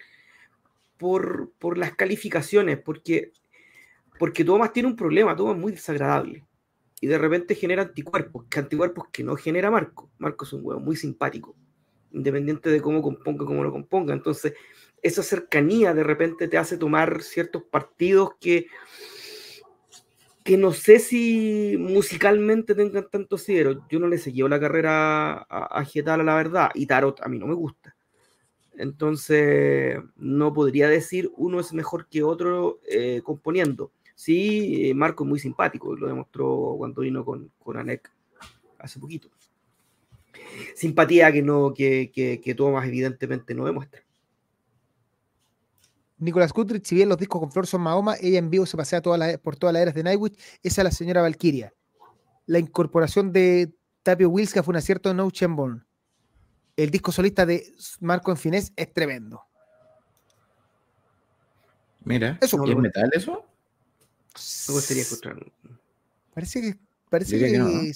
por, 0.96 1.50
por 1.58 1.76
las 1.76 1.94
calificaciones, 1.94 2.78
porque, 2.78 3.32
porque 4.18 4.44
Thomas 4.44 4.72
tiene 4.72 4.88
un 4.88 4.96
problema, 4.96 5.34
Thomas 5.34 5.56
es 5.56 5.60
muy 5.60 5.72
desagradable. 5.72 6.44
Y 7.00 7.06
de 7.06 7.18
repente 7.18 7.54
genera 7.54 7.82
anticuerpos, 7.82 8.46
que 8.48 8.60
anticuerpos 8.60 9.08
que 9.12 9.24
no 9.24 9.36
genera 9.36 9.70
Marco. 9.70 10.10
Marco 10.18 10.44
es 10.44 10.52
un 10.52 10.64
huevo 10.64 10.80
muy 10.80 10.96
simpático, 10.96 11.54
independiente 12.12 12.70
de 12.70 12.80
cómo 12.80 13.02
componga, 13.02 13.44
cómo 13.44 13.64
lo 13.64 13.72
componga. 13.72 14.14
Entonces, 14.14 14.54
esa 15.02 15.22
cercanía 15.22 15.92
de 15.92 16.02
repente 16.02 16.48
te 16.48 16.56
hace 16.56 16.78
tomar 16.78 17.22
ciertos 17.22 17.64
partidos 17.64 18.30
que, 18.40 18.68
que 20.44 20.58
no 20.58 20.72
sé 20.72 20.98
si 20.98 21.76
musicalmente 21.78 22.74
tengan 22.74 23.08
tanto 23.10 23.38
cierro. 23.38 23.88
Yo 23.88 23.98
no 23.98 24.06
le 24.06 24.18
seguí 24.18 24.42
la 24.42 24.60
carrera 24.60 25.32
a, 25.48 25.80
a 25.80 26.16
la 26.18 26.34
verdad, 26.36 26.70
y 26.74 26.86
Tarot 26.86 27.20
a 27.22 27.28
mí 27.28 27.38
no 27.38 27.46
me 27.46 27.54
gusta. 27.54 27.96
Entonces, 28.76 29.98
no 30.16 30.52
podría 30.52 30.88
decir 30.88 31.32
uno 31.36 31.60
es 31.60 31.72
mejor 31.72 32.08
que 32.08 32.22
otro 32.22 32.80
eh, 32.86 33.22
componiendo. 33.24 33.90
Sí, 34.14 34.90
eh, 34.90 34.94
Marco 34.94 35.24
es 35.24 35.30
muy 35.30 35.38
simpático, 35.38 35.96
lo 35.96 36.08
demostró 36.08 36.74
cuando 36.76 37.00
vino 37.00 37.24
con, 37.24 37.50
con 37.58 37.78
Anek 37.78 38.12
hace 38.78 39.00
poquito. 39.00 39.30
Simpatía 40.74 41.32
que, 41.32 41.40
no, 41.40 41.72
que, 41.72 42.12
que, 42.12 42.40
que 42.40 42.54
Thomas 42.54 42.86
evidentemente 42.86 43.54
no 43.54 43.64
demuestra. 43.64 44.03
Nicolás 46.18 46.52
Gutrich, 46.52 46.84
si 46.84 46.94
bien 46.94 47.08
los 47.08 47.18
discos 47.18 47.40
con 47.40 47.50
Flor 47.50 47.66
son 47.66 47.82
Mahoma, 47.82 48.16
ella 48.20 48.38
en 48.38 48.50
vivo 48.50 48.66
se 48.66 48.76
pasea 48.76 49.02
por 49.02 49.56
todas 49.56 49.72
las 49.72 49.82
eras 49.82 49.94
de 49.94 50.02
Nightwish, 50.02 50.36
esa 50.62 50.80
es 50.82 50.84
la 50.84 50.90
señora 50.90 51.22
Valkyria. 51.22 51.74
La 52.46 52.58
incorporación 52.58 53.32
de 53.32 53.74
Tapio 54.02 54.28
Wilska 54.30 54.62
fue 54.62 54.72
un 54.72 54.76
acierto 54.76 55.08
de 55.08 55.14
No 55.16 55.30
Chemborn 55.30 55.84
el 56.76 56.90
disco 56.90 57.12
solista 57.12 57.46
de 57.46 57.72
Marco 58.00 58.30
en 58.30 58.36
Finés 58.36 58.72
es 58.76 58.92
tremendo. 58.92 59.42
Mira, 62.04 62.38
¿eso 62.40 62.62
¿es 62.64 62.76
metal 62.76 63.10
eso? 63.14 63.46
Me 64.68 64.74
gustaría 64.74 65.02
escucharlo. 65.02 65.46
Parece 66.34 66.60
que. 66.60 66.78
Parece 67.08 67.38
que. 67.38 67.92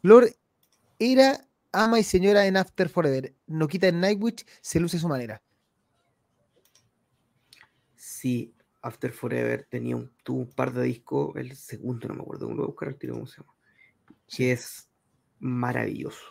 Flor 0.00 0.30
era 0.98 1.44
ama 1.72 1.98
y 1.98 2.04
señora 2.04 2.46
en 2.46 2.56
After 2.56 2.88
Forever. 2.88 3.34
No 3.46 3.68
quita 3.68 3.88
en 3.88 4.00
Nightwish, 4.00 4.46
se 4.60 4.80
luce 4.80 4.98
su 4.98 5.08
manera. 5.08 5.42
Sí, 8.18 8.52
After 8.82 9.12
Forever 9.12 9.68
tenía 9.70 9.94
un, 9.94 10.10
tuvo 10.24 10.40
un 10.40 10.50
par 10.50 10.72
de 10.72 10.82
discos. 10.82 11.36
El 11.36 11.54
segundo, 11.54 12.08
no 12.08 12.14
me 12.14 12.22
acuerdo, 12.22 12.48
voy 12.48 12.64
a 12.64 12.66
buscar 12.66 12.88
el 12.88 12.96
tiro 12.96 13.14
cómo 13.14 13.28
se 13.28 13.40
llama. 13.40 13.54
Que 14.26 14.50
es 14.50 14.88
maravilloso. 15.38 16.24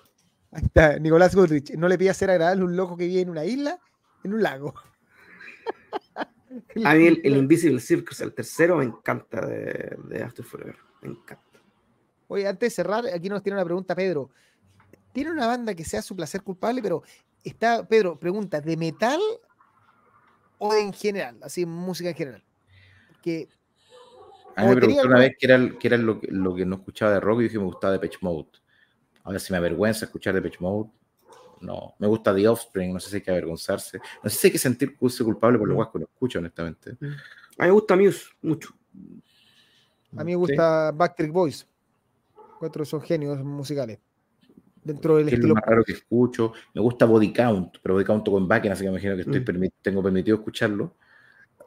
Ahí 0.52 0.66
está, 0.66 1.00
Nicolás 1.00 1.34
Goodrich. 1.34 1.72
No 1.78 1.88
le 1.88 1.98
pida 1.98 2.14
ser 2.14 2.30
agradable 2.30 2.64
a 2.64 2.66
un 2.66 2.76
loco 2.76 2.98
que 2.98 3.08
vive 3.08 3.22
en 3.22 3.30
una 3.30 3.46
isla, 3.46 3.80
en 4.26 4.34
un 4.34 4.44
lago. 4.44 4.74
A 6.84 6.94
mí 6.96 7.08
el, 7.08 7.22
Invisible 7.38 7.80
Circus, 7.80 8.20
el 8.20 8.34
tercero, 8.34 8.76
me 8.76 8.84
encanta 8.84 9.46
de, 9.46 9.98
de, 10.10 10.24
After 10.24 10.44
Forever. 10.44 10.76
Me 11.02 11.12
encanta. 11.12 11.62
Oye, 12.28 12.46
antes 12.46 12.68
de 12.68 12.76
cerrar, 12.76 13.06
aquí 13.08 13.30
nos 13.30 13.42
tiene 13.42 13.56
una 13.56 13.66
pregunta 13.66 13.96
Pedro. 13.96 14.30
¿Tiene 15.14 15.32
una 15.32 15.48
banda 15.48 15.74
que 15.74 15.86
sea 15.86 16.02
su 16.02 16.18
placer 16.18 16.42
culpable? 16.42 16.82
Pero 16.82 17.04
está, 17.46 17.88
Pedro, 17.88 18.20
pregunta, 18.20 18.60
¿de 18.60 18.76
metal 18.76 19.22
o 20.58 20.74
en 20.74 20.94
general? 20.94 21.38
Así, 21.42 21.66
música 21.66 22.10
en 22.10 22.16
general. 22.16 22.44
Que, 23.22 23.50
a 24.56 24.64
mí 24.64 24.70
me 24.70 24.76
preguntó 24.78 25.08
una 25.08 25.20
vez 25.20 25.36
qué 25.38 25.46
era, 25.46 25.70
era 25.82 25.98
lo, 25.98 26.20
lo, 26.30 26.56
que 26.56 26.66
no 26.66 26.78
escuchaba 26.78 27.14
de 27.14 27.20
rock 27.20 27.42
y 27.42 27.44
dije 27.44 27.54
que 27.54 27.60
me 27.60 27.66
gustaba 27.66 27.94
de 27.94 28.00
Pitch 28.00 28.18
Mode. 28.22 28.50
A 29.24 29.32
ver 29.32 29.40
si 29.40 29.52
me 29.52 29.58
avergüenza 29.58 30.06
escuchar 30.06 30.34
de 30.34 30.42
Pitch 30.42 30.60
Mode. 30.60 30.90
No, 31.62 31.96
me 32.00 32.08
gusta 32.08 32.34
The 32.34 32.48
Offspring, 32.48 32.94
no 32.94 33.00
sé 33.00 33.10
si 33.10 33.16
hay 33.18 33.22
que 33.22 33.32
avergonzarse. 33.32 34.00
No 34.24 34.30
sé 34.30 34.38
si 34.38 34.48
hay 34.48 34.52
que 34.54 34.60
sentirse 34.60 35.24
culpable 35.24 35.60
por 35.60 35.68
lo 35.68 35.76
guas 35.76 35.90
que 35.92 36.00
lo 36.00 36.06
escucho, 36.06 36.40
honestamente. 36.40 36.94
Mm. 37.00 37.06
A 37.06 37.64
mí 37.64 37.68
me 37.68 37.72
gusta 37.72 37.96
Muse, 37.96 38.26
mucho. 38.42 38.70
A 40.16 40.24
mí 40.24 40.32
me 40.32 40.36
gusta 40.36 40.92
Backstreet 40.92 41.32
Boys. 41.32 41.68
Cuatro 42.58 42.84
son 42.84 43.02
genios 43.02 43.44
musicales. 43.44 44.00
Dentro 44.88 45.18
del 45.18 45.28
estilo. 45.28 45.44
Es 45.44 45.50
lo 45.50 45.56
más 45.56 45.66
raro 45.66 45.84
que 45.84 45.92
escucho. 45.92 46.54
Me 46.74 46.82
gusta 46.82 47.06
Body 47.06 47.34
Count, 47.34 47.78
pero 47.82 47.96
Body 47.96 48.06
Count 48.06 48.26
con 48.26 48.48
Backen, 48.48 48.72
así 48.72 48.84
que 48.84 48.90
me 48.90 48.94
imagino 48.94 49.16
que 49.16 49.22
estoy 49.22 49.58
mm. 49.58 49.72
tengo 49.82 50.02
permitido 50.02 50.38
escucharlo. 50.38 50.96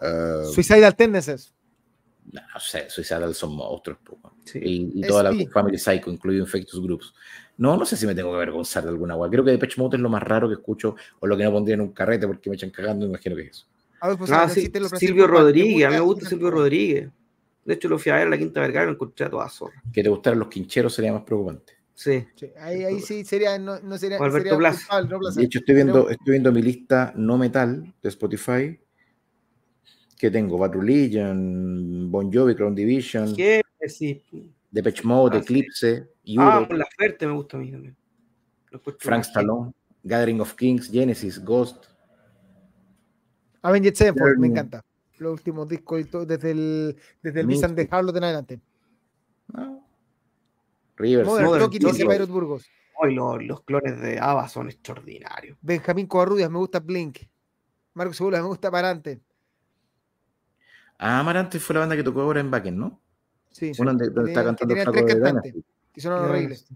Uh, 0.00 0.46
Suicidal 0.46 0.96
Tendencies. 0.96 1.54
No, 2.32 2.40
sé, 2.58 2.88
Suicidal 2.88 3.34
son 3.34 3.54
monstruos. 3.54 3.98
Y, 4.54 5.02
toda 5.02 5.24
la 5.24 5.32
Family 5.52 5.78
Psycho, 5.78 6.10
incluido 6.10 6.42
Infectus 6.44 6.82
Groups. 6.82 7.14
No, 7.58 7.76
no 7.76 7.84
sé 7.84 7.96
si 7.96 8.06
me 8.06 8.14
tengo 8.14 8.30
que 8.30 8.36
avergonzar 8.36 8.84
de 8.84 8.88
alguna 8.88 9.14
agua. 9.14 9.28
Creo 9.28 9.44
que 9.44 9.50
Depeche 9.50 9.80
Mode 9.80 9.96
es 9.96 10.02
lo 10.02 10.08
más 10.08 10.22
raro 10.22 10.48
que 10.48 10.54
escucho 10.54 10.96
o 11.18 11.26
lo 11.26 11.36
que 11.36 11.44
no 11.44 11.52
pondría 11.52 11.74
en 11.74 11.82
un 11.82 11.92
carrete 11.92 12.26
porque 12.26 12.48
me 12.48 12.56
echan 12.56 12.70
cagando, 12.70 13.04
imagino 13.04 13.36
que 13.36 13.42
es 13.42 13.50
eso. 13.50 13.66
Pues, 14.16 14.30
ah, 14.30 14.48
sí, 14.48 14.72
Silvio 14.96 15.26
Rodríguez, 15.26 15.86
a 15.86 15.90
mí 15.90 15.96
me 15.96 16.00
gusta 16.00 16.26
Silvio 16.26 16.50
Rodríguez. 16.50 17.10
De 17.64 17.74
hecho, 17.74 17.88
lo 17.88 17.98
fui 17.98 18.10
a 18.10 18.16
ver 18.16 18.26
a 18.28 18.30
la 18.30 18.38
Quinta 18.38 18.60
Vergara 18.60 18.84
y 18.84 18.86
lo 18.86 18.92
encontré 18.94 19.26
a 19.26 19.30
toda 19.30 19.48
zorra. 19.48 19.82
Que 19.92 20.02
te 20.02 20.08
gustaran 20.08 20.38
los 20.38 20.48
quincheros 20.48 20.94
sería 20.94 21.12
más 21.12 21.22
preocupante. 21.22 21.74
Sí. 22.00 22.26
Ahí, 22.58 22.82
ahí, 22.82 22.98
sí 23.00 23.26
sería, 23.26 23.58
no, 23.58 23.78
no 23.80 23.98
sería. 23.98 24.16
Alberto 24.16 24.58
sería 24.58 25.32
de 25.34 25.44
hecho, 25.44 25.58
estoy 25.58 25.74
viendo, 25.74 26.08
estoy 26.08 26.30
viendo 26.30 26.50
mi 26.50 26.62
lista 26.62 27.12
no 27.14 27.36
metal 27.36 27.94
de 28.02 28.08
Spotify. 28.08 28.80
Que 30.16 30.30
tengo 30.30 30.56
Bad 30.56 30.72
Religion, 30.72 32.10
Bon 32.10 32.32
Jovi, 32.32 32.54
Crown 32.54 32.74
Division. 32.74 33.36
¿Qué? 33.36 33.60
Sí. 33.86 34.24
Depeche 34.70 35.02
Mode, 35.04 35.36
ah, 35.36 35.40
Eclipse, 35.40 36.08
Ah, 36.38 36.66
la 36.70 36.86
Ferte 36.96 37.26
me 37.26 37.34
gusta 37.34 37.58
a 37.58 37.60
mí 37.60 37.70
también. 37.70 37.94
Frank 38.98 39.24
Stallone, 39.24 39.74
Gathering 40.02 40.40
of 40.40 40.54
Kings, 40.54 40.90
Genesis, 40.90 41.38
Ghost. 41.44 41.84
Avenged 43.60 43.94
Sevenfold, 43.94 44.38
me 44.38 44.46
encanta. 44.46 44.82
Los 45.18 45.32
últimos 45.32 45.68
discos 45.68 46.06
desde 46.26 46.52
el, 46.52 46.96
desde 47.22 47.40
el 47.40 47.46
Visan 47.46 47.74
de 47.74 47.86
Harlow 47.90 48.16
en 48.16 48.24
adelante. 48.24 48.60
No. 49.52 49.89
Rivers. 51.00 52.28
Burgos. 52.28 52.66
Hoy 53.02 53.14
los, 53.14 53.42
los, 53.42 53.62
clones 53.62 54.00
de 54.00 54.18
Ava 54.18 54.46
son 54.48 54.68
extraordinarios. 54.68 55.56
Benjamín 55.62 56.06
Covarrubias, 56.06 56.50
me 56.50 56.58
gusta 56.58 56.80
Blink. 56.80 57.18
Marcos 57.94 58.16
Segura, 58.16 58.40
me 58.42 58.48
gusta 58.48 58.68
Amarante. 58.68 59.20
Ah, 60.98 61.20
Amarante 61.20 61.58
fue 61.58 61.74
la 61.74 61.80
banda 61.80 61.96
que 61.96 62.02
tocó 62.02 62.20
ahora 62.20 62.40
en 62.40 62.50
Backen, 62.50 62.78
¿no? 62.78 63.00
Sí. 63.50 63.72
Uno 63.78 63.94
donde, 63.94 64.30
está 64.30 64.44
cantando 64.44 64.74
el 64.74 64.82
Flaco 64.82 64.98
de 64.98 65.06
cantantes, 65.06 65.54
Y 65.94 66.00
son 66.00 66.12
horribles. 66.12 66.66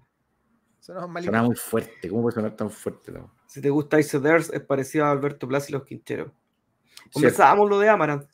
Suena 0.81 1.43
muy 1.43 1.57
fuerte. 1.57 2.09
¿Cómo 2.09 2.23
puede 2.23 2.35
sonar 2.35 2.57
tan 2.57 2.71
fuerte? 2.71 3.13
Si 3.47 3.61
te 3.61 3.71
gusta 3.71 4.01
Ice 4.01 4.21
es 4.53 4.61
parecido 4.61 5.05
a 5.07 5.11
Alberto 5.11 5.47
Blas 5.47 5.69
y 5.69 5.73
los 5.73 5.85
Quincheros. 5.85 6.31
Conversábamos 7.13 7.69
lo 7.71 7.79
de 7.79 7.89
Amaranth. 7.89 8.29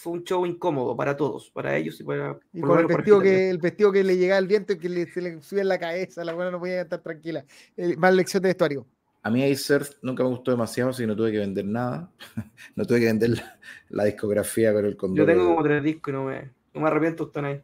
Fue 0.00 0.14
un 0.14 0.24
show 0.24 0.46
incómodo 0.46 0.96
para 0.96 1.14
todos, 1.14 1.50
para 1.50 1.76
ellos 1.76 2.00
y 2.00 2.04
para. 2.04 2.38
Y 2.54 2.62
con 2.62 2.78
el 2.78 2.86
vestido, 2.86 3.20
que, 3.20 3.50
el 3.50 3.58
vestido 3.58 3.92
que 3.92 4.02
le 4.02 4.16
llegaba 4.16 4.38
al 4.38 4.46
viento 4.46 4.72
y 4.72 4.78
que 4.78 4.88
le, 4.88 5.06
se 5.12 5.20
le 5.20 5.42
subía 5.42 5.60
en 5.60 5.68
la 5.68 5.78
cabeza, 5.78 6.24
la 6.24 6.32
buena 6.32 6.50
no 6.50 6.58
podía 6.58 6.80
estar 6.80 7.02
tranquila. 7.02 7.44
Eh, 7.76 7.96
más 7.98 8.14
lección 8.14 8.42
de 8.42 8.48
vestuario. 8.48 8.86
A 9.22 9.30
mí 9.30 9.44
Acer 9.52 9.86
nunca 10.00 10.22
me 10.22 10.30
gustó 10.30 10.52
demasiado, 10.52 10.90
así 10.90 11.02
que 11.02 11.06
no 11.06 11.14
tuve 11.14 11.32
que 11.32 11.38
vender 11.38 11.66
nada. 11.66 12.10
no 12.76 12.86
tuve 12.86 13.00
que 13.00 13.06
vender 13.06 13.42
la, 13.90 14.04
discografía, 14.04 14.72
pero 14.72 14.88
el 14.88 14.96
condor. 14.96 15.18
Yo 15.18 15.26
tengo 15.26 15.48
como 15.48 15.62
tres 15.62 15.82
discos 15.82 16.12
y 16.12 16.16
no 16.16 16.24
me, 16.24 16.50
no 16.72 16.80
me 16.80 16.86
arrepiento, 16.86 17.24
están 17.24 17.44
ahí. 17.44 17.62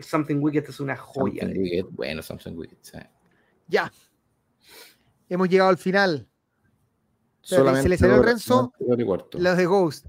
Something 0.00 0.38
Wicked 0.38 0.64
es 0.68 0.80
una 0.80 0.96
joya. 0.96 1.42
Something 1.42 1.60
Wicked, 1.60 1.86
bueno, 1.90 2.22
Something 2.22 2.56
Wicked, 2.56 2.78
sí. 2.80 2.98
Ya. 3.68 3.92
Hemos 5.28 5.48
llegado 5.48 5.70
al 5.70 5.78
final. 5.78 6.26
Solamente 7.40 7.82
se 7.82 7.88
le 7.88 7.98
salió 7.98 8.16
el 8.16 8.24
Renzo 8.24 8.72
los 8.80 9.56
de 9.56 9.66
Ghost. 9.66 10.06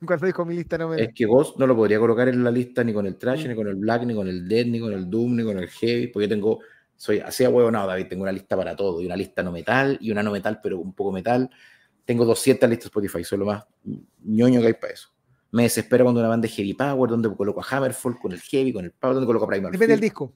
Cuando 0.06 0.26
dijo 0.26 0.44
mi 0.44 0.54
lista 0.54 0.78
no 0.78 0.88
me... 0.88 1.02
Es 1.02 1.14
que 1.14 1.24
Ghost 1.24 1.58
no 1.58 1.66
lo 1.66 1.74
podría 1.74 1.98
colocar 1.98 2.28
en 2.28 2.44
la 2.44 2.50
lista 2.50 2.84
ni 2.84 2.92
con 2.92 3.06
el 3.06 3.16
Trash, 3.16 3.44
mm. 3.44 3.48
ni 3.48 3.54
con 3.54 3.68
el 3.68 3.76
Black, 3.76 4.04
ni 4.04 4.14
con 4.14 4.28
el 4.28 4.46
Dead, 4.48 4.66
ni 4.66 4.80
con 4.80 4.92
el 4.92 5.08
Doom, 5.08 5.36
ni 5.36 5.44
con 5.44 5.58
el 5.58 5.68
Heavy, 5.68 6.08
porque 6.08 6.28
tengo, 6.28 6.60
soy 6.96 7.20
así 7.20 7.44
a 7.44 7.50
huevo 7.50 7.70
no, 7.70 7.86
David, 7.86 8.06
tengo 8.08 8.22
una 8.22 8.32
lista 8.32 8.56
para 8.56 8.76
todo, 8.76 9.00
y 9.00 9.06
una 9.06 9.16
lista 9.16 9.42
no 9.42 9.52
metal, 9.52 9.98
y 10.00 10.10
una 10.10 10.22
no 10.22 10.32
metal, 10.32 10.60
pero 10.62 10.78
un 10.78 10.92
poco 10.92 11.12
metal. 11.12 11.50
Tengo 12.04 12.24
200 12.24 12.68
listas 12.68 12.86
Spotify, 12.86 13.24
soy 13.24 13.38
lo 13.38 13.46
más 13.46 13.64
ñoño 14.22 14.60
que 14.60 14.68
hay 14.68 14.74
para 14.74 14.92
eso. 14.92 15.08
Me 15.50 15.62
desespera 15.62 16.04
cuando 16.04 16.20
una 16.20 16.28
banda 16.28 16.46
de 16.46 16.54
heavy 16.54 16.74
power, 16.74 17.10
donde 17.10 17.34
coloco 17.34 17.60
a 17.60 17.66
Hammerfall 17.68 18.18
con 18.18 18.32
el 18.32 18.40
heavy, 18.40 18.72
con 18.72 18.84
el 18.84 18.92
power, 18.92 19.14
donde 19.14 19.26
coloco 19.26 19.46
a 19.46 19.48
Primal. 19.48 19.72
Depende 19.72 19.94
del 19.94 20.00
disco. 20.00 20.32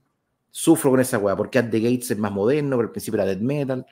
Sufro 0.50 0.90
con 0.90 1.00
esa 1.00 1.18
weá, 1.18 1.36
porque 1.36 1.58
At 1.58 1.70
the 1.70 1.78
Gates 1.78 2.10
es 2.10 2.18
más 2.18 2.32
moderno, 2.32 2.76
pero 2.76 2.88
al 2.88 2.92
principio 2.92 3.20
era 3.20 3.26
death 3.26 3.40
metal. 3.40 3.86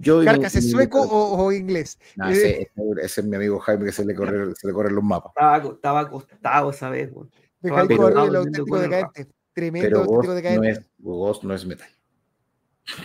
Yo 0.00 0.24
¿Carcas 0.24 0.54
es 0.54 0.70
sueco 0.70 1.00
o, 1.00 1.52
inglés? 1.52 1.98
No, 2.16 2.28
ese, 2.28 2.70
ese, 3.02 3.20
es 3.20 3.26
mi 3.26 3.36
amigo 3.36 3.58
Jaime 3.60 3.84
que 3.84 3.92
se 3.92 4.04
le, 4.04 4.14
corre, 4.14 4.54
se 4.54 4.66
le 4.66 4.72
corren 4.72 4.94
los 4.94 5.04
mapas. 5.04 5.32
Estaba, 5.36 5.74
estaba 5.74 6.00
acostado 6.00 6.70
esa 6.70 6.88
vez. 6.88 7.10
Deja 7.60 7.82
el 7.82 7.92
el 7.92 8.36
auténtico 8.36 8.78
decadente. 8.78 9.28
Tremendo 9.52 10.00
auténtico 10.00 10.34
decadente. 10.34 10.66
No 10.66 10.72
es, 10.72 10.90
Ghost 10.98 11.44
no 11.44 11.54
es 11.54 11.66
metal. 11.66 11.88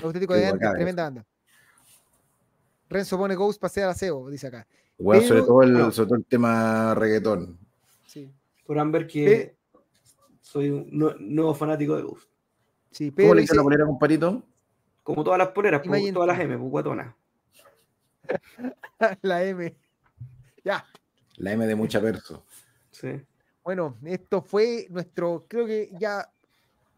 Auténtico 0.02 0.34
decadente, 0.34 0.66
tremenda 0.72 1.04
banda. 1.04 1.26
Renzo 2.90 3.18
pone 3.18 3.36
Ghost 3.36 3.60
pasea 3.60 3.86
al 3.86 3.92
aseo, 3.92 4.30
dice 4.30 4.48
acá. 4.48 4.66
Bueno, 4.98 5.28
sobre, 5.28 5.42
todo 5.42 5.62
el, 5.64 5.92
sobre 5.92 6.08
todo 6.08 6.16
el 6.16 6.26
tema 6.26 6.96
reggaetón. 6.96 7.60
Sí. 8.06 8.32
Podrán 8.66 8.92
ver 8.92 9.08
que 9.08 9.58
soy 10.42 10.70
un 10.70 10.88
nuevo 11.20 11.54
fanático 11.54 11.98
de 11.98 12.04
Ghost. 12.04 12.30
Sí, 12.92 13.12
pero 13.12 13.28
¿Cómo 13.28 13.36
le 13.36 13.42
dice 13.42 13.56
la 13.56 13.64
polera, 13.64 13.86
compadrito? 13.86 14.44
Como 15.08 15.24
todas 15.24 15.40
las 15.40 15.48
poleras, 15.52 15.82
como 15.82 15.96
todas 16.12 16.28
las 16.28 16.40
M, 16.42 16.58
pues, 16.58 16.70
guatona. 16.70 17.16
la 19.22 19.42
M. 19.42 19.74
Ya. 20.66 20.86
La 21.38 21.54
M 21.54 21.66
de 21.66 21.76
mucha 21.76 22.02
perso. 22.02 22.44
Sí. 22.92 23.22
Bueno, 23.64 23.96
esto 24.04 24.42
fue 24.42 24.86
nuestro, 24.90 25.46
creo 25.48 25.66
que 25.66 25.92
ya 25.98 26.30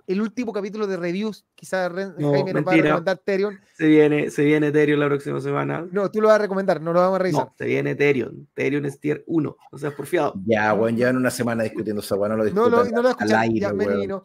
el 0.07 0.21
último 0.23 0.51
capítulo 0.51 0.87
de 0.87 0.97
reviews. 0.97 1.45
Quizás 1.53 1.93
Jaime 1.93 2.15
nos 2.17 2.65
va 2.65 2.71
a 2.71 2.77
recomendar 2.77 3.17
Terion. 3.19 3.59
Se 3.77 3.85
viene, 3.85 4.31
se 4.31 4.43
viene 4.43 4.71
Terion 4.71 4.99
la 4.99 5.05
próxima 5.05 5.39
semana. 5.39 5.87
No, 5.91 6.09
tú 6.09 6.19
lo 6.19 6.29
vas 6.29 6.37
a 6.37 6.41
recomendar, 6.41 6.81
no 6.81 6.91
lo 6.93 7.01
vamos 7.01 7.17
a 7.17 7.21
revisar. 7.21 7.45
No, 7.45 7.53
se 7.55 7.65
viene 7.65 7.93
Terion. 7.93 8.47
Terion 8.55 8.85
es 8.85 8.99
tier 8.99 9.23
1. 9.27 9.55
O 9.71 9.77
sea, 9.77 9.91
porfiado. 9.91 10.33
Ya, 10.47 10.73
bueno, 10.73 10.97
llevan 10.97 11.17
una 11.17 11.29
semana 11.29 11.61
discutiendo 11.61 12.01
esa 12.01 12.15
bueno, 12.15 12.35
no 12.35 12.39
lo 12.39 12.45
discutan. 12.45 12.71
No, 12.71 12.83
no, 12.83 12.89
no 12.89 13.01
lo 13.03 13.09
escuchar. 13.11 13.47
ya, 13.53 13.71
menino. 13.71 14.23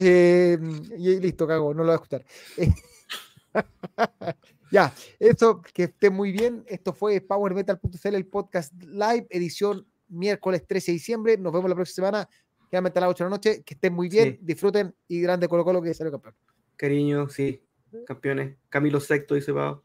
Eh, 0.00 0.58
y 0.98 1.20
listo, 1.20 1.46
cago, 1.46 1.72
no 1.72 1.84
lo 1.84 1.92
voy 1.92 1.92
a 1.92 2.02
escuchar. 2.02 2.24
ya, 4.70 4.92
esto 5.18 5.62
que 5.62 5.84
esté 5.84 6.10
muy 6.10 6.32
bien. 6.32 6.64
Esto 6.66 6.92
fue 6.92 7.20
PowerMetal.cl, 7.20 8.14
el 8.14 8.26
podcast 8.26 8.72
live, 8.82 9.26
edición 9.30 9.86
miércoles 10.08 10.66
13 10.66 10.92
de 10.92 10.94
diciembre. 10.94 11.38
Nos 11.38 11.52
vemos 11.52 11.68
la 11.68 11.76
próxima 11.76 12.06
semana 12.06 12.28
quédame 12.72 12.90
a 12.94 13.00
las 13.00 13.10
8 13.10 13.24
de 13.24 13.30
la 13.30 13.36
noche, 13.36 13.62
que 13.64 13.74
estén 13.74 13.92
muy 13.92 14.08
bien, 14.08 14.38
disfruten 14.40 14.94
y 15.06 15.20
grande 15.20 15.46
Colo 15.46 15.62
Colo 15.62 15.82
que 15.82 15.92
salió 15.92 16.10
campeón. 16.10 16.34
Cariño, 16.76 17.28
sí, 17.28 17.62
campeones. 18.06 18.56
Camilo 18.70 18.98
Sexto 18.98 19.34
dice 19.34 19.52
Pau. 19.52 19.82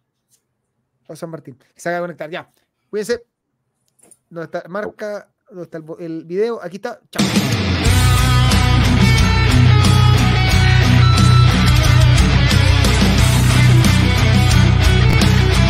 San 1.14 1.30
Martín, 1.30 1.58
se 1.76 1.90
haga 1.90 2.00
conectar, 2.00 2.30
ya. 2.30 2.50
Cuídense. 2.90 3.26
¿Dónde 4.30 4.46
está? 4.46 4.70
Marca, 4.70 5.30
¿dónde 5.50 5.64
está 5.64 5.78
el, 5.80 5.86
el 6.00 6.26
video? 6.26 6.64
Aquí 6.64 6.78
está. 6.78 7.02
Chao. 7.12 7.67